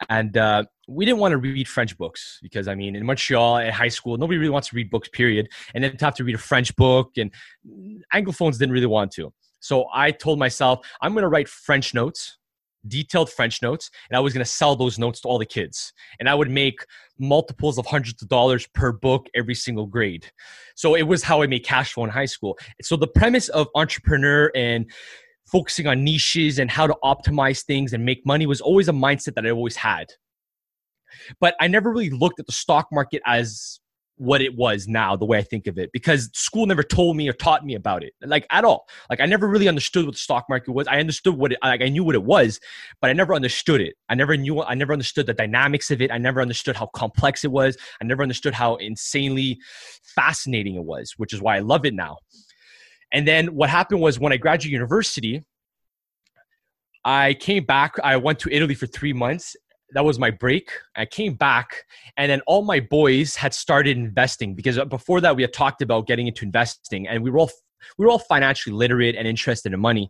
and 0.10 0.36
uh, 0.38 0.64
we 0.88 1.06
didn't 1.06 1.20
want 1.20 1.34
to 1.34 1.38
read 1.38 1.68
French 1.68 1.96
books 2.00 2.40
because 2.42 2.68
I 2.68 2.74
mean, 2.74 2.96
in 2.96 3.06
Montreal 3.06 3.58
at 3.60 3.74
high 3.74 3.90
school, 3.90 4.18
nobody 4.18 4.40
really 4.40 4.50
wants 4.50 4.70
to 4.70 4.76
read 4.76 4.90
books. 4.90 5.08
Period. 5.10 5.48
And 5.76 5.84
then 5.84 5.96
to 5.98 6.06
have 6.06 6.16
to 6.16 6.24
read 6.24 6.34
a 6.34 6.40
French 6.40 6.76
book, 6.78 7.12
and 7.18 7.32
Anglophones 8.12 8.58
didn't 8.58 8.74
really 8.74 8.88
want 8.88 9.12
to. 9.12 9.32
So 9.60 9.86
I 9.94 10.10
told 10.10 10.40
myself, 10.40 10.80
I'm 11.00 11.14
going 11.14 11.22
to 11.22 11.30
write 11.30 11.48
French 11.48 11.94
notes, 11.94 12.40
detailed 12.88 13.30
French 13.30 13.62
notes, 13.62 13.90
and 14.10 14.18
I 14.18 14.20
was 14.20 14.34
going 14.34 14.44
to 14.44 14.50
sell 14.50 14.76
those 14.76 14.98
notes 14.98 15.22
to 15.22 15.28
all 15.28 15.38
the 15.38 15.46
kids. 15.46 15.94
And 16.20 16.30
I 16.30 16.36
would 16.36 16.50
make 16.50 16.86
multiples 17.20 17.78
of 17.78 17.86
hundreds 17.86 18.22
of 18.22 18.30
dollars 18.30 18.68
per 18.68 18.92
book 18.92 19.28
every 19.36 19.56
single 19.56 19.86
grade. 19.86 20.32
So 20.76 20.96
it 20.96 21.04
was 21.04 21.24
how 21.24 21.42
I 21.42 21.48
made 21.48 21.66
cash 21.66 21.94
flow 21.94 22.04
in 22.04 22.10
high 22.10 22.26
school. 22.26 22.58
So 22.82 22.96
the 22.96 23.08
premise 23.08 23.50
of 23.50 23.68
entrepreneur 23.76 24.52
and 24.56 24.90
focusing 25.46 25.88
on 25.88 26.04
niches 26.04 26.60
and 26.60 26.70
how 26.70 26.88
to 26.88 26.96
optimize 27.04 27.64
things 27.64 27.94
and 27.94 28.06
make 28.06 28.26
money 28.26 28.46
was 28.46 28.62
always 28.62 28.88
a 28.88 28.94
mindset 28.94 29.36
that 29.36 29.46
I 29.46 29.52
always 29.52 29.78
had. 29.78 30.08
But 31.40 31.56
I 31.60 31.68
never 31.68 31.90
really 31.90 32.10
looked 32.10 32.40
at 32.40 32.46
the 32.46 32.52
stock 32.52 32.88
market 32.92 33.22
as 33.26 33.80
what 34.18 34.42
it 34.42 34.56
was 34.56 34.88
now, 34.88 35.16
the 35.16 35.26
way 35.26 35.38
I 35.38 35.44
think 35.44 35.68
of 35.68 35.78
it, 35.78 35.92
because 35.92 36.30
school 36.34 36.66
never 36.66 36.84
told 36.84 37.16
me 37.16 37.30
or 37.30 37.34
taught 37.34 37.64
me 37.64 37.76
about 37.76 38.04
it, 38.04 38.14
like 38.22 38.48
at 38.52 38.66
all. 38.66 38.88
Like 39.10 39.22
I 39.22 39.26
never 39.26 39.48
really 39.48 39.68
understood 39.68 40.06
what 40.06 40.16
the 40.16 40.20
stock 40.20 40.46
market 40.50 40.72
was. 40.72 40.88
I 40.88 41.00
understood 41.00 41.38
what 41.38 41.54
it, 41.54 41.60
like 41.64 41.82
I 41.82 41.90
knew 41.90 42.04
what 42.04 42.16
it 42.16 42.24
was, 42.24 42.60
but 43.00 43.10
I 43.10 43.14
never 43.14 43.36
understood 43.36 43.80
it. 43.80 43.96
I 44.10 44.16
never 44.16 44.36
knew. 44.36 44.62
I 44.64 44.74
never 44.74 44.92
understood 44.92 45.28
the 45.28 45.34
dynamics 45.34 45.92
of 45.92 46.02
it. 46.02 46.12
I 46.12 46.18
never 46.18 46.42
understood 46.42 46.76
how 46.76 46.88
complex 46.88 47.44
it 47.44 47.52
was. 47.52 47.78
I 48.02 48.06
never 48.06 48.24
understood 48.24 48.54
how 48.54 48.76
insanely 48.76 49.60
fascinating 50.04 50.76
it 50.76 50.84
was, 50.84 51.14
which 51.18 51.34
is 51.34 51.42
why 51.42 51.56
I 51.56 51.60
love 51.60 51.86
it 51.86 51.94
now. 51.94 52.18
And 53.14 53.28
then 53.28 53.56
what 53.56 53.70
happened 53.70 54.02
was 54.02 54.20
when 54.20 54.34
I 54.34 54.38
graduated 54.38 54.72
university, 54.72 55.44
I 57.06 57.36
came 57.36 57.64
back. 57.64 57.96
I 58.04 58.18
went 58.18 58.40
to 58.40 58.54
Italy 58.54 58.74
for 58.74 58.88
three 58.88 59.14
months. 59.14 59.56
That 59.92 60.04
was 60.04 60.20
my 60.20 60.32
break. 60.32 60.70
I 60.96 61.06
came 61.06 61.36
back, 61.36 61.86
and 62.18 62.30
then 62.30 62.42
all 62.46 62.64
my 62.64 62.80
boys 62.80 63.36
had 63.36 63.54
started 63.54 63.98
investing 63.98 64.54
because 64.54 64.78
uh, 64.78 64.86
before 64.86 65.22
that 65.22 65.36
we 65.36 65.44
had 65.44 65.54
talked 65.54 65.82
about 65.82 66.08
getting 66.08 66.28
into 66.28 66.44
investing, 66.44 67.08
and 67.08 67.24
we 67.24 67.30
were 67.30 67.40
all 67.40 67.52
we 67.98 68.06
were 68.06 68.12
all 68.12 68.20
financially 68.20 68.76
literate 68.76 69.16
and 69.16 69.28
interested 69.28 69.72
in 69.72 69.80
money. 69.80 70.10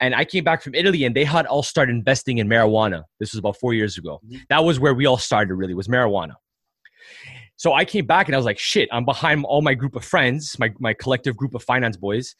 And 0.00 0.14
I 0.14 0.24
came 0.24 0.44
back 0.44 0.62
from 0.62 0.74
Italy, 0.74 1.04
and 1.04 1.14
they 1.14 1.24
had 1.24 1.46
all 1.46 1.62
started 1.62 1.92
investing 1.92 2.38
in 2.38 2.48
marijuana. 2.48 3.04
This 3.18 3.32
was 3.32 3.38
about 3.38 3.56
four 3.56 3.72
years 3.72 3.96
ago. 3.96 4.20
Mm-hmm. 4.26 4.42
That 4.50 4.64
was 4.64 4.78
where 4.78 4.94
we 4.94 5.06
all 5.06 5.18
started. 5.18 5.54
Really, 5.54 5.74
was 5.74 5.88
marijuana. 5.88 6.34
So 7.56 7.72
I 7.72 7.84
came 7.84 8.04
back 8.04 8.26
and 8.26 8.34
I 8.34 8.38
was 8.38 8.44
like, 8.44 8.58
shit, 8.58 8.88
I'm 8.92 9.04
behind 9.04 9.44
all 9.44 9.62
my 9.62 9.74
group 9.74 9.94
of 9.94 10.04
friends, 10.04 10.58
my, 10.58 10.72
my 10.80 10.92
collective 10.92 11.36
group 11.36 11.54
of 11.54 11.62
finance 11.62 11.96
boys. 11.96 12.34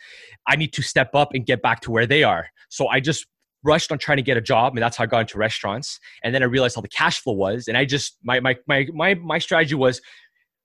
I 0.48 0.56
need 0.56 0.72
to 0.72 0.82
step 0.82 1.14
up 1.14 1.32
and 1.34 1.46
get 1.46 1.62
back 1.62 1.80
to 1.82 1.92
where 1.92 2.06
they 2.06 2.24
are. 2.24 2.48
So 2.68 2.88
I 2.88 2.98
just 2.98 3.26
rushed 3.64 3.90
on 3.90 3.98
trying 3.98 4.16
to 4.16 4.22
get 4.22 4.36
a 4.36 4.40
job 4.40 4.74
and 4.74 4.82
that's 4.82 4.96
how 4.96 5.04
I 5.04 5.06
got 5.06 5.20
into 5.20 5.38
restaurants. 5.38 5.98
And 6.22 6.34
then 6.34 6.42
I 6.42 6.46
realized 6.46 6.76
how 6.76 6.82
the 6.82 6.88
cash 6.88 7.20
flow 7.20 7.34
was. 7.34 7.68
And 7.68 7.76
I 7.76 7.84
just, 7.84 8.18
my, 8.22 8.40
my, 8.40 8.56
my, 8.66 8.86
my, 8.92 9.14
my 9.14 9.38
strategy 9.38 9.74
was 9.74 10.00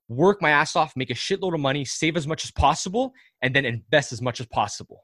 work 0.07 0.41
my 0.41 0.49
ass 0.49 0.75
off, 0.75 0.93
make 0.95 1.09
a 1.09 1.15
shitload 1.15 1.53
of 1.53 1.59
money, 1.59 1.85
save 1.85 2.17
as 2.17 2.27
much 2.27 2.43
as 2.43 2.51
possible, 2.51 3.13
and 3.41 3.55
then 3.55 3.65
invest 3.65 4.11
as 4.11 4.21
much 4.21 4.39
as 4.39 4.47
possible. 4.47 5.01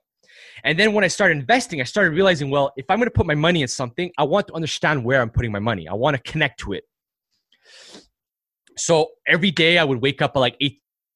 And 0.63 0.77
then 0.77 0.93
when 0.93 1.03
I 1.03 1.07
started 1.07 1.37
investing, 1.37 1.79
I 1.79 1.85
started 1.85 2.11
realizing, 2.11 2.49
well, 2.49 2.73
if 2.75 2.85
I'm 2.89 2.97
going 2.97 3.07
to 3.07 3.11
put 3.11 3.25
my 3.25 3.35
money 3.35 3.61
in 3.61 3.67
something, 3.67 4.11
I 4.17 4.23
want 4.23 4.47
to 4.47 4.53
understand 4.53 5.05
where 5.05 5.21
I'm 5.21 5.29
putting 5.29 5.51
my 5.51 5.59
money. 5.59 5.87
I 5.87 5.93
want 5.93 6.17
to 6.17 6.31
connect 6.31 6.59
to 6.61 6.73
it 6.73 6.83
so 8.77 9.07
every 9.27 9.51
day 9.51 9.77
I 9.77 9.83
would 9.83 10.01
wake 10.01 10.21
up 10.21 10.33
at 10.35 10.39
like 10.39 10.57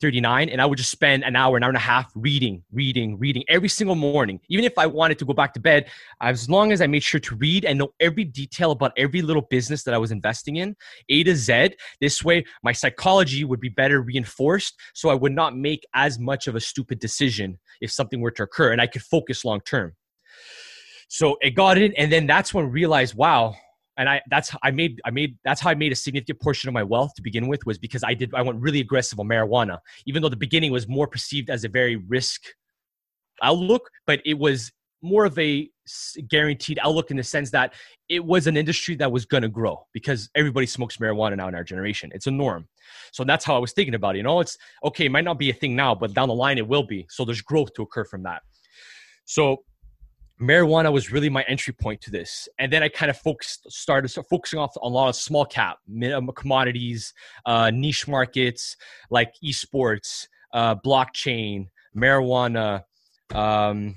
8:39 0.02 0.52
and 0.52 0.62
I 0.62 0.66
would 0.66 0.78
just 0.78 0.92
spend 0.92 1.24
an 1.24 1.36
hour, 1.36 1.58
an 1.58 1.64
hour 1.64 1.70
and 1.70 1.78
a 1.78 1.82
half 1.82 2.12
reading, 2.16 2.64
reading, 2.72 3.18
reading 3.18 3.44
every 3.48 3.70
single 3.70 3.96
morning. 3.96 4.40
Even 4.50 4.66
if 4.66 4.78
I 4.78 4.86
wanted 4.86 5.20
to 5.20 5.26
go 5.26 5.34
back 5.34 5.54
to 5.54 5.60
bed, 5.60 5.90
as 6.22 6.50
long 6.50 6.72
as 6.72 6.82
I 6.82 6.88
made 6.88 7.04
sure 7.04 7.20
to 7.20 7.36
read 7.36 7.66
and 7.66 7.80
know 7.80 7.94
every 8.00 8.24
detail 8.24 8.72
about 8.72 8.92
every 8.98 9.22
little 9.22 9.42
business 9.42 9.84
that 9.84 9.94
I 9.94 9.98
was 9.98 10.12
investing 10.12 10.58
in, 10.58 10.76
A 11.10 11.24
to 11.24 11.36
Z. 11.36 11.76
This 12.00 12.24
way 12.24 12.46
my 12.64 12.72
psychology 12.72 13.44
would 13.44 13.60
be 13.60 13.70
better 13.70 14.02
reinforced 14.02 14.76
so 14.94 15.10
I 15.10 15.16
would 15.16 15.34
not 15.34 15.56
make 15.56 15.86
as 15.94 16.20
much 16.20 16.48
of 16.48 16.56
a 16.56 16.60
stupid 16.60 17.00
decision 17.00 17.60
if 17.82 17.92
something 17.92 18.22
were 18.22 18.32
to 18.32 18.44
occur 18.44 18.72
and 18.72 18.82
I 18.82 18.88
could 18.88 19.04
focus 19.04 19.46
long 19.46 19.62
term. 19.62 19.96
So 21.10 21.38
it 21.42 21.52
got 21.52 21.78
in 21.78 21.94
and 21.96 22.12
then 22.12 22.28
that's 22.28 22.54
when 22.54 22.66
I 22.66 22.68
realized, 22.68 23.16
wow, 23.16 23.56
and 24.00 24.10
I 24.10 24.22
that's 24.30 24.56
I 24.64 24.72
made 24.72 25.00
I 25.06 25.12
made 25.12 25.38
that's 25.44 25.62
how 25.62 25.70
I 25.70 25.76
made 25.76 25.92
a 25.92 25.96
significant 25.96 26.40
portion 26.40 26.70
of 26.70 26.74
my 26.74 26.84
wealth 26.84 27.14
to 27.16 27.22
begin 27.22 27.48
with 27.48 27.66
was 27.66 27.78
because 27.78 28.04
I 28.04 28.14
did 28.14 28.34
I 28.34 28.42
went 28.42 28.60
really 28.60 28.80
aggressive 28.80 29.20
on 29.20 29.28
marijuana, 29.28 29.78
even 30.08 30.24
though 30.24 30.30
the 30.30 30.38
beginning 30.38 30.72
was 30.72 30.88
more 30.88 31.06
perceived 31.06 31.50
as 31.50 31.66
a 31.66 31.70
very 31.70 31.98
risk 31.98 32.42
outlook, 33.44 33.90
but 34.08 34.22
it 34.26 34.40
was 34.40 34.72
more 35.02 35.26
of 35.26 35.38
a 35.38 35.70
guaranteed 36.30 36.80
outlook 36.82 37.12
in 37.12 37.18
the 37.18 37.24
sense 37.24 37.52
that 37.52 37.74
it 38.10 38.24
was 38.24 38.48
an 38.48 38.56
industry 38.56 38.96
that 38.96 39.12
was 39.12 39.26
going 39.26 39.44
to 39.44 39.50
grow 39.50 39.86
because 39.94 40.30
everybody 40.36 40.66
smokes 40.66 40.98
marijuana 40.98 41.36
now 41.38 41.48
in 41.48 41.56
our 41.56 41.64
generation. 41.64 42.12
It's 42.14 42.28
a 42.28 42.32
norm. 42.32 42.68
So 43.12 43.24
that's 43.24 43.44
how 43.46 43.56
I 43.56 43.60
was 43.60 43.74
thinking 43.74 43.96
about 43.96 44.16
it. 44.16 44.20
You 44.20 44.24
know, 44.24 44.40
it's 44.40 44.58
okay, 44.86 45.06
it 45.06 45.12
might 45.12 45.26
not 45.26 45.40
be 45.40 45.50
a 45.50 45.54
thing 45.54 45.76
now, 45.76 45.94
but 45.94 46.14
down 46.14 46.30
the 46.30 46.34
line 46.34 46.58
it 46.58 46.68
will 46.68 46.84
be. 46.84 47.06
So 47.10 47.26
there's 47.26 47.42
growth 47.42 47.74
to 47.74 47.82
occur 47.82 48.06
from 48.06 48.24
that. 48.24 48.44
So 49.26 49.64
marijuana 50.42 50.92
was 50.92 51.12
really 51.12 51.30
my 51.30 51.44
entry 51.48 51.74
point 51.74 52.02
to 52.02 52.12
this. 52.12 52.48
And 52.60 52.72
then 52.72 52.84
i 52.84 52.90
kind 52.90 53.10
of 53.10 53.18
focused 53.18 53.72
started 53.72 54.10
focusing 54.30 54.60
off 54.60 54.76
on 54.82 54.92
a 54.92 54.96
lot 54.96 55.10
of 55.10 55.16
small 55.16 55.46
cap 55.46 55.78
um, 56.14 56.30
commodities 56.36 57.14
uh, 57.46 57.72
niche 57.72 58.08
markets 58.08 58.78
like 59.10 59.34
esports 59.44 60.28
uh, 60.54 60.76
blockchain 60.76 61.68
marijuana 61.96 62.84
um, 63.34 63.96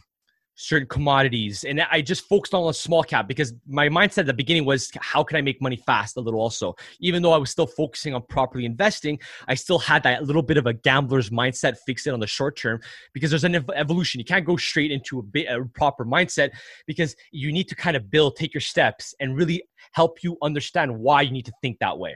certain 0.62 0.86
commodities 0.86 1.64
and 1.64 1.80
i 1.90 2.00
just 2.00 2.28
focused 2.28 2.54
on 2.54 2.68
a 2.68 2.72
small 2.72 3.02
cap 3.02 3.26
because 3.26 3.52
my 3.66 3.88
mindset 3.88 4.18
at 4.18 4.26
the 4.26 4.34
beginning 4.34 4.64
was 4.64 4.92
how 5.00 5.24
can 5.24 5.36
i 5.36 5.40
make 5.40 5.60
money 5.60 5.74
fast 5.74 6.16
a 6.16 6.20
little 6.20 6.40
also 6.40 6.72
even 7.00 7.20
though 7.20 7.32
i 7.32 7.36
was 7.36 7.50
still 7.50 7.66
focusing 7.66 8.14
on 8.14 8.22
properly 8.28 8.64
investing 8.64 9.18
i 9.48 9.54
still 9.54 9.78
had 9.78 10.04
that 10.04 10.22
little 10.22 10.42
bit 10.42 10.56
of 10.56 10.66
a 10.66 10.72
gambler's 10.72 11.30
mindset 11.30 11.76
fixed 11.84 12.06
in 12.06 12.14
on 12.14 12.20
the 12.20 12.26
short 12.28 12.56
term 12.56 12.80
because 13.12 13.28
there's 13.28 13.42
an 13.42 13.56
ev- 13.56 13.68
evolution 13.74 14.20
you 14.20 14.24
can't 14.24 14.46
go 14.46 14.56
straight 14.56 14.92
into 14.92 15.18
a, 15.18 15.22
bit, 15.22 15.48
a 15.48 15.64
proper 15.74 16.04
mindset 16.04 16.50
because 16.86 17.16
you 17.32 17.50
need 17.50 17.66
to 17.68 17.74
kind 17.74 17.96
of 17.96 18.08
build 18.08 18.36
take 18.36 18.54
your 18.54 18.60
steps 18.60 19.14
and 19.18 19.36
really 19.36 19.60
help 19.92 20.22
you 20.22 20.36
understand 20.42 20.96
why 20.96 21.22
you 21.22 21.32
need 21.32 21.44
to 21.44 21.52
think 21.60 21.76
that 21.80 21.98
way 21.98 22.14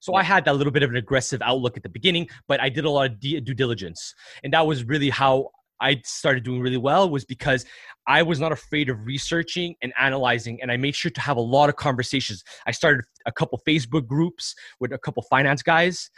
so 0.00 0.14
I 0.14 0.24
had 0.24 0.44
that 0.46 0.56
little 0.56 0.72
bit 0.72 0.82
of 0.82 0.90
an 0.90 0.96
aggressive 0.96 1.40
outlook 1.42 1.76
at 1.76 1.84
the 1.84 1.88
beginning, 1.88 2.28
but 2.48 2.60
I 2.60 2.68
did 2.68 2.84
a 2.84 2.90
lot 2.90 3.08
of 3.08 3.20
due 3.20 3.40
diligence. 3.40 4.16
And 4.42 4.52
that 4.52 4.66
was 4.66 4.82
really 4.82 5.10
how 5.10 5.50
I 5.82 6.00
started 6.04 6.44
doing 6.44 6.60
really 6.60 6.78
well 6.78 7.10
was 7.10 7.24
because 7.24 7.66
I 8.06 8.22
was 8.22 8.40
not 8.40 8.52
afraid 8.52 8.88
of 8.88 9.04
researching 9.04 9.74
and 9.82 9.92
analyzing, 9.98 10.62
and 10.62 10.70
I 10.70 10.76
made 10.76 10.94
sure 10.94 11.10
to 11.10 11.20
have 11.20 11.36
a 11.36 11.40
lot 11.40 11.68
of 11.68 11.76
conversations. 11.76 12.42
I 12.66 12.70
started 12.70 13.04
a 13.26 13.32
couple 13.32 13.60
Facebook 13.66 14.06
groups 14.06 14.54
with 14.80 14.92
a 14.92 14.98
couple 14.98 15.22
finance 15.24 15.62
guys. 15.62 16.10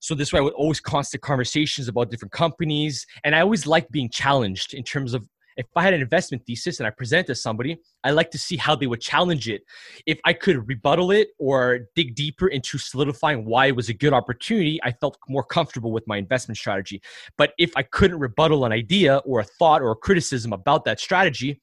So 0.00 0.14
this 0.14 0.32
way, 0.32 0.38
I 0.38 0.42
would 0.42 0.52
always 0.52 0.80
constant 0.80 1.22
conversations 1.22 1.88
about 1.88 2.10
different 2.10 2.32
companies, 2.32 3.04
and 3.24 3.34
I 3.34 3.40
always 3.40 3.66
liked 3.66 3.90
being 3.90 4.10
challenged 4.10 4.74
in 4.74 4.84
terms 4.84 5.14
of 5.14 5.26
if 5.58 5.66
I 5.76 5.82
had 5.82 5.92
an 5.92 6.00
investment 6.00 6.46
thesis 6.46 6.78
and 6.78 6.86
I 6.86 6.90
present 6.90 7.26
to 7.26 7.34
somebody, 7.34 7.78
I 8.04 8.12
like 8.12 8.30
to 8.30 8.38
see 8.38 8.56
how 8.56 8.76
they 8.76 8.86
would 8.86 9.00
challenge 9.00 9.48
it. 9.48 9.62
If 10.06 10.20
I 10.24 10.32
could 10.32 10.68
rebuttal 10.68 11.10
it 11.10 11.30
or 11.38 11.80
dig 11.96 12.14
deeper 12.14 12.46
into 12.46 12.78
solidifying 12.78 13.44
why 13.44 13.66
it 13.66 13.76
was 13.76 13.88
a 13.88 13.94
good 13.94 14.12
opportunity, 14.12 14.78
I 14.84 14.92
felt 14.92 15.18
more 15.28 15.42
comfortable 15.42 15.90
with 15.90 16.06
my 16.06 16.16
investment 16.16 16.56
strategy. 16.56 17.02
But 17.36 17.54
if 17.58 17.72
I 17.76 17.82
couldn't 17.82 18.20
rebuttal 18.20 18.64
an 18.64 18.72
idea 18.72 19.18
or 19.18 19.40
a 19.40 19.44
thought 19.44 19.82
or 19.82 19.90
a 19.90 19.96
criticism 19.96 20.52
about 20.52 20.84
that 20.84 21.00
strategy, 21.00 21.60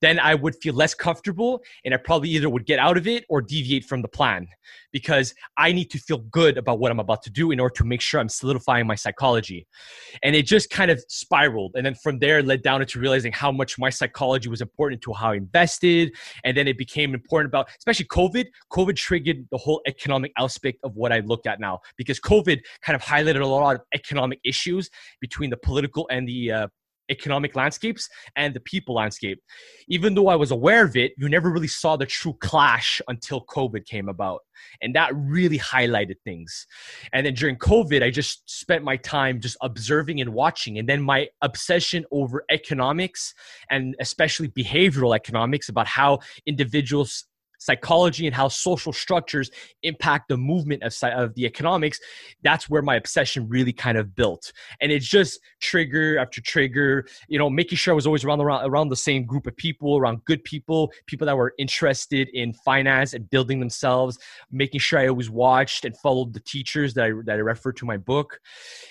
then 0.00 0.18
I 0.18 0.34
would 0.34 0.54
feel 0.56 0.74
less 0.74 0.94
comfortable 0.94 1.62
and 1.84 1.94
I 1.94 1.96
probably 1.96 2.30
either 2.30 2.48
would 2.48 2.66
get 2.66 2.78
out 2.78 2.96
of 2.96 3.06
it 3.06 3.24
or 3.28 3.40
deviate 3.42 3.84
from 3.84 4.02
the 4.02 4.08
plan 4.08 4.48
because 4.92 5.34
I 5.56 5.72
need 5.72 5.90
to 5.90 5.98
feel 5.98 6.18
good 6.18 6.58
about 6.58 6.78
what 6.78 6.90
I'm 6.90 7.00
about 7.00 7.22
to 7.24 7.30
do 7.30 7.50
in 7.50 7.60
order 7.60 7.74
to 7.74 7.84
make 7.84 8.00
sure 8.00 8.20
I'm 8.20 8.28
solidifying 8.28 8.86
my 8.86 8.94
psychology. 8.94 9.66
And 10.22 10.34
it 10.34 10.46
just 10.46 10.70
kind 10.70 10.90
of 10.90 11.02
spiraled. 11.08 11.72
And 11.74 11.84
then 11.84 11.94
from 11.94 12.18
there, 12.18 12.42
led 12.42 12.62
down 12.62 12.80
into 12.80 12.98
realizing 12.98 13.32
how 13.32 13.52
much 13.52 13.78
my 13.78 13.90
psychology 13.90 14.48
was 14.48 14.60
important 14.60 15.02
to 15.02 15.12
how 15.12 15.32
I 15.32 15.36
invested. 15.36 16.14
And 16.44 16.56
then 16.56 16.66
it 16.68 16.78
became 16.78 17.14
important 17.14 17.50
about, 17.50 17.68
especially 17.78 18.06
COVID. 18.06 18.46
COVID 18.72 18.96
triggered 18.96 19.46
the 19.50 19.58
whole 19.58 19.82
economic 19.86 20.32
aspect 20.38 20.78
of 20.82 20.96
what 20.96 21.12
I 21.12 21.20
look 21.20 21.46
at 21.46 21.60
now 21.60 21.80
because 21.96 22.20
COVID 22.20 22.60
kind 22.82 22.96
of 22.96 23.02
highlighted 23.02 23.40
a 23.40 23.46
lot 23.46 23.76
of 23.76 23.82
economic 23.94 24.40
issues 24.44 24.90
between 25.20 25.50
the 25.50 25.56
political 25.56 26.06
and 26.10 26.28
the 26.28 26.52
uh, 26.52 26.68
economic 27.08 27.56
landscapes 27.56 28.08
and 28.36 28.54
the 28.54 28.60
people 28.60 28.94
landscape. 28.94 29.40
Even 29.88 30.14
though 30.14 30.28
I 30.28 30.36
was 30.36 30.50
aware 30.50 30.84
of 30.84 30.96
it, 30.96 31.12
you 31.16 31.28
never 31.28 31.50
really 31.50 31.68
saw 31.68 31.96
the 31.96 32.06
true 32.06 32.34
clash 32.40 33.00
until 33.08 33.44
COVID 33.46 33.86
came 33.86 34.08
about. 34.08 34.40
And 34.80 34.94
that 34.94 35.14
really 35.14 35.58
highlighted 35.58 36.16
things. 36.24 36.66
And 37.12 37.26
then 37.26 37.34
during 37.34 37.56
COVID, 37.56 38.02
I 38.02 38.10
just 38.10 38.48
spent 38.48 38.84
my 38.84 38.96
time 38.96 39.40
just 39.40 39.56
observing 39.62 40.20
and 40.20 40.32
watching. 40.32 40.78
And 40.78 40.88
then 40.88 41.02
my 41.02 41.28
obsession 41.42 42.04
over 42.10 42.44
economics 42.50 43.34
and 43.70 43.94
especially 44.00 44.48
behavioral 44.48 45.14
economics 45.14 45.68
about 45.68 45.86
how 45.86 46.20
individuals 46.46 47.24
psychology 47.66 48.26
and 48.26 48.34
how 48.34 48.48
social 48.48 48.92
structures 48.92 49.50
impact 49.82 50.28
the 50.28 50.36
movement 50.36 50.82
of, 50.82 50.94
of 51.02 51.34
the 51.34 51.44
economics 51.44 52.00
that's 52.42 52.68
where 52.70 52.82
my 52.82 52.96
obsession 52.96 53.48
really 53.48 53.72
kind 53.72 53.98
of 53.98 54.14
built. 54.14 54.52
And 54.80 54.92
it's 54.92 55.06
just 55.06 55.40
trigger 55.60 56.18
after 56.18 56.40
trigger 56.40 57.06
you 57.28 57.38
know 57.38 57.50
making 57.50 57.76
sure 57.76 57.92
i 57.92 57.94
was 57.94 58.06
always 58.06 58.24
around 58.24 58.40
around, 58.40 58.64
around 58.64 58.88
the 58.88 58.96
same 58.96 59.24
group 59.24 59.46
of 59.46 59.56
people 59.56 59.96
around 59.96 60.24
good 60.24 60.42
people 60.44 60.92
people 61.06 61.26
that 61.26 61.36
were 61.36 61.54
interested 61.58 62.28
in 62.34 62.52
finance 62.52 63.14
and 63.14 63.28
building 63.30 63.58
themselves 63.58 64.18
making 64.50 64.80
sure 64.80 64.98
i 64.98 65.08
always 65.08 65.30
watched 65.30 65.84
and 65.84 65.96
followed 65.98 66.32
the 66.32 66.40
teachers 66.40 66.94
that 66.94 67.04
i 67.04 67.10
that 67.24 67.34
i 67.34 67.40
referred 67.40 67.76
to 67.76 67.84
my 67.84 67.96
book. 67.96 68.38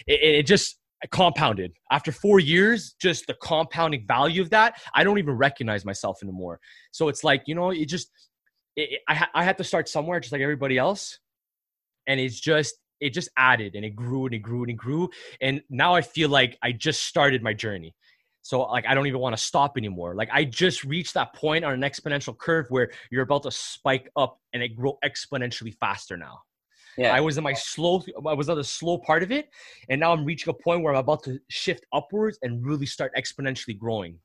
It, 0.08 0.40
it 0.40 0.46
just 0.46 0.80
compounded. 1.12 1.72
After 1.92 2.12
four 2.12 2.40
years 2.40 2.96
just 3.00 3.28
the 3.28 3.36
compounding 3.36 4.06
value 4.08 4.42
of 4.42 4.50
that 4.50 4.82
i 4.96 5.04
don't 5.04 5.20
even 5.20 5.36
recognize 5.36 5.86
myself 5.86 6.20
anymore. 6.24 6.60
So 6.92 7.10
it's 7.10 7.24
like 7.24 7.44
you 7.46 7.56
know 7.56 7.70
it 7.72 7.88
just 7.88 8.10
it, 8.76 9.02
I, 9.08 9.28
I 9.34 9.44
had 9.44 9.58
to 9.58 9.64
start 9.64 9.90
somewhere 9.90 10.20
just 10.20 10.32
like 10.32 10.42
everybody 10.42 10.78
else. 10.78 11.20
And 12.08 12.20
it's 12.20 12.40
just 12.40 12.76
it 13.00 13.10
just 13.12 13.30
added 13.38 13.76
and 13.76 13.84
it 13.84 13.96
grew 13.96 14.26
and 14.26 14.34
it 14.34 14.40
grew 14.40 14.62
and 14.62 14.72
it 14.72 14.78
grew. 14.78 15.10
And 15.42 15.62
now 15.70 15.94
i 15.96 16.02
feel 16.02 16.30
like 16.30 16.58
i 16.62 16.72
just 16.72 17.04
started 17.04 17.42
my 17.42 17.54
journey. 17.54 17.96
So 18.42 18.62
like 18.62 18.86
i 18.88 18.94
don't 18.94 19.08
even 19.08 19.20
want 19.20 19.36
to 19.36 19.42
stop 19.42 19.78
anymore. 19.78 20.16
Like 20.16 20.30
i 20.32 20.44
just 20.44 20.84
reached 20.84 21.14
that 21.16 21.34
point 21.34 21.66
on 21.66 21.74
an 21.74 21.82
exponential 21.82 22.38
curve 22.38 22.68
where 22.70 22.92
you're 23.12 23.24
about 23.24 23.44
to 23.44 23.52
spike 23.52 24.10
up 24.16 24.40
and 24.54 24.62
it 24.62 24.76
grow 24.76 24.98
exponentially 25.04 25.76
faster 25.80 26.18
now. 26.18 26.40
Yeah. 26.98 27.14
I 27.14 27.20
was 27.20 27.38
in 27.38 27.44
my 27.44 27.54
slow 27.54 28.04
i 28.28 28.34
was 28.34 28.50
at 28.50 28.56
the 28.56 28.64
slow 28.64 29.00
part 29.00 29.24
of 29.24 29.32
it 29.32 29.50
and 29.90 30.00
now 30.00 30.14
i'm 30.14 30.24
reaching 30.24 30.50
a 30.50 30.54
point 30.54 30.82
where 30.84 30.94
i'm 30.94 31.00
about 31.00 31.24
to 31.24 31.40
shift 31.50 31.86
upwards 31.92 32.38
and 32.44 32.66
really 32.66 32.86
start 32.86 33.12
exponentially 33.18 33.78
growing. 33.78 34.20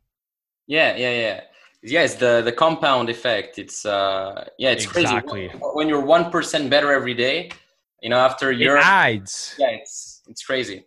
Yeah 0.67 0.97
yeah 0.97 1.11
yeah 1.11 1.41
yeah 1.83 2.03
it's 2.03 2.17
the 2.17 2.43
the 2.43 2.53
compound 2.53 3.09
effect 3.09 3.59
it's 3.59 3.87
uh 3.87 4.45
yeah 4.59 4.71
it's 4.71 4.85
exactly. 4.85 5.49
crazy 5.49 5.65
when 5.75 5.89
you're 5.89 6.05
one 6.05 6.31
percent 6.31 6.69
better 6.69 6.93
every 6.93 7.15
day 7.15 7.51
you 8.03 8.11
know 8.11 8.19
after 8.19 8.53
you're 8.53 8.77
it 8.77 8.85
adds. 8.85 9.55
yeah 9.59 9.69
it's 9.71 10.21
it's 10.31 10.45
crazy. 10.45 10.85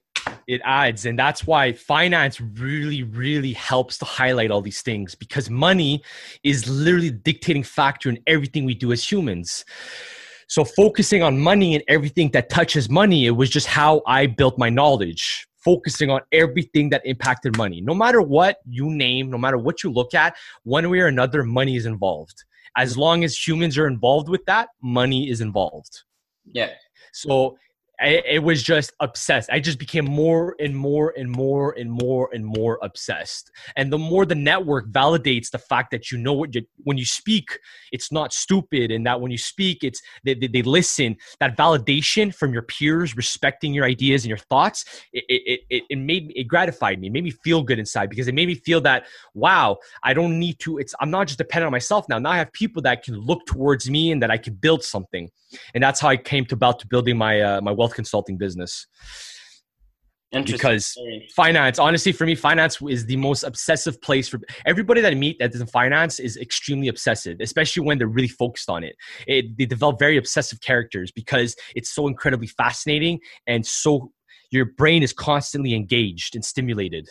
It 0.47 0.61
adds 0.63 1.05
and 1.05 1.19
that's 1.19 1.45
why 1.45 1.73
finance 1.73 2.39
really 2.39 3.03
really 3.03 3.51
helps 3.53 3.97
to 3.97 4.05
highlight 4.05 4.51
all 4.51 4.61
these 4.61 4.81
things 4.81 5.15
because 5.15 5.49
money 5.49 6.01
is 6.43 6.67
literally 6.69 7.09
the 7.09 7.17
dictating 7.17 7.63
factor 7.63 8.09
in 8.09 8.19
everything 8.25 8.63
we 8.63 8.73
do 8.73 8.93
as 8.93 9.03
humans. 9.09 9.65
So 10.47 10.63
focusing 10.63 11.23
on 11.23 11.39
money 11.39 11.75
and 11.75 11.83
everything 11.87 12.29
that 12.31 12.49
touches 12.49 12.89
money 12.89 13.25
it 13.25 13.31
was 13.31 13.49
just 13.49 13.67
how 13.67 14.01
i 14.07 14.25
built 14.25 14.57
my 14.57 14.69
knowledge 14.69 15.47
focusing 15.63 16.09
on 16.09 16.21
everything 16.31 16.89
that 16.89 17.01
impacted 17.05 17.57
money. 17.57 17.81
No 17.81 17.93
matter 17.93 18.21
what 18.21 18.57
you 18.67 18.89
name, 18.89 19.29
no 19.29 19.37
matter 19.37 19.57
what 19.57 19.83
you 19.83 19.91
look 19.91 20.13
at, 20.13 20.35
one 20.63 20.89
way 20.89 20.99
or 20.99 21.07
another, 21.07 21.43
money 21.43 21.75
is 21.75 21.85
involved. 21.85 22.43
As 22.75 22.97
long 22.97 23.23
as 23.23 23.47
humans 23.47 23.77
are 23.77 23.87
involved 23.87 24.29
with 24.29 24.45
that, 24.45 24.69
money 24.81 25.29
is 25.29 25.41
involved. 25.41 26.03
Yeah. 26.51 26.71
So 27.11 27.57
it 28.03 28.43
was 28.43 28.61
just 28.61 28.91
obsessed. 28.99 29.49
I 29.51 29.59
just 29.59 29.79
became 29.79 30.05
more 30.05 30.55
and 30.59 30.75
more 30.75 31.13
and 31.17 31.29
more 31.29 31.73
and 31.77 31.91
more 31.91 32.29
and 32.33 32.45
more 32.45 32.79
obsessed. 32.81 33.51
And 33.75 33.91
the 33.91 33.97
more 33.97 34.25
the 34.25 34.35
network 34.35 34.89
validates 34.89 35.51
the 35.51 35.57
fact 35.57 35.91
that 35.91 36.11
you 36.11 36.17
know 36.17 36.33
what 36.33 36.53
you, 36.53 36.63
when 36.77 36.97
you 36.97 37.05
speak, 37.05 37.59
it's 37.91 38.11
not 38.11 38.33
stupid, 38.33 38.91
and 38.91 39.05
that 39.05 39.21
when 39.21 39.31
you 39.31 39.37
speak, 39.37 39.83
it's 39.83 40.01
they, 40.23 40.33
they, 40.33 40.47
they 40.47 40.61
listen. 40.61 41.15
That 41.39 41.55
validation 41.55 42.33
from 42.33 42.51
your 42.51 42.63
peers, 42.63 43.15
respecting 43.15 43.73
your 43.73 43.85
ideas 43.85 44.23
and 44.23 44.29
your 44.29 44.37
thoughts, 44.37 44.85
it, 45.13 45.23
it, 45.29 45.61
it, 45.69 45.83
it 45.89 45.95
made 45.97 46.33
it 46.35 46.45
gratified 46.45 46.99
me. 46.99 47.07
It 47.07 47.13
made 47.13 47.23
me 47.23 47.31
feel 47.31 47.63
good 47.63 47.79
inside 47.79 48.09
because 48.09 48.27
it 48.27 48.35
made 48.35 48.47
me 48.47 48.55
feel 48.55 48.81
that 48.81 49.05
wow, 49.33 49.77
I 50.03 50.13
don't 50.13 50.39
need 50.39 50.59
to. 50.59 50.77
It's 50.77 50.93
I'm 50.99 51.09
not 51.09 51.27
just 51.27 51.37
dependent 51.37 51.67
on 51.67 51.71
myself 51.71 52.05
now. 52.09 52.19
Now 52.19 52.31
I 52.31 52.37
have 52.37 52.51
people 52.51 52.81
that 52.83 53.03
can 53.03 53.15
look 53.15 53.45
towards 53.45 53.89
me 53.89 54.11
and 54.11 54.21
that 54.21 54.31
I 54.31 54.37
can 54.37 54.55
build 54.55 54.83
something, 54.83 55.29
and 55.73 55.83
that's 55.83 55.99
how 55.99 56.09
I 56.09 56.17
came 56.17 56.45
to 56.47 56.55
about 56.55 56.79
to 56.79 56.87
building 56.87 57.17
my 57.17 57.41
uh, 57.41 57.61
my 57.61 57.71
wealth 57.71 57.92
consulting 57.93 58.37
business. 58.37 58.87
Because 60.31 60.97
finance 61.35 61.77
honestly 61.77 62.11
for 62.11 62.25
me 62.25 62.33
finance 62.33 62.81
is 62.89 63.05
the 63.05 63.15
most 63.17 63.43
obsessive 63.43 64.01
place 64.01 64.27
for 64.27 64.39
everybody 64.65 64.99
that 64.99 65.11
i 65.11 65.15
meet 65.15 65.37
that 65.37 65.53
is 65.53 65.61
in 65.61 65.67
finance 65.67 66.19
is 66.19 66.37
extremely 66.37 66.87
obsessive 66.87 67.37
especially 67.39 67.83
when 67.83 67.99
they're 67.99 68.07
really 68.07 68.27
focused 68.27 68.67
on 68.67 68.83
it. 68.83 68.95
it 69.27 69.55
they 69.59 69.67
develop 69.67 69.99
very 69.99 70.17
obsessive 70.17 70.59
characters 70.59 71.11
because 71.11 71.55
it's 71.75 71.93
so 71.93 72.07
incredibly 72.07 72.47
fascinating 72.47 73.19
and 73.45 73.63
so 73.63 74.11
your 74.49 74.65
brain 74.65 75.03
is 75.03 75.13
constantly 75.13 75.75
engaged 75.75 76.33
and 76.33 76.43
stimulated. 76.43 77.07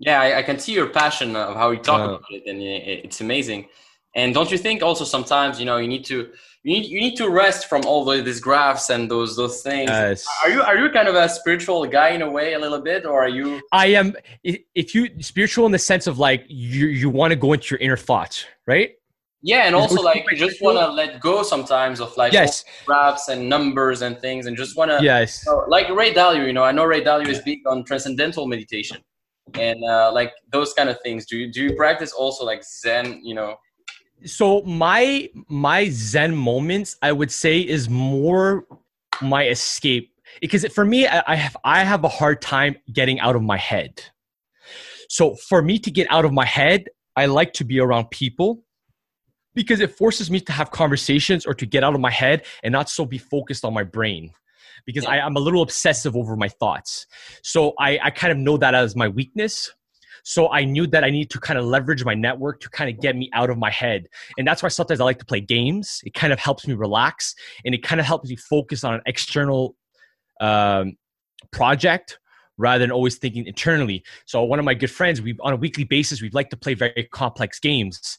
Yeah 0.00 0.20
i, 0.20 0.38
I 0.38 0.42
can 0.42 0.58
see 0.58 0.72
your 0.72 0.88
passion 0.88 1.36
of 1.36 1.54
how 1.54 1.70
you 1.70 1.78
talk 1.78 2.00
uh, 2.00 2.14
about 2.14 2.24
it 2.30 2.42
and 2.48 2.60
it's 2.60 3.20
amazing. 3.20 3.68
And 4.16 4.34
don't 4.34 4.50
you 4.50 4.58
think 4.58 4.82
also 4.82 5.04
sometimes 5.04 5.60
you 5.60 5.66
know 5.66 5.76
you 5.76 5.86
need 5.86 6.04
to 6.06 6.30
you 6.62 6.72
need 6.74 6.86
you 6.86 7.00
need 7.00 7.16
to 7.16 7.30
rest 7.30 7.68
from 7.68 7.82
all 7.86 8.04
the, 8.04 8.20
these 8.20 8.40
graphs 8.40 8.90
and 8.90 9.10
those 9.10 9.36
those 9.36 9.62
things. 9.62 9.88
Yes. 9.88 10.26
Are 10.44 10.50
you 10.50 10.62
are 10.62 10.76
you 10.76 10.90
kind 10.90 11.08
of 11.08 11.14
a 11.14 11.28
spiritual 11.28 11.86
guy 11.86 12.10
in 12.10 12.22
a 12.22 12.30
way, 12.30 12.52
a 12.52 12.58
little 12.58 12.80
bit, 12.80 13.06
or 13.06 13.22
are 13.22 13.28
you? 13.28 13.60
I 13.72 13.86
am. 13.86 14.14
If 14.42 14.94
you 14.94 15.08
spiritual 15.20 15.66
in 15.66 15.72
the 15.72 15.78
sense 15.78 16.06
of 16.06 16.18
like 16.18 16.44
you 16.48 16.86
you 16.88 17.08
want 17.08 17.30
to 17.30 17.36
go 17.36 17.52
into 17.54 17.74
your 17.74 17.80
inner 17.80 17.96
thoughts, 17.96 18.44
right? 18.66 18.92
Yeah, 19.42 19.62
and 19.66 19.74
also 19.74 20.02
like 20.02 20.16
you 20.30 20.36
you 20.36 20.36
just 20.36 20.60
want 20.60 20.76
to 20.76 20.88
let 20.92 21.18
go 21.20 21.42
sometimes 21.42 21.98
of 22.00 22.14
like 22.18 22.34
Yes. 22.34 22.62
graphs 22.84 23.28
and 23.28 23.48
numbers 23.48 24.02
and 24.02 24.18
things, 24.20 24.44
and 24.46 24.54
just 24.54 24.76
want 24.76 24.90
to 24.90 25.02
Yes. 25.02 25.42
So, 25.42 25.64
like 25.66 25.88
Ray 25.88 26.12
Dalio, 26.12 26.46
you 26.46 26.52
know, 26.52 26.62
I 26.62 26.72
know 26.72 26.84
Ray 26.84 27.02
Dalio 27.02 27.26
is 27.26 27.40
big 27.40 27.60
on 27.66 27.84
transcendental 27.84 28.46
meditation 28.46 28.98
and 29.54 29.82
uh, 29.84 30.12
like 30.12 30.32
those 30.52 30.74
kind 30.74 30.90
of 30.90 30.98
things. 31.02 31.24
Do 31.24 31.38
you 31.38 31.50
do 31.50 31.62
you 31.62 31.74
practice 31.74 32.12
also 32.12 32.44
like 32.44 32.62
Zen? 32.62 33.22
You 33.24 33.34
know, 33.34 33.56
so 34.24 34.62
my 34.62 35.28
my 35.48 35.88
zen 35.90 36.34
moments 36.36 36.96
i 37.02 37.10
would 37.10 37.30
say 37.30 37.60
is 37.60 37.88
more 37.88 38.66
my 39.22 39.46
escape. 39.48 40.12
Because 40.40 40.64
for 40.66 40.84
me 40.84 41.06
I, 41.06 41.34
have 41.34 41.56
i 41.64 41.82
have 41.84 42.04
a 42.04 42.08
hard 42.08 42.40
time 42.40 42.76
getting 42.92 43.20
out 43.20 43.36
of 43.36 43.42
my 43.42 43.56
head. 43.56 44.02
So 45.08 45.34
for 45.34 45.60
me 45.60 45.78
to 45.80 45.90
get 45.90 46.06
out 46.10 46.24
of 46.24 46.32
my 46.32 46.46
head 46.46 46.88
i 47.16 47.26
like 47.26 47.52
to 47.54 47.64
be 47.64 47.80
around 47.80 48.10
people 48.10 48.62
because 49.54 49.80
it 49.80 49.90
forces 49.90 50.30
me 50.30 50.40
to 50.40 50.52
have 50.52 50.70
conversations 50.70 51.44
or 51.44 51.54
to 51.54 51.66
get 51.66 51.82
out 51.82 51.94
of 51.94 52.00
my 52.00 52.10
head 52.10 52.44
and 52.62 52.72
not 52.72 52.88
so 52.88 53.04
be 53.04 53.18
focused 53.18 53.64
on 53.64 53.74
my 53.74 53.82
brain 53.82 54.30
because 54.86 55.04
I, 55.04 55.18
i'm 55.18 55.36
a 55.36 55.40
little 55.40 55.62
obsessive 55.62 56.16
over 56.16 56.36
my 56.36 56.48
thoughts. 56.48 57.06
So 57.42 57.74
I, 57.78 57.98
I 58.02 58.10
kind 58.10 58.32
of 58.32 58.38
know 58.38 58.56
that 58.58 58.74
as 58.74 58.94
my 58.94 59.08
weakness 59.08 59.72
so 60.24 60.50
I 60.50 60.64
knew 60.64 60.86
that 60.88 61.04
I 61.04 61.10
need 61.10 61.30
to 61.30 61.40
kind 61.40 61.58
of 61.58 61.64
leverage 61.64 62.04
my 62.04 62.14
network 62.14 62.60
to 62.60 62.70
kind 62.70 62.90
of 62.90 63.00
get 63.00 63.16
me 63.16 63.30
out 63.32 63.50
of 63.50 63.58
my 63.58 63.70
head. 63.70 64.06
And 64.38 64.46
that's 64.46 64.62
why 64.62 64.68
sometimes 64.68 65.00
I 65.00 65.04
like 65.04 65.18
to 65.18 65.24
play 65.24 65.40
games. 65.40 66.00
It 66.04 66.14
kind 66.14 66.32
of 66.32 66.38
helps 66.38 66.66
me 66.66 66.74
relax 66.74 67.34
and 67.64 67.74
it 67.74 67.82
kind 67.82 68.00
of 68.00 68.06
helps 68.06 68.28
me 68.28 68.36
focus 68.36 68.84
on 68.84 68.94
an 68.94 69.00
external 69.06 69.76
um, 70.40 70.96
project 71.52 72.18
rather 72.58 72.78
than 72.78 72.90
always 72.90 73.16
thinking 73.16 73.46
internally. 73.46 74.04
So 74.26 74.42
one 74.44 74.58
of 74.58 74.64
my 74.64 74.74
good 74.74 74.90
friends, 74.90 75.22
we 75.22 75.36
on 75.40 75.52
a 75.52 75.56
weekly 75.56 75.84
basis, 75.84 76.20
we'd 76.20 76.34
like 76.34 76.50
to 76.50 76.56
play 76.56 76.74
very 76.74 77.08
complex 77.10 77.58
games 77.58 78.18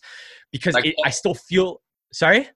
because 0.51 0.73
Like 0.73 0.85
it. 0.85 0.95
I 1.05 1.11
still 1.11 1.35
feel 1.35 1.81
sorry. 2.11 2.49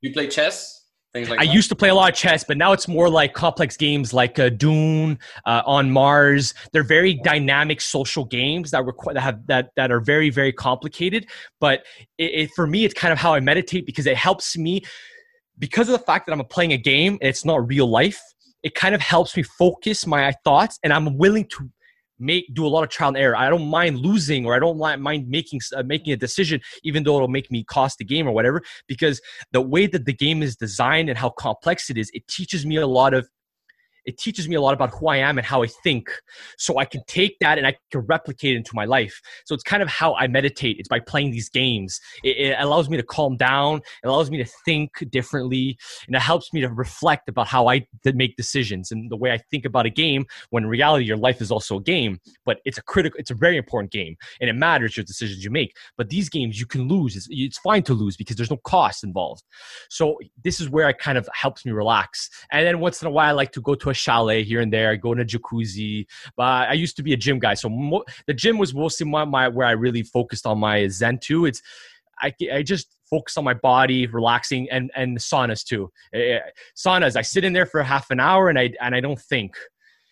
you 0.00 0.12
play 0.12 0.28
chess, 0.28 0.83
things 1.14 1.30
like 1.30 1.40
I 1.40 1.46
that. 1.46 1.54
used 1.54 1.68
to 1.70 1.76
play 1.76 1.88
a 1.88 1.94
lot 1.94 2.10
of 2.10 2.16
chess, 2.16 2.44
but 2.44 2.58
now 2.58 2.72
it's 2.72 2.88
more 2.88 3.08
like 3.08 3.32
complex 3.32 3.76
games 3.76 4.12
like 4.12 4.38
uh, 4.38 4.50
Dune, 4.50 5.18
uh, 5.46 5.62
on 5.64 5.90
Mars. 5.90 6.52
They're 6.72 6.82
very 6.82 7.14
dynamic 7.14 7.80
social 7.80 8.24
games 8.24 8.70
that 8.72 8.84
require 8.84 9.14
that 9.14 9.20
have 9.20 9.46
that 9.46 9.70
that 9.76 9.90
are 9.90 10.00
very 10.00 10.28
very 10.30 10.52
complicated. 10.52 11.26
But 11.60 11.84
it, 12.18 12.24
it, 12.34 12.50
for 12.54 12.66
me, 12.66 12.84
it's 12.84 12.94
kind 12.94 13.12
of 13.12 13.18
how 13.18 13.32
I 13.32 13.40
meditate 13.40 13.86
because 13.86 14.06
it 14.06 14.16
helps 14.16 14.58
me 14.58 14.82
because 15.58 15.88
of 15.88 15.92
the 15.92 16.04
fact 16.04 16.26
that 16.26 16.32
I'm 16.32 16.44
playing 16.46 16.72
a 16.72 16.78
game. 16.78 17.14
and 17.20 17.28
It's 17.28 17.44
not 17.44 17.66
real 17.66 17.86
life. 17.86 18.20
It 18.62 18.74
kind 18.74 18.94
of 18.94 19.00
helps 19.00 19.36
me 19.36 19.42
focus 19.42 20.06
my 20.06 20.32
thoughts, 20.42 20.78
and 20.82 20.92
I'm 20.92 21.16
willing 21.16 21.46
to 21.48 21.70
make 22.18 22.52
do 22.54 22.66
a 22.66 22.68
lot 22.68 22.82
of 22.82 22.90
trial 22.90 23.08
and 23.08 23.16
error. 23.16 23.36
I 23.36 23.48
don't 23.48 23.66
mind 23.66 23.98
losing 23.98 24.46
or 24.46 24.54
I 24.54 24.58
don't 24.58 24.78
mind 24.78 25.28
making 25.28 25.60
uh, 25.76 25.82
making 25.82 26.12
a 26.12 26.16
decision, 26.16 26.60
even 26.82 27.02
though 27.02 27.16
it'll 27.16 27.28
make 27.28 27.50
me 27.50 27.64
cost 27.64 27.98
the 27.98 28.04
game 28.04 28.26
or 28.26 28.32
whatever. 28.32 28.62
Because 28.86 29.20
the 29.52 29.60
way 29.60 29.86
that 29.86 30.04
the 30.04 30.12
game 30.12 30.42
is 30.42 30.56
designed 30.56 31.08
and 31.08 31.18
how 31.18 31.30
complex 31.30 31.90
it 31.90 31.98
is, 31.98 32.10
it 32.14 32.26
teaches 32.28 32.64
me 32.64 32.76
a 32.76 32.86
lot 32.86 33.14
of 33.14 33.28
it 34.04 34.18
teaches 34.18 34.48
me 34.48 34.54
a 34.54 34.60
lot 34.60 34.74
about 34.74 34.90
who 34.90 35.08
I 35.08 35.16
am 35.16 35.38
and 35.38 35.46
how 35.46 35.62
I 35.62 35.66
think. 35.66 36.10
So 36.58 36.78
I 36.78 36.84
can 36.84 37.02
take 37.06 37.38
that 37.40 37.58
and 37.58 37.66
I 37.66 37.76
can 37.90 38.00
replicate 38.02 38.54
it 38.54 38.56
into 38.56 38.72
my 38.74 38.84
life. 38.84 39.20
So 39.44 39.54
it's 39.54 39.64
kind 39.64 39.82
of 39.82 39.88
how 39.88 40.14
I 40.14 40.26
meditate. 40.26 40.76
It's 40.78 40.88
by 40.88 41.00
playing 41.00 41.30
these 41.30 41.48
games. 41.48 42.00
It, 42.22 42.36
it 42.36 42.56
allows 42.58 42.88
me 42.88 42.96
to 42.96 43.02
calm 43.02 43.36
down. 43.36 43.80
It 44.02 44.06
allows 44.08 44.30
me 44.30 44.38
to 44.38 44.50
think 44.64 44.90
differently, 45.10 45.78
and 46.06 46.16
it 46.16 46.22
helps 46.22 46.52
me 46.52 46.60
to 46.60 46.68
reflect 46.68 47.28
about 47.28 47.46
how 47.46 47.68
I 47.68 47.86
make 48.04 48.36
decisions 48.36 48.90
and 48.90 49.10
the 49.10 49.16
way 49.16 49.32
I 49.32 49.38
think 49.50 49.64
about 49.64 49.86
a 49.86 49.90
game. 49.90 50.26
When 50.50 50.64
in 50.64 50.70
reality, 50.70 51.04
your 51.04 51.16
life 51.16 51.40
is 51.40 51.50
also 51.50 51.78
a 51.78 51.82
game, 51.82 52.20
but 52.44 52.58
it's 52.64 52.78
a 52.78 52.82
critical. 52.82 53.18
It's 53.18 53.30
a 53.30 53.34
very 53.34 53.56
important 53.56 53.92
game, 53.92 54.16
and 54.40 54.50
it 54.50 54.54
matters 54.54 54.96
your 54.96 55.04
decisions 55.04 55.44
you 55.44 55.50
make. 55.50 55.76
But 55.96 56.10
these 56.10 56.28
games 56.28 56.60
you 56.60 56.66
can 56.66 56.88
lose. 56.88 57.16
It's, 57.16 57.28
it's 57.30 57.58
fine 57.58 57.82
to 57.84 57.94
lose 57.94 58.16
because 58.16 58.36
there's 58.36 58.50
no 58.50 58.58
cost 58.58 59.04
involved. 59.04 59.42
So 59.88 60.18
this 60.42 60.60
is 60.60 60.68
where 60.68 60.88
it 60.88 60.98
kind 60.98 61.18
of 61.18 61.28
helps 61.32 61.64
me 61.64 61.72
relax. 61.72 62.30
And 62.50 62.66
then 62.66 62.80
once 62.80 63.02
in 63.02 63.08
a 63.08 63.10
while, 63.10 63.28
I 63.28 63.32
like 63.32 63.52
to 63.52 63.60
go 63.60 63.74
to 63.74 63.90
a 63.90 63.93
chalet 63.94 64.42
here 64.42 64.60
and 64.60 64.72
there. 64.72 64.90
I 64.90 64.96
go 64.96 65.12
in 65.12 65.20
a 65.20 65.24
jacuzzi. 65.24 66.06
But 66.36 66.68
I 66.68 66.72
used 66.72 66.96
to 66.96 67.02
be 67.02 67.12
a 67.12 67.16
gym 67.16 67.38
guy, 67.38 67.54
so 67.54 67.68
mo- 67.68 68.04
the 68.26 68.34
gym 68.34 68.58
was 68.58 68.74
mostly 68.74 69.06
my, 69.06 69.24
my 69.24 69.48
where 69.48 69.66
I 69.66 69.72
really 69.72 70.02
focused 70.02 70.46
on 70.46 70.58
my 70.58 70.88
Zen 70.88 71.18
too. 71.18 71.46
It's 71.46 71.62
I, 72.20 72.32
I 72.52 72.62
just 72.62 72.96
focus 73.08 73.36
on 73.36 73.44
my 73.44 73.54
body, 73.54 74.06
relaxing, 74.06 74.68
and 74.70 74.90
and 74.94 75.18
saunas 75.18 75.64
too. 75.64 75.90
Eh, 76.12 76.38
Saunas, 76.76 77.16
I 77.16 77.22
sit 77.22 77.44
in 77.44 77.52
there 77.52 77.66
for 77.66 77.82
half 77.82 78.10
an 78.10 78.20
hour 78.20 78.48
and 78.48 78.58
I 78.58 78.72
and 78.80 78.94
I 78.94 79.00
don't 79.00 79.20
think 79.20 79.56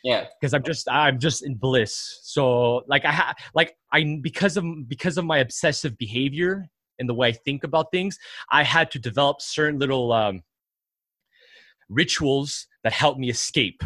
yeah, 0.03 0.27
because 0.41 0.53
I'm 0.53 0.63
just 0.65 0.89
I'm 0.91 1.19
just 1.19 1.45
in 1.45 1.55
bliss. 1.55 2.21
So 2.23 2.83
like 2.89 3.05
I 3.05 3.13
ha- 3.13 3.35
like 3.55 3.77
I 3.93 4.19
because 4.21 4.57
of 4.57 4.65
because 4.89 5.17
of 5.17 5.25
my 5.25 5.39
obsessive 5.39 5.97
behavior 5.97 6.69
and 6.99 7.09
the 7.09 7.15
way 7.15 7.29
I 7.29 7.33
think 7.33 7.65
about 7.65 7.93
things, 7.93 8.19
I 8.51 8.65
had 8.65 8.91
to 8.93 8.99
develop 8.99 9.41
certain 9.41 9.79
little 9.79 10.13
um, 10.13 10.43
rituals 11.89 12.67
that 12.85 12.93
help 12.93 13.19
me 13.19 13.31
escape, 13.31 13.83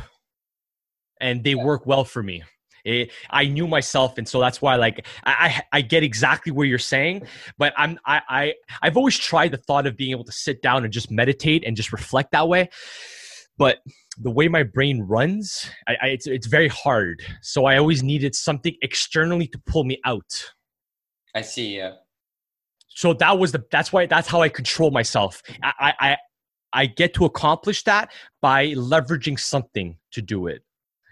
and 1.21 1.45
they 1.45 1.55
work 1.55 1.87
well 1.87 2.05
for 2.05 2.23
me. 2.23 2.43
It, 2.85 3.11
I 3.31 3.47
knew 3.47 3.67
myself, 3.67 4.17
and 4.17 4.29
so 4.29 4.39
that's 4.41 4.63
why 4.63 4.77
like 4.77 5.07
I, 5.25 5.63
I 5.73 5.79
I 5.79 5.81
get 5.81 6.05
exactly 6.05 6.53
where 6.53 6.67
you're 6.67 6.79
saying, 6.79 7.27
but 7.59 7.73
I'm 7.77 7.99
I, 8.07 8.21
I 8.29 8.55
I've 8.83 8.97
always 8.97 9.19
tried 9.19 9.51
the 9.51 9.57
thought 9.57 9.87
of 9.87 9.97
being 9.97 10.13
able 10.13 10.25
to 10.25 10.33
sit 10.33 10.63
down 10.63 10.85
and 10.85 10.93
just 10.93 11.11
meditate 11.11 11.65
and 11.67 11.77
just 11.77 11.93
reflect 11.93 12.31
that 12.33 12.49
way, 12.49 12.69
but 13.59 13.79
the 14.19 14.31
way 14.31 14.49
my 14.49 14.63
brain 14.63 15.03
runs, 15.03 15.69
I, 15.89 15.97
I, 16.01 16.07
it's 16.09 16.27
it's 16.27 16.47
very 16.47 16.69
hard. 16.69 17.23
So 17.43 17.65
I 17.65 17.77
always 17.77 18.03
needed 18.03 18.35
something 18.35 18.75
externally 18.83 19.47
to 19.49 19.59
pull 19.67 19.85
me 19.85 20.01
out. 20.05 20.53
I 21.35 21.43
see. 21.43 21.77
Yeah, 21.77 21.93
So 22.89 23.13
that 23.15 23.39
was 23.39 23.53
the 23.53 23.65
that's 23.71 23.93
why 23.93 24.07
that's 24.07 24.29
how 24.29 24.43
I 24.43 24.49
control 24.49 24.91
myself. 24.91 25.43
I 25.63 25.93
I 25.99 26.17
I, 26.83 26.87
get 26.87 27.15
to 27.15 27.25
accomplish 27.25 27.83
that 27.85 28.13
by 28.41 28.69
leveraging 28.75 29.39
something 29.39 29.97
to 30.13 30.23
do 30.23 30.47
it. 30.47 30.63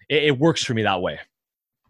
It, 0.09 0.25
it 0.25 0.39
works 0.39 0.62
for 0.65 0.75
me 0.75 0.83
that 0.83 1.01
way. 1.01 1.19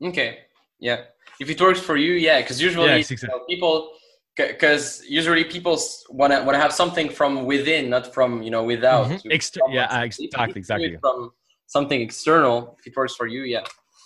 okay, 0.03 0.39
yeah. 0.81 0.99
If 1.41 1.51
it 1.51 1.61
works 1.61 1.81
for 1.81 1.97
you, 1.97 2.13
yeah, 2.13 2.41
because 2.41 2.63
usually 2.63 2.87
Yes, 2.87 3.11
you 3.11 3.29
know, 3.29 3.41
people, 3.49 3.91
because 4.37 5.03
usually 5.09 5.45
people 5.45 5.79
want 6.11 6.33
to 6.33 6.39
want 6.47 6.55
to 6.55 6.61
have 6.61 6.73
something 6.73 7.09
from 7.09 7.45
within, 7.45 7.91
not 7.91 8.13
from 8.15 8.43
you 8.43 8.51
know 8.51 8.63
without. 8.63 9.09
Mhm. 9.11 9.33
Exter- 9.33 9.61
yeah, 9.71 9.89
from- 9.89 10.03
if- 10.05 10.19
if 10.21 10.21
you 10.21 10.27
exactly, 10.29 10.61
exactly. 10.61 10.97
From 11.01 11.33
something 11.67 12.01
external, 12.01 12.77
if 12.79 12.87
it 12.87 12.97
works 12.97 13.15
for 13.17 13.27
you, 13.27 13.43
yeah, 13.43 13.65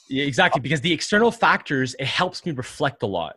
Yeah, 0.09 0.25
exactly. 0.25 0.61
Because 0.61 0.81
the 0.81 0.93
external 0.93 1.31
factors, 1.31 1.95
it 1.99 2.07
helps 2.07 2.47
me 2.47 2.53
reflect 2.53 3.03
a 3.03 3.07
lot. 3.07 3.35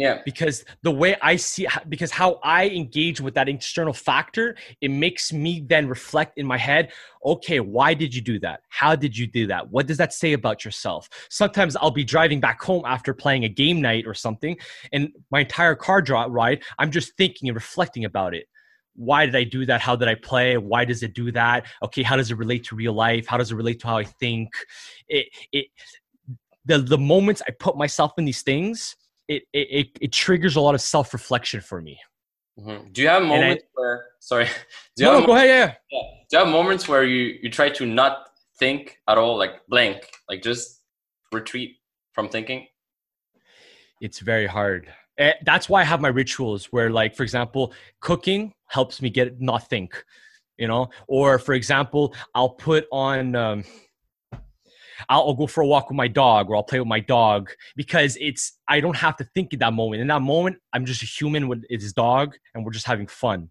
Yeah, 0.00 0.22
because 0.24 0.64
the 0.82 0.90
way 0.90 1.14
I 1.20 1.36
see 1.36 1.66
because 1.90 2.10
how 2.10 2.40
I 2.42 2.68
engage 2.68 3.20
with 3.20 3.34
that 3.34 3.50
external 3.50 3.92
factor, 3.92 4.56
it 4.80 4.90
makes 4.90 5.30
me 5.30 5.62
then 5.68 5.88
reflect 5.88 6.38
in 6.38 6.46
my 6.46 6.56
head, 6.56 6.90
okay, 7.22 7.60
why 7.60 7.92
did 7.92 8.14
you 8.14 8.22
do 8.22 8.40
that? 8.40 8.62
How 8.70 8.96
did 8.96 9.14
you 9.14 9.26
do 9.26 9.46
that? 9.48 9.70
What 9.70 9.86
does 9.86 9.98
that 9.98 10.14
say 10.14 10.32
about 10.32 10.64
yourself? 10.64 11.10
Sometimes 11.28 11.76
I'll 11.76 11.90
be 11.90 12.02
driving 12.02 12.40
back 12.40 12.62
home 12.62 12.84
after 12.86 13.12
playing 13.12 13.44
a 13.44 13.48
game 13.50 13.82
night 13.82 14.06
or 14.06 14.14
something, 14.14 14.56
and 14.90 15.10
my 15.30 15.40
entire 15.40 15.74
car 15.74 16.02
ride, 16.30 16.62
I'm 16.78 16.90
just 16.90 17.14
thinking 17.18 17.50
and 17.50 17.54
reflecting 17.54 18.06
about 18.06 18.34
it. 18.34 18.46
Why 18.96 19.26
did 19.26 19.36
I 19.36 19.44
do 19.44 19.66
that? 19.66 19.82
How 19.82 19.96
did 19.96 20.08
I 20.08 20.14
play? 20.14 20.56
Why 20.56 20.86
does 20.86 21.02
it 21.02 21.12
do 21.12 21.30
that? 21.32 21.66
Okay, 21.82 22.02
how 22.02 22.16
does 22.16 22.30
it 22.30 22.38
relate 22.38 22.64
to 22.64 22.74
real 22.74 22.94
life? 22.94 23.26
How 23.26 23.36
does 23.36 23.52
it 23.52 23.54
relate 23.54 23.80
to 23.80 23.86
how 23.86 23.98
I 23.98 24.04
think? 24.04 24.48
It 25.08 25.26
it 25.52 25.66
the 26.64 26.78
the 26.78 26.98
moments 26.98 27.42
I 27.46 27.50
put 27.50 27.76
myself 27.76 28.12
in 28.16 28.24
these 28.24 28.42
things, 28.42 28.96
it 29.30 29.42
it 29.52 29.88
it, 30.00 30.12
triggers 30.12 30.56
a 30.56 30.60
lot 30.60 30.74
of 30.74 30.80
self 30.80 31.12
reflection 31.12 31.60
for 31.60 31.80
me. 31.80 31.98
Mhm. 32.58 32.92
Do 32.92 33.00
you 33.02 33.08
have 33.08 33.22
I- 33.22 33.26
moments 33.26 33.64
where? 33.74 34.06
Sorry, 34.20 34.44
do 34.96 35.04
you 35.04 35.10
No, 35.10 35.18
have 35.18 35.26
go 35.26 35.34
ahead. 35.34 35.48
Yeah. 35.48 35.74
Yeah. 35.90 36.02
Do 36.28 36.36
you 36.36 36.44
have 36.44 36.48
moments 36.48 36.88
where 36.88 37.04
you 37.04 37.38
you 37.42 37.50
try 37.50 37.68
to 37.70 37.86
not 37.86 38.14
think 38.58 38.98
at 39.08 39.16
all, 39.18 39.38
like 39.38 39.54
blank, 39.68 39.98
like 40.28 40.42
just 40.42 40.82
retreat 41.32 41.76
from 42.12 42.28
thinking? 42.28 42.66
It's 44.00 44.18
very 44.20 44.46
hard. 44.46 44.92
Eh, 45.18 45.32
That's 45.44 45.68
why 45.68 45.80
I 45.82 45.84
have 45.84 46.00
my 46.00 46.08
rituals 46.08 46.66
where, 46.72 46.90
like, 46.90 47.14
for 47.14 47.22
example, 47.22 47.72
cooking 48.00 48.52
helps 48.66 49.02
me 49.02 49.10
get 49.10 49.40
not 49.40 49.68
think, 49.68 50.02
you 50.56 50.66
know. 50.68 50.88
Or, 51.08 51.38
for 51.38 51.52
example, 51.54 52.14
I'll 52.34 52.50
put 52.68 52.86
on. 52.90 53.34
Um, 53.34 53.64
I'll, 55.08 55.22
I'll 55.22 55.34
go 55.34 55.46
for 55.46 55.62
a 55.62 55.66
walk 55.66 55.88
with 55.88 55.96
my 55.96 56.08
dog, 56.08 56.50
or 56.50 56.56
I'll 56.56 56.62
play 56.62 56.78
with 56.78 56.88
my 56.88 57.00
dog 57.00 57.50
because 57.76 58.16
it's 58.20 58.58
I 58.68 58.80
don't 58.80 58.96
have 58.96 59.16
to 59.18 59.24
think 59.24 59.52
in 59.52 59.58
that 59.60 59.72
moment. 59.72 60.02
In 60.02 60.08
that 60.08 60.22
moment, 60.22 60.56
I'm 60.72 60.84
just 60.84 61.02
a 61.02 61.06
human 61.06 61.48
with 61.48 61.64
his 61.68 61.92
dog, 61.92 62.34
and 62.54 62.64
we're 62.64 62.72
just 62.72 62.86
having 62.86 63.06
fun. 63.06 63.50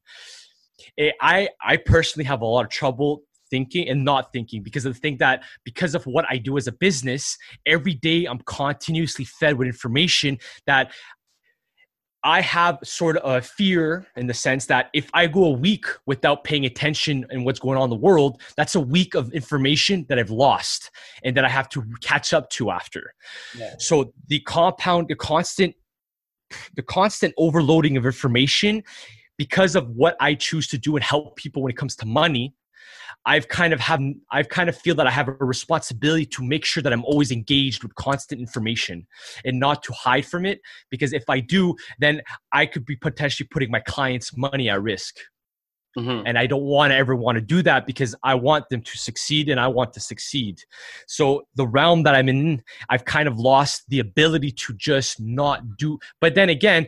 Eh, 0.97 1.11
I 1.21 1.49
I 1.61 1.77
personally 1.77 2.25
have 2.25 2.41
a 2.41 2.45
lot 2.45 2.65
of 2.65 2.71
trouble 2.71 3.23
thinking 3.49 3.89
and 3.89 4.05
not 4.05 4.31
thinking 4.31 4.61
because 4.61 4.85
of 4.85 4.93
the 4.93 4.99
thing 4.99 5.17
that 5.17 5.43
because 5.63 5.95
of 5.95 6.05
what 6.05 6.25
I 6.29 6.37
do 6.37 6.57
as 6.57 6.67
a 6.67 6.71
business, 6.71 7.37
every 7.65 7.95
day 7.95 8.25
I'm 8.25 8.39
continuously 8.39 9.25
fed 9.25 9.57
with 9.57 9.67
information 9.67 10.37
that 10.67 10.91
I 12.23 12.41
have 12.41 12.79
sort 12.83 13.17
of 13.17 13.37
a 13.37 13.41
fear 13.41 14.05
in 14.17 14.27
the 14.27 14.33
sense 14.33 14.65
that 14.65 14.89
if 14.93 15.09
I 15.13 15.27
go 15.27 15.45
a 15.45 15.51
week 15.51 15.85
without 16.05 16.43
paying 16.43 16.65
attention 16.65 17.25
and 17.29 17.45
what's 17.45 17.59
going 17.59 17.77
on 17.77 17.85
in 17.85 17.89
the 17.89 17.95
world, 17.95 18.41
that's 18.57 18.75
a 18.75 18.79
week 18.79 19.15
of 19.15 19.31
information 19.31 20.05
that 20.09 20.19
I've 20.19 20.29
lost 20.29 20.91
and 21.23 21.35
that 21.37 21.45
I 21.45 21.49
have 21.49 21.69
to 21.69 21.83
catch 22.01 22.33
up 22.33 22.49
to 22.51 22.71
after. 22.71 23.13
Yeah. 23.57 23.75
So 23.79 24.13
the 24.27 24.41
compound, 24.41 25.07
the 25.07 25.15
constant, 25.15 25.75
the 26.75 26.83
constant 26.83 27.33
overloading 27.37 27.95
of 27.95 28.05
information 28.05 28.83
because 29.37 29.75
of 29.77 29.89
what 29.91 30.17
I 30.19 30.33
choose 30.33 30.67
to 30.67 30.77
do 30.77 30.97
and 30.97 31.03
help 31.03 31.37
people 31.37 31.61
when 31.61 31.71
it 31.71 31.77
comes 31.77 31.95
to 31.97 32.05
money, 32.05 32.53
I've 33.25 33.47
kind 33.47 33.73
of 33.73 33.79
have 33.79 34.01
I've 34.31 34.49
kind 34.49 34.69
of 34.69 34.77
feel 34.77 34.95
that 34.95 35.07
I 35.07 35.11
have 35.11 35.27
a 35.27 35.33
responsibility 35.33 36.25
to 36.27 36.43
make 36.43 36.65
sure 36.65 36.83
that 36.83 36.93
I'm 36.93 37.05
always 37.05 37.31
engaged 37.31 37.83
with 37.83 37.95
constant 37.95 38.41
information 38.41 39.07
and 39.45 39.59
not 39.59 39.83
to 39.83 39.93
hide 39.93 40.25
from 40.25 40.45
it 40.45 40.61
because 40.89 41.13
if 41.13 41.29
I 41.29 41.39
do, 41.39 41.75
then 41.99 42.21
I 42.51 42.65
could 42.65 42.85
be 42.85 42.95
potentially 42.95 43.47
putting 43.51 43.71
my 43.71 43.79
clients' 43.81 44.35
money 44.35 44.69
at 44.69 44.81
risk. 44.81 45.17
Mhm. 45.97 46.23
And 46.25 46.37
I 46.37 46.45
don't 46.45 46.63
want 46.63 46.91
to 46.91 46.95
ever 46.95 47.15
want 47.15 47.37
to 47.37 47.41
do 47.41 47.61
that 47.63 47.87
because 47.87 48.15
I 48.23 48.35
want 48.35 48.69
them 48.69 48.81
to 48.81 48.97
succeed 48.97 49.49
and 49.49 49.59
I 49.59 49.67
want 49.67 49.93
to 49.93 49.99
succeed. 49.99 50.61
So 51.07 51.47
the 51.55 51.67
realm 51.67 52.03
that 52.03 52.13
I'm 52.15 52.29
in, 52.29 52.63
I've 52.89 53.05
kind 53.05 53.27
of 53.27 53.39
lost 53.39 53.83
the 53.89 53.99
ability 53.99 54.51
to 54.51 54.73
just 54.73 55.19
not 55.19 55.77
do. 55.77 55.97
But 56.21 56.35
then 56.35 56.49
again, 56.49 56.87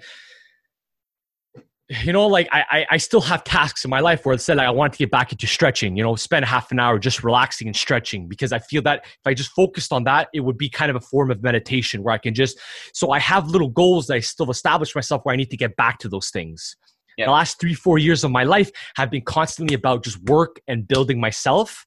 you 2.04 2.14
know, 2.14 2.26
like 2.26 2.48
I, 2.52 2.64
I, 2.72 2.86
I 2.92 2.98
still 2.98 3.20
have 3.22 3.44
tasks 3.44 3.84
in 3.84 3.90
my 3.90 4.00
life 4.00 4.26
where 4.26 4.34
I 4.34 4.38
said 4.38 4.58
like 4.58 4.68
I 4.68 4.72
want 4.72 4.94
to 4.94 5.00
get 5.00 5.12
back 5.12 5.32
into 5.32 5.46
stretching, 5.46 5.98
you 5.98 6.04
know, 6.04 6.16
spend 6.16 6.46
half 6.46 6.72
an 6.72 6.80
hour 6.80 6.98
just 6.98 7.24
relaxing 7.24 7.68
and 7.68 7.76
stretching 7.76 8.28
because 8.28 8.54
I 8.54 8.60
feel 8.60 8.82
that 8.84 9.04
if 9.04 9.26
I 9.26 9.34
just 9.34 9.52
focused 9.52 9.92
on 9.92 10.06
that, 10.06 10.30
it 10.34 10.40
would 10.40 10.58
be 10.58 10.70
kind 10.70 10.90
of 10.90 10.96
a 10.96 11.02
form 11.02 11.32
of 11.32 11.44
meditation 11.44 12.02
where 12.02 12.14
I 12.14 12.18
can 12.18 12.34
just, 12.34 12.60
so 12.94 13.12
I 13.12 13.20
have 13.20 13.48
little 13.50 13.70
goals 13.70 14.08
that 14.08 14.14
I 14.16 14.20
still 14.22 14.50
establish 14.50 14.96
myself 14.96 15.22
where 15.24 15.34
I 15.34 15.36
need 15.36 15.50
to 15.52 15.58
get 15.58 15.76
back 15.76 16.00
to 16.00 16.10
those 16.10 16.30
things. 16.30 16.78
The 17.18 17.32
last 17.32 17.60
three, 17.60 17.74
four 17.76 18.00
years 18.00 18.24
of 18.24 18.32
my 18.32 18.44
life 18.44 18.72
have 18.96 19.12
been 19.12 19.22
constantly 19.22 19.76
about 19.76 20.04
just 20.04 20.18
work 20.24 20.60
and 20.68 20.88
building 20.88 21.20
myself 21.20 21.86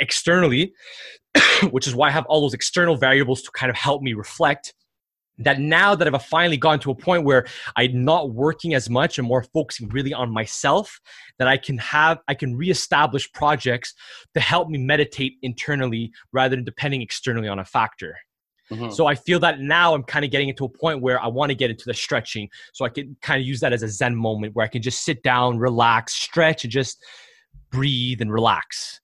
externally, 0.00 0.72
which 1.70 1.86
is 1.86 1.94
why 1.94 2.08
I 2.08 2.10
have 2.10 2.24
all 2.26 2.40
those 2.40 2.54
external 2.54 2.96
variables 2.96 3.42
to 3.42 3.50
kind 3.52 3.70
of 3.70 3.76
help 3.76 4.02
me 4.02 4.14
reflect 4.14 4.74
that 5.38 5.58
now 5.58 5.94
that 5.94 6.12
I've 6.12 6.24
finally 6.24 6.56
gotten 6.56 6.80
to 6.80 6.90
a 6.90 6.94
point 6.94 7.24
where 7.24 7.46
I'm 7.76 8.04
not 8.04 8.32
working 8.32 8.74
as 8.74 8.90
much 8.90 9.18
and 9.18 9.26
more 9.26 9.42
focusing 9.42 9.88
really 9.88 10.12
on 10.12 10.30
myself, 10.30 11.00
that 11.38 11.48
I 11.48 11.56
can 11.56 11.78
have, 11.78 12.18
I 12.28 12.34
can 12.34 12.54
reestablish 12.56 13.32
projects 13.32 13.94
to 14.34 14.40
help 14.40 14.68
me 14.68 14.78
meditate 14.78 15.34
internally 15.42 16.12
rather 16.32 16.54
than 16.54 16.64
depending 16.64 17.02
externally 17.02 17.48
on 17.48 17.58
a 17.58 17.64
factor. 17.64 18.16
Mhm. 18.70 18.92
So 18.92 19.06
I 19.06 19.14
feel 19.14 19.38
that 19.40 19.60
now 19.60 19.94
I'm 19.94 20.02
kind 20.02 20.24
of 20.24 20.30
getting 20.30 20.48
into 20.48 20.64
a 20.64 20.68
point 20.68 21.02
where 21.02 21.22
I 21.22 21.26
want 21.26 21.50
to 21.50 21.54
get 21.54 21.70
into 21.70 21.84
the 21.84 21.94
stretching. 21.94 22.48
So 22.72 22.84
I 22.84 22.88
can 22.88 23.16
kind 23.20 23.40
of 23.40 23.46
use 23.46 23.60
that 23.60 23.72
as 23.72 23.82
a 23.82 23.88
Zen 23.88 24.16
moment 24.16 24.54
where 24.54 24.64
I 24.64 24.68
can 24.68 24.80
just 24.80 25.04
sit 25.04 25.22
down, 25.22 25.58
relax, 25.58 26.14
stretch, 26.14 26.64
and 26.64 26.72
just 26.72 27.04
breathe 27.70 28.22
and 28.22 28.32
relax. 28.32 29.01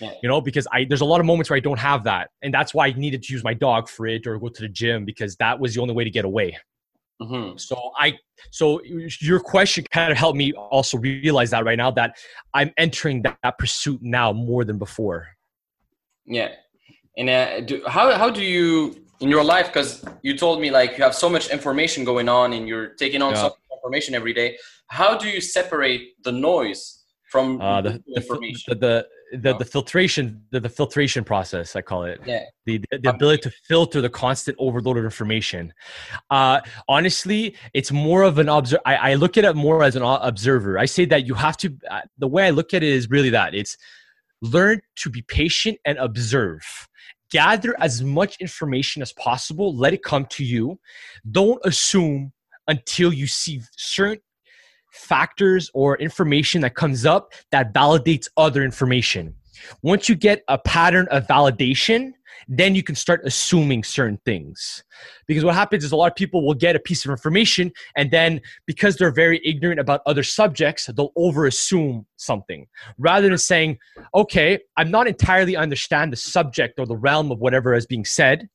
Yeah. 0.00 0.12
You 0.22 0.28
know, 0.28 0.40
because 0.40 0.66
I 0.72 0.84
there's 0.88 1.00
a 1.00 1.04
lot 1.04 1.20
of 1.20 1.26
moments 1.26 1.50
where 1.50 1.56
I 1.56 1.60
don't 1.60 1.78
have 1.78 2.04
that. 2.04 2.30
And 2.42 2.54
that's 2.54 2.72
why 2.74 2.86
I 2.86 2.92
needed 2.92 3.22
to 3.24 3.32
use 3.32 3.42
my 3.42 3.54
dog 3.54 3.88
for 3.88 4.06
it 4.06 4.26
or 4.26 4.38
go 4.38 4.48
to 4.48 4.62
the 4.62 4.68
gym 4.68 5.04
because 5.04 5.34
that 5.36 5.58
was 5.58 5.74
the 5.74 5.80
only 5.80 5.94
way 5.94 6.04
to 6.04 6.10
get 6.10 6.24
away. 6.24 6.56
Mhm. 7.20 7.58
So 7.58 7.76
I 7.98 8.16
so 8.52 8.80
your 8.84 9.40
question 9.40 9.84
kind 9.90 10.12
of 10.12 10.18
helped 10.18 10.36
me 10.38 10.52
also 10.52 10.98
realize 10.98 11.50
that 11.50 11.64
right 11.64 11.76
now 11.76 11.90
that 11.92 12.16
I'm 12.54 12.70
entering 12.78 13.22
that, 13.22 13.38
that 13.42 13.58
pursuit 13.58 14.00
now 14.02 14.32
more 14.32 14.64
than 14.64 14.78
before. 14.78 15.26
Yeah. 16.26 16.50
And 17.16 17.28
uh, 17.28 17.60
do, 17.62 17.82
how 17.88 18.12
how 18.14 18.30
do 18.30 18.44
you 18.44 19.04
in 19.20 19.28
your 19.28 19.42
life? 19.42 19.66
Because 19.66 20.04
you 20.22 20.36
told 20.38 20.60
me 20.60 20.70
like 20.70 20.96
you 20.96 21.02
have 21.02 21.14
so 21.14 21.28
much 21.28 21.50
information 21.50 22.04
going 22.04 22.28
on 22.28 22.52
and 22.52 22.68
you're 22.68 22.90
taking 22.94 23.20
on 23.20 23.32
Yeah. 23.32 23.38
so 23.38 23.44
much 23.48 23.58
information 23.78 24.14
every 24.14 24.32
day. 24.32 24.56
How 24.86 25.16
do 25.18 25.28
you 25.28 25.40
separate 25.40 26.22
the 26.22 26.30
noise 26.32 27.02
from 27.32 27.60
Uh, 27.60 27.80
the, 27.80 27.90
the 27.90 28.02
the, 28.06 28.14
information? 28.20 28.64
the, 28.68 28.86
the, 28.86 29.06
the, 29.32 29.56
the 29.56 29.64
filtration 29.64 30.42
the, 30.50 30.60
the 30.60 30.68
filtration 30.68 31.24
process 31.24 31.76
I 31.76 31.82
call 31.82 32.04
it. 32.04 32.20
yeah. 32.24 32.44
the, 32.66 32.82
the 32.90 33.10
ability 33.10 33.42
to 33.42 33.50
filter 33.66 34.00
the 34.00 34.08
constant 34.08 34.56
overload 34.58 34.96
of 34.96 35.04
information. 35.04 35.72
Uh, 36.30 36.60
honestly, 36.88 37.54
it's 37.74 37.92
more 37.92 38.22
of 38.22 38.38
an 38.38 38.48
observer. 38.48 38.82
I, 38.86 38.96
I 38.96 39.14
look 39.14 39.36
at 39.36 39.44
it 39.44 39.56
more 39.56 39.82
as 39.82 39.96
an 39.96 40.02
observer. 40.02 40.78
I 40.78 40.86
say 40.86 41.04
that 41.06 41.26
you 41.26 41.34
have 41.34 41.56
to, 41.58 41.76
uh, 41.90 42.00
the 42.18 42.28
way 42.28 42.46
I 42.46 42.50
look 42.50 42.74
at 42.74 42.82
it 42.82 42.88
is 42.88 43.10
really 43.10 43.30
that 43.30 43.54
it's 43.54 43.76
learn 44.42 44.80
to 44.96 45.10
be 45.10 45.22
patient 45.22 45.78
and 45.84 45.98
observe. 45.98 46.62
Gather 47.30 47.74
as 47.80 48.02
much 48.02 48.36
information 48.40 49.02
as 49.02 49.12
possible. 49.12 49.76
Let 49.76 49.92
it 49.92 50.02
come 50.02 50.24
to 50.26 50.44
you. 50.44 50.78
Don't 51.30 51.60
assume 51.64 52.32
until 52.66 53.12
you 53.12 53.26
see 53.26 53.60
certain 53.76 54.22
factors 54.90 55.70
or 55.74 55.96
information 55.98 56.60
that 56.62 56.74
comes 56.74 57.06
up 57.06 57.32
that 57.50 57.72
validates 57.72 58.28
other 58.36 58.64
information. 58.64 59.34
Once 59.82 60.08
you 60.08 60.14
get 60.14 60.42
a 60.48 60.58
pattern 60.58 61.06
of 61.10 61.26
validation, 61.26 62.12
then 62.46 62.74
you 62.74 62.82
can 62.82 62.94
start 62.94 63.20
assuming 63.24 63.84
certain 63.84 64.18
things. 64.24 64.82
Because 65.26 65.44
what 65.44 65.54
happens 65.54 65.84
is 65.84 65.92
a 65.92 65.96
lot 65.96 66.10
of 66.10 66.16
people 66.16 66.46
will 66.46 66.54
get 66.54 66.76
a 66.76 66.80
piece 66.80 67.04
of 67.04 67.10
information 67.10 67.72
and 67.96 68.10
then 68.10 68.40
because 68.66 68.96
they're 68.96 69.12
very 69.12 69.40
ignorant 69.44 69.80
about 69.80 70.00
other 70.06 70.22
subjects, 70.22 70.86
they'll 70.86 71.12
over 71.16 71.46
assume 71.46 72.06
something 72.16 72.66
rather 72.98 73.28
than 73.28 73.38
saying, 73.38 73.78
okay, 74.14 74.58
I'm 74.76 74.90
not 74.90 75.06
entirely 75.06 75.56
understand 75.56 76.12
the 76.12 76.16
subject 76.16 76.78
or 76.78 76.86
the 76.86 76.96
realm 76.96 77.30
of 77.30 77.38
whatever 77.38 77.74
is 77.74 77.86
being 77.86 78.04
said. 78.04 78.48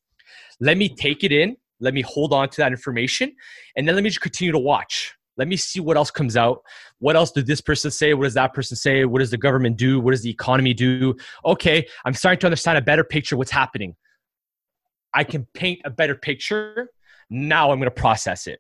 Let 0.60 0.78
me 0.78 0.90
take 0.90 1.24
it 1.24 1.32
in, 1.32 1.58
let 1.80 1.94
me 1.94 2.02
hold 2.02 2.34
on 2.34 2.50
to 2.50 2.58
that 2.58 2.72
information, 2.72 3.36
and 3.76 3.88
then 3.88 3.96
let 3.96 4.04
me 4.04 4.10
just 4.10 4.22
continue 4.22 4.52
to 4.52 4.60
watch. 4.60 5.14
Let 5.38 5.48
me 5.48 5.56
see 5.58 5.80
what 5.80 5.98
else 5.98 6.12
comes 6.12 6.38
out. 6.38 6.62
What 7.00 7.16
else 7.16 7.32
did 7.32 7.48
this 7.48 7.62
person 7.62 7.90
say? 7.92 8.14
What 8.14 8.26
does 8.26 8.36
that 8.36 8.54
person 8.54 8.78
say? 8.78 9.06
What 9.06 9.20
does 9.20 9.32
the 9.32 9.38
government 9.38 9.78
do? 9.78 10.00
What 10.00 10.12
does 10.12 10.22
the 10.22 10.30
economy 10.30 10.74
do? 10.74 11.16
Okay, 11.46 11.88
I'm 12.06 12.14
starting 12.14 12.40
to 12.42 12.48
understand 12.48 12.78
a 12.78 12.82
better 12.82 13.04
picture 13.04 13.36
what's 13.36 13.52
happening. 13.52 13.96
I 15.14 15.24
can 15.24 15.48
paint 15.54 15.82
a 15.86 15.90
better 15.90 16.16
picture. 16.16 16.90
Now 17.30 17.72
I'm 17.72 17.80
going 17.80 17.90
to 17.90 17.92
process 17.92 18.48
it. 18.48 18.60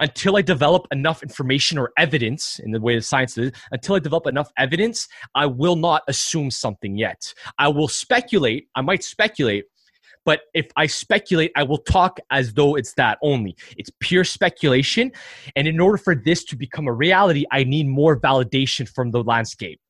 Until 0.00 0.36
I 0.36 0.42
develop 0.42 0.86
enough 0.92 1.22
information 1.22 1.78
or 1.78 1.92
evidence 1.96 2.58
in 2.58 2.72
the 2.72 2.80
way 2.80 2.96
of 2.96 3.04
science 3.04 3.38
is, 3.38 3.52
until 3.70 3.94
I 3.94 4.00
develop 4.00 4.26
enough 4.26 4.50
evidence, 4.58 5.08
I 5.34 5.46
will 5.46 5.76
not 5.76 6.02
assume 6.08 6.50
something 6.50 6.96
yet. 6.96 7.32
I 7.58 7.68
will 7.68 7.88
speculate. 7.88 8.68
I 8.76 8.82
might 8.82 9.02
speculate, 9.02 9.64
but 10.24 10.42
if 10.54 10.66
I 10.76 10.86
speculate, 10.86 11.52
I 11.56 11.62
will 11.62 11.78
talk 11.78 12.18
as 12.30 12.54
though 12.54 12.76
it's 12.76 12.94
that 12.94 13.18
only. 13.22 13.56
It's 13.76 13.90
pure 14.00 14.24
speculation. 14.24 15.12
And 15.56 15.66
in 15.66 15.80
order 15.80 15.98
for 15.98 16.14
this 16.14 16.44
to 16.44 16.56
become 16.56 16.86
a 16.86 16.92
reality, 16.92 17.44
I 17.50 17.64
need 17.64 17.88
more 17.88 18.18
validation 18.18 18.88
from 18.88 19.10
the 19.10 19.22
landscape. 19.22 19.80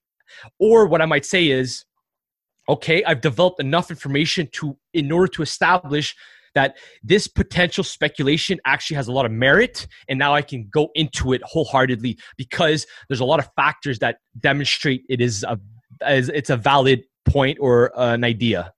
Or 0.59 0.87
what 0.87 1.03
I 1.03 1.07
might 1.07 1.27
say 1.27 1.49
is, 1.49 1.85
okay, 2.69 3.05
I've 3.05 3.21
developed 3.21 3.61
enough 3.61 3.91
information 3.91 4.49
to 4.53 4.79
in 4.95 5.13
order 5.13 5.29
to 5.29 5.43
establish 5.43 6.15
that 6.55 6.77
this 7.03 7.27
potential 7.29 7.83
speculation 7.83 8.59
actually 8.67 8.97
has 8.97 9.09
a 9.09 9.13
lot 9.13 9.25
of 9.25 9.33
merit 9.33 9.87
and 10.09 10.19
now 10.19 10.35
I 10.35 10.43
can 10.43 10.69
go 10.71 10.91
into 10.95 11.33
it 11.33 11.41
wholeheartedly 11.45 12.19
because 12.37 12.87
there's 13.09 13.21
a 13.21 13.25
lot 13.25 13.39
of 13.39 13.49
factors 13.57 13.99
that 14.01 14.17
demonstrate 14.39 15.03
it 15.09 15.21
is 15.21 15.45
a 15.45 15.59
it's 16.03 16.51
a 16.51 16.57
valid 16.57 17.05
point 17.25 17.59
or 17.61 17.93
an 17.97 18.25
idea. 18.25 18.73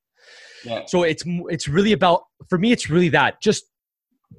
So 0.86 1.02
it's 1.02 1.22
it's 1.26 1.68
really 1.68 1.92
about 1.92 2.22
for 2.48 2.58
me 2.58 2.72
it's 2.72 2.88
really 2.90 3.10
that 3.10 3.40
just 3.40 3.64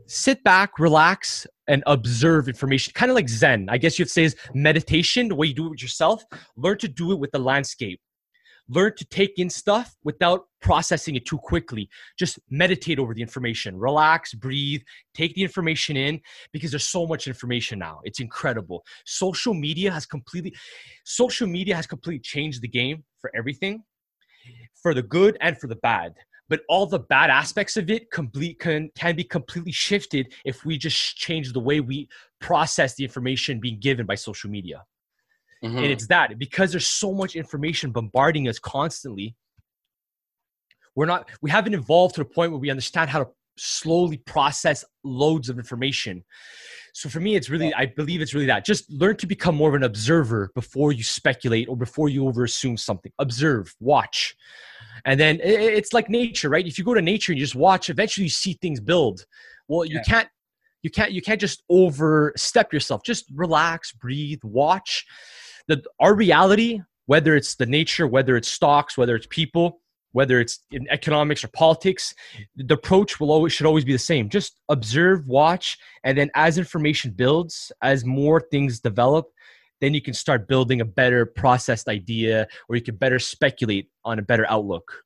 sit 0.07 0.43
back, 0.43 0.77
relax, 0.79 1.47
and 1.67 1.83
observe 1.87 2.47
information. 2.47 2.93
Kind 2.93 3.11
of 3.11 3.15
like 3.15 3.29
Zen. 3.29 3.67
I 3.69 3.77
guess 3.77 3.97
you'd 3.97 4.09
say 4.09 4.23
is 4.23 4.35
meditation, 4.53 5.29
the 5.29 5.35
way 5.35 5.47
you 5.47 5.53
do 5.53 5.67
it 5.67 5.71
with 5.71 5.81
yourself. 5.81 6.23
Learn 6.57 6.77
to 6.79 6.87
do 6.87 7.11
it 7.11 7.19
with 7.19 7.31
the 7.31 7.39
landscape. 7.39 7.99
Learn 8.67 8.93
to 8.97 9.05
take 9.05 9.37
in 9.37 9.47
stuff 9.47 9.95
without 10.03 10.45
processing 10.59 11.15
it 11.15 11.25
too 11.27 11.37
quickly. 11.37 11.87
Just 12.17 12.39
meditate 12.49 12.97
over 12.97 13.13
the 13.13 13.21
information. 13.21 13.77
Relax, 13.77 14.33
breathe, 14.33 14.81
take 15.13 15.35
the 15.35 15.43
information 15.43 15.95
in 15.95 16.19
because 16.51 16.71
there's 16.71 16.87
so 16.87 17.05
much 17.05 17.27
information 17.27 17.77
now. 17.77 17.99
It's 18.03 18.19
incredible. 18.19 18.83
Social 19.05 19.53
media 19.53 19.91
has 19.91 20.07
completely 20.07 20.53
social 21.03 21.47
media 21.47 21.75
has 21.75 21.85
completely 21.85 22.21
changed 22.21 22.61
the 22.63 22.67
game 22.67 23.03
for 23.19 23.31
everything 23.35 23.83
for 24.85 24.93
the 24.93 25.01
good 25.01 25.35
and 25.41 25.57
for 25.57 25.65
the 25.65 25.77
bad. 25.77 26.13
But 26.47 26.61
all 26.69 26.85
the 26.85 26.99
bad 26.99 27.31
aspects 27.31 27.75
of 27.75 27.89
it 27.89 28.11
complete 28.11 28.59
can, 28.59 28.91
can 28.95 29.15
be 29.15 29.23
completely 29.23 29.71
shifted 29.71 30.31
if 30.45 30.63
we 30.63 30.77
just 30.77 31.17
change 31.17 31.53
the 31.53 31.59
way 31.59 31.79
we 31.79 32.07
process 32.39 32.93
the 32.93 33.03
information 33.03 33.59
being 33.59 33.79
given 33.79 34.05
by 34.05 34.13
social 34.13 34.51
media. 34.51 34.83
Mhm. 35.63 35.77
and 35.77 35.85
it's 35.85 36.07
that 36.07 36.37
because 36.37 36.71
there's 36.71 36.85
so 36.85 37.13
much 37.13 37.35
information 37.35 37.89
bombarding 37.89 38.47
us 38.49 38.59
constantly 38.59 39.35
we're 40.95 41.05
not 41.05 41.29
we 41.41 41.49
haven't 41.49 41.73
evolved 41.73 42.13
to 42.15 42.21
the 42.21 42.29
point 42.37 42.51
where 42.51 42.59
we 42.59 42.69
understand 42.69 43.09
how 43.09 43.19
to 43.23 43.29
slowly 43.57 44.17
process 44.17 44.83
loads 45.05 45.47
of 45.49 45.57
information 45.57 46.23
so 46.95 47.09
for 47.09 47.19
me 47.19 47.35
it's 47.35 47.49
really 47.49 47.73
i 47.73 47.85
believe 47.85 48.21
it's 48.21 48.33
really 48.33 48.45
that. 48.45 48.63
Just 48.65 48.89
learn 48.89 49.17
to 49.17 49.27
become 49.27 49.53
more 49.53 49.67
of 49.67 49.75
an 49.75 49.83
observer 49.83 50.49
before 50.55 50.93
you 50.93 51.03
speculate 51.03 51.67
or 51.67 51.75
before 51.75 52.07
you 52.07 52.25
over 52.25 52.45
assume 52.45 52.77
something. 52.77 53.11
Observe 53.19 53.75
watch. 53.81 54.33
And 55.03 55.19
then 55.19 55.39
it's 55.43 55.91
like 55.91 56.09
nature 56.09 56.47
right? 56.49 56.65
If 56.65 56.77
you 56.77 56.85
go 56.85 56.93
to 56.93 57.01
nature 57.01 57.33
and 57.33 57.39
you 57.39 57.45
just 57.45 57.53
watch 57.55 57.89
eventually 57.89 58.23
you 58.23 58.29
see 58.29 58.53
things 58.53 58.79
build. 58.79 59.25
Well 59.67 59.83
you 59.83 59.95
Yeah. 59.95 60.03
can't 60.03 60.29
you 60.83 60.89
can't 60.89 61.11
you 61.11 61.21
can't 61.21 61.41
just 61.41 61.63
overstep 61.69 62.71
yourself. 62.71 63.03
Just 63.03 63.25
relax 63.35 63.91
breathe 63.91 64.39
watch. 64.43 65.05
The 65.67 65.83
our 65.99 66.15
reality 66.15 66.79
whether 67.07 67.35
it's 67.35 67.55
the 67.55 67.65
nature 67.65 68.07
whether 68.07 68.37
it's 68.37 68.47
stocks 68.47 68.97
whether 68.97 69.15
it's 69.17 69.27
people 69.29 69.81
whether 70.15 70.39
it's 70.39 70.59
in 70.71 70.87
economics 70.89 71.43
or 71.43 71.49
politics 71.49 72.13
the 72.55 72.73
approach 72.73 73.19
will 73.19 73.31
always 73.31 73.51
should 73.51 73.65
always 73.65 73.83
be 73.83 73.91
the 73.91 74.07
same 74.13 74.29
just 74.29 74.61
observe 74.69 75.27
watch 75.27 75.77
and 76.05 76.17
then 76.17 76.29
as 76.35 76.57
information 76.57 77.11
builds 77.11 77.71
as 77.81 78.05
more 78.05 78.39
things 78.39 78.79
develop 78.79 79.25
then 79.81 79.93
you 79.93 80.01
can 80.01 80.13
start 80.13 80.47
building 80.47 80.79
a 80.79 80.85
better 80.85 81.25
processed 81.25 81.87
idea 81.89 82.47
or 82.69 82.75
you 82.77 82.81
can 82.81 82.95
better 82.95 83.19
speculate 83.19 83.89
on 84.05 84.17
a 84.17 84.21
better 84.21 84.45
outlook 84.49 85.05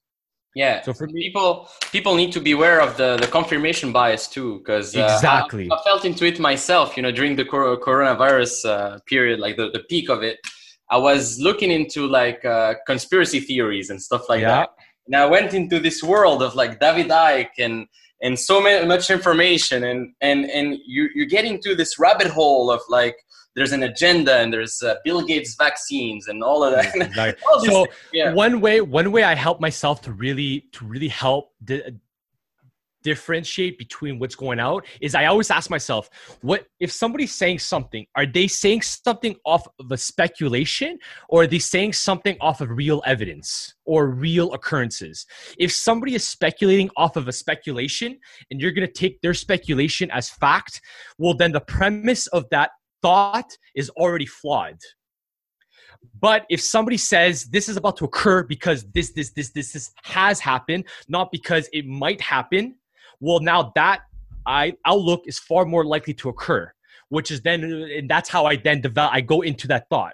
yeah. 0.56 0.82
So 0.82 0.94
for 0.94 1.06
me, 1.06 1.28
people 1.28 1.70
people 1.92 2.16
need 2.16 2.32
to 2.32 2.42
be 2.42 2.54
aware 2.54 2.82
of 2.82 2.98
the 2.98 3.18
the 3.18 3.28
confirmation 3.28 3.92
bias 3.92 4.28
too, 4.28 4.58
because 4.58 4.96
uh, 4.96 5.04
exactly 5.04 5.70
I, 5.72 5.76
I, 5.76 5.84
felt 5.84 6.06
into 6.06 6.26
it 6.26 6.40
myself. 6.40 6.98
You 6.98 7.04
know, 7.04 7.12
during 7.12 7.36
the 7.36 7.46
coronavirus 7.46 8.54
uh, 8.66 9.00
period, 9.06 9.40
like 9.40 9.58
the 9.58 9.70
the 9.70 9.84
peak 9.92 10.10
of 10.10 10.24
it, 10.24 10.40
I 10.90 10.98
was 10.98 11.40
looking 11.40 11.70
into 11.70 12.08
like 12.08 12.44
uh, 12.44 12.74
conspiracy 12.88 13.40
theories 13.40 13.90
and 13.92 14.02
stuff 14.02 14.28
like 14.28 14.42
yeah. 14.42 14.50
that. 14.50 14.70
And 15.10 15.16
I 15.16 15.26
went 15.26 15.56
into 15.56 15.80
this 15.80 16.04
world 16.04 16.44
of 16.44 16.54
like 16.54 16.80
David 16.80 17.08
Icke 17.08 17.58
and 17.58 17.88
and 18.22 18.38
so 18.38 18.62
much 18.62 19.10
information 19.10 19.84
and 19.84 20.14
and 20.22 20.46
and 20.46 20.78
you 20.86 21.10
you 21.16 21.26
get 21.26 21.46
into 21.46 21.74
this 21.74 21.98
rabbit 21.98 22.28
hole 22.28 22.70
of 22.70 22.82
like 22.90 23.18
there's 23.56 23.72
an 23.72 23.82
agenda 23.82 24.38
and 24.38 24.54
there's 24.54 24.84
uh, 24.84 24.96
Bill 25.04 25.24
Gates 25.24 25.56
vaccines 25.56 26.28
and 26.28 26.44
all 26.44 26.64
of 26.64 26.74
that. 26.74 26.96
Exactly. 26.96 27.44
all 27.52 27.66
so 27.66 27.88
yeah. 28.14 28.34
one 28.34 28.62
way 28.62 28.82
one 28.82 29.12
way 29.12 29.24
I 29.24 29.34
help 29.34 29.60
myself 29.60 30.02
to 30.04 30.12
really 30.12 30.68
to 30.74 30.86
really 30.86 31.08
help 31.08 31.54
di- 31.64 31.82
differentiate 33.04 33.78
between 33.78 34.20
what's 34.20 34.36
going 34.36 34.60
out 34.60 34.86
is 35.02 35.16
I 35.16 35.26
always 35.26 35.52
ask 35.52 35.70
myself, 35.70 36.10
what 36.42 36.66
if 36.80 36.92
somebody's 36.92 37.34
saying 37.34 37.60
something, 37.60 38.06
are 38.16 38.26
they 38.26 38.48
saying 38.48 38.82
something 38.82 39.36
off 39.46 39.68
of 39.80 39.92
a 39.92 39.98
speculation 39.98 40.98
or 41.30 41.44
are 41.44 41.48
they 41.48 41.60
saying 41.60 41.94
something 41.94 42.38
off 42.42 42.62
of 42.62 42.70
real 42.70 43.02
evidence 43.06 43.74
or 43.86 44.08
real 44.08 44.54
occurrences? 44.54 45.26
If 45.58 45.72
somebody 45.72 46.16
is 46.16 46.28
speculating 46.28 46.90
off 46.98 47.16
of 47.16 47.28
a 47.28 47.34
speculation 47.34 48.20
and 48.52 48.62
you're 48.62 48.72
going 48.72 48.88
to 48.88 48.94
take 48.94 49.22
their 49.22 49.34
speculation 49.34 50.12
as 50.12 50.30
fact, 50.30 50.82
well, 51.18 51.34
then 51.34 51.52
the 51.52 51.62
premise 51.62 52.28
of 52.28 52.46
that 52.52 52.72
thought 53.02 53.58
is 53.76 53.90
already 53.92 54.26
flawed. 54.26 54.78
But 56.22 56.46
if 56.50 56.62
somebody 56.62 56.98
says 56.98 57.46
this 57.46 57.70
is 57.70 57.78
about 57.78 57.98
to 57.98 58.06
occur 58.06 58.44
because 58.44 58.86
this, 58.92 59.12
this, 59.12 59.32
this, 59.32 59.50
this, 59.52 59.74
this 59.74 59.92
has 60.04 60.40
happened, 60.40 60.86
not 61.08 61.32
because 61.32 61.70
it 61.74 61.86
might 61.86 62.22
happen, 62.22 62.76
well, 63.20 63.40
now 63.40 63.72
that 63.76 64.02
I 64.46 64.74
outlook 64.86 65.24
is 65.26 65.40
far 65.40 65.66
more 65.66 65.86
likely 65.86 66.14
to 66.16 66.30
occur, 66.30 66.72
which 67.10 67.32
is 67.32 67.42
then, 67.42 67.64
and 67.64 68.10
that's 68.10 68.30
how 68.30 68.46
I 68.46 68.56
then 68.56 68.82
develop. 68.82 69.14
I 69.14 69.22
go 69.22 69.42
into 69.42 69.68
that 69.68 69.88
thought. 69.90 70.14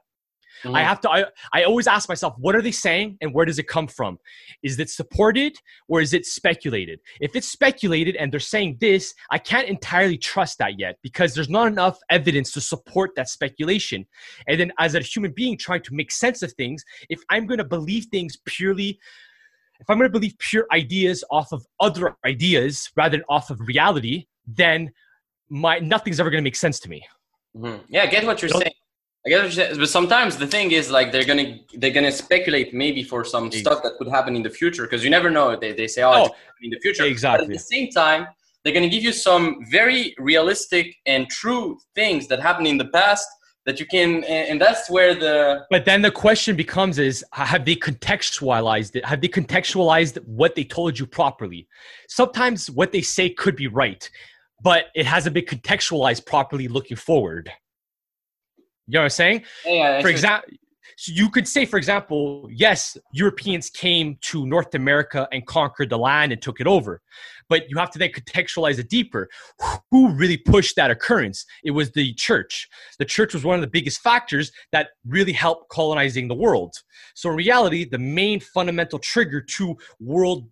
Mm-hmm. 0.64 0.76
I 0.76 0.84
have 0.84 1.01
to, 1.01 1.12
I, 1.12 1.26
I 1.53 1.64
always 1.64 1.86
ask 1.86 2.10
myself, 2.10 2.34
what 2.38 2.56
are 2.56 2.62
they 2.62 2.72
saying 2.72 3.18
and 3.22 3.34
where 3.34 3.45
does 3.45 3.60
it 3.60 3.68
come 3.68 3.88
from? 3.88 4.18
Is 4.64 4.80
it 4.80 4.89
supported 4.89 5.58
or 5.88 6.01
is 6.01 6.14
it 6.14 6.26
speculated? 6.26 6.99
If 7.20 7.36
it's 7.36 7.47
speculated 7.47 8.16
and 8.16 8.32
they're 8.32 8.39
saying 8.39 8.78
this, 8.80 9.14
I 9.30 9.38
can't 9.38 9.68
entirely 9.68 10.18
trust 10.18 10.58
that 10.60 10.80
yet 10.80 10.97
because 11.03 11.36
there's 11.36 11.49
not 11.49 11.68
enough 11.68 11.99
evidence 12.10 12.51
to 12.53 12.62
support 12.62 13.12
that 13.16 13.30
speculation. 13.30 14.06
And 14.47 14.60
then 14.60 14.72
as 14.80 14.95
a 14.95 15.01
human 15.01 15.34
being 15.34 15.58
trying 15.58 15.84
to 15.84 15.93
make 15.93 16.12
sense 16.12 16.41
of 16.41 16.53
things, 16.53 16.84
if 17.10 17.20
I'm 17.30 17.45
going 17.45 17.60
to 17.60 17.66
believe 17.66 18.06
things 18.06 18.38
purely 18.45 18.99
if 19.80 19.90
I'm 19.90 19.98
going 19.98 20.10
to 20.10 20.12
believe 20.12 20.38
pure 20.40 20.66
ideas 20.72 21.24
off 21.32 21.52
of 21.52 21.66
other 21.80 22.16
ideas 22.26 22.92
rather 22.96 23.18
than 23.18 23.26
off 23.30 23.50
of 23.50 23.60
reality, 23.62 24.28
then 24.48 24.92
my 25.50 25.80
nothing's 25.80 26.20
ever 26.20 26.30
going 26.30 26.42
to 26.42 26.48
make 26.48 26.56
sense 26.56 26.80
to 26.82 26.90
me. 26.90 27.06
Mm-hmm. 27.56 27.84
Yeah, 27.90 28.04
I 28.04 28.08
get 28.08 28.26
what 28.26 28.42
you're 28.42 28.50
saying. 28.50 28.74
I 29.26 29.30
get 29.30 29.38
what 29.38 29.44
you're 29.44 29.66
saying. 29.66 29.80
But 29.80 29.90
sometimes 29.90 30.38
the 30.38 30.48
thing 30.48 30.72
is 30.72 30.92
like 30.92 31.12
they're 31.12 31.26
gonna 31.26 31.60
they're 31.76 31.92
gonna 31.92 32.12
speculate 32.12 32.74
maybe 32.74 33.04
for 33.04 33.24
some 33.24 33.46
exactly. 33.46 33.62
stuff 33.62 33.84
that 33.84 33.98
could 33.98 34.10
happen 34.10 34.36
in 34.36 34.44
the 34.44 34.50
future 34.50 34.84
because 34.84 35.04
you 35.04 35.10
never 35.10 35.30
know. 35.30 35.56
They 35.56 35.74
they 35.74 35.88
say 35.88 36.04
oh, 36.04 36.12
oh 36.16 36.36
in 36.62 36.70
the 36.70 36.80
future 36.80 37.06
exactly. 37.06 37.48
But 37.48 37.54
at 37.54 37.58
the 37.58 37.64
same 37.64 37.90
time, 37.92 38.28
they're 38.64 38.74
gonna 38.74 38.90
give 38.90 39.04
you 39.04 39.14
some 39.14 39.66
very 39.70 40.16
realistic 40.20 40.96
and 41.06 41.30
true 41.30 41.78
things 41.96 42.28
that 42.28 42.42
happened 42.42 42.68
in 42.68 42.78
the 42.78 42.86
past 42.86 43.28
that 43.66 43.80
you 43.80 43.86
can 43.86 44.24
and 44.26 44.61
that's 44.61 44.89
where 44.89 45.16
the 45.16 45.66
but 45.72 45.86
then 45.86 46.01
the 46.01 46.11
question 46.11 46.55
becomes 46.55 46.99
is 46.99 47.26
have 47.32 47.66
they 47.66 47.76
contextualized 47.76 48.95
it? 48.95 49.05
Have 49.05 49.22
they 49.22 49.28
contextualized 49.28 50.24
what 50.26 50.55
they 50.55 50.63
told 50.63 50.97
you 50.99 51.05
properly? 51.05 51.68
Sometimes 52.07 52.70
what 52.70 52.91
they 52.91 53.01
say 53.01 53.30
could 53.30 53.55
be 53.55 53.68
right 53.68 54.09
but 54.61 54.86
it 54.95 55.05
hasn't 55.05 55.34
been 55.34 55.45
contextualized 55.45 56.26
properly 56.26 56.68
looking 56.68 56.97
forward. 56.97 57.51
You 58.88 58.93
know 58.93 58.99
what 58.99 59.05
i'm 59.05 59.09
saying? 59.09 59.43
Yeah, 59.66 60.01
for 60.01 60.09
example 60.09 60.49
so 60.98 61.12
you 61.14 61.30
could 61.30 61.48
say, 61.48 61.66
for 61.66 61.78
example, 61.78 62.48
yes, 62.52 62.98
Europeans 63.12 63.70
came 63.70 64.18
to 64.22 64.46
North 64.46 64.74
America 64.76 65.28
and 65.32 65.46
conquered 65.46 65.89
the 65.89 65.98
land 65.98 66.32
and 66.32 66.41
took 66.41 66.60
it 66.60 66.68
over. 66.68 67.02
But 67.50 67.70
you 67.70 67.78
have 67.78 67.91
to 67.91 68.00
then 68.00 68.10
contextualize 68.10 68.80
it 68.80 68.89
deeper. 68.89 69.30
Who 69.91 70.14
really 70.14 70.38
pushed 70.38 70.76
that 70.78 70.91
occurrence? 70.91 71.46
It 71.64 71.72
was 71.72 71.91
the 71.91 72.14
church. 72.14 72.68
The 72.98 73.06
church 73.06 73.34
was 73.34 73.43
one 73.43 73.56
of 73.56 73.62
the 73.62 73.68
biggest 73.68 74.02
factors 74.02 74.52
that 74.72 74.89
really 75.06 75.34
helped 75.34 75.70
colonizing 75.70 76.28
the 76.28 76.36
world. 76.36 76.76
So, 77.14 77.30
in 77.30 77.36
reality, 77.36 77.86
the 77.86 78.00
main 78.00 78.39
fundamental 78.39 79.00
trigger 79.00 79.41
to 79.41 79.78
world 80.00 80.50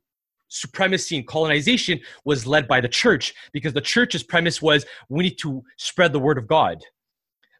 supremacy 0.49 1.17
and 1.17 1.25
colonization 1.25 1.99
was 2.25 2.45
led 2.45 2.67
by 2.67 2.79
the 2.79 2.87
church 2.87 3.33
because 3.53 3.73
the 3.73 3.81
church's 3.81 4.21
premise 4.21 4.61
was 4.61 4.85
we 5.09 5.23
need 5.23 5.37
to 5.39 5.63
spread 5.77 6.13
the 6.13 6.19
word 6.19 6.37
of 6.37 6.47
God 6.47 6.83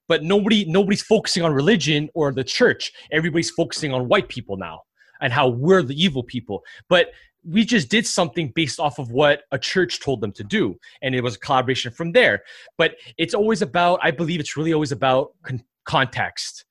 but 0.07 0.23
nobody 0.23 0.65
nobody's 0.65 1.01
focusing 1.01 1.43
on 1.43 1.53
religion 1.53 2.09
or 2.13 2.31
the 2.31 2.43
church. 2.43 2.91
Everybody's 3.11 3.51
focusing 3.51 3.93
on 3.93 4.07
white 4.07 4.29
people 4.29 4.57
now 4.57 4.81
and 5.21 5.31
how 5.31 5.47
we're 5.47 5.83
the 5.83 6.01
evil 6.01 6.23
people. 6.23 6.63
But 6.89 7.11
we 7.45 7.65
just 7.65 7.89
did 7.89 8.07
something 8.07 8.51
based 8.55 8.79
off 8.79 8.99
of 8.99 9.11
what 9.11 9.43
a 9.51 9.59
church 9.59 9.99
told 9.99 10.21
them 10.21 10.31
to 10.31 10.43
do 10.43 10.77
and 11.01 11.13
it 11.13 11.21
was 11.21 11.35
a 11.35 11.39
collaboration 11.39 11.91
from 11.91 12.11
there. 12.11 12.41
But 12.77 12.95
it's 13.17 13.33
always 13.33 13.61
about 13.61 13.99
i 14.01 14.11
believe 14.11 14.39
it's 14.39 14.57
really 14.57 14.73
always 14.73 14.91
about 14.91 15.31
con- 15.43 15.63
context. 15.85 16.65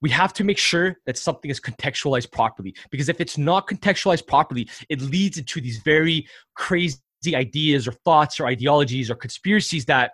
We 0.00 0.10
have 0.10 0.32
to 0.34 0.44
make 0.44 0.58
sure 0.58 0.96
that 1.06 1.16
something 1.16 1.48
is 1.48 1.60
contextualized 1.60 2.32
properly 2.32 2.74
because 2.90 3.08
if 3.08 3.20
it's 3.20 3.38
not 3.38 3.68
contextualized 3.68 4.26
properly 4.26 4.68
it 4.88 5.00
leads 5.00 5.38
into 5.38 5.60
these 5.60 5.78
very 5.78 6.26
crazy 6.54 6.98
ideas 7.28 7.86
or 7.86 7.92
thoughts 7.92 8.40
or 8.40 8.46
ideologies 8.46 9.10
or 9.10 9.14
conspiracies 9.14 9.84
that 9.84 10.12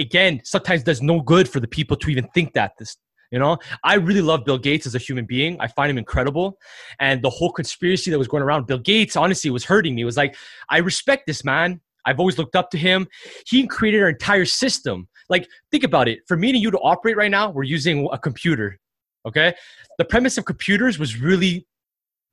again 0.00 0.40
sometimes 0.44 0.82
does 0.82 1.02
no 1.02 1.20
good 1.20 1.48
for 1.48 1.60
the 1.60 1.68
people 1.68 1.96
to 1.96 2.10
even 2.10 2.26
think 2.34 2.52
that 2.54 2.72
this 2.78 2.96
you 3.30 3.38
know? 3.38 3.58
I 3.84 3.94
really 3.94 4.22
love 4.22 4.44
bill 4.44 4.58
gates 4.58 4.86
as 4.86 4.96
a 4.96 4.98
human 4.98 5.24
being. 5.24 5.56
I 5.60 5.68
find 5.68 5.88
him 5.88 5.98
incredible. 5.98 6.58
And 6.98 7.22
the 7.22 7.30
whole 7.30 7.52
conspiracy 7.52 8.10
that 8.10 8.18
was 8.18 8.26
going 8.26 8.42
around 8.42 8.66
bill 8.66 8.80
gates 8.80 9.14
honestly 9.14 9.50
was 9.50 9.64
hurting 9.64 9.94
me. 9.94 10.02
It 10.02 10.06
was 10.06 10.16
like 10.16 10.34
i 10.68 10.78
respect 10.78 11.28
this 11.28 11.44
man. 11.44 11.80
I've 12.06 12.18
always 12.18 12.38
looked 12.38 12.56
up 12.56 12.70
to 12.70 12.78
him. 12.78 13.06
He 13.46 13.68
created 13.68 14.02
our 14.02 14.08
entire 14.08 14.46
system. 14.46 15.06
Like 15.28 15.46
think 15.70 15.84
about 15.84 16.08
it. 16.08 16.20
For 16.26 16.36
me 16.36 16.50
and 16.50 16.58
you 16.58 16.72
to 16.72 16.78
operate 16.78 17.16
right 17.16 17.30
now 17.30 17.50
we're 17.50 17.62
using 17.62 18.08
a 18.10 18.18
computer 18.18 18.78
okay? 19.26 19.54
The 19.98 20.04
premise 20.04 20.38
of 20.38 20.44
computers 20.44 20.98
was 20.98 21.20
really 21.20 21.66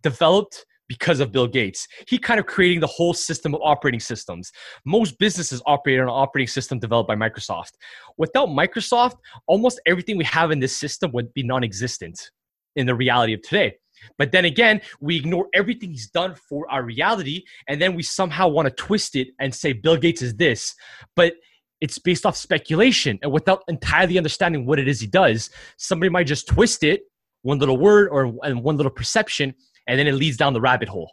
developed 0.04 0.66
because 0.88 1.20
of 1.20 1.32
Bill 1.32 1.48
Gates. 1.48 1.88
He 2.08 2.18
kind 2.18 2.40
of 2.40 2.46
creating 2.46 2.80
the 2.80 2.88
whole 2.88 3.14
system 3.14 3.54
of 3.54 3.62
operating 3.64 4.00
systems. 4.00 4.52
Most 4.86 5.18
businesses 5.20 5.62
operate 5.66 6.00
on 6.00 6.06
an 6.06 6.10
operating 6.10 6.48
system 6.48 6.80
developed 6.80 7.08
by 7.08 7.16
Microsoft. 7.16 7.72
Without 8.18 8.50
Microsoft, 8.50 9.16
almost 9.48 9.80
everything 9.86 10.18
we 10.18 10.24
have 10.26 10.52
in 10.52 10.60
this 10.60 10.76
system 10.76 11.12
would 11.12 11.34
be 11.34 11.44
non-existent 11.44 12.32
in 12.76 12.86
the 12.86 12.96
reality 12.96 13.34
of 13.34 13.42
today. 13.42 13.76
But 14.18 14.32
then 14.32 14.46
again, 14.46 14.82
we 15.00 15.16
ignore 15.16 15.48
everything 15.54 15.90
he's 15.90 16.10
done 16.10 16.36
for 16.48 16.70
our 16.72 16.84
reality, 16.84 17.44
and 17.68 17.82
then 17.82 17.96
we 17.96 18.04
somehow 18.04 18.48
want 18.48 18.68
to 18.68 18.74
twist 18.74 19.16
it 19.16 19.30
and 19.40 19.54
say 19.54 19.74
Bill 19.74 19.98
Gates 19.98 20.22
is 20.22 20.36
this. 20.36 20.76
But 21.16 21.34
it's 21.82 22.00
based 22.00 22.26
off 22.26 22.38
speculation, 22.38 23.20
and 23.22 23.32
without 23.32 23.64
entirely 23.68 24.18
understanding 24.18 24.66
what 24.66 24.80
it 24.80 24.88
is 24.88 25.00
he 25.00 25.08
does, 25.08 25.50
somebody 25.78 26.10
might 26.10 26.26
just 26.26 26.48
twist 26.48 26.84
it, 26.84 27.02
one 27.42 27.60
little 27.60 27.78
word 27.78 28.10
or 28.10 28.34
and 28.44 28.64
one 28.64 28.78
little 28.78 28.92
perception, 28.92 29.54
and 29.88 30.00
then 30.00 30.08
it 30.08 30.14
leads 30.14 30.38
down 30.38 30.54
the 30.54 30.62
rabbit 30.62 30.90
hole 30.90 31.12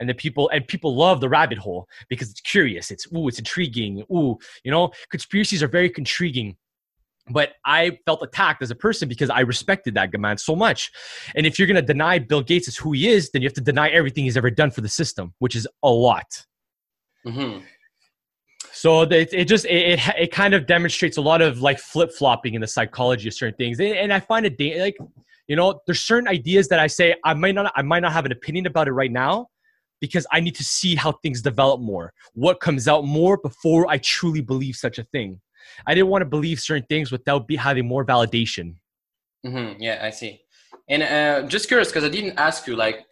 and 0.00 0.08
the 0.08 0.14
people 0.14 0.48
and 0.50 0.66
people 0.68 0.94
love 0.94 1.20
the 1.20 1.28
rabbit 1.28 1.58
hole 1.58 1.86
because 2.08 2.30
it's 2.30 2.40
curious 2.40 2.90
it's 2.90 3.06
ooh 3.14 3.28
it's 3.28 3.38
intriguing 3.38 4.04
ooh 4.12 4.36
you 4.64 4.70
know 4.70 4.90
conspiracies 5.10 5.62
are 5.62 5.68
very 5.68 5.92
intriguing 5.96 6.56
but 7.28 7.54
I 7.64 7.98
felt 8.06 8.22
attacked 8.22 8.62
as 8.62 8.70
a 8.70 8.74
person 8.74 9.08
because 9.08 9.30
I 9.30 9.40
respected 9.40 9.94
that 9.94 10.16
man 10.18 10.38
so 10.38 10.54
much. 10.54 10.92
And 11.34 11.44
if 11.44 11.58
you're 11.58 11.66
going 11.66 11.74
to 11.74 11.82
deny 11.82 12.18
Bill 12.18 12.42
Gates 12.42 12.68
is 12.68 12.76
who 12.76 12.92
he 12.92 13.08
is, 13.08 13.30
then 13.30 13.42
you 13.42 13.46
have 13.46 13.54
to 13.54 13.60
deny 13.60 13.88
everything 13.88 14.24
he's 14.24 14.36
ever 14.36 14.50
done 14.50 14.70
for 14.70 14.80
the 14.80 14.88
system, 14.88 15.34
which 15.40 15.56
is 15.56 15.66
a 15.82 15.90
lot. 15.90 16.46
Mm-hmm. 17.26 17.64
So 18.72 19.02
it, 19.02 19.30
it 19.32 19.48
just 19.48 19.64
it, 19.64 19.98
it, 19.98 20.00
it 20.18 20.32
kind 20.32 20.54
of 20.54 20.66
demonstrates 20.66 21.16
a 21.16 21.20
lot 21.20 21.42
of 21.42 21.60
like 21.60 21.78
flip 21.78 22.12
flopping 22.12 22.54
in 22.54 22.60
the 22.60 22.66
psychology 22.66 23.26
of 23.28 23.34
certain 23.34 23.56
things, 23.56 23.80
and, 23.80 23.88
and 23.88 24.12
I 24.12 24.20
find 24.20 24.44
it 24.46 24.60
like 24.78 24.96
you 25.48 25.56
know, 25.56 25.80
there's 25.86 26.00
certain 26.00 26.28
ideas 26.28 26.68
that 26.68 26.78
I 26.78 26.86
say 26.86 27.14
I 27.24 27.34
might 27.34 27.54
not 27.54 27.72
I 27.76 27.82
might 27.82 28.00
not 28.00 28.12
have 28.12 28.26
an 28.26 28.32
opinion 28.32 28.66
about 28.66 28.88
it 28.88 28.92
right 28.92 29.12
now, 29.12 29.48
because 30.00 30.26
I 30.30 30.40
need 30.40 30.54
to 30.56 30.64
see 30.64 30.94
how 30.94 31.12
things 31.12 31.40
develop 31.42 31.80
more, 31.80 32.12
what 32.34 32.60
comes 32.60 32.86
out 32.88 33.04
more 33.04 33.36
before 33.38 33.86
I 33.88 33.98
truly 33.98 34.40
believe 34.40 34.76
such 34.76 34.98
a 34.98 35.04
thing. 35.04 35.40
I 35.86 35.94
didn't 35.94 36.08
want 36.08 36.22
to 36.22 36.26
believe 36.26 36.60
certain 36.60 36.86
things 36.88 37.10
without 37.10 37.48
be 37.48 37.56
having 37.56 37.86
more 37.86 38.04
validation. 38.04 38.76
Mm-hmm. 39.44 39.82
Yeah, 39.82 40.00
I 40.02 40.10
see. 40.10 40.40
And 40.88 41.02
uh, 41.02 41.48
just 41.48 41.68
curious, 41.68 41.88
because 41.88 42.04
I 42.04 42.08
didn't 42.08 42.38
ask 42.38 42.66
you, 42.66 42.76
like, 42.76 43.06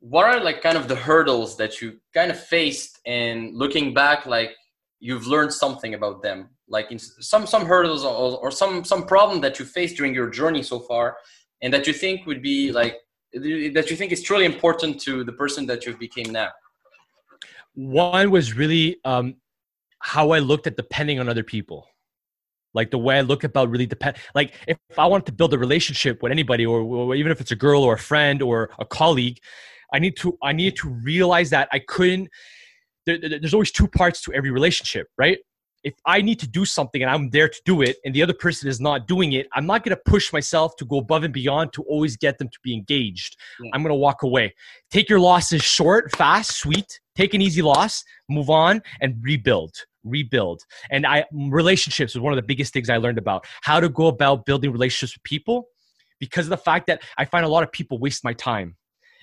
what 0.00 0.24
are 0.26 0.42
like 0.42 0.62
kind 0.62 0.76
of 0.76 0.88
the 0.88 0.96
hurdles 0.96 1.56
that 1.56 1.80
you 1.80 2.00
kind 2.12 2.30
of 2.30 2.38
faced, 2.38 3.00
and 3.06 3.54
looking 3.54 3.94
back, 3.94 4.26
like 4.26 4.52
you've 5.00 5.26
learned 5.26 5.52
something 5.52 5.94
about 5.94 6.22
them, 6.22 6.50
like 6.68 6.90
in 6.90 6.98
some 6.98 7.46
some 7.46 7.64
hurdles 7.64 8.04
or, 8.04 8.38
or 8.38 8.50
some 8.50 8.84
some 8.84 9.06
problem 9.06 9.40
that 9.40 9.58
you 9.58 9.64
faced 9.64 9.96
during 9.96 10.14
your 10.14 10.28
journey 10.28 10.62
so 10.62 10.80
far, 10.80 11.16
and 11.64 11.72
that 11.74 11.88
you 11.88 11.92
think 11.92 12.26
would 12.26 12.42
be 12.42 12.70
like 12.70 12.98
that 13.32 13.90
you 13.90 13.96
think 13.96 14.12
is 14.12 14.22
truly 14.22 14.44
important 14.44 15.00
to 15.00 15.24
the 15.24 15.32
person 15.32 15.66
that 15.66 15.84
you've 15.84 15.98
became 15.98 16.30
now. 16.30 16.50
One 17.74 18.30
was 18.30 18.54
really 18.54 18.98
um, 19.04 19.34
how 19.98 20.30
I 20.30 20.38
looked 20.38 20.68
at 20.68 20.76
depending 20.76 21.18
on 21.18 21.28
other 21.28 21.42
people 21.42 21.88
like 22.74 22.90
the 22.90 22.98
way 22.98 23.18
I 23.18 23.20
look 23.22 23.44
about 23.44 23.70
really 23.70 23.86
depend. 23.86 24.16
Like 24.34 24.54
if 24.66 24.76
I 24.98 25.06
wanted 25.06 25.26
to 25.26 25.32
build 25.32 25.54
a 25.54 25.58
relationship 25.58 26.22
with 26.22 26.32
anybody, 26.32 26.66
or, 26.66 26.80
or, 26.80 27.14
even 27.14 27.32
if 27.32 27.40
it's 27.40 27.52
a 27.52 27.56
girl 27.56 27.82
or 27.82 27.94
a 27.94 27.98
friend 27.98 28.42
or 28.42 28.70
a 28.78 28.84
colleague, 28.84 29.38
I 29.92 30.00
need 30.00 30.16
to 30.18 30.36
I 30.42 30.52
needed 30.52 30.76
to 30.78 30.88
realize 30.88 31.50
that 31.50 31.68
I 31.72 31.78
couldn't. 31.78 32.28
There, 33.06 33.18
there's 33.18 33.54
always 33.54 33.70
two 33.70 33.86
parts 33.86 34.20
to 34.22 34.32
every 34.32 34.50
relationship, 34.50 35.06
right? 35.16 35.38
If 35.84 35.94
I 36.06 36.20
need 36.22 36.40
to 36.40 36.48
do 36.48 36.64
something 36.64 37.02
and 37.02 37.10
I'm 37.10 37.30
there 37.30 37.48
to 37.48 37.60
do 37.64 37.82
it, 37.82 37.96
and 38.04 38.14
the 38.14 38.22
other 38.22 38.32
person 38.32 38.68
is 38.68 38.80
not 38.80 39.06
doing 39.06 39.34
it, 39.34 39.46
I'm 39.52 39.66
not 39.66 39.84
going 39.84 39.96
to 39.96 40.02
push 40.10 40.32
myself 40.32 40.76
to 40.76 40.84
go 40.84 40.98
above 40.98 41.24
and 41.24 41.32
beyond 41.32 41.72
to 41.74 41.82
always 41.84 42.16
get 42.16 42.38
them 42.38 42.48
to 42.48 42.58
be 42.62 42.74
engaged. 42.74 43.36
Yeah. 43.60 43.70
I'm 43.74 43.82
going 43.82 43.90
to 43.90 43.96
walk 43.96 44.22
away. 44.22 44.54
Take 44.90 45.08
your 45.08 45.20
losses 45.20 45.62
short, 45.62 46.16
fast, 46.16 46.52
sweet. 46.52 47.00
Take 47.14 47.34
an 47.34 47.42
easy 47.42 47.62
loss, 47.62 48.02
move 48.28 48.50
on, 48.50 48.82
and 49.00 49.16
rebuild 49.22 49.74
rebuild. 50.04 50.60
And 50.90 51.06
I 51.06 51.24
relationships 51.32 52.14
was 52.14 52.20
one 52.20 52.34
of 52.34 52.36
the 52.36 52.46
biggest 52.46 52.74
things 52.74 52.90
I 52.90 52.98
learned 52.98 53.16
about 53.16 53.46
how 53.62 53.80
to 53.80 53.88
go 53.88 54.08
about 54.08 54.44
building 54.44 54.70
relationships 54.70 55.16
with 55.16 55.22
people 55.22 55.68
because 56.20 56.46
of 56.46 56.50
the 56.50 56.56
fact 56.58 56.86
that 56.86 57.02
I 57.18 57.24
find 57.24 57.44
a 57.44 57.48
lot 57.48 57.62
of 57.62 57.72
people 57.72 57.98
waste 57.98 58.22
my 58.22 58.34
time. 58.34 58.76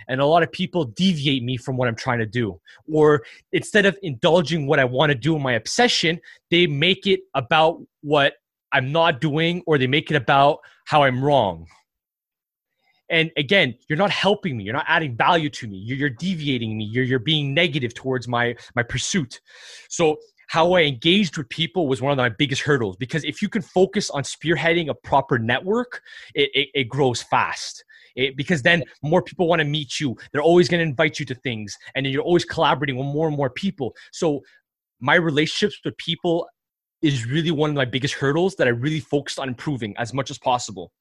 And 0.08 0.22
a 0.22 0.26
lot 0.26 0.43
of 0.43 0.52
people 0.52 0.86
deviate 0.86 1.43
me 1.43 1.58
from 1.58 1.78
what 1.78 1.88
I'm 1.88 1.95
trying 1.95 2.20
to 2.20 2.26
do. 2.26 2.60
Or 2.91 3.24
instead 3.52 3.86
of 3.86 3.97
indulging 4.02 4.68
what 4.68 4.80
I 4.80 4.86
want 4.86 5.12
to 5.12 5.18
do 5.18 5.36
in 5.36 5.41
my 5.41 5.54
obsession, 5.54 6.20
they 6.49 6.68
make 6.68 7.08
it 7.08 7.22
about 7.34 7.82
what 8.02 8.34
I'm 8.72 8.91
not 8.91 9.22
doing 9.22 9.64
or 9.68 9.78
they 9.78 9.88
make 9.88 10.12
it 10.12 10.16
about 10.16 10.60
how 10.86 11.04
I'm 11.04 11.24
wrong. 11.24 11.68
And 13.10 13.30
again, 13.36 13.76
you're 13.89 13.97
not 13.97 14.10
helping 14.10 14.56
me. 14.56 14.64
You're 14.64 14.74
not 14.74 14.86
adding 14.88 15.18
value 15.18 15.49
to 15.49 15.68
me. 15.68 15.78
You're, 15.78 16.10
deviating 16.10 16.78
me. 16.78 16.86
You're, 16.86 17.04
you're 17.04 17.20
being 17.20 17.54
negative 17.54 17.93
towards 17.93 18.28
my, 18.28 18.56
my 18.74 18.84
pursuit. 18.84 19.41
So 19.89 20.18
how 20.47 20.74
I 20.74 20.82
engaged 20.82 21.38
with 21.38 21.49
people 21.49 21.88
was 21.88 22.02
one 22.02 22.14
of 22.14 22.18
my 22.18 22.30
biggest 22.30 22.62
hurdles 22.62 22.95
because 22.95 23.24
if 23.26 23.41
you 23.41 23.49
can 23.49 23.62
focus 23.62 24.10
on 24.10 24.24
spearheading 24.24 24.89
a 24.89 24.93
proper 24.93 25.38
network, 25.38 26.02
it, 26.36 26.49
it, 26.54 26.70
it 26.74 26.84
grows 26.89 27.22
fast. 27.22 27.84
It, 28.16 28.36
because 28.36 28.62
then 28.62 28.84
more 29.01 29.22
people 29.22 29.47
want 29.47 29.59
to 29.59 29.66
meet 29.66 29.99
you. 29.99 30.16
They're 30.32 30.41
always 30.41 30.68
going 30.68 30.80
to 30.80 30.89
invite 30.89 31.20
you 31.20 31.26
to 31.28 31.36
things, 31.36 31.78
and 31.95 32.05
then 32.05 32.14
you're 32.14 32.24
always 32.24 32.45
collaborating 32.45 32.97
with 32.97 33.07
more 33.07 33.28
and 33.28 33.38
more 33.38 33.49
people. 33.49 33.95
So, 34.12 34.41
my 34.99 35.16
relationships 35.16 35.80
with 35.84 35.97
people 35.97 36.47
is 37.01 37.26
really 37.26 37.51
one 37.51 37.72
of 37.72 37.76
my 37.76 37.86
biggest 37.86 38.14
hurdles 38.14 38.55
that 38.55 38.68
I 38.68 38.72
really 38.72 38.99
focused 38.99 39.39
on 39.39 39.47
improving 39.47 39.95
as 39.97 40.14
much 40.14 40.30
as 40.30 40.38
possible. 40.38 40.91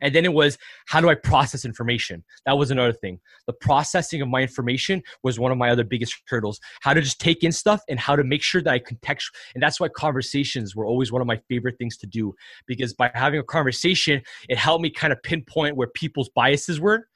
And 0.00 0.14
then 0.14 0.24
it 0.24 0.32
was 0.32 0.58
how 0.86 1.00
do 1.00 1.08
I 1.08 1.14
process 1.14 1.64
information? 1.64 2.24
That 2.46 2.58
was 2.58 2.70
another 2.70 2.92
thing. 2.92 3.20
The 3.46 3.52
processing 3.52 4.22
of 4.22 4.28
my 4.28 4.42
information 4.42 5.02
was 5.22 5.38
one 5.38 5.52
of 5.52 5.58
my 5.58 5.70
other 5.70 5.84
biggest 5.84 6.14
hurdles. 6.26 6.60
How 6.80 6.94
to 6.94 7.00
just 7.00 7.20
take 7.20 7.44
in 7.44 7.52
stuff 7.52 7.82
and 7.88 7.98
how 7.98 8.16
to 8.16 8.24
make 8.24 8.42
sure 8.42 8.62
that 8.62 8.72
I 8.72 8.78
contextual. 8.78 9.30
And 9.54 9.62
that's 9.62 9.80
why 9.80 9.88
conversations 9.88 10.74
were 10.74 10.86
always 10.86 11.12
one 11.12 11.20
of 11.20 11.26
my 11.26 11.40
favorite 11.48 11.78
things 11.78 11.96
to 11.98 12.06
do 12.06 12.34
because 12.66 12.94
by 12.94 13.10
having 13.14 13.40
a 13.40 13.44
conversation, 13.44 14.22
it 14.48 14.58
helped 14.58 14.82
me 14.82 14.90
kind 14.90 15.12
of 15.12 15.22
pinpoint 15.22 15.76
where 15.76 15.88
people's 15.88 16.28
biases 16.30 16.80
were. 16.80 17.08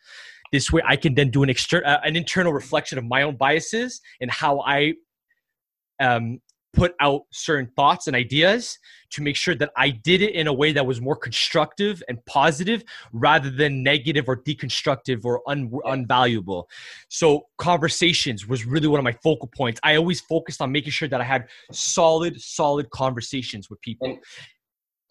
This 0.52 0.70
way, 0.70 0.82
I 0.84 0.96
can 0.96 1.14
then 1.14 1.30
do 1.30 1.42
an 1.42 1.48
external, 1.48 1.88
uh, 1.88 2.00
an 2.04 2.14
internal 2.14 2.52
reflection 2.52 2.98
of 2.98 3.04
my 3.04 3.22
own 3.22 3.36
biases 3.36 4.02
and 4.20 4.30
how 4.30 4.60
I 4.60 4.94
um, 5.98 6.40
put 6.72 6.94
out 7.00 7.22
certain 7.30 7.70
thoughts 7.76 8.06
and 8.06 8.16
ideas 8.16 8.78
to 9.10 9.22
make 9.22 9.36
sure 9.36 9.54
that 9.54 9.70
I 9.76 9.90
did 9.90 10.22
it 10.22 10.34
in 10.34 10.46
a 10.46 10.52
way 10.52 10.72
that 10.72 10.86
was 10.86 11.00
more 11.00 11.16
constructive 11.16 12.02
and 12.08 12.24
positive 12.24 12.82
rather 13.12 13.50
than 13.50 13.82
negative 13.82 14.26
or 14.26 14.36
deconstructive 14.36 15.24
or 15.24 15.42
un- 15.46 15.70
unvaluable. 15.84 16.64
So 17.08 17.46
conversations 17.58 18.46
was 18.46 18.64
really 18.64 18.88
one 18.88 18.98
of 18.98 19.04
my 19.04 19.16
focal 19.22 19.48
points. 19.54 19.80
I 19.82 19.96
always 19.96 20.20
focused 20.20 20.62
on 20.62 20.72
making 20.72 20.92
sure 20.92 21.08
that 21.08 21.20
I 21.20 21.24
had 21.24 21.48
solid, 21.70 22.40
solid 22.40 22.88
conversations 22.90 23.68
with 23.68 23.80
people. 23.82 24.18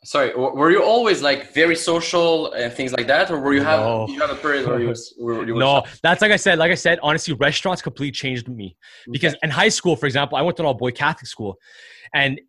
Sorry 0.04 0.34
were 0.36 0.72
you 0.72 0.84
always 0.84 1.22
like 1.22 1.54
very 1.54 1.76
social 1.76 2.52
and 2.54 2.74
things 2.74 2.92
like 2.92 3.06
that 3.06 3.30
or 3.30 3.40
were 3.40 3.54
you 3.54 3.62
have 3.62 3.82
no. 3.82 4.08
you 4.08 4.20
have 4.20 4.32
a 4.32 4.36
period 4.36 4.66
where 4.66 4.80
you, 4.80 4.88
was, 4.88 5.14
where 5.20 5.46
you 5.46 5.54
no 5.56 5.84
that's 6.02 6.24
like 6.24 6.32
i 6.32 6.38
said 6.38 6.58
like 6.58 6.72
i 6.72 6.76
said 6.76 6.98
honestly 7.04 7.36
restaurants 7.36 7.84
completely 7.84 8.12
changed 8.12 8.50
me 8.50 8.76
because 9.12 9.34
okay. 9.34 9.42
in 9.44 9.52
high 9.52 9.70
school 9.70 9.96
for 9.96 10.08
example 10.08 10.40
i 10.40 10.42
went 10.42 10.58
to 10.58 10.64
an 10.64 10.66
all-boy 10.66 10.90
catholic 10.90 11.28
school 11.28 11.56
and 12.16 12.42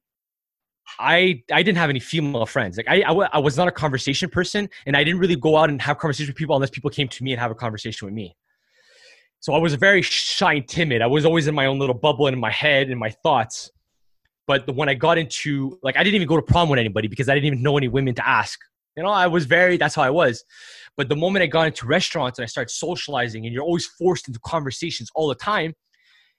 I 0.98 1.42
I 1.50 1.62
didn't 1.62 1.78
have 1.78 1.90
any 1.90 2.00
female 2.00 2.46
friends. 2.46 2.76
Like 2.76 2.88
I, 2.88 3.02
I, 3.02 3.12
I 3.32 3.38
was 3.38 3.56
not 3.56 3.68
a 3.68 3.72
conversation 3.72 4.28
person, 4.28 4.68
and 4.86 4.96
I 4.96 5.04
didn't 5.04 5.20
really 5.20 5.36
go 5.36 5.56
out 5.56 5.70
and 5.70 5.80
have 5.80 5.98
conversations 5.98 6.28
with 6.28 6.36
people 6.36 6.54
unless 6.54 6.70
people 6.70 6.90
came 6.90 7.08
to 7.08 7.24
me 7.24 7.32
and 7.32 7.40
have 7.40 7.50
a 7.50 7.54
conversation 7.54 8.06
with 8.06 8.14
me. 8.14 8.36
So 9.40 9.54
I 9.54 9.58
was 9.58 9.74
very 9.74 10.02
shy 10.02 10.54
and 10.54 10.68
timid. 10.68 11.02
I 11.02 11.06
was 11.06 11.24
always 11.24 11.48
in 11.48 11.54
my 11.54 11.66
own 11.66 11.78
little 11.78 11.94
bubble 11.94 12.26
and 12.26 12.34
in 12.34 12.40
my 12.40 12.50
head 12.50 12.90
and 12.90 12.98
my 12.98 13.10
thoughts. 13.10 13.70
But 14.46 14.66
the, 14.66 14.72
when 14.72 14.88
I 14.88 14.94
got 14.94 15.18
into 15.18 15.78
like, 15.82 15.96
I 15.96 16.02
didn't 16.02 16.16
even 16.16 16.28
go 16.28 16.36
to 16.36 16.42
prom 16.42 16.68
with 16.68 16.78
anybody 16.78 17.08
because 17.08 17.28
I 17.28 17.34
didn't 17.34 17.46
even 17.46 17.62
know 17.62 17.76
any 17.76 17.88
women 17.88 18.14
to 18.16 18.28
ask. 18.28 18.58
You 18.96 19.02
know, 19.02 19.08
I 19.08 19.26
was 19.26 19.46
very 19.46 19.76
that's 19.76 19.94
how 19.94 20.02
I 20.02 20.10
was. 20.10 20.44
But 20.96 21.08
the 21.08 21.16
moment 21.16 21.42
I 21.42 21.46
got 21.46 21.66
into 21.66 21.86
restaurants 21.86 22.38
and 22.38 22.44
I 22.44 22.46
started 22.46 22.70
socializing, 22.70 23.46
and 23.46 23.54
you're 23.54 23.64
always 23.64 23.86
forced 23.86 24.28
into 24.28 24.40
conversations 24.40 25.10
all 25.14 25.28
the 25.28 25.34
time, 25.34 25.74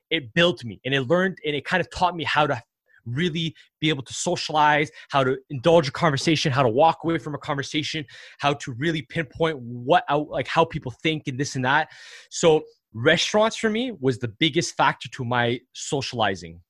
it 0.10 0.34
built 0.34 0.64
me 0.64 0.80
and 0.86 0.93
it 0.93 1.01
learned 1.01 1.38
and 1.45 1.56
it 1.56 1.66
kind 1.66 1.82
of 1.82 1.89
taught 1.89 2.16
me 2.16 2.24
how 2.24 2.45
to 2.45 2.62
really 3.06 3.56
be 3.82 3.89
able 3.89 4.04
to 4.04 4.14
socialize, 4.14 4.89
how 5.10 5.24
to 5.24 5.38
indulge 5.49 5.88
a 5.88 5.91
conversation, 5.91 6.51
how 6.51 6.64
to 6.64 6.70
walk 6.70 6.99
away 7.04 7.18
from 7.18 7.36
a 7.36 7.38
conversation, 7.38 8.06
how 8.39 8.54
to 8.54 8.74
really 8.74 9.01
pinpoint 9.01 9.58
what 9.60 10.04
like 10.30 10.47
how 10.47 10.64
people 10.64 10.91
think 11.01 11.24
and 11.28 11.39
this 11.39 11.56
and 11.56 11.66
that. 11.66 11.89
So 12.30 12.64
restaurants 12.93 13.58
for 13.58 13.70
me 13.70 13.91
was 13.99 14.20
the 14.20 14.28
biggest 14.28 14.76
factor 14.76 15.10
to 15.10 15.26
my 15.26 15.60
socializing 15.74 16.62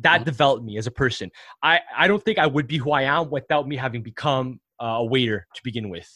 that 0.00 0.16
mm-hmm. 0.16 0.24
developed 0.24 0.64
me 0.64 0.78
as 0.78 0.86
a 0.86 0.90
person. 0.90 1.30
I, 1.62 1.80
I 1.96 2.08
don't 2.08 2.22
think 2.22 2.38
I 2.38 2.46
would 2.46 2.66
be 2.66 2.78
who 2.78 2.90
I 2.90 3.02
am 3.02 3.30
without 3.30 3.68
me 3.68 3.76
having 3.76 4.02
become 4.02 4.60
uh, 4.82 4.86
a 4.86 5.04
waiter 5.04 5.46
to 5.54 5.60
begin 5.62 5.88
with. 5.88 6.08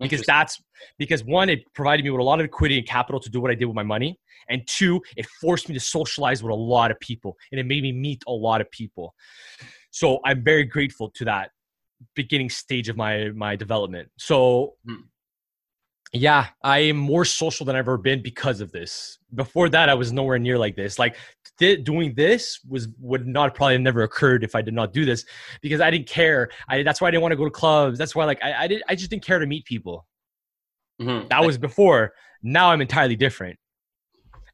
Because 0.00 0.22
that's 0.22 0.60
because 0.98 1.24
one, 1.24 1.48
it 1.48 1.72
provided 1.72 2.04
me 2.04 2.10
with 2.10 2.20
a 2.20 2.24
lot 2.24 2.40
of 2.40 2.44
liquidity 2.44 2.78
and 2.78 2.86
capital 2.86 3.20
to 3.20 3.30
do 3.30 3.40
what 3.40 3.50
I 3.50 3.54
did 3.54 3.66
with 3.66 3.76
my 3.76 3.84
money. 3.84 4.18
And 4.48 4.66
two, 4.66 5.00
it 5.16 5.24
forced 5.40 5.68
me 5.68 5.74
to 5.74 5.80
socialize 5.80 6.42
with 6.42 6.50
a 6.50 6.56
lot 6.56 6.90
of 6.90 6.98
people 6.98 7.36
and 7.52 7.60
it 7.60 7.64
made 7.64 7.82
me 7.82 7.92
meet 7.92 8.22
a 8.26 8.32
lot 8.32 8.60
of 8.60 8.70
people. 8.70 9.14
So 9.92 10.18
I'm 10.24 10.42
very 10.42 10.64
grateful 10.64 11.10
to 11.10 11.24
that 11.26 11.52
beginning 12.16 12.50
stage 12.50 12.88
of 12.88 12.96
my 12.96 13.30
my 13.30 13.54
development. 13.54 14.10
So 14.18 14.74
mm 14.86 15.04
yeah, 16.14 16.46
I 16.62 16.78
am 16.78 16.96
more 16.96 17.24
social 17.24 17.66
than 17.66 17.74
I've 17.74 17.80
ever 17.80 17.98
been 17.98 18.22
because 18.22 18.60
of 18.60 18.70
this. 18.70 19.18
Before 19.34 19.68
that, 19.70 19.88
I 19.88 19.94
was 19.94 20.12
nowhere 20.12 20.38
near 20.38 20.56
like 20.56 20.76
this. 20.76 20.96
Like 20.96 21.16
doing 21.58 22.14
this 22.14 22.60
was 22.68 22.88
would 22.98 23.26
not 23.26 23.54
probably 23.54 23.74
have 23.74 23.82
never 23.82 24.02
occurred 24.02 24.42
if 24.42 24.54
I 24.54 24.62
did 24.62 24.74
not 24.74 24.92
do 24.92 25.04
this 25.04 25.24
because 25.62 25.80
I 25.80 25.90
didn't 25.90 26.08
care. 26.08 26.50
I 26.68 26.82
that's 26.82 27.00
why 27.00 27.08
I 27.08 27.10
didn't 27.10 27.22
want 27.22 27.32
to 27.32 27.36
go 27.36 27.44
to 27.44 27.50
clubs. 27.50 27.98
That's 27.98 28.14
why 28.14 28.24
like 28.24 28.42
I, 28.42 28.64
I 28.64 28.66
did 28.66 28.82
I 28.88 28.94
just 28.94 29.10
didn't 29.10 29.24
care 29.24 29.38
to 29.38 29.46
meet 29.46 29.64
people. 29.64 30.06
Mm-hmm. 31.00 31.28
That 31.28 31.44
was 31.44 31.58
before. 31.58 32.12
Now 32.42 32.70
I'm 32.70 32.80
entirely 32.80 33.16
different. 33.16 33.58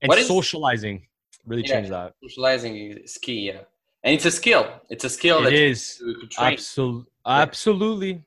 And 0.03 0.13
is, 0.15 0.27
socializing 0.27 1.07
really 1.47 1.63
yeah, 1.63 1.75
changed 1.75 1.91
that. 1.91 2.15
Socializing 2.23 2.77
is 2.77 3.19
key, 3.19 3.41
yeah. 3.49 3.61
And 4.03 4.15
it's 4.15 4.25
a 4.25 4.31
skill. 4.31 4.81
It's 4.89 5.05
a 5.05 5.11
skill 5.11 5.41
it 5.41 5.45
that 5.45 5.53
is. 5.53 6.03
Absolutely. 6.39 7.11
Absolutely. 7.27 8.23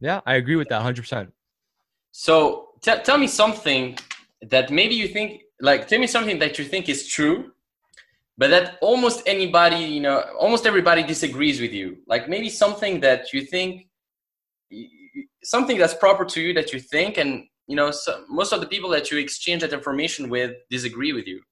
Yeah, 0.00 0.20
I 0.24 0.36
agree 0.36 0.56
with 0.56 0.68
that 0.68 0.82
100%. 0.82 1.30
So 2.12 2.70
t- 2.80 2.94
tell 3.04 3.18
me 3.18 3.26
something 3.26 3.98
that 4.42 4.70
maybe 4.70 4.94
you 4.94 5.08
think 5.08 5.42
like 5.60 5.88
tell 5.88 5.98
me 5.98 6.06
something 6.06 6.38
that 6.38 6.58
you 6.58 6.64
think 6.64 6.88
is 6.88 7.06
true 7.08 7.52
but 8.38 8.50
that 8.50 8.78
almost 8.80 9.22
anybody 9.26 9.76
you 9.76 10.00
know 10.00 10.20
almost 10.38 10.64
everybody 10.64 11.02
disagrees 11.02 11.60
with 11.60 11.72
you. 11.72 11.98
Like 12.06 12.28
maybe 12.28 12.48
something 12.48 13.00
that 13.00 13.32
you 13.32 13.42
think 13.42 13.88
something 15.42 15.76
that's 15.76 15.94
proper 15.94 16.24
to 16.24 16.40
you 16.40 16.54
that 16.54 16.72
you 16.72 16.80
think 16.80 17.18
and 17.18 17.44
you 17.66 17.76
know 17.76 17.90
so 17.90 18.24
most 18.28 18.52
of 18.52 18.60
the 18.60 18.66
people 18.66 18.88
that 18.90 19.10
you 19.10 19.18
exchange 19.18 19.60
that 19.62 19.72
information 19.72 20.30
with 20.30 20.52
disagree 20.70 21.12
with 21.12 21.26
you 21.26 21.42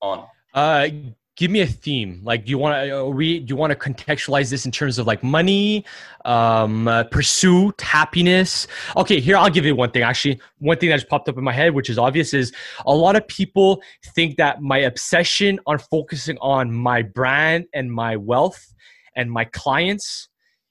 on. 0.00 0.26
Uh 0.52 0.88
give 1.36 1.50
me 1.50 1.60
a 1.60 1.66
theme. 1.66 2.20
Like 2.22 2.44
do 2.44 2.50
you 2.50 2.58
want 2.58 2.88
to 2.88 3.06
we 3.06 3.40
do 3.40 3.52
you 3.52 3.56
want 3.56 3.72
to 3.72 3.78
contextualize 3.78 4.50
this 4.50 4.64
in 4.64 4.70
terms 4.70 4.98
of 4.98 5.06
like 5.06 5.22
money 5.22 5.84
um 6.24 6.88
uh, 6.88 7.04
pursuit 7.04 7.80
happiness? 7.80 8.66
Okay 8.96 9.20
here 9.20 9.36
i'll 9.36 9.50
give 9.50 9.64
you 9.64 9.74
one 9.74 9.90
thing. 9.90 10.02
Actually 10.02 10.40
one 10.58 10.78
thing 10.78 10.90
that 10.90 10.96
just 10.96 11.08
popped 11.08 11.28
up 11.28 11.36
in 11.36 11.44
my 11.44 11.52
head 11.52 11.74
which 11.74 11.90
is 11.90 11.98
obvious 11.98 12.34
is 12.34 12.52
a 12.86 12.94
lot 12.94 13.16
of 13.16 13.26
people 13.28 13.82
think 14.14 14.36
that 14.36 14.62
my 14.62 14.78
obsession 14.78 15.58
on 15.66 15.78
focusing 15.78 16.38
on 16.40 16.72
my 16.72 17.02
brand 17.02 17.66
and 17.74 17.92
my 17.92 18.16
wealth 18.16 18.72
and 19.16 19.30
my 19.30 19.44
clients 19.44 20.28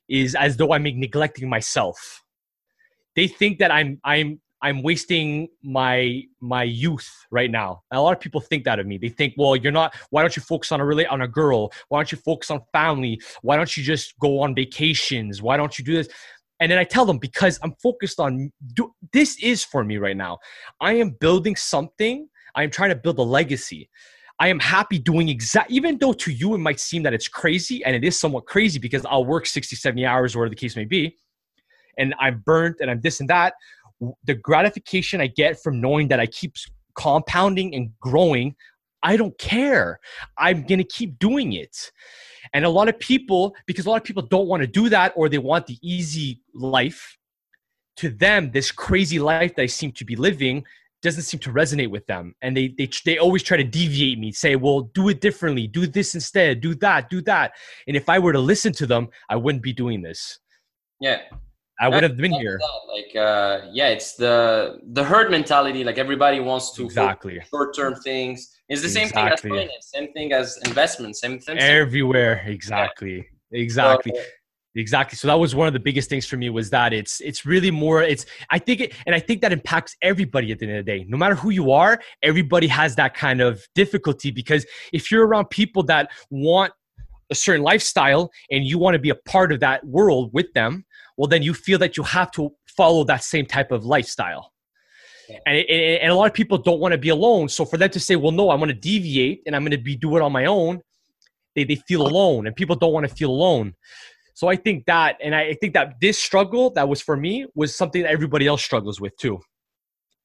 is 0.07 0.36
as 0.36 0.57
though 0.57 0.74
i'm 0.74 0.84
neglecting 0.84 1.49
myself. 1.49 2.24
They 3.16 3.28
think 3.28 3.59
that 3.59 3.72
i'm 3.72 3.99
i'm 4.03 4.39
I'm 4.64 4.82
wasting 4.82 5.49
my 5.61 6.24
my 6.39 6.64
youth 6.64 7.09
right 7.32 7.51
now. 7.51 7.84
A 7.91 8.01
lot 8.01 8.14
of 8.14 8.22
people 8.22 8.39
think 8.39 8.64
that 8.64 8.80
of 8.80 8.88
me. 8.88 8.97
They 8.97 9.09
think, 9.09 9.34
well, 9.38 9.57
you're 9.57 9.74
not. 9.74 9.93
Why 10.09 10.22
don't 10.22 10.36
you 10.38 10.41
focus 10.41 10.72
on 10.72 10.80
a 10.80 10.86
really 10.86 11.05
on 11.05 11.22
a 11.22 11.28
girl? 11.28 11.72
Why 11.89 11.99
don't 11.99 12.11
you 12.14 12.18
focus 12.18 12.49
on 12.49 12.61
family? 12.72 13.22
Why 13.41 13.57
don't 13.57 13.76
you 13.76 13.84
just 13.84 14.18
go 14.20 14.39
on 14.39 14.55
vacations? 14.55 15.41
Why 15.41 15.57
don't 15.57 15.78
you 15.78 15.84
do 15.84 15.93
this? 15.93 16.07
And 16.61 16.72
then 16.72 16.80
I 16.80 16.86
tell 16.86 17.05
them 17.05 17.18
because 17.18 17.59
I'm 17.61 17.74
focused 17.84 18.22
on 18.22 18.53
do, 18.74 18.93
this 19.11 19.38
is 19.43 19.66
for 19.66 19.84
me 19.84 19.97
right 19.97 20.16
now. 20.16 20.38
I 20.80 20.93
am 20.93 21.09
building 21.20 21.57
something. 21.57 22.30
I 22.55 22.64
am 22.64 22.70
trying 22.70 22.89
to 22.91 22.95
build 22.95 23.20
a 23.20 23.24
legacy. 23.24 23.89
I 24.39 24.47
am 24.47 24.59
happy 24.59 24.97
doing 24.97 25.28
exact, 25.28 25.72
even 25.72 25.97
though 25.97 26.14
to 26.14 26.32
you 26.32 26.55
it 26.55 26.59
might 26.59 26.80
seem 26.80 27.03
that 27.03 27.14
it's 27.14 27.28
crazy, 27.28 27.84
and 27.84 27.95
it 27.95 28.03
is 28.03 28.18
somewhat 28.18 28.45
crazy 28.45 28.80
because 28.80 29.05
I'll 29.05 29.26
work 29.26 29.45
60, 29.45 29.76
70 29.76 30.05
hours, 30.05 30.36
whatever 30.36 30.49
the 30.49 30.55
case 30.55 30.76
may 30.76 30.86
be, 30.86 31.18
and 31.97 32.16
I'm 32.20 32.41
burnt 32.45 32.78
and 32.80 32.89
I'm 32.89 33.01
this 33.01 33.20
and 33.20 33.30
that 33.30 33.53
the 34.24 34.36
gratification 34.36 35.22
I 35.22 35.28
get 35.28 35.62
from 35.62 35.82
knowing 35.82 36.08
that 36.10 36.20
I 36.20 36.26
keep 36.26 36.56
compounding 36.95 37.74
and 37.76 37.91
growing, 37.99 38.56
I 39.01 39.18
don't 39.18 39.38
care. 39.38 39.99
I'm 40.38 40.66
going 40.66 40.80
to 40.80 40.84
keep 40.86 41.20
doing 41.20 41.54
it. 41.54 41.91
And 42.54 42.66
a 42.66 42.70
lot 42.70 42.89
of 42.89 42.99
people, 42.99 43.56
because 43.66 43.86
a 43.86 43.89
lot 43.89 43.97
of 43.97 44.04
people 44.04 44.24
don't 44.24 44.47
want 44.47 44.62
to 44.62 44.68
do 44.68 44.89
that 44.89 45.14
or 45.16 45.30
they 45.30 45.38
want 45.38 45.68
the 45.68 45.78
easy 45.82 46.41
life, 46.54 47.18
to 47.97 48.10
them, 48.10 48.51
this 48.51 48.72
crazy 48.72 49.20
life 49.20 49.56
that 49.56 49.62
I 49.62 49.68
seem 49.68 49.91
to 49.93 50.06
be 50.06 50.16
living 50.16 50.64
doesn't 51.01 51.24
seem 51.24 51.39
to 51.41 51.51
resonate 51.51 51.91
with 51.91 52.06
them. 52.08 52.34
And 52.41 52.56
they, 52.56 52.74
they, 52.78 52.89
they 53.06 53.18
always 53.18 53.43
try 53.43 53.58
to 53.58 53.64
deviate 53.64 54.18
me, 54.18 54.32
say, 54.32 54.56
well, 54.56 54.82
do 54.93 55.10
it 55.10 55.22
differently, 55.22 55.68
do 55.68 55.86
this 55.86 56.16
instead, 56.16 56.62
do 56.62 56.74
that, 56.76 57.10
do 57.10 57.22
that. 57.24 57.51
And 57.88 57.97
if 57.97 58.10
I 58.10 58.20
were 58.20 58.34
to 58.34 58.39
listen 58.39 58.74
to 58.74 58.88
them, 58.88 59.10
I 59.30 59.36
wouldn't 59.36 59.64
be 59.64 59.74
doing 59.74 60.01
this. 60.01 60.39
Yeah. 60.99 61.22
I 61.84 61.90
would 61.90 62.04
have 62.04 62.16
been 62.16 62.32
here. 62.32 62.60
Like, 62.88 63.16
uh, 63.16 63.68
yeah, 63.72 63.90
it's 63.90 64.16
the 64.16 64.80
the 64.98 65.04
herd 65.04 65.30
mentality. 65.30 65.84
Like 65.84 65.98
everybody 65.98 66.40
wants 66.40 66.72
to 66.76 66.86
exactly 66.86 67.42
short 67.50 67.76
term 67.76 67.96
things. 67.96 68.50
It's 68.70 68.82
the 68.82 68.90
same 68.90 69.10
thing 69.10 69.28
as 69.28 69.42
finance, 69.42 69.92
same 69.94 70.14
thing 70.14 70.32
as 70.32 70.58
investment, 70.66 71.18
same 71.18 71.40
thing. 71.40 71.58
Everywhere, 71.58 72.44
exactly, 72.46 73.28
yeah. 73.52 73.60
exactly. 73.60 74.14
So, 74.16 74.22
exactly 74.76 75.16
so 75.16 75.28
that 75.28 75.36
was 75.36 75.54
one 75.54 75.68
of 75.68 75.74
the 75.74 75.80
biggest 75.80 76.10
things 76.10 76.26
for 76.26 76.36
me 76.36 76.50
was 76.50 76.72
that 76.72 76.94
it's 76.94 77.22
it's 77.22 77.46
really 77.46 77.70
more 77.70 78.02
it's 78.02 78.26
i 78.50 78.58
think 78.58 78.82
it 78.82 78.92
and 79.06 79.14
i 79.14 79.20
think 79.20 79.40
that 79.40 79.54
impacts 79.54 79.96
everybody 80.02 80.52
at 80.52 80.58
the 80.58 80.66
end 80.66 80.76
of 80.76 80.84
the 80.84 80.92
day 80.92 81.06
no 81.08 81.16
matter 81.16 81.36
who 81.36 81.52
you 81.52 81.72
are 81.72 82.02
everybody 82.24 82.66
has 82.66 82.96
that 82.96 83.14
kind 83.14 83.40
of 83.40 83.64
difficulty 83.76 84.32
because 84.32 84.66
if 84.92 85.12
you're 85.12 85.28
around 85.28 85.48
people 85.52 85.84
that 85.84 86.10
want 86.32 86.74
a 87.30 87.36
certain 87.36 87.62
lifestyle 87.62 88.32
and 88.50 88.66
you 88.66 88.80
want 88.80 88.96
to 88.96 89.00
be 89.00 89.12
a 89.12 89.16
part 89.16 89.52
of 89.52 89.60
that 89.60 89.86
world 89.86 90.32
with 90.34 90.52
them 90.54 90.84
well 91.18 91.28
then 91.28 91.43
you 91.43 91.53
feel 91.53 91.80
that 91.80 91.97
you 91.97 92.03
have 92.03 92.32
to 92.32 92.51
follow 92.68 93.03
that 93.05 93.24
same 93.24 93.45
type 93.45 93.72
of 93.72 93.86
lifestyle. 93.86 94.51
And, 95.45 95.57
it, 95.57 96.01
and 96.01 96.11
a 96.11 96.16
lot 96.16 96.28
of 96.28 96.34
people 96.34 96.57
don't 96.57 96.80
want 96.80 96.91
to 96.91 96.97
be 96.97 97.09
alone. 97.09 97.47
So 97.47 97.64
for 97.66 97.78
them 97.78 97.89
to 97.91 97.99
say 97.99 98.16
well 98.16 98.32
no 98.32 98.49
i'm 98.49 98.59
going 98.59 98.70
to 98.70 98.76
deviate 98.76 99.41
and 99.45 99.55
i'm 99.55 99.64
going 99.64 99.72
to 99.72 99.78
be 99.78 99.95
do 99.95 100.16
it 100.18 100.22
on 100.22 100.32
my 100.32 100.45
own 100.45 100.82
they, 101.55 101.64
they 101.64 101.76
feel 101.76 102.05
alone 102.05 102.47
and 102.47 102.55
people 102.55 102.76
don't 102.76 102.93
want 102.93 103.07
to 103.07 103.14
feel 103.14 103.30
alone. 103.30 103.74
So 104.34 104.47
i 104.47 104.55
think 104.55 104.86
that 104.86 105.18
and 105.24 105.34
i 105.34 105.53
think 105.55 105.74
that 105.74 105.95
this 106.01 106.18
struggle 106.18 106.72
that 106.72 106.89
was 106.89 107.01
for 107.01 107.16
me 107.16 107.45
was 107.55 107.76
something 107.76 108.03
that 108.03 108.11
everybody 108.11 108.47
else 108.47 108.64
struggles 108.64 108.99
with 108.99 109.16
too. 109.18 109.39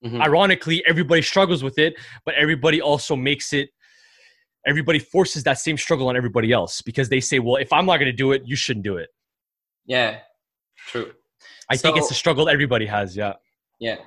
Mm-hmm. 0.05 0.23
ironically 0.23 0.85
everybody 0.87 1.23
struggles 1.23 1.65
with 1.65 1.77
it 1.77 1.95
but 2.25 2.37
everybody 2.37 2.81
also 2.81 3.17
makes 3.17 3.53
it 3.53 3.71
everybody 4.65 5.01
forces 5.01 5.43
that 5.43 5.59
same 5.59 5.77
struggle 5.77 6.09
on 6.09 6.17
everybody 6.17 6.53
else 6.53 6.83
because 6.83 7.09
they 7.09 7.19
say 7.19 7.41
well 7.41 7.57
if 7.57 7.73
i'm 7.73 7.85
not 7.85 7.97
going 7.97 8.07
to 8.07 8.17
do 8.17 8.31
it 8.31 8.43
you 8.45 8.55
shouldn't 8.55 8.85
do 8.85 8.97
it. 8.97 9.09
Yeah 9.87 10.21
True. 10.89 11.13
I 11.71 11.77
so, 11.77 11.83
think 11.83 11.99
it's 11.99 12.11
a 12.11 12.15
struggle 12.15 12.49
everybody 12.49 12.87
has. 12.87 13.17
Yeah. 13.17 13.35
Yeah. 13.79 13.99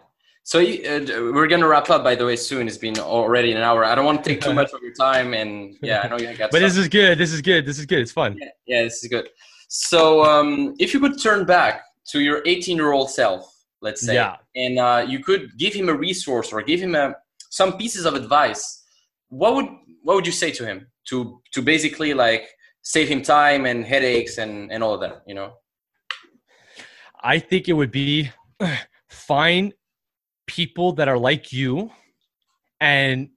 So 0.44 0.60
uh, 0.60 1.32
we're 1.36 1.48
gonna 1.48 1.68
wrap 1.68 1.90
up, 1.92 2.04
by 2.04 2.16
the 2.16 2.26
way, 2.26 2.36
soon. 2.36 2.68
It's 2.68 2.78
been 2.78 2.98
already 2.98 3.52
an 3.52 3.62
hour. 3.62 3.86
I 3.86 3.94
don't 3.94 4.06
want 4.06 4.24
to 4.24 4.30
take 4.30 4.42
too 4.42 4.54
much 4.62 4.74
of 4.74 4.82
your 4.82 4.94
time, 4.94 5.34
and 5.36 5.76
yeah, 5.84 6.02
I 6.04 6.08
know 6.08 6.18
you 6.18 6.36
got. 6.36 6.50
but 6.50 6.60
this 6.60 6.78
is 6.78 6.88
good. 6.88 7.18
This 7.20 7.32
is 7.32 7.42
good. 7.42 7.66
This 7.66 7.78
is 7.78 7.86
good. 7.86 8.00
It's 8.00 8.12
fun. 8.12 8.36
Yeah, 8.40 8.48
yeah 8.66 8.84
this 8.84 9.04
is 9.04 9.10
good. 9.10 9.30
So, 9.68 10.26
um, 10.26 10.76
if 10.80 10.94
you 10.94 11.00
could 11.00 11.22
turn 11.22 11.46
back 11.46 11.84
to 12.08 12.20
your 12.20 12.42
18-year-old 12.42 13.10
self, 13.10 13.46
let's 13.82 14.02
say, 14.02 14.16
yeah. 14.16 14.38
and 14.56 14.80
uh, 14.80 15.06
you 15.08 15.24
could 15.24 15.58
give 15.58 15.74
him 15.74 15.88
a 15.90 15.94
resource 15.94 16.52
or 16.52 16.62
give 16.64 16.80
him 16.80 16.96
a, 16.96 17.14
some 17.52 17.78
pieces 17.78 18.06
of 18.06 18.16
advice, 18.16 18.84
what 19.30 19.54
would 19.56 19.68
what 20.02 20.16
would 20.16 20.26
you 20.26 20.34
say 20.34 20.52
to 20.52 20.66
him 20.66 20.88
to 21.10 21.40
to 21.54 21.62
basically 21.62 22.16
like 22.16 22.50
save 22.82 23.08
him 23.08 23.22
time 23.22 23.68
and 23.68 23.86
headaches 23.86 24.40
and 24.40 24.72
and 24.72 24.84
all 24.84 24.96
of 24.96 25.02
that, 25.02 25.22
you 25.28 25.36
know? 25.36 25.54
I 27.24 27.40
think 27.40 27.70
it 27.70 27.74
would 27.74 27.92
be 27.92 28.32
find 29.10 29.74
people 30.48 30.94
that 30.94 31.08
are 31.08 31.18
like 31.18 31.54
you 31.54 31.92
and 32.80 33.30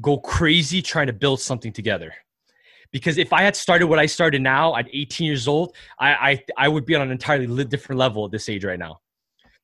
go 0.00 0.18
crazy 0.18 0.82
trying 0.82 1.06
to 1.06 1.12
build 1.12 1.40
something 1.40 1.72
together. 1.72 2.12
Because 2.92 3.18
if 3.18 3.32
I 3.32 3.42
had 3.42 3.56
started 3.56 3.86
what 3.86 3.98
I 3.98 4.06
started 4.06 4.42
now 4.42 4.74
at 4.76 4.86
18 4.92 5.26
years 5.26 5.48
old, 5.48 5.74
I, 5.98 6.12
I, 6.12 6.44
I 6.56 6.68
would 6.68 6.86
be 6.86 6.94
on 6.94 7.02
an 7.02 7.10
entirely 7.10 7.64
different 7.64 7.98
level 7.98 8.24
at 8.24 8.30
this 8.30 8.48
age 8.48 8.64
right 8.64 8.78
now 8.78 9.00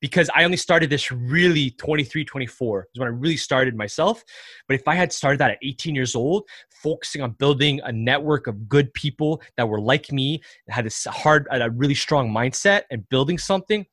because 0.02 0.28
I 0.34 0.42
only 0.42 0.56
started 0.56 0.90
this 0.90 1.10
really 1.12 1.70
23, 1.70 2.24
24 2.24 2.88
is 2.92 2.98
when 2.98 3.06
I 3.06 3.12
really 3.12 3.36
started 3.36 3.76
myself. 3.76 4.22
But 4.66 4.74
if 4.74 4.86
I 4.88 4.96
had 4.96 5.12
started 5.12 5.38
that 5.38 5.52
at 5.52 5.58
18 5.62 5.94
years 5.94 6.16
old, 6.16 6.42
focusing 6.82 7.22
on 7.22 7.30
building 7.38 7.80
a 7.84 7.92
network 7.92 8.48
of 8.48 8.68
good 8.68 8.92
people 8.94 9.40
that 9.56 9.68
were 9.68 9.80
like 9.80 10.10
me, 10.10 10.42
had 10.68 10.86
a 10.86 11.10
hard, 11.10 11.46
a 11.52 11.70
really 11.70 11.94
strong 11.94 12.30
mindset 12.30 12.82
and 12.90 13.08
building 13.08 13.38
something, 13.38 13.86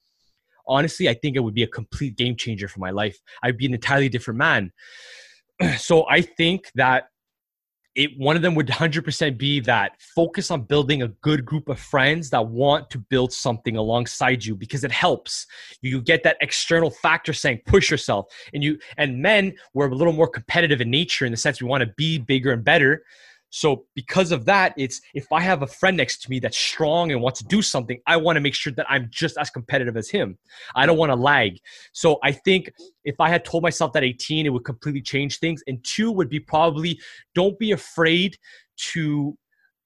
honestly, 0.68 1.07
I 1.07 1.14
think 1.14 1.36
it 1.36 1.41
would 1.41 1.53
be 1.53 1.64
a 1.64 1.68
complete 1.68 2.18
game 2.18 2.36
changer 2.36 2.68
for 2.68 2.80
my 2.80 2.89
life. 2.89 3.20
I'd 3.43 3.57
be 3.57 3.68
an 3.68 3.76
entirely 3.76 4.10
different 4.10 4.39
man. 4.39 4.72
so 5.78 6.07
I 6.10 6.22
think 6.22 6.72
that 6.74 7.05
it 8.00 8.18
one 8.18 8.38
of 8.38 8.41
them 8.41 8.56
would 8.56 8.68
100% 8.68 9.38
be 9.38 9.60
that 9.60 10.02
focus 10.16 10.52
on 10.52 10.62
building 10.62 11.02
a 11.04 11.10
good 11.10 11.43
group 11.45 11.68
of 11.68 11.78
friends 11.78 12.30
that 12.30 12.47
want 12.47 12.89
to 12.91 12.97
build 12.97 13.34
something 13.34 13.76
alongside 13.76 14.45
you 14.45 14.56
because 14.56 14.86
it 14.86 14.91
helps. 14.91 15.45
You 15.82 16.02
get 16.02 16.24
that 16.24 16.38
external 16.39 16.91
factor 16.91 17.34
saying 17.34 17.60
push 17.66 17.91
yourself. 17.91 18.28
And 18.54 18.64
you 18.64 18.80
and 18.97 19.22
men 19.22 19.54
we're 19.74 19.89
a 19.89 19.95
little 19.95 20.14
more 20.14 20.30
competitive 20.30 20.80
in 20.80 20.89
nature 20.89 21.26
in 21.26 21.32
the 21.32 21.38
sense 21.38 21.62
we 21.62 21.68
want 21.68 21.82
to 21.82 21.93
be 21.97 22.18
bigger 22.18 22.54
and 22.54 22.64
better 22.64 23.04
so 23.50 23.86
because 23.95 24.32
of 24.32 24.45
that, 24.45 24.74
it's 24.78 25.02
if 25.14 25.32
I 25.32 25.41
have 25.41 25.64
a 25.64 25.68
friend 25.68 25.97
next 25.97 26.22
to 26.24 26.30
me 26.30 26.39
that's 26.39 26.58
strong 26.58 27.12
and 27.12 27.22
wants 27.22 27.39
to 27.39 27.45
do 27.45 27.62
something, 27.62 28.00
I 28.06 28.18
want 28.18 28.36
to 28.36 28.41
make 28.41 28.54
sure 28.54 28.72
that 28.74 28.86
I'm 28.89 29.10
just 29.12 29.38
as 29.38 29.50
competitive 29.50 29.97
as 29.97 30.10
him. 30.10 30.38
I 30.76 30.86
don't 30.86 30.97
want 30.97 31.12
to 31.12 31.16
lag. 31.16 31.58
So 31.91 32.20
I 32.24 32.32
think 32.32 32.72
if 33.04 33.20
I 33.20 33.30
had 33.30 33.43
told 33.43 33.64
myself 33.64 33.93
that 33.93 34.04
18, 34.04 34.45
it 34.45 34.50
would 34.50 34.66
completely 34.66 35.02
change 35.02 35.39
things. 35.39 35.64
And 35.68 35.84
two 35.84 36.12
would 36.12 36.30
be 36.30 36.39
probably 36.39 37.00
don't 37.34 37.58
be 37.58 37.72
afraid 37.72 38.38
to 38.91 39.38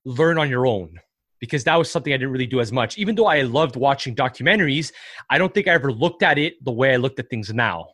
learn 0.06 0.38
on 0.38 0.50
your 0.50 0.68
own 0.68 1.00
because 1.40 1.64
that 1.64 1.76
was 1.76 1.90
something 1.90 2.14
I 2.14 2.18
didn't 2.18 2.32
really 2.32 2.48
do 2.48 2.60
as 2.60 2.72
much. 2.72 2.98
Even 2.98 3.16
though 3.16 3.26
I 3.26 3.42
loved 3.42 3.76
watching 3.76 4.16
documentaries, 4.16 4.92
I 5.30 5.38
don't 5.38 5.54
think 5.54 5.68
I 5.68 5.72
ever 5.72 5.92
looked 5.92 6.24
at 6.24 6.38
it 6.38 6.64
the 6.64 6.72
way 6.72 6.94
I 6.94 6.98
looked 6.98 7.20
at 7.20 7.30
things 7.30 7.54
now 7.54 7.88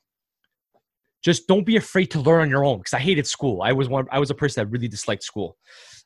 just 1.24 1.48
don't 1.48 1.66
be 1.66 1.76
afraid 1.76 2.08
to 2.12 2.20
learn 2.20 2.42
on 2.42 2.50
your 2.50 2.64
own 2.66 2.78
because 2.78 2.94
i 2.94 3.00
hated 3.00 3.28
school. 3.28 3.62
I 3.62 3.72
was 3.74 3.90
one 3.90 4.06
i 4.12 4.20
was 4.20 4.30
a 4.30 4.36
person 4.36 4.64
that 4.64 4.72
really 4.72 4.88
disliked 4.88 5.24
school. 5.24 5.58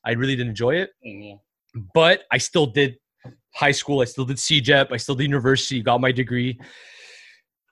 I 0.06 0.12
really 0.12 0.36
didn't 0.36 0.50
enjoy 0.50 0.76
it 0.76 0.90
mm-hmm. 1.06 1.80
but 1.94 2.24
i 2.32 2.38
still 2.38 2.66
did 2.66 2.96
high 3.54 3.72
school 3.72 4.02
i 4.02 4.06
still 4.06 4.26
did 4.26 4.38
cégep 4.38 4.92
i 4.92 4.98
still 4.98 5.16
did 5.16 5.24
university 5.24 5.82
got 5.82 6.02
my 6.02 6.12
degree. 6.12 6.60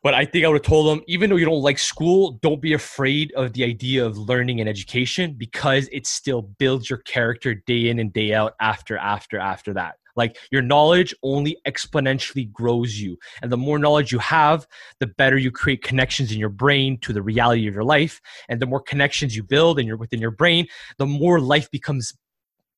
But 0.03 0.15
i 0.15 0.25
think 0.25 0.45
i 0.45 0.47
would 0.47 0.55
have 0.55 0.63
told 0.63 0.87
them 0.87 1.03
even 1.07 1.29
though 1.29 1.35
you 1.35 1.45
don't 1.45 1.61
like 1.61 1.77
school 1.77 2.39
don't 2.41 2.61
be 2.61 2.73
afraid 2.73 3.31
of 3.33 3.53
the 3.53 3.63
idea 3.63 4.03
of 4.03 4.17
learning 4.17 4.59
and 4.59 4.67
education 4.67 5.35
because 5.37 5.87
it 5.91 6.07
still 6.07 6.41
builds 6.41 6.89
your 6.89 6.99
character 6.99 7.53
day 7.53 7.89
in 7.89 7.99
and 7.99 8.11
day 8.11 8.33
out 8.33 8.53
after 8.59 8.97
after 8.97 9.37
after 9.37 9.73
that 9.73 9.95
like 10.15 10.37
your 10.51 10.61
knowledge 10.61 11.13
only 11.23 11.57
exponentially 11.67 12.51
grows 12.51 12.99
you. 12.99 13.17
And 13.41 13.51
the 13.51 13.57
more 13.57 13.79
knowledge 13.79 14.11
you 14.11 14.19
have, 14.19 14.67
the 14.99 15.07
better 15.07 15.37
you 15.37 15.51
create 15.51 15.83
connections 15.83 16.31
in 16.31 16.39
your 16.39 16.49
brain 16.49 16.97
to 16.99 17.13
the 17.13 17.21
reality 17.21 17.67
of 17.67 17.73
your 17.73 17.83
life. 17.83 18.21
And 18.49 18.61
the 18.61 18.65
more 18.65 18.81
connections 18.81 19.35
you 19.35 19.43
build 19.43 19.79
in 19.79 19.87
your 19.87 19.97
within 19.97 20.19
your 20.19 20.31
brain, 20.31 20.67
the 20.97 21.05
more 21.05 21.39
life 21.39 21.69
becomes 21.71 22.13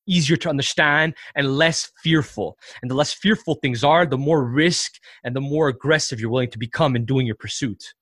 easier 0.06 0.36
to 0.36 0.50
understand 0.50 1.14
and 1.34 1.56
less 1.56 1.90
fearful. 2.02 2.58
And 2.82 2.90
the 2.90 2.94
less 2.94 3.12
fearful 3.12 3.54
things 3.56 3.82
are, 3.82 4.06
the 4.06 4.18
more 4.18 4.44
risk 4.44 5.00
and 5.22 5.34
the 5.34 5.40
more 5.40 5.68
aggressive 5.68 6.20
you're 6.20 6.30
willing 6.30 6.50
to 6.50 6.58
become 6.58 6.96
in 6.96 7.04
doing 7.04 7.26
your 7.26 7.36
pursuit. 7.36 7.94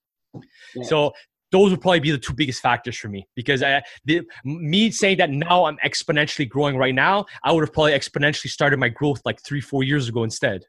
Yeah. 0.74 0.82
So 0.84 1.12
those 1.52 1.70
would 1.70 1.80
probably 1.80 2.00
be 2.00 2.10
the 2.10 2.18
two 2.18 2.32
biggest 2.32 2.60
factors 2.60 2.96
for 2.96 3.08
me 3.08 3.28
because 3.36 3.62
I, 3.62 3.82
the, 4.04 4.22
me 4.44 4.90
saying 4.90 5.18
that 5.18 5.30
now 5.30 5.66
I'm 5.66 5.76
exponentially 5.84 6.48
growing 6.48 6.76
right 6.76 6.94
now, 6.94 7.26
I 7.44 7.52
would 7.52 7.60
have 7.60 7.72
probably 7.72 7.92
exponentially 7.92 8.48
started 8.48 8.80
my 8.80 8.88
growth 8.88 9.20
like 9.24 9.40
three, 9.42 9.60
four 9.60 9.84
years 9.84 10.08
ago 10.08 10.24
instead. 10.24 10.64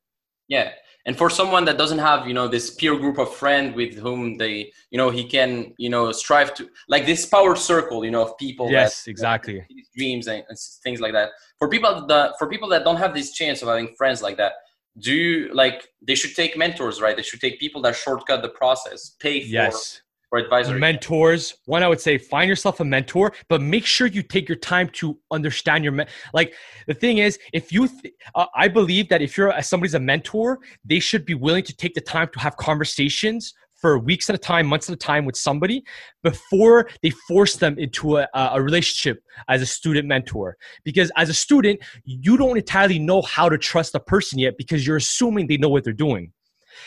Yeah. 0.50 0.72
And 1.06 1.18
for 1.18 1.30
someone 1.30 1.66
that 1.66 1.78
doesn't 1.78 2.00
have, 2.00 2.28
you 2.28 2.34
know, 2.34 2.48
this 2.48 2.76
peer 2.76 2.98
group 2.98 3.18
of 3.18 3.34
friend 3.34 3.76
with 3.76 3.96
whom 3.96 4.38
they, 4.38 4.72
you 4.92 4.98
know, 4.98 5.10
he 5.10 5.26
can, 5.26 5.74
you 5.78 5.90
know, 5.90 6.12
strive 6.12 6.54
to 6.56 6.70
like 6.88 7.06
this 7.06 7.26
power 7.26 7.56
circle, 7.56 8.06
you 8.06 8.12
know, 8.12 8.24
of 8.24 8.38
people. 8.38 8.70
Yes, 8.70 9.04
that, 9.04 9.12
exactly. 9.12 9.60
That 9.60 9.84
dreams 9.98 10.28
and, 10.28 10.44
and 10.48 10.58
things 10.82 11.02
like 11.02 11.14
that. 11.14 11.30
For 11.60 11.68
people 11.68 12.06
that 12.08 12.34
for 12.40 12.48
people 12.48 12.70
that 12.70 12.86
don't 12.86 12.98
have 12.98 13.14
this 13.14 13.34
chance 13.34 13.62
of 13.62 13.68
having 13.68 13.94
friends 13.98 14.22
like 14.22 14.38
that, 14.38 14.54
do 14.98 15.14
you 15.14 15.54
like 15.54 15.90
they 16.02 16.16
should 16.16 16.36
take 16.38 16.58
mentors, 16.58 17.02
right? 17.02 17.18
They 17.18 17.24
should 17.24 17.42
take 17.42 17.60
people 17.60 17.82
that 17.82 17.98
shortcut 17.98 18.42
the 18.42 18.50
process, 18.50 19.18
pay 19.20 19.42
for 19.42 19.48
yes 19.48 20.03
for 20.34 20.40
advisory 20.40 20.80
mentors 20.80 21.54
one 21.66 21.84
i 21.84 21.88
would 21.88 22.02
say 22.02 22.18
find 22.18 22.50
yourself 22.50 22.80
a 22.80 22.84
mentor 22.84 23.32
but 23.50 23.62
make 23.62 23.86
sure 23.86 24.08
you 24.08 24.24
take 24.24 24.50
your 24.50 24.58
time 24.58 24.90
to 24.90 25.16
understand 25.30 25.84
your 25.84 25.94
me- 25.94 26.06
like 26.34 26.56
the 26.88 26.94
thing 26.94 27.20
is 27.20 27.38
if 27.54 27.72
you 27.72 27.88
th- 27.88 28.16
uh, 28.34 28.48
i 28.56 28.68
believe 28.68 29.08
that 29.10 29.22
if 29.22 29.38
you're 29.38 29.50
a, 29.50 29.62
somebody's 29.62 29.94
a 29.94 30.00
mentor 30.00 30.58
they 30.84 31.00
should 31.00 31.24
be 31.24 31.36
willing 31.36 31.64
to 31.64 31.76
take 31.76 31.94
the 31.94 32.02
time 32.02 32.28
to 32.34 32.40
have 32.40 32.58
conversations 32.58 33.54
for 33.76 34.00
weeks 34.00 34.30
at 34.30 34.36
a 34.36 34.40
time, 34.40 34.66
months 34.66 34.90
at 34.90 34.94
a 34.94 34.98
time 34.98 35.26
with 35.26 35.36
somebody 35.36 35.84
before 36.24 36.90
they 37.02 37.10
force 37.28 37.58
them 37.58 37.78
into 37.78 38.16
a, 38.16 38.28
a 38.34 38.62
relationship 38.62 39.22
as 39.50 39.62
a 39.62 39.66
student 39.66 40.08
mentor. 40.08 40.56
Because 40.86 41.12
as 41.18 41.28
a 41.28 41.34
student, 41.34 41.82
you 42.06 42.38
don't 42.38 42.56
entirely 42.56 42.98
know 42.98 43.22
how 43.22 43.50
to 43.50 43.58
trust 43.58 43.94
a 43.94 44.00
person 44.00 44.40
yet 44.40 44.58
because 44.58 44.88
you're 44.88 44.96
assuming 44.96 45.48
they 45.48 45.58
know 45.58 45.68
what 45.68 45.84
they're 45.84 45.92
doing. 45.92 46.32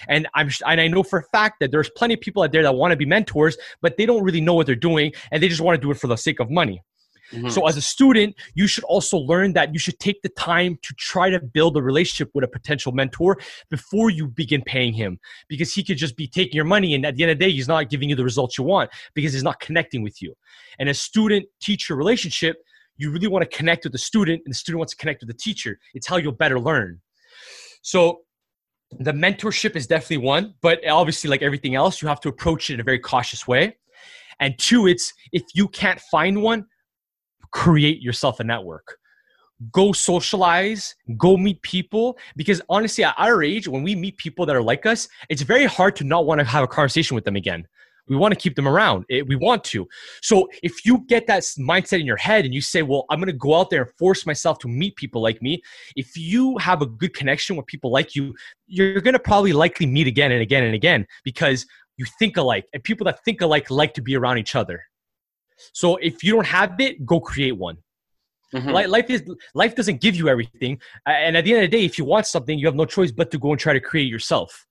And 0.09 0.29
I'm 0.35 0.51
and 0.67 0.81
I 0.81 0.89
know 0.89 1.03
for 1.03 1.19
a 1.21 1.25
fact 1.25 1.61
that 1.61 1.71
there's 1.71 1.91
plenty 1.91 2.15
of 2.15 2.21
people 2.21 2.43
out 2.43 2.53
there 2.53 2.63
that 2.63 2.75
want 2.75 2.93
to 2.93 2.97
be 2.97 3.07
mentors, 3.07 3.57
but 3.81 3.97
they 3.97 4.07
don't 4.07 4.23
really 4.23 4.41
know 4.41 4.55
what 4.55 4.67
they're 4.67 4.75
doing 4.75 5.13
and 5.31 5.43
they 5.43 5.49
just 5.49 5.61
want 5.61 5.81
to 5.81 5.85
do 5.85 5.91
it 5.91 5.99
for 5.99 6.07
the 6.07 6.17
sake 6.17 6.41
of 6.41 6.51
money. 6.51 6.83
Mm-hmm. 7.33 7.49
So 7.49 7.67
as 7.67 7.77
a 7.77 7.83
student, 7.83 8.37
you 8.55 8.67
should 8.67 8.85
also 8.85 9.19
learn 9.19 9.53
that 9.55 9.73
you 9.73 9.79
should 9.79 9.99
take 9.99 10.23
the 10.23 10.29
time 10.31 10.79
to 10.83 10.95
try 10.95 11.31
to 11.31 11.41
build 11.41 11.77
a 11.77 11.83
relationship 11.83 12.31
with 12.35 12.45
a 12.45 12.49
potential 12.49 12.93
mentor 12.93 13.39
before 13.69 14.11
you 14.11 14.29
begin 14.29 14.63
paying 14.63 14.93
him 14.93 15.19
because 15.49 15.73
he 15.75 15.83
could 15.83 15.97
just 15.97 16.17
be 16.17 16.29
taking 16.29 16.55
your 16.55 16.65
money 16.65 16.95
and 16.95 17.05
at 17.05 17.17
the 17.17 17.25
end 17.25 17.33
of 17.33 17.39
the 17.39 17.45
day 17.45 17.51
he's 17.51 17.69
not 17.69 17.91
giving 17.91 18.09
you 18.09 18.17
the 18.17 18.25
results 18.25 18.57
you 18.57 18.65
want 18.65 18.91
because 19.15 19.33
he's 19.33 19.43
not 19.43 19.59
connecting 19.61 20.03
with 20.03 20.23
you. 20.23 20.35
And 20.79 20.89
a 20.89 20.95
student 20.95 21.47
teacher 21.61 21.97
relationship, 21.97 22.57
you 22.97 23.11
really 23.11 23.29
want 23.29 23.49
to 23.49 23.57
connect 23.57 23.85
with 23.85 23.93
the 23.93 23.99
student 23.99 24.43
and 24.45 24.55
the 24.55 24.57
student 24.57 24.79
wants 24.79 24.95
to 24.95 24.97
connect 24.97 25.21
with 25.21 25.29
the 25.29 25.39
teacher. 25.39 25.79
It's 25.95 26.07
how 26.07 26.17
you'll 26.17 26.33
better 26.33 26.61
learn. 26.61 27.01
So 27.83 28.21
the 28.93 29.13
mentorship 29.13 29.77
is 29.77 29.87
definitely 29.87 30.19
one, 30.19 30.55
but 30.61 30.87
obviously, 30.87 31.29
like 31.29 31.43
everything 31.43 31.75
else, 31.75 32.01
you 32.01 32.09
have 32.09 32.21
to 32.21 32.29
approach 32.29 32.71
it 32.71 32.75
in 32.75 32.81
a 32.81 32.85
very 32.85 32.99
cautious 32.99 33.47
way. 33.47 33.77
And 34.41 34.57
two, 34.59 34.87
it's 34.87 35.13
if 35.33 35.43
you 35.55 35.69
can't 35.69 36.01
find 36.01 36.43
one, 36.43 36.67
create 37.51 38.01
yourself 38.01 38.41
a 38.41 38.45
network. 38.45 38.99
Go 39.73 39.93
socialize, 39.93 40.95
go 41.17 41.37
meet 41.37 41.63
people. 41.63 42.19
Because 42.37 42.61
honestly, 42.69 43.05
at 43.05 43.15
our 43.17 43.43
age, 43.43 43.67
when 43.67 43.83
we 43.83 43.95
meet 43.95 44.19
people 44.19 44.45
that 44.47 44.55
are 44.55 44.63
like 44.63 44.85
us, 44.87 45.09
it's 45.31 45.43
very 45.43 45.65
hard 45.65 45.97
to 45.97 46.05
not 46.05 46.27
want 46.27 46.39
to 46.41 46.45
have 46.45 46.63
a 46.63 46.69
conversation 46.69 47.15
with 47.15 47.25
them 47.25 47.37
again 47.37 47.67
we 48.09 48.16
want 48.16 48.33
to 48.33 48.39
keep 48.39 48.55
them 48.55 48.69
around. 48.69 49.05
It, 49.09 49.27
we 49.27 49.37
want 49.37 49.65
to. 49.65 49.87
So 50.23 50.49
if 50.62 50.85
you 50.85 51.05
get 51.09 51.27
that 51.27 51.43
mindset 51.59 52.01
in 52.01 52.07
your 52.07 52.16
head 52.16 52.45
and 52.45 52.55
you 52.55 52.61
say, 52.61 52.83
well, 52.83 53.05
I'm 53.11 53.19
going 53.19 53.27
to 53.27 53.33
go 53.33 53.55
out 53.55 53.70
there 53.70 53.83
and 53.83 53.91
force 53.99 54.27
myself 54.27 54.59
to 54.61 54.69
meet 54.69 54.97
people 54.97 55.23
like 55.23 55.43
me, 55.43 55.62
if 55.97 56.16
you 56.16 56.57
have 56.59 56.83
a 56.83 56.87
good 56.87 57.15
connection 57.15 57.57
with 57.57 57.66
people 57.66 57.91
like 57.91 58.15
you, 58.15 58.35
you're 58.66 59.01
going 59.01 59.15
to 59.15 59.20
probably 59.20 59.53
likely 59.53 59.87
meet 59.87 60.07
again 60.07 60.33
and 60.33 60.43
again 60.43 60.65
and 60.65 60.74
again 60.74 61.07
because 61.24 61.66
you 61.97 62.07
think 62.19 62.37
alike. 62.37 62.66
And 62.73 62.83
people 62.83 63.05
that 63.07 63.24
think 63.24 63.41
alike 63.41 63.70
like 63.70 63.95
to 63.95 64.03
be 64.03 64.16
around 64.16 64.39
each 64.39 64.55
other. 64.55 64.83
So 65.73 65.97
if 65.97 66.23
you 66.23 66.33
don't 66.33 66.47
have 66.47 66.78
it, 66.81 67.05
go 67.05 67.20
create 67.20 67.57
one. 67.57 67.78
Mm-hmm. 68.55 68.70
Life 68.70 69.11
is 69.11 69.24
life 69.55 69.74
doesn't 69.74 70.01
give 70.01 70.15
you 70.15 70.28
everything, 70.28 70.81
and 71.05 71.37
at 71.37 71.45
the 71.45 71.53
end 71.53 71.65
of 71.65 71.70
the 71.70 71.77
day, 71.77 71.85
if 71.85 71.99
you 71.99 72.05
want 72.05 72.27
something, 72.27 72.57
you 72.57 72.66
have 72.66 72.77
no 72.77 72.85
choice 72.85 73.11
but 73.11 73.31
to 73.33 73.39
go 73.39 73.51
and 73.51 73.59
try 73.59 73.73
to 73.73 73.81
create 73.81 74.09
yourself. 74.09 74.66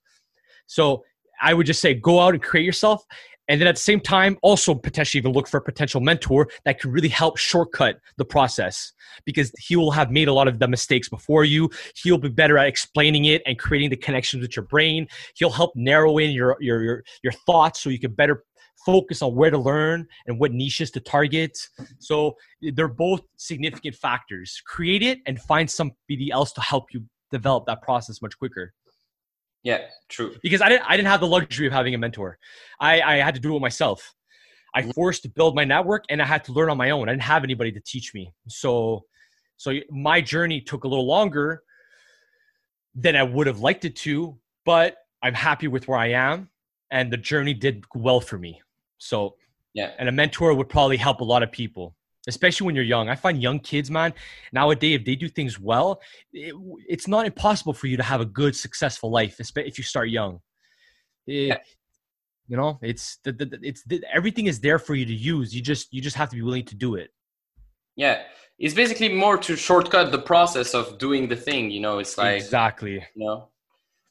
So 0.66 1.04
I 1.42 1.54
would 1.54 1.66
just 1.66 1.82
say 1.82 1.94
go 1.94 2.20
out 2.20 2.34
and 2.34 2.44
create 2.44 2.66
yourself. 2.66 3.06
And 3.48 3.62
then 3.62 3.68
at 3.68 3.76
the 3.76 3.82
same 3.82 4.00
time, 4.00 4.38
also 4.42 4.74
potentially 4.74 5.20
even 5.20 5.32
look 5.32 5.48
for 5.48 5.58
a 5.58 5.62
potential 5.62 6.02
mentor 6.02 6.50
that 6.64 6.80
can 6.80 6.92
really 6.92 7.10
help 7.10 7.38
shortcut 7.38 8.00
the 8.18 8.26
process 8.26 8.92
because 9.24 9.52
he 9.60 9.76
will 9.76 9.92
have 9.92 10.10
made 10.10 10.28
a 10.28 10.34
lot 10.34 10.48
of 10.48 10.58
the 10.58 10.68
mistakes 10.68 11.10
before 11.10 11.44
you. 11.44 11.70
He'll 11.96 12.18
be 12.18 12.30
better 12.30 12.58
at 12.58 12.68
explaining 12.68 13.26
it 13.26 13.44
and 13.46 13.60
creating 13.60 13.92
the 13.92 13.98
connections 13.98 14.42
with 14.42 14.56
your 14.56 14.66
brain. 14.66 15.08
He'll 15.36 15.52
help 15.52 15.76
narrow 15.76 16.18
in 16.18 16.32
your 16.32 16.58
your 16.60 16.82
your, 16.82 17.04
your 17.24 17.34
thoughts 17.46 17.82
so 17.82 17.90
you 17.90 18.00
can 18.00 18.14
better 18.14 18.44
focus 18.86 19.22
on 19.22 19.36
where 19.36 19.50
to 19.50 19.58
learn 19.58 20.08
and 20.28 20.40
what 20.40 20.52
niches 20.52 20.92
to 20.92 21.00
target. 21.00 21.58
So 22.00 22.36
they're 22.62 22.88
both 22.88 23.22
significant 23.38 23.96
factors. 23.96 24.62
Create 24.66 25.02
it 25.02 25.20
and 25.26 25.40
find 25.42 25.70
somebody 25.70 26.32
else 26.32 26.52
to 26.54 26.62
help 26.62 26.94
you 26.94 27.04
develop 27.32 27.66
that 27.66 27.82
process 27.82 28.22
much 28.22 28.38
quicker. 28.38 28.74
Yeah, 29.66 29.80
true. 30.10 30.36
Because 30.44 30.62
I 30.62 30.70
didn't 30.70 30.84
I 30.88 30.96
didn't 30.96 31.10
have 31.10 31.20
the 31.20 31.28
luxury 31.28 31.66
of 31.66 31.74
having 31.74 31.96
a 31.96 31.98
mentor. 31.98 32.38
I, 32.80 33.02
I 33.02 33.16
had 33.16 33.34
to 33.34 33.42
do 33.42 33.56
it 33.56 33.60
myself. 33.60 34.14
I 34.76 34.82
mm-hmm. 34.82 34.92
forced 34.92 35.24
to 35.24 35.30
build 35.30 35.56
my 35.56 35.66
network 35.66 36.06
and 36.10 36.22
I 36.22 36.26
had 36.26 36.44
to 36.46 36.54
learn 36.54 36.70
on 36.70 36.78
my 36.78 36.92
own. 36.92 37.10
I 37.10 37.14
didn't 37.14 37.24
have 37.24 37.44
anybody 37.44 37.72
to 37.72 37.82
teach 37.82 38.14
me. 38.14 38.32
So 38.48 39.06
so 39.58 39.74
my 39.90 40.22
journey 40.22 40.62
took 40.62 40.84
a 40.84 40.88
little 40.88 41.08
longer 41.08 41.64
than 42.94 43.16
I 43.16 43.24
would 43.24 43.48
have 43.48 43.60
liked 43.60 43.86
it 43.86 43.96
to, 43.98 44.38
but 44.66 44.98
I'm 45.24 45.34
happy 45.34 45.68
with 45.68 45.88
where 45.88 45.98
I 45.98 46.12
am 46.12 46.50
and 46.92 47.12
the 47.12 47.18
journey 47.18 47.56
did 47.56 47.84
well 47.96 48.22
for 48.22 48.38
me. 48.38 48.62
So 49.00 49.36
yeah. 49.74 49.92
And 49.98 50.08
a 50.08 50.12
mentor 50.12 50.54
would 50.54 50.70
probably 50.70 50.98
help 50.98 51.22
a 51.22 51.26
lot 51.26 51.42
of 51.42 51.52
people 51.52 51.96
especially 52.28 52.66
when 52.66 52.76
you're 52.76 52.84
young. 52.84 53.10
I 53.10 53.16
find 53.16 53.42
young 53.42 53.60
kids, 53.60 53.92
man, 53.92 54.14
nowadays, 54.52 55.00
if 55.00 55.06
they 55.06 55.16
do 55.16 55.30
things 55.30 55.60
well, 55.60 56.02
it, 56.34 56.56
it's 56.88 57.08
not 57.08 57.26
impossible 57.26 57.74
for 57.74 57.88
you 57.88 57.98
to 57.98 58.04
have 58.04 58.22
a 58.22 58.26
good, 58.26 58.56
successful 58.56 59.12
life 59.12 59.40
if 59.40 59.78
you 59.78 59.84
start 59.84 60.10
young. 60.10 60.40
It, 61.28 61.48
yeah. 61.48 61.58
You 62.48 62.58
know, 62.58 62.78
it's 62.82 63.18
the, 63.24 63.32
the, 63.32 63.60
it's 63.64 63.84
the, 63.86 64.04
everything 64.14 64.46
is 64.46 64.60
there 64.60 64.78
for 64.78 64.94
you 64.94 65.06
to 65.06 65.14
use. 65.14 65.56
You 65.56 65.62
just 65.62 65.92
you 65.92 66.00
just 66.00 66.16
have 66.16 66.30
to 66.30 66.36
be 66.36 66.44
willing 66.44 66.66
to 66.66 66.76
do 66.76 66.94
it. 66.94 67.10
Yeah, 67.96 68.22
it's 68.60 68.76
basically 68.76 69.10
more 69.10 69.38
to 69.40 69.56
shortcut 69.56 70.12
the 70.12 70.20
process 70.20 70.76
of 70.76 71.00
doing 71.00 71.28
the 71.28 71.36
thing. 71.36 71.72
You 71.72 71.80
know, 71.80 71.98
it's 71.98 72.20
like 72.20 72.36
exactly. 72.36 73.04
You 73.16 73.26
know, 73.26 73.50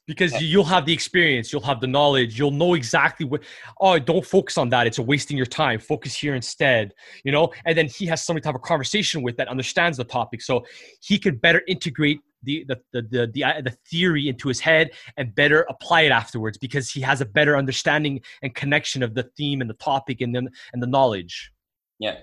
because 0.07 0.41
you'll 0.41 0.65
have 0.65 0.85
the 0.87 0.93
experience 0.93 1.53
you'll 1.53 1.63
have 1.63 1.81
the 1.81 1.87
knowledge 1.87 2.39
you'll 2.39 2.51
know 2.51 2.75
exactly 2.75 3.27
what 3.27 3.43
oh 3.81 3.99
don't 3.99 4.25
focus 4.25 4.59
on 4.59 4.69
that 4.69 4.87
it's 4.87 4.99
a 4.99 5.03
wasting 5.03 5.37
your 5.37 5.47
time 5.47 5.79
focus 5.79 6.15
here 6.15 6.35
instead 6.35 6.93
you 7.23 7.33
know? 7.33 7.53
And 7.65 7.77
then 7.77 7.89
he 7.89 8.07
has 8.07 8.25
somebody 8.25 8.43
to 8.43 8.49
have 8.49 8.55
a 8.55 8.61
conversation 8.61 9.23
with 9.23 9.37
that 9.37 9.49
understands 9.49 9.99
the 9.99 10.05
topic 10.05 10.43
so 10.43 10.65
he 11.01 11.19
could 11.19 11.41
better 11.41 11.63
integrate 11.67 12.21
the 12.43 12.65
the 12.69 12.81
the 12.93 13.03
the, 13.03 13.31
the, 13.33 13.45
uh, 13.45 13.61
the 13.63 13.77
theory 13.91 14.29
into 14.29 14.49
his 14.49 14.61
head 14.61 14.91
and 15.17 15.35
better 15.35 15.67
apply 15.69 16.03
it 16.03 16.13
afterwards 16.13 16.59
because 16.59 16.91
he 16.91 17.01
has 17.01 17.21
a 17.21 17.25
better 17.25 17.57
understanding 17.57 18.21
and 18.43 18.55
connection 18.55 19.03
of 19.03 19.15
the 19.15 19.25
theme 19.37 19.61
and 19.61 19.71
the 19.71 19.75
topic 19.75 20.21
and 20.21 20.35
then 20.35 20.49
and 20.73 20.83
the 20.83 20.87
knowledge. 20.87 21.51
Yeah. 21.99 22.17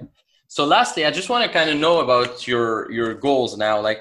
So 0.47 0.65
lastly 0.65 1.05
i 1.05 1.11
just 1.11 1.29
want 1.29 1.45
to 1.45 1.51
kind 1.51 1.69
of 1.69 1.77
know 1.77 2.01
about 2.01 2.47
your 2.47 2.91
your 2.91 3.13
goals 3.13 3.57
now 3.57 3.79
like 3.79 3.99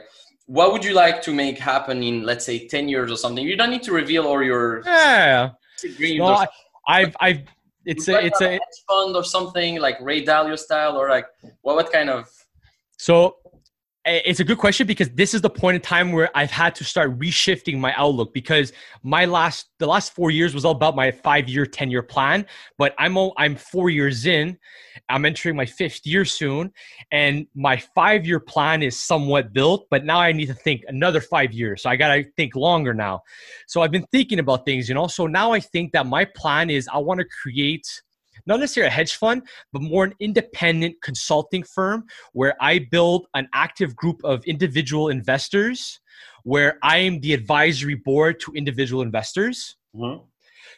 what 0.51 0.73
would 0.73 0.85
you 0.85 0.95
like 0.95 1.23
to 1.23 1.33
make 1.33 1.57
happen 1.59 2.03
in 2.03 2.25
let's 2.25 2.45
say 2.45 2.67
10 2.67 2.89
years 2.89 3.09
or 3.13 3.17
something? 3.17 3.47
You 3.47 3.57
don't 3.57 3.71
need 3.71 3.85
to 3.85 3.93
reveal 3.93 4.27
all 4.27 4.43
your 4.43 4.83
yeah. 4.85 5.51
dreams 5.97 6.19
no, 6.19 6.27
I, 6.27 6.47
i've 6.89 7.17
i've 7.21 7.43
it's 7.87 8.09
a 8.09 8.25
it's 8.27 8.41
a, 8.41 8.57
a 8.57 8.61
fund 8.89 9.15
or 9.15 9.23
something 9.23 9.79
like 9.81 9.97
ray 10.01 10.25
dalio 10.25 10.59
style 10.59 10.97
or 10.97 11.09
like 11.09 11.27
what 11.63 11.77
what 11.77 11.93
kind 11.93 12.11
of 12.11 12.29
so 12.99 13.37
it's 14.07 14.41
a 14.41 14.45
good 14.45 14.57
question 14.57 14.87
because 14.87 15.11
this 15.11 15.35
is 15.35 15.43
the 15.43 15.51
point 15.51 15.75
in 15.75 15.81
time 15.83 16.13
where 16.13 16.31
I've 16.35 16.51
had 16.51 16.75
to 16.77 16.85
start 16.85 17.19
reshifting 17.19 17.79
my 17.79 17.93
outlook 17.97 18.33
because 18.33 18.73
my 19.03 19.27
last 19.27 19.69
the 19.79 19.87
last 19.87 20.15
four 20.15 20.31
years 20.31 20.55
was 20.55 20.65
all 20.65 20.73
about 20.73 20.97
my 20.97 21.11
five 21.11 21.49
year, 21.51 21.67
ten 21.67 21.91
year 21.91 22.03
plan. 22.03 22.47
But 22.79 22.95
I'm 22.99 23.19
all, 23.19 23.35
I'm 23.37 23.57
four 23.57 23.91
years 23.91 24.25
in, 24.25 24.59
I'm 25.11 25.27
entering 25.27 25.55
my 25.55 25.67
fifth 25.67 26.07
year 26.07 26.25
soon, 26.25 26.73
and 27.13 27.47
my 27.55 27.77
five 27.95 28.27
year 28.27 28.41
plan 28.41 28.83
is 28.83 28.99
somewhat 28.99 29.53
built. 29.53 29.87
But 29.91 30.07
now 30.07 30.19
I 30.19 30.33
need 30.33 30.47
to 30.47 30.55
think 30.55 30.83
another 30.89 31.21
five 31.21 31.53
years, 31.53 31.83
so 31.83 31.91
I 31.91 31.97
gotta 31.97 32.25
think 32.39 32.57
longer 32.57 32.95
now. 32.95 33.21
So 33.67 33.83
I've 33.83 33.91
been 33.91 34.07
thinking 34.13 34.39
about 34.39 34.65
things, 34.65 34.89
you 34.89 34.95
know. 34.95 35.09
So 35.09 35.27
now 35.27 35.53
I 35.53 35.61
think 35.61 35.93
that 35.93 36.07
my 36.07 36.25
plan 36.25 36.71
is 36.71 36.89
I 36.91 36.99
want 36.99 37.21
to 37.21 37.27
create 37.43 37.87
not 38.47 38.61
necessarily 38.61 38.89
a 38.89 38.93
hedge 38.93 39.15
fund, 39.15 39.43
but 39.73 39.83
more 39.83 40.05
an 40.05 40.15
independent 40.21 40.97
consulting 41.03 41.63
firm 41.63 42.05
where 42.33 42.55
I 42.61 42.87
build 42.91 43.27
an 43.35 43.49
active 43.55 43.97
group 43.97 44.21
of 44.25 44.45
individual 44.45 45.09
investors 45.09 46.01
where 46.45 46.79
I 46.83 46.99
am 46.99 47.21
the 47.21 47.35
advisory 47.35 47.95
board 47.95 48.41
to 48.41 48.53
individual 48.53 49.03
investors. 49.03 49.77
Mm-hmm. 49.95 50.25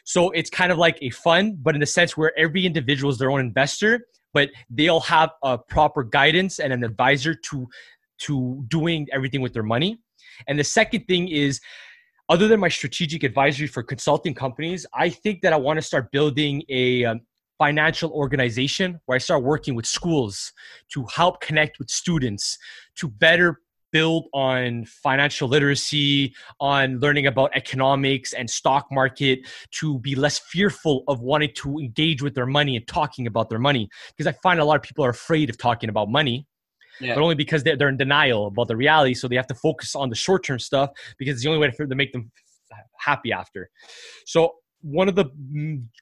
So 0.03 0.31
it's 0.31 0.49
kind 0.49 0.71
of 0.71 0.77
like 0.77 0.97
a 1.01 1.09
fund, 1.11 1.63
but 1.63 1.75
in 1.75 1.79
the 1.79 1.85
sense 1.85 2.17
where 2.17 2.37
every 2.37 2.65
individual 2.65 3.11
is 3.11 3.17
their 3.17 3.31
own 3.31 3.39
investor, 3.39 4.07
but 4.33 4.49
they'll 4.69 4.99
have 5.01 5.31
a 5.43 5.57
proper 5.57 6.03
guidance 6.03 6.59
and 6.59 6.73
an 6.73 6.83
advisor 6.83 7.33
to 7.49 7.67
to 8.19 8.63
doing 8.67 9.07
everything 9.11 9.41
with 9.41 9.53
their 9.53 9.63
money. 9.63 9.99
And 10.47 10.57
the 10.57 10.63
second 10.63 11.05
thing 11.07 11.27
is 11.27 11.59
other 12.29 12.47
than 12.47 12.59
my 12.59 12.69
strategic 12.69 13.23
advisory 13.23 13.67
for 13.67 13.83
consulting 13.83 14.33
companies, 14.33 14.85
I 14.93 15.09
think 15.09 15.41
that 15.41 15.51
I 15.51 15.57
want 15.57 15.77
to 15.77 15.81
start 15.81 16.11
building 16.11 16.63
a 16.69 17.05
um, 17.05 17.21
financial 17.57 18.11
organization 18.11 18.99
where 19.05 19.15
I 19.15 19.19
start 19.19 19.43
working 19.43 19.75
with 19.75 19.85
schools 19.85 20.51
to 20.93 21.05
help 21.13 21.41
connect 21.41 21.79
with 21.79 21.89
students 21.89 22.57
to 22.95 23.07
better 23.07 23.59
build 23.93 24.25
on 24.33 24.83
financial 24.85 25.47
literacy, 25.47 26.33
on 26.59 26.99
learning 26.99 27.27
about 27.27 27.51
economics 27.55 28.33
and 28.33 28.49
stock 28.49 28.87
market, 28.91 29.39
to 29.71 29.99
be 29.99 30.15
less 30.15 30.39
fearful 30.39 31.03
of 31.07 31.21
wanting 31.21 31.51
to 31.55 31.77
engage 31.77 32.21
with 32.21 32.33
their 32.33 32.47
money 32.47 32.75
and 32.75 32.87
talking 32.87 33.27
about 33.27 33.49
their 33.49 33.59
money. 33.59 33.87
Because 34.17 34.27
I 34.27 34.35
find 34.41 34.59
a 34.59 34.65
lot 34.65 34.75
of 34.75 34.81
people 34.81 35.05
are 35.05 35.11
afraid 35.11 35.49
of 35.49 35.57
talking 35.57 35.89
about 35.89 36.09
money. 36.09 36.47
Yeah. 36.99 37.15
But 37.15 37.21
only 37.21 37.35
because 37.35 37.63
they're, 37.63 37.77
they're 37.77 37.89
in 37.89 37.97
denial 37.97 38.47
about 38.47 38.67
the 38.67 38.75
reality. 38.75 39.13
So 39.13 39.27
they 39.27 39.35
have 39.35 39.47
to 39.47 39.55
focus 39.55 39.95
on 39.95 40.09
the 40.09 40.15
short 40.15 40.43
term 40.43 40.59
stuff 40.59 40.89
because 41.17 41.35
it's 41.35 41.43
the 41.43 41.49
only 41.49 41.59
way 41.59 41.71
to, 41.71 41.87
to 41.87 41.95
make 41.95 42.11
them 42.11 42.31
happy 42.99 43.31
after. 43.31 43.69
So 44.25 44.55
one 44.83 45.07
of 45.07 45.15
the 45.15 45.25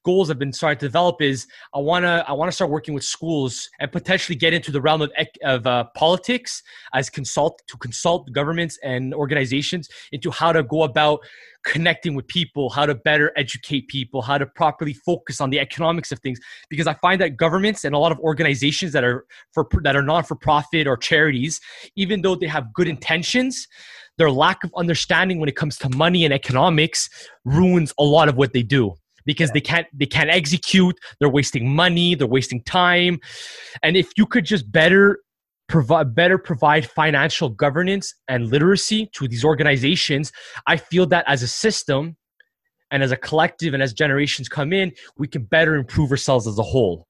goals 0.03 0.31
I've 0.31 0.39
been 0.39 0.51
starting 0.51 0.79
to 0.79 0.87
develop 0.87 1.21
is 1.21 1.47
I 1.73 1.79
want 1.79 2.03
to 2.03 2.25
I 2.27 2.33
want 2.33 2.49
to 2.49 2.51
start 2.51 2.71
working 2.71 2.95
with 2.95 3.03
schools 3.03 3.69
and 3.79 3.91
potentially 3.91 4.35
get 4.35 4.53
into 4.53 4.71
the 4.71 4.81
realm 4.81 5.01
of 5.03 5.11
of 5.43 5.67
uh, 5.67 5.85
politics 5.95 6.63
as 6.93 7.09
consult 7.09 7.61
to 7.67 7.77
consult 7.77 8.31
governments 8.33 8.79
and 8.83 9.13
organizations 9.13 9.87
into 10.11 10.31
how 10.31 10.51
to 10.51 10.63
go 10.63 10.81
about 10.81 11.19
connecting 11.63 12.15
with 12.15 12.27
people, 12.27 12.71
how 12.71 12.87
to 12.87 12.95
better 12.95 13.31
educate 13.35 13.87
people, 13.87 14.23
how 14.23 14.37
to 14.37 14.47
properly 14.47 14.93
focus 14.93 15.39
on 15.39 15.51
the 15.51 15.59
economics 15.59 16.11
of 16.11 16.17
things. 16.19 16.39
Because 16.69 16.87
I 16.87 16.95
find 16.95 17.21
that 17.21 17.37
governments 17.37 17.83
and 17.83 17.93
a 17.93 17.99
lot 17.99 18.11
of 18.11 18.19
organizations 18.19 18.93
that 18.93 19.03
are 19.03 19.25
for 19.53 19.67
that 19.83 19.95
are 19.95 20.01
non 20.01 20.23
for 20.23 20.35
profit 20.35 20.87
or 20.87 20.97
charities, 20.97 21.61
even 21.95 22.21
though 22.21 22.35
they 22.35 22.47
have 22.47 22.73
good 22.73 22.87
intentions, 22.87 23.67
their 24.17 24.31
lack 24.31 24.63
of 24.63 24.71
understanding 24.75 25.39
when 25.39 25.49
it 25.49 25.55
comes 25.55 25.77
to 25.79 25.89
money 25.89 26.25
and 26.25 26.33
economics 26.33 27.09
ruins 27.45 27.93
a 27.97 28.03
lot 28.03 28.29
of 28.29 28.35
what 28.35 28.53
they 28.53 28.63
do 28.63 28.93
because 29.25 29.49
yeah. 29.49 29.53
they 29.53 29.61
can't 29.61 29.87
they 29.93 30.05
can't 30.05 30.29
execute. 30.29 30.97
They're 31.19 31.29
wasting 31.29 31.73
money. 31.73 32.15
They're 32.15 32.27
wasting 32.27 32.63
time. 32.63 33.19
And 33.83 33.95
if 33.95 34.11
you 34.17 34.25
could 34.25 34.45
just 34.45 34.71
better 34.71 35.19
provide 35.67 36.13
better 36.13 36.37
provide 36.37 36.85
financial 36.85 37.49
governance 37.49 38.13
and 38.27 38.49
literacy 38.49 39.09
to 39.13 39.25
these 39.25 39.45
organizations 39.45 40.33
i 40.67 40.75
feel 40.75 41.05
that 41.05 41.23
as 41.27 41.43
a 41.43 41.47
system 41.47 42.17
and 42.91 43.01
as 43.01 43.11
a 43.11 43.15
collective 43.15 43.73
and 43.73 43.81
as 43.81 43.93
generations 43.93 44.49
come 44.49 44.73
in 44.73 44.91
we 45.17 45.29
can 45.29 45.43
better 45.43 45.75
improve 45.75 46.11
ourselves 46.11 46.45
as 46.45 46.59
a 46.59 46.63
whole. 46.63 47.07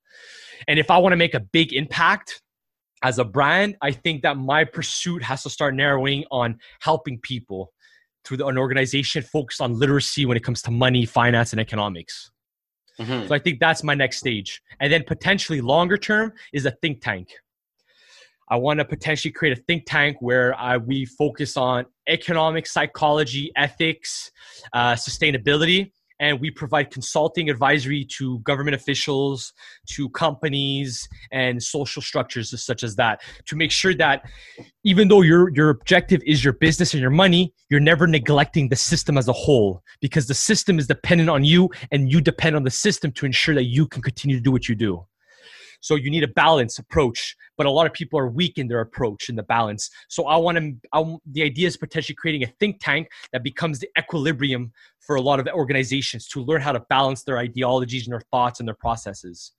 And 0.67 0.77
if 0.77 0.91
i 0.91 0.97
want 0.99 1.13
to 1.13 1.17
make 1.17 1.33
a 1.33 1.39
big 1.39 1.73
impact 1.73 2.41
as 3.03 3.19
a 3.19 3.25
brand, 3.25 3.77
I 3.81 3.91
think 3.91 4.21
that 4.23 4.37
my 4.37 4.63
pursuit 4.63 5.23
has 5.23 5.43
to 5.43 5.49
start 5.49 5.75
narrowing 5.75 6.25
on 6.31 6.59
helping 6.79 7.19
people 7.19 7.73
through 8.23 8.37
the, 8.37 8.45
an 8.45 8.57
organization 8.57 9.23
focused 9.23 9.61
on 9.61 9.77
literacy 9.77 10.25
when 10.25 10.37
it 10.37 10.43
comes 10.43 10.61
to 10.63 10.71
money, 10.71 11.05
finance, 11.05 11.51
and 11.53 11.59
economics. 11.59 12.31
Mm-hmm. 12.99 13.27
So 13.27 13.33
I 13.33 13.39
think 13.39 13.59
that's 13.59 13.83
my 13.83 13.95
next 13.95 14.17
stage. 14.17 14.61
And 14.79 14.91
then 14.93 15.03
potentially 15.03 15.61
longer 15.61 15.97
term 15.97 16.33
is 16.53 16.65
a 16.65 16.71
think 16.71 17.01
tank. 17.01 17.29
I 18.49 18.57
want 18.57 18.79
to 18.79 18.85
potentially 18.85 19.31
create 19.31 19.57
a 19.57 19.61
think 19.61 19.85
tank 19.87 20.17
where 20.19 20.53
I, 20.59 20.77
we 20.77 21.05
focus 21.05 21.55
on 21.55 21.85
economic 22.07 22.67
psychology, 22.67 23.51
ethics, 23.55 24.29
uh, 24.73 24.93
sustainability, 24.93 25.91
and 26.21 26.39
we 26.39 26.51
provide 26.51 26.91
consulting 26.91 27.49
advisory 27.49 28.05
to 28.05 28.39
government 28.39 28.75
officials 28.75 29.51
to 29.87 30.07
companies 30.11 31.09
and 31.31 31.61
social 31.61 32.01
structures 32.01 32.53
such 32.63 32.83
as 32.83 32.95
that 32.95 33.21
to 33.47 33.55
make 33.57 33.71
sure 33.71 33.93
that 33.93 34.23
even 34.85 35.09
though 35.09 35.21
your 35.21 35.49
your 35.49 35.69
objective 35.69 36.21
is 36.25 36.43
your 36.43 36.53
business 36.53 36.93
and 36.93 37.01
your 37.01 37.09
money 37.09 37.53
you're 37.69 37.79
never 37.79 38.07
neglecting 38.07 38.69
the 38.69 38.75
system 38.75 39.17
as 39.17 39.27
a 39.27 39.33
whole 39.33 39.83
because 39.99 40.27
the 40.27 40.33
system 40.33 40.79
is 40.79 40.87
dependent 40.87 41.29
on 41.29 41.43
you 41.43 41.69
and 41.91 42.11
you 42.11 42.21
depend 42.21 42.55
on 42.55 42.63
the 42.63 42.71
system 42.71 43.11
to 43.11 43.25
ensure 43.25 43.55
that 43.55 43.65
you 43.65 43.87
can 43.87 44.01
continue 44.01 44.37
to 44.37 44.41
do 44.41 44.51
what 44.51 44.69
you 44.69 44.75
do 44.75 45.03
so 45.81 45.95
you 45.95 46.09
need 46.09 46.23
a 46.23 46.27
balanced 46.29 46.79
approach, 46.79 47.35
but 47.57 47.65
a 47.65 47.71
lot 47.71 47.85
of 47.85 47.93
people 47.93 48.17
are 48.17 48.29
weak 48.29 48.57
in 48.57 48.67
their 48.67 48.79
approach 48.79 49.27
in 49.29 49.35
the 49.35 49.43
balance. 49.43 49.89
So 50.07 50.27
I 50.27 50.37
want 50.37 50.57
to, 50.57 51.19
the 51.31 51.43
idea 51.43 51.67
is 51.67 51.75
potentially 51.75 52.15
creating 52.15 52.43
a 52.43 52.47
think 52.59 52.77
tank 52.79 53.09
that 53.33 53.43
becomes 53.43 53.79
the 53.79 53.89
equilibrium 53.97 54.71
for 54.99 55.15
a 55.15 55.21
lot 55.21 55.39
of 55.39 55.47
organizations 55.47 56.27
to 56.27 56.41
learn 56.41 56.61
how 56.61 56.71
to 56.71 56.79
balance 56.89 57.23
their 57.23 57.37
ideologies 57.37 58.05
and 58.05 58.13
their 58.13 58.21
thoughts 58.31 58.59
and 58.59 58.67
their 58.67 58.75
processes. 58.75 59.51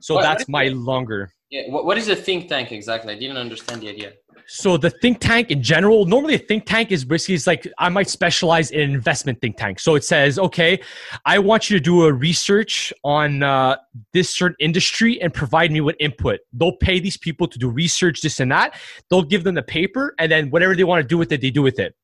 So 0.00 0.14
what, 0.14 0.22
that's 0.22 0.48
my 0.48 0.68
longer. 0.68 1.32
Yeah. 1.50 1.68
What, 1.68 1.84
What 1.84 1.98
is 1.98 2.08
a 2.08 2.16
think 2.16 2.48
tank 2.48 2.72
exactly? 2.72 3.12
I 3.14 3.18
didn't 3.18 3.36
understand 3.36 3.82
the 3.82 3.88
idea. 3.88 4.14
So 4.46 4.76
the 4.76 4.90
think 4.90 5.20
tank 5.20 5.50
in 5.50 5.62
general, 5.62 6.06
normally 6.06 6.34
a 6.34 6.38
think 6.38 6.66
tank 6.66 6.92
is 6.92 7.04
basically 7.04 7.34
it's 7.34 7.46
like 7.46 7.66
I 7.78 7.88
might 7.88 8.08
specialize 8.08 8.70
in 8.70 8.80
investment 8.80 9.40
think 9.40 9.56
tank. 9.56 9.80
So 9.80 9.94
it 9.94 10.04
says, 10.04 10.38
okay, 10.38 10.80
I 11.24 11.38
want 11.38 11.68
you 11.68 11.76
to 11.76 11.82
do 11.82 12.04
a 12.04 12.12
research 12.12 12.92
on 13.04 13.42
uh, 13.42 13.76
this 14.12 14.30
certain 14.30 14.56
industry 14.60 15.20
and 15.20 15.32
provide 15.32 15.72
me 15.72 15.80
with 15.80 15.96
input. 15.98 16.40
They'll 16.52 16.76
pay 16.76 17.00
these 17.00 17.16
people 17.16 17.48
to 17.48 17.58
do 17.58 17.68
research, 17.68 18.20
this 18.20 18.40
and 18.40 18.50
that. 18.52 18.78
They'll 19.10 19.22
give 19.22 19.44
them 19.44 19.54
the 19.54 19.62
paper, 19.62 20.14
and 20.18 20.30
then 20.30 20.50
whatever 20.50 20.76
they 20.76 20.84
want 20.84 21.02
to 21.02 21.08
do 21.08 21.18
with 21.18 21.32
it, 21.32 21.40
they 21.40 21.50
do 21.50 21.62
with 21.62 21.78
it. 21.78 21.94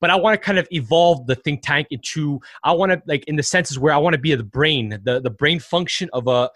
But 0.00 0.10
I 0.10 0.16
want 0.16 0.34
to 0.34 0.38
kind 0.38 0.58
of 0.58 0.68
evolve 0.70 1.26
the 1.26 1.34
think 1.34 1.62
tank 1.62 1.88
into 1.90 2.40
I 2.64 2.72
want 2.72 2.92
to 2.92 3.02
like 3.06 3.24
in 3.24 3.36
the 3.36 3.42
senses 3.42 3.78
where 3.78 3.92
I 3.92 3.98
want 3.98 4.14
to 4.14 4.20
be 4.20 4.34
the 4.34 4.44
brain, 4.44 5.00
the 5.04 5.20
the 5.20 5.30
brain 5.30 5.58
function 5.58 6.08
of 6.12 6.28
a 6.28 6.50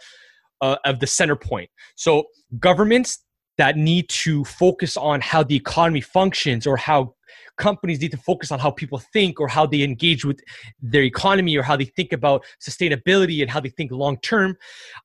uh, 0.61 0.77
of 0.85 1.01
the 1.01 1.07
center 1.07 1.37
point. 1.37 1.69
So 1.97 2.25
governments 2.59 3.19
that 3.59 3.77
need 3.77 4.09
to 4.09 4.45
focus 4.45 4.97
on 4.97 5.20
how 5.20 5.43
the 5.43 5.57
economy 5.57 6.01
functions 6.01 6.66
or 6.66 6.77
how 6.77 7.15
companies 7.59 8.01
need 8.01 8.11
to 8.11 8.16
focus 8.16 8.51
on 8.51 8.59
how 8.59 8.70
people 8.70 8.99
think 9.12 9.41
or 9.41 9.49
how 9.49 9.66
they 9.66 9.83
engage 9.83 10.24
with 10.24 10.41
their 10.81 11.03
economy 11.03 11.57
or 11.57 11.62
how 11.62 11.77
they 11.77 11.85
think 11.85 12.12
about 12.12 12.45
sustainability 12.61 13.43
and 13.43 13.51
how 13.51 13.61
they 13.61 13.69
think 13.69 13.91
long 13.93 14.16
term. 14.19 14.57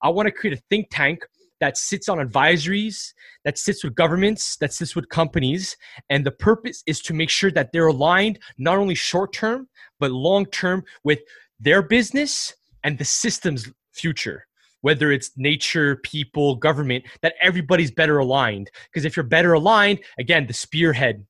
I 0.02 0.10
want 0.10 0.28
to 0.28 0.32
create 0.32 0.58
a 0.58 0.62
think 0.70 0.88
tank 0.90 1.26
that 1.60 1.78
sits 1.78 2.08
on 2.08 2.20
advisories, 2.20 3.14
that 3.44 3.58
sits 3.58 3.84
with 3.84 3.96
governments, 3.96 4.58
that 4.58 4.74
sits 4.74 4.96
with 4.96 5.10
companies. 5.10 5.76
And 6.10 6.26
the 6.26 6.32
purpose 6.32 6.84
is 6.86 7.02
to 7.02 7.14
make 7.14 7.30
sure 7.30 7.52
that 7.52 7.72
they're 7.74 7.88
aligned 7.88 8.40
not 8.58 8.78
only 8.78 8.96
short 8.96 9.34
term, 9.34 9.68
but 10.00 10.12
long 10.12 10.46
term 10.48 10.84
with 11.04 11.20
their 11.60 11.82
business 11.82 12.54
and 12.84 12.98
the 12.98 13.06
system's 13.06 13.70
future 13.92 14.47
whether 14.82 15.12
it's 15.12 15.32
nature, 15.38 15.98
people, 15.98 16.56
government, 16.56 17.06
that 17.22 17.36
everybody's 17.42 17.92
better 17.92 18.20
aligned. 18.20 18.70
Because 18.92 19.06
if 19.06 19.16
you're 19.16 19.24
better 19.24 19.54
aligned, 19.54 20.00
again, 20.20 20.48
the 20.48 20.54
spearhead 20.54 21.26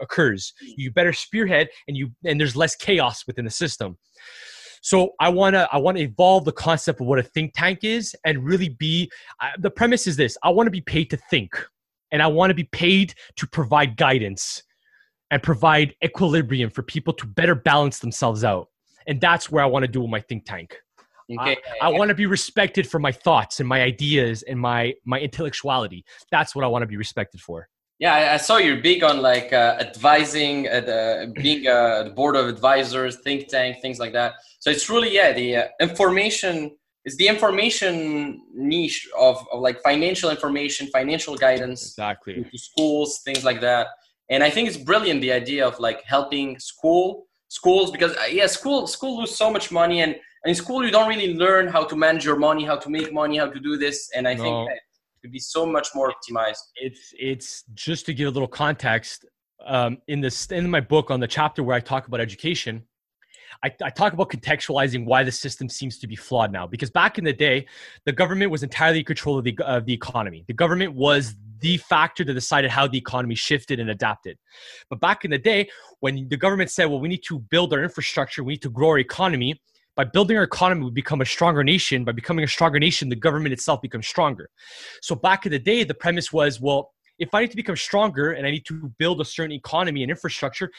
occurs. 0.00 0.52
You 0.60 0.90
better 0.90 1.12
spearhead, 1.12 1.68
and 1.88 1.96
you 1.96 2.10
and 2.24 2.38
there's 2.38 2.56
less 2.56 2.76
chaos 2.76 3.26
within 3.26 3.44
the 3.44 3.50
system. 3.50 3.96
So 4.82 5.10
I 5.20 5.28
want 5.28 5.54
to 5.54 5.68
I 5.72 5.78
want 5.78 5.96
to 5.96 6.02
evolve 6.02 6.44
the 6.44 6.52
concept 6.52 7.00
of 7.00 7.06
what 7.06 7.18
a 7.18 7.22
think 7.22 7.52
tank 7.54 7.80
is, 7.82 8.14
and 8.24 8.44
really 8.44 8.70
be. 8.70 9.10
Uh, 9.40 9.50
the 9.58 9.70
premise 9.70 10.06
is 10.06 10.16
this: 10.16 10.36
I 10.42 10.50
want 10.50 10.66
to 10.66 10.72
be 10.72 10.80
paid 10.80 11.10
to 11.10 11.16
think, 11.16 11.54
and 12.10 12.22
I 12.22 12.26
want 12.26 12.50
to 12.50 12.54
be 12.54 12.64
paid 12.64 13.14
to 13.36 13.46
provide 13.46 13.96
guidance 13.96 14.62
and 15.30 15.42
provide 15.42 15.94
equilibrium 16.04 16.68
for 16.68 16.82
people 16.82 17.12
to 17.14 17.26
better 17.26 17.54
balance 17.54 18.00
themselves 18.00 18.44
out. 18.44 18.68
And 19.06 19.20
that's 19.20 19.50
where 19.50 19.64
I 19.64 19.66
want 19.66 19.84
to 19.84 19.88
do 19.88 20.02
with 20.02 20.10
my 20.10 20.20
think 20.20 20.44
tank. 20.44 20.76
Okay. 21.40 21.56
I, 21.80 21.86
I 21.86 21.88
want 21.88 22.08
to 22.08 22.14
be 22.14 22.26
respected 22.26 22.88
for 22.88 22.98
my 22.98 23.12
thoughts 23.12 23.60
and 23.60 23.68
my 23.68 23.82
ideas 23.82 24.42
and 24.42 24.58
my 24.58 24.94
my 25.04 25.20
intellectuality. 25.20 26.04
That's 26.30 26.54
what 26.54 26.64
I 26.64 26.68
want 26.68 26.82
to 26.82 26.86
be 26.86 26.96
respected 26.96 27.40
for. 27.40 27.68
Yeah, 27.98 28.14
I, 28.14 28.34
I 28.34 28.36
saw 28.36 28.56
you're 28.56 28.80
big 28.80 29.04
on 29.04 29.22
like 29.22 29.52
uh, 29.52 29.76
advising, 29.78 30.66
uh, 30.68 30.80
the, 30.80 31.32
being 31.36 31.68
uh, 31.68 32.02
the 32.04 32.10
board 32.10 32.34
of 32.34 32.48
advisors, 32.48 33.18
think 33.20 33.46
tank, 33.46 33.80
things 33.80 34.00
like 34.00 34.12
that. 34.12 34.34
So 34.58 34.70
it's 34.70 34.90
really 34.90 35.14
yeah, 35.14 35.32
the 35.32 35.56
uh, 35.56 35.64
information 35.80 36.72
is 37.04 37.16
the 37.16 37.28
information 37.28 38.42
niche 38.54 39.08
of, 39.18 39.46
of 39.52 39.60
like 39.60 39.80
financial 39.82 40.30
information, 40.30 40.88
financial 40.88 41.36
guidance, 41.36 41.82
exactly 41.82 42.44
to 42.44 42.58
schools, 42.58 43.20
things 43.24 43.44
like 43.44 43.60
that. 43.60 43.88
And 44.30 44.42
I 44.42 44.50
think 44.50 44.68
it's 44.68 44.76
brilliant 44.76 45.20
the 45.20 45.32
idea 45.32 45.66
of 45.66 45.78
like 45.78 46.02
helping 46.04 46.58
school 46.58 47.26
schools 47.48 47.90
because 47.90 48.16
uh, 48.16 48.26
yeah, 48.30 48.46
school 48.46 48.86
school 48.86 49.20
lose 49.20 49.36
so 49.36 49.50
much 49.50 49.70
money 49.70 50.00
and 50.00 50.16
in 50.46 50.54
school 50.54 50.84
you 50.84 50.90
don't 50.90 51.08
really 51.08 51.34
learn 51.34 51.68
how 51.68 51.84
to 51.84 51.96
manage 51.96 52.24
your 52.24 52.36
money 52.36 52.64
how 52.64 52.76
to 52.76 52.90
make 52.90 53.12
money 53.12 53.38
how 53.38 53.46
to 53.46 53.60
do 53.60 53.76
this 53.76 54.10
and 54.14 54.26
i 54.26 54.34
no. 54.34 54.42
think 54.42 54.70
it 54.70 54.80
could 55.22 55.32
be 55.32 55.38
so 55.38 55.64
much 55.64 55.88
more 55.94 56.12
optimized 56.12 56.62
it's 56.76 57.12
it's 57.18 57.64
just 57.74 58.06
to 58.06 58.14
give 58.14 58.28
a 58.28 58.30
little 58.30 58.48
context 58.48 59.24
um, 59.64 59.98
in 60.08 60.20
this 60.20 60.46
in 60.50 60.68
my 60.68 60.80
book 60.80 61.10
on 61.10 61.20
the 61.20 61.28
chapter 61.28 61.62
where 61.62 61.76
i 61.76 61.80
talk 61.80 62.06
about 62.06 62.20
education 62.20 62.82
I, 63.64 63.70
I, 63.82 63.90
talk 63.90 64.12
about 64.12 64.30
contextualizing 64.30 65.04
why 65.04 65.22
the 65.22 65.30
system 65.30 65.68
seems 65.68 65.98
to 65.98 66.06
be 66.06 66.16
flawed 66.16 66.50
now. 66.50 66.66
Because 66.66 66.90
back 66.90 67.18
in 67.18 67.24
the 67.24 67.32
day, 67.32 67.66
the 68.06 68.12
government 68.12 68.50
was 68.50 68.62
entirely 68.62 69.00
in 69.00 69.04
control 69.04 69.38
of 69.38 69.44
the, 69.44 69.56
uh, 69.64 69.80
the 69.80 69.92
economy. 69.92 70.44
The 70.48 70.54
government 70.54 70.94
was 70.94 71.36
the 71.60 71.76
factor 71.76 72.24
that 72.24 72.34
decided 72.34 72.70
how 72.70 72.88
the 72.88 72.98
economy 72.98 73.34
shifted 73.34 73.78
and 73.78 73.90
adapted. 73.90 74.36
But 74.90 75.00
back 75.00 75.24
in 75.24 75.30
the 75.30 75.38
day, 75.38 75.68
when 76.00 76.28
the 76.28 76.36
government 76.36 76.70
said, 76.70 76.86
well, 76.86 76.98
we 76.98 77.08
need 77.08 77.22
to 77.28 77.38
build 77.38 77.72
our 77.72 77.82
infrastructure, 77.82 78.42
we 78.42 78.54
need 78.54 78.62
to 78.62 78.70
grow 78.70 78.88
our 78.88 78.98
economy, 78.98 79.60
by 79.96 80.04
building 80.04 80.36
our 80.36 80.42
economy, 80.42 80.84
we 80.84 80.90
become 80.90 81.20
a 81.20 81.26
stronger 81.26 81.62
nation. 81.62 82.04
By 82.04 82.12
becoming 82.12 82.44
a 82.44 82.48
stronger 82.48 82.78
nation, 82.78 83.08
the 83.08 83.16
government 83.16 83.52
itself 83.52 83.82
becomes 83.82 84.06
stronger. 84.06 84.48
So 85.02 85.14
back 85.14 85.44
in 85.46 85.52
the 85.52 85.58
day, 85.58 85.84
the 85.84 85.94
premise 85.94 86.32
was, 86.32 86.60
well, 86.60 86.92
if 87.18 87.34
I 87.34 87.42
need 87.42 87.50
to 87.50 87.56
become 87.56 87.76
stronger 87.76 88.32
and 88.32 88.46
I 88.46 88.50
need 88.50 88.64
to 88.66 88.90
build 88.98 89.20
a 89.20 89.24
certain 89.24 89.52
economy 89.52 90.02
and 90.02 90.10
infrastructure, 90.10 90.70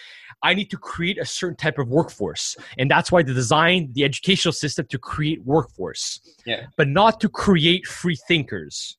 I 0.41 0.53
need 0.53 0.69
to 0.71 0.77
create 0.77 1.19
a 1.19 1.25
certain 1.25 1.55
type 1.55 1.77
of 1.77 1.87
workforce. 1.89 2.55
And 2.77 2.89
that's 2.89 3.11
why 3.11 3.21
they 3.21 3.33
designed 3.33 3.93
the 3.93 4.03
educational 4.03 4.51
system 4.51 4.87
to 4.89 4.97
create 4.97 5.43
workforce, 5.45 6.19
Yeah. 6.45 6.65
but 6.75 6.87
not 6.87 7.21
to 7.21 7.29
create 7.29 7.85
free 7.85 8.17
thinkers. 8.27 8.97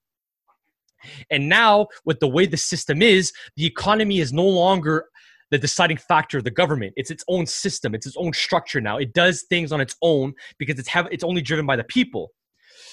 And 1.30 1.48
now, 1.50 1.88
with 2.06 2.20
the 2.20 2.28
way 2.28 2.46
the 2.46 2.56
system 2.56 3.02
is, 3.02 3.32
the 3.56 3.66
economy 3.66 4.20
is 4.20 4.32
no 4.32 4.46
longer 4.46 5.06
the 5.54 5.58
deciding 5.58 5.96
factor 5.96 6.36
of 6.36 6.42
the 6.42 6.50
government. 6.50 6.92
It's 6.96 7.12
its 7.12 7.22
own 7.28 7.46
system. 7.46 7.94
It's 7.94 8.06
its 8.06 8.16
own 8.16 8.32
structure 8.32 8.80
now. 8.80 8.98
It 8.98 9.12
does 9.12 9.42
things 9.42 9.70
on 9.70 9.80
its 9.80 9.94
own 10.02 10.34
because 10.58 10.80
it's 10.80 10.88
have 10.88 11.06
it's 11.12 11.22
only 11.22 11.42
driven 11.42 11.64
by 11.64 11.76
the 11.76 11.84
people. 11.84 12.32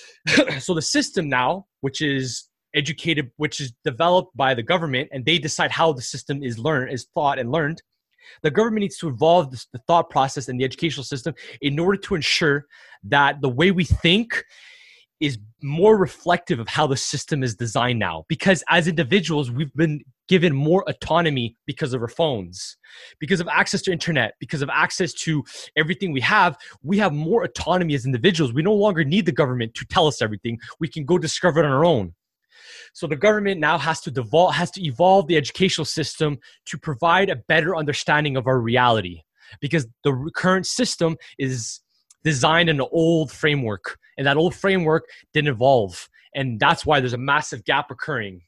so 0.59 0.75
the 0.75 0.81
system 0.81 1.27
now, 1.27 1.65
which 1.81 2.01
is 2.01 2.49
educated, 2.75 3.31
which 3.37 3.59
is 3.59 3.73
developed 3.83 4.37
by 4.37 4.53
the 4.53 4.61
government, 4.61 5.09
and 5.11 5.25
they 5.25 5.39
decide 5.39 5.71
how 5.71 5.91
the 5.91 6.03
system 6.03 6.43
is 6.43 6.59
learned, 6.59 6.93
is 6.93 7.07
thought 7.15 7.39
and 7.39 7.51
learned. 7.51 7.81
The 8.43 8.51
government 8.51 8.81
needs 8.81 8.97
to 8.97 9.09
evolve 9.09 9.49
the 9.51 9.79
thought 9.87 10.11
process 10.11 10.47
and 10.47 10.59
the 10.59 10.63
educational 10.63 11.03
system 11.03 11.33
in 11.61 11.79
order 11.79 11.97
to 11.97 12.13
ensure 12.13 12.65
that 13.05 13.41
the 13.41 13.49
way 13.49 13.71
we 13.71 13.85
think 13.85 14.45
is 15.19 15.39
more 15.61 15.97
reflective 15.97 16.59
of 16.59 16.67
how 16.67 16.87
the 16.87 16.97
system 16.97 17.43
is 17.43 17.55
designed 17.55 17.99
now. 17.99 18.25
Because 18.29 18.63
as 18.69 18.87
individuals, 18.87 19.51
we've 19.51 19.73
been 19.73 20.03
given 20.31 20.55
more 20.55 20.85
autonomy 20.87 21.57
because 21.65 21.93
of 21.93 22.01
our 22.01 22.07
phones, 22.07 22.77
because 23.19 23.41
of 23.41 23.49
access 23.49 23.81
to 23.81 23.91
internet, 23.91 24.35
because 24.39 24.61
of 24.61 24.69
access 24.69 25.11
to 25.11 25.43
everything 25.75 26.13
we 26.13 26.21
have. 26.21 26.57
We 26.83 26.97
have 26.99 27.11
more 27.11 27.43
autonomy 27.43 27.95
as 27.95 28.05
individuals. 28.05 28.53
We 28.53 28.61
no 28.61 28.73
longer 28.73 29.03
need 29.03 29.25
the 29.25 29.33
government 29.33 29.73
to 29.75 29.85
tell 29.87 30.07
us 30.07 30.21
everything. 30.21 30.57
We 30.79 30.87
can 30.87 31.03
go 31.03 31.17
discover 31.17 31.59
it 31.59 31.65
on 31.65 31.71
our 31.73 31.83
own. 31.83 32.13
So 32.93 33.07
the 33.07 33.17
government 33.17 33.59
now 33.59 33.77
has 33.77 33.99
to 34.05 34.09
devolve, 34.09 34.53
has 34.53 34.71
to 34.71 34.81
evolve 34.81 35.27
the 35.27 35.35
educational 35.35 35.83
system 35.83 36.39
to 36.67 36.77
provide 36.77 37.29
a 37.29 37.35
better 37.35 37.75
understanding 37.75 38.37
of 38.37 38.47
our 38.47 38.61
reality, 38.61 39.23
because 39.59 39.85
the 40.05 40.31
current 40.33 40.65
system 40.65 41.17
is 41.39 41.81
designed 42.23 42.69
in 42.69 42.79
an 42.79 42.87
old 42.93 43.33
framework, 43.33 43.97
and 44.17 44.25
that 44.25 44.37
old 44.37 44.55
framework 44.55 45.03
didn't 45.33 45.49
evolve, 45.49 46.07
and 46.35 46.57
that's 46.57 46.85
why 46.85 47.01
there's 47.01 47.11
a 47.11 47.17
massive 47.17 47.65
gap 47.65 47.91
occurring. 47.91 48.43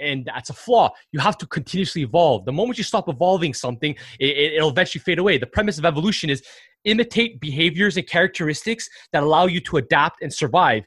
And 0.00 0.24
that's 0.26 0.50
a 0.50 0.54
flaw. 0.54 0.90
You 1.12 1.20
have 1.20 1.38
to 1.38 1.46
continuously 1.46 2.02
evolve. 2.02 2.44
The 2.44 2.52
moment 2.52 2.78
you 2.78 2.84
stop 2.84 3.08
evolving 3.08 3.54
something, 3.54 3.94
it, 4.18 4.54
it'll 4.54 4.70
eventually 4.70 5.00
fade 5.02 5.18
away. 5.18 5.38
The 5.38 5.46
premise 5.46 5.78
of 5.78 5.84
evolution 5.84 6.30
is 6.30 6.42
imitate 6.84 7.40
behaviors 7.40 7.96
and 7.96 8.06
characteristics 8.06 8.88
that 9.12 9.22
allow 9.22 9.46
you 9.46 9.60
to 9.60 9.76
adapt 9.78 10.22
and 10.22 10.32
survive 10.32 10.84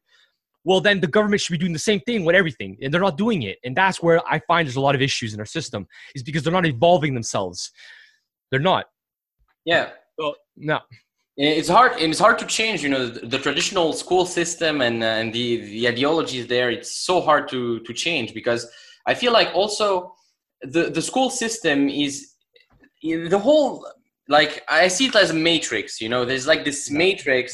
well 0.64 0.82
then 0.82 1.00
the 1.00 1.08
government 1.08 1.42
should 1.42 1.54
be 1.54 1.58
doing 1.58 1.74
the 1.74 1.80
same 1.80 2.00
thing 2.02 2.26
with 2.26 2.36
everything 2.36 2.78
and 2.82 2.94
they're 2.94 3.02
not 3.02 3.18
doing 3.18 3.44
it 3.44 3.58
and 3.64 3.76
that's 3.76 4.02
where 4.04 4.22
i 4.30 4.40
find 4.48 4.68
there's 4.68 4.76
a 4.76 4.82
lot 4.82 4.96
of 4.96 5.02
issues 5.02 5.34
in 5.34 5.40
our 5.40 5.46
system 5.46 5.88
is 6.14 6.22
because 6.22 6.44
they're 6.44 6.54
not 6.54 6.66
evolving 6.66 7.14
themselves 7.14 7.72
they're 8.52 8.60
not 8.60 8.86
Yeah. 9.66 9.90
well 10.18 10.36
no 10.56 10.80
It's 11.40 11.70
hard. 11.70 11.92
It's 12.00 12.20
hard 12.20 12.40
to 12.40 12.48
change. 12.48 12.82
You 12.82 12.90
know, 12.90 13.04
the, 13.08 13.28
the 13.34 13.38
traditional 13.38 13.94
school 13.94 14.26
system 14.26 14.82
and 14.88 15.04
uh, 15.04 15.20
and 15.22 15.32
the 15.38 15.48
the 15.76 15.88
ideologies 15.94 16.46
there. 16.48 16.70
It's 16.78 16.92
so 17.10 17.16
hard 17.28 17.44
to 17.54 17.60
to 17.88 17.92
change 17.94 18.34
because 18.40 18.62
I 19.08 19.14
feel 19.22 19.34
like 19.40 19.50
also 19.62 19.88
the 20.62 20.84
the 20.98 21.02
school 21.02 21.30
system 21.44 21.90
is 22.06 22.14
the 23.02 23.40
whole 23.48 23.72
like 24.38 24.54
I 24.68 24.88
see 24.90 25.06
it 25.08 25.16
as 25.16 25.30
a 25.32 25.40
matrix. 25.52 26.02
You 26.04 26.10
know, 26.14 26.26
there's 26.26 26.48
like 26.52 26.64
this 26.70 26.90
matrix. 26.92 27.48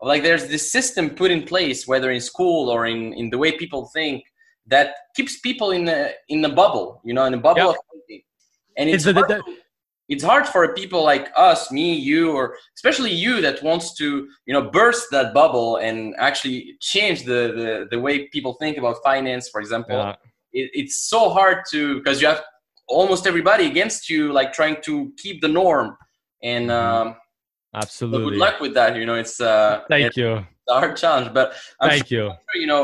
of, 0.00 0.08
Like 0.12 0.22
there's 0.28 0.46
this 0.54 0.64
system 0.76 1.04
put 1.20 1.30
in 1.36 1.42
place, 1.52 1.80
whether 1.90 2.10
in 2.10 2.20
school 2.32 2.62
or 2.74 2.80
in 2.92 3.00
in 3.20 3.26
the 3.32 3.38
way 3.42 3.50
people 3.62 3.82
think, 3.96 4.16
that 4.74 4.88
keeps 5.16 5.34
people 5.48 5.68
in 5.78 5.84
a 5.88 6.00
in 6.34 6.44
a 6.44 6.52
bubble. 6.60 6.86
You 7.08 7.14
know, 7.16 7.24
in 7.30 7.34
a 7.34 7.42
bubble 7.48 7.68
Yeah. 7.70 7.70
of 7.70 7.76
thinking. 7.90 8.22
And 8.78 8.86
it's 8.94 9.06
It's 9.06 9.18
hard 9.18 9.30
the- 9.30 9.44
it's 10.14 10.22
hard 10.32 10.44
for 10.54 10.62
people 10.82 11.02
like 11.12 11.26
us, 11.48 11.60
me, 11.78 11.88
you, 12.10 12.22
or 12.38 12.44
especially 12.78 13.12
you 13.24 13.40
that 13.46 13.56
wants 13.68 13.86
to, 14.00 14.06
you 14.46 14.52
know, 14.54 14.64
burst 14.78 15.04
that 15.16 15.28
bubble 15.40 15.70
and 15.86 15.96
actually 16.28 16.58
change 16.92 17.18
the 17.30 17.40
the, 17.58 17.68
the 17.92 17.98
way 18.06 18.14
people 18.34 18.52
think 18.62 18.74
about 18.82 18.96
finance, 19.10 19.44
for 19.52 19.60
example. 19.64 19.98
Yeah. 20.02 20.14
It, 20.56 20.70
it's 20.72 20.96
so 20.96 21.28
hard 21.28 21.58
to 21.72 21.98
because 21.98 22.20
you 22.20 22.28
have 22.28 22.42
almost 22.88 23.26
everybody 23.26 23.66
against 23.66 24.08
you, 24.08 24.32
like 24.32 24.52
trying 24.52 24.76
to 24.82 25.12
keep 25.18 25.40
the 25.40 25.48
norm. 25.48 25.96
And 26.42 26.70
Mhm. 26.70 26.82
um, 26.82 27.16
absolutely 27.74 28.30
good 28.30 28.38
luck 28.38 28.60
with 28.60 28.74
that. 28.74 28.96
You 28.96 29.06
know, 29.06 29.14
it's 29.14 29.40
uh, 29.40 29.82
thank 29.88 30.06
it's 30.06 30.16
you 30.16 30.46
a 30.68 30.74
hard 30.80 30.96
challenge, 30.96 31.32
but 31.32 31.54
I'm 31.80 31.90
thank 31.90 32.10
you 32.10 32.24
sure, 32.28 32.60
you 32.62 32.66
know, 32.66 32.82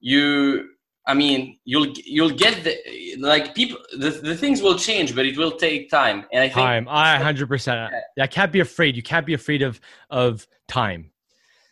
you. 0.00 0.70
I 1.06 1.12
mean, 1.12 1.58
you'll 1.66 1.88
you'll 2.16 2.36
get 2.44 2.64
the 2.64 2.74
like 3.18 3.54
people. 3.54 3.76
The, 4.04 4.10
the 4.10 4.34
things 4.34 4.62
will 4.62 4.78
change, 4.78 5.14
but 5.14 5.26
it 5.26 5.36
will 5.36 5.52
take 5.52 5.90
time. 5.90 6.24
And 6.32 6.40
I 6.42 6.48
think 6.48 6.54
time 6.54 6.88
i 6.88 7.18
100% 7.18 7.90
i 8.18 8.26
can't 8.26 8.52
be 8.52 8.60
afraid 8.60 8.96
you 8.96 9.02
can't 9.02 9.26
be 9.26 9.34
afraid 9.34 9.60
of 9.60 9.80
of 10.08 10.46
time 10.66 11.10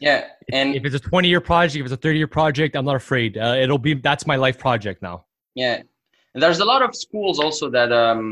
yeah, 0.07 0.21
and 0.57 0.67
if 0.79 0.83
it's 0.87 0.95
a 0.95 1.01
20 1.01 1.29
year 1.33 1.41
project 1.41 1.79
if 1.81 1.85
it's 1.87 1.99
a 2.01 2.03
30 2.07 2.19
year 2.23 2.33
project 2.41 2.71
i'm 2.77 2.85
not 2.91 2.97
afraid 3.05 3.31
uh, 3.45 3.63
it'll 3.63 3.85
be 3.89 3.95
that's 4.09 4.25
my 4.33 4.37
life 4.47 4.59
project 4.67 4.99
now 5.11 5.17
Yeah, 5.63 5.77
and 6.33 6.39
there's 6.43 6.61
a 6.67 6.69
lot 6.73 6.83
of 6.87 6.91
schools 7.07 7.37
also 7.45 7.65
that 7.79 7.91
um, 8.05 8.25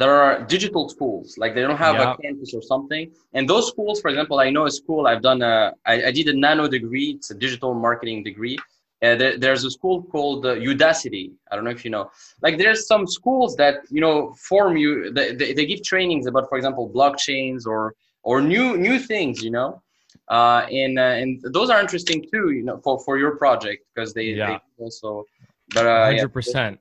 there 0.00 0.14
are 0.24 0.32
digital 0.56 0.84
schools, 0.94 1.26
like 1.42 1.52
they 1.56 1.62
don't 1.66 1.76
have 1.88 1.96
Yeah. 1.96 2.12
a 2.12 2.16
campus 2.22 2.50
or 2.58 2.62
something. 2.72 3.04
And 3.36 3.42
those 3.52 3.64
schools, 3.72 3.96
for 4.02 4.08
example, 4.12 4.36
I 4.46 4.48
know 4.54 4.64
a 4.72 4.74
school. 4.80 5.02
I've 5.10 5.22
done 5.30 5.40
a, 5.42 5.54
I, 5.92 5.94
I 6.08 6.10
did 6.18 6.26
a 6.34 6.36
nano 6.44 6.64
degree. 6.78 7.08
It's 7.18 7.30
a 7.36 7.38
digital 7.46 7.72
marketing 7.86 8.18
degree. 8.30 8.56
Uh, 9.02 9.16
there, 9.20 9.34
there's 9.44 9.64
a 9.70 9.72
school 9.78 9.96
called 10.14 10.40
uh, 10.46 10.54
Udacity. 10.70 11.26
I 11.50 11.52
don't 11.54 11.64
know 11.66 11.74
if 11.78 11.84
you 11.86 11.90
know. 11.96 12.04
Like 12.44 12.54
there's 12.62 12.82
some 12.92 13.04
schools 13.18 13.50
that 13.62 13.74
you 13.96 14.02
know 14.04 14.16
form 14.50 14.72
you. 14.82 14.90
They, 15.16 15.26
they, 15.40 15.50
they 15.56 15.66
give 15.72 15.80
trainings 15.92 16.24
about, 16.30 16.44
for 16.50 16.56
example, 16.60 16.84
blockchains 16.98 17.60
or 17.72 17.80
or 18.30 18.36
new 18.54 18.66
new 18.86 18.96
things. 19.12 19.34
You 19.46 19.52
know. 19.58 19.70
Uh, 20.28 20.66
and 20.70 20.98
uh, 20.98 21.02
and 21.02 21.40
those 21.52 21.70
are 21.70 21.80
interesting 21.80 22.24
too, 22.32 22.50
you 22.50 22.62
know, 22.62 22.80
for, 22.84 22.98
for 23.00 23.18
your 23.18 23.36
project 23.36 23.84
because 23.94 24.14
they, 24.14 24.24
Yeah. 24.24 24.58
they 24.78 24.84
also, 24.84 25.24
but 25.74 25.86
uh, 25.86 26.10
100% 26.10 26.78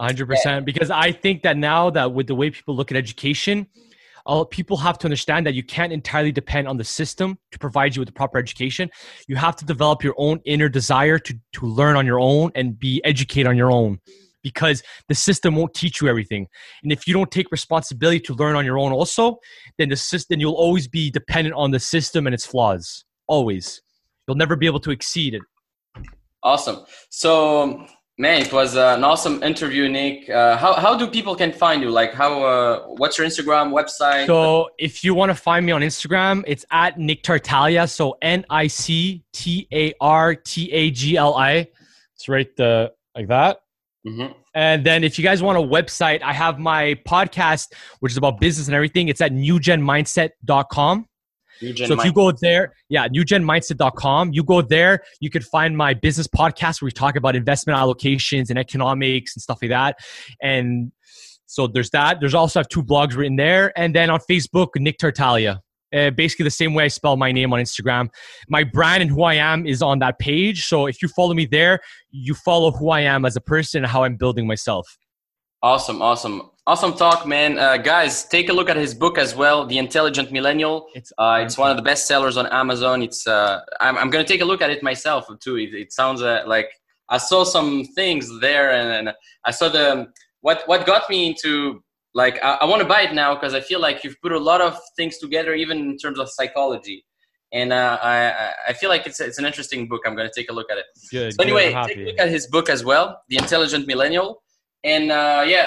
100% 0.00 0.64
because 0.64 0.90
i 0.90 1.12
think 1.12 1.42
that 1.42 1.56
now 1.56 1.88
that 1.88 2.12
with 2.12 2.26
the 2.26 2.34
way 2.34 2.50
people 2.50 2.74
look 2.74 2.90
at 2.90 2.96
education 2.96 3.64
all 4.26 4.44
people 4.44 4.76
have 4.78 4.98
to 4.98 5.06
understand 5.06 5.46
that 5.46 5.54
you 5.54 5.62
can't 5.62 5.92
entirely 5.92 6.32
depend 6.32 6.66
on 6.66 6.76
the 6.76 6.84
system 6.84 7.38
to 7.52 7.58
provide 7.58 7.94
you 7.94 8.00
with 8.00 8.08
the 8.08 8.12
proper 8.12 8.38
education. 8.38 8.90
You 9.28 9.36
have 9.36 9.56
to 9.56 9.64
develop 9.64 10.02
your 10.02 10.14
own 10.16 10.40
inner 10.44 10.68
desire 10.68 11.18
to, 11.18 11.38
to 11.52 11.66
learn 11.66 11.96
on 11.96 12.06
your 12.06 12.20
own 12.20 12.50
and 12.54 12.78
be 12.78 13.02
educated 13.04 13.46
on 13.46 13.56
your 13.56 13.70
own 13.70 14.00
because 14.44 14.84
the 15.08 15.14
system 15.14 15.56
won't 15.56 15.74
teach 15.74 16.00
you 16.00 16.06
everything 16.06 16.46
and 16.84 16.92
if 16.92 17.08
you 17.08 17.12
don't 17.12 17.32
take 17.32 17.50
responsibility 17.50 18.20
to 18.20 18.32
learn 18.34 18.54
on 18.54 18.64
your 18.64 18.78
own 18.78 18.92
also 18.92 19.36
then 19.78 19.88
the 19.88 19.96
system 19.96 20.38
you'll 20.38 20.54
always 20.54 20.86
be 20.86 21.10
dependent 21.10 21.56
on 21.56 21.72
the 21.72 21.80
system 21.80 22.28
and 22.28 22.34
its 22.34 22.46
flaws 22.46 23.04
always 23.26 23.82
you'll 24.28 24.36
never 24.36 24.54
be 24.54 24.66
able 24.66 24.78
to 24.78 24.92
exceed 24.92 25.34
it 25.34 25.42
Awesome. 26.44 26.84
So, 27.08 27.86
man, 28.18 28.42
it 28.42 28.52
was 28.52 28.76
uh, 28.76 28.94
an 28.98 29.02
awesome 29.02 29.42
interview, 29.42 29.88
Nic. 29.88 30.28
Uh, 30.28 30.58
how 30.58 30.74
how 30.74 30.94
do 30.94 31.06
people 31.06 31.34
can 31.34 31.52
find 31.52 31.80
you? 31.82 31.90
Like, 31.90 32.12
how? 32.12 32.44
Uh, 32.44 32.80
what's 32.98 33.16
your 33.16 33.26
Instagram 33.26 33.72
website? 33.72 34.26
So 34.26 34.68
if 34.78 35.02
you 35.02 35.14
want 35.14 35.30
to 35.30 35.34
find 35.34 35.64
me 35.64 35.72
on 35.72 35.80
Instagram, 35.80 36.44
it's 36.46 36.66
at 36.70 36.98
Nic 36.98 37.22
Tartaglia. 37.22 37.88
So 37.88 38.18
N 38.20 38.44
I 38.50 38.66
C 38.66 39.24
T 39.32 39.66
A 39.72 39.94
R 40.02 40.34
T 40.34 40.70
A 40.70 40.90
G 40.90 41.16
L 41.16 41.34
I. 41.34 41.66
It's 42.14 42.28
right 42.28 42.54
the 42.56 42.92
like 43.16 43.28
that. 43.28 43.60
Mhm. 44.06 44.34
And 44.54 44.84
then 44.84 45.02
if 45.02 45.18
you 45.18 45.24
guys 45.24 45.42
want 45.42 45.58
a 45.58 45.62
website, 45.62 46.22
I 46.22 46.32
have 46.32 46.58
my 46.58 46.94
podcast, 47.08 47.72
which 48.00 48.12
is 48.12 48.18
about 48.18 48.38
business 48.38 48.68
and 48.68 48.74
everything. 48.74 49.08
It's 49.08 49.20
at 49.20 49.32
newgenmindset.com. 49.32 51.06
Eugen 51.60 51.86
So 51.86 51.94
if 51.94 52.04
you 52.04 52.12
go 52.12 52.32
there, 52.32 52.74
yeah, 52.88 53.08
newgenmindset.com, 53.08 54.32
you 54.32 54.42
go 54.42 54.60
there, 54.60 55.00
you 55.20 55.30
can 55.30 55.42
find 55.42 55.76
my 55.76 55.94
business 55.94 56.26
podcast 56.26 56.82
where 56.82 56.88
we 56.88 56.92
talk 56.92 57.16
about 57.16 57.36
investment 57.36 57.78
allocations 57.78 58.50
and 58.50 58.58
economics 58.58 59.36
and 59.36 59.42
stuff 59.42 59.58
like 59.62 59.70
that. 59.70 59.96
And 60.42 60.92
so 61.46 61.66
there's 61.66 61.90
that. 61.90 62.18
There's 62.20 62.34
also 62.34 62.58
I 62.58 62.62
have 62.62 62.68
two 62.68 62.82
blogs 62.82 63.16
written 63.16 63.36
there. 63.36 63.72
And 63.78 63.94
then 63.94 64.10
on 64.10 64.18
Facebook, 64.28 64.68
Nic 64.76 64.98
Tartaglia. 64.98 65.60
Uh, 65.94 66.10
basically 66.10 66.44
the 66.44 66.50
same 66.50 66.74
way 66.74 66.84
I 66.84 66.88
spell 66.88 67.16
my 67.16 67.30
name 67.32 67.52
on 67.52 67.60
Instagram. 67.60 68.08
My 68.48 68.64
brand 68.64 69.02
and 69.02 69.10
who 69.10 69.22
I 69.22 69.34
am 69.34 69.66
is 69.66 69.82
on 69.82 69.98
that 70.00 70.18
page. 70.18 70.66
So 70.66 70.86
if 70.86 71.00
you 71.02 71.08
follow 71.08 71.34
me 71.34 71.46
there, 71.46 71.80
you 72.10 72.34
follow 72.34 72.70
who 72.70 72.90
I 72.90 73.00
am 73.00 73.24
as 73.24 73.36
a 73.36 73.40
person 73.40 73.84
and 73.84 73.90
how 73.90 74.04
I'm 74.04 74.16
building 74.16 74.46
myself. 74.46 74.86
Awesome, 75.62 76.02
awesome, 76.02 76.50
awesome 76.66 76.92
talk, 76.92 77.26
man. 77.26 77.58
Uh, 77.58 77.78
guys, 77.78 78.26
take 78.26 78.50
a 78.50 78.52
look 78.52 78.68
at 78.68 78.76
his 78.76 78.92
book 78.92 79.16
as 79.16 79.34
well, 79.34 79.64
The 79.64 79.78
Intelligent 79.78 80.30
Millennial. 80.30 80.88
It's 80.94 81.10
Uh, 81.16 81.40
it's 81.42 81.56
one 81.56 81.70
of 81.70 81.76
the 81.78 81.82
best 81.82 82.06
sellers 82.06 82.36
on 82.36 82.46
Amazon. 82.48 83.02
It's 83.02 83.26
uh, 83.26 83.60
I'm, 83.80 83.96
I'm 83.96 84.10
gonna 84.10 84.24
take 84.24 84.42
a 84.42 84.44
look 84.44 84.60
at 84.60 84.70
it 84.70 84.82
myself 84.82 85.26
too. 85.40 85.56
It, 85.56 85.72
it 85.74 85.92
sounds 85.92 86.20
uh, 86.20 86.42
like 86.46 86.68
I 87.08 87.18
saw 87.18 87.44
some 87.44 87.84
things 87.94 88.28
there, 88.40 88.72
and, 88.72 89.08
and 89.08 89.16
I 89.44 89.52
saw 89.52 89.70
the 89.70 90.08
what 90.42 90.64
what 90.66 90.84
got 90.84 91.08
me 91.08 91.28
into 91.28 91.82
like 92.14 92.36
I, 92.42 92.58
I 92.62 92.64
want 92.64 92.80
to 92.82 92.88
buy 92.88 93.02
it 93.02 93.12
now 93.14 93.34
because 93.34 93.54
I 93.54 93.60
feel 93.60 93.80
like 93.80 94.04
you've 94.04 94.20
put 94.22 94.32
a 94.32 94.38
lot 94.38 94.60
of 94.60 94.78
things 94.96 95.18
together, 95.18 95.54
even 95.54 95.78
in 95.78 95.96
terms 95.98 96.18
of 96.18 96.28
psychology. 96.30 97.04
and 97.60 97.72
uh, 97.72 97.98
I 98.02 98.14
I- 98.70 98.74
feel 98.80 98.90
like 98.94 99.04
it's 99.08 99.20
it's 99.28 99.38
an 99.42 99.46
interesting 99.50 99.80
book. 99.90 100.02
I'm 100.06 100.16
gonna 100.18 100.36
take 100.40 100.50
a 100.50 100.54
look 100.58 100.68
at 100.72 100.78
it. 100.82 100.86
Good. 101.10 101.30
So 101.34 101.42
anyway, 101.46 101.66
I'm 101.74 101.86
take 101.88 101.98
a 101.98 102.06
look 102.10 102.20
at 102.24 102.28
his 102.36 102.44
book 102.54 102.68
as 102.76 102.80
well, 102.90 103.06
The 103.30 103.36
Intelligent 103.44 103.84
Millennial, 103.86 104.28
and 104.94 105.04
uh, 105.20 105.42
yeah, 105.54 105.66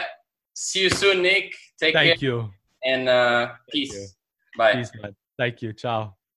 see 0.54 0.82
you 0.84 0.90
soon, 1.02 1.18
Nic. 1.22 1.46
Take 1.80 1.94
care. 1.94 2.04
Thank 2.04 2.20
care 2.20 2.30
you. 2.30 2.36
and 2.92 3.04
uh, 3.10 3.42
you. 3.52 3.72
peace. 3.74 4.16
Bye. 4.58 4.74
Peace, 4.78 4.92
man. 5.02 5.16
Thank 5.38 5.62
you. 5.62 5.72
Ciao. 5.74 6.00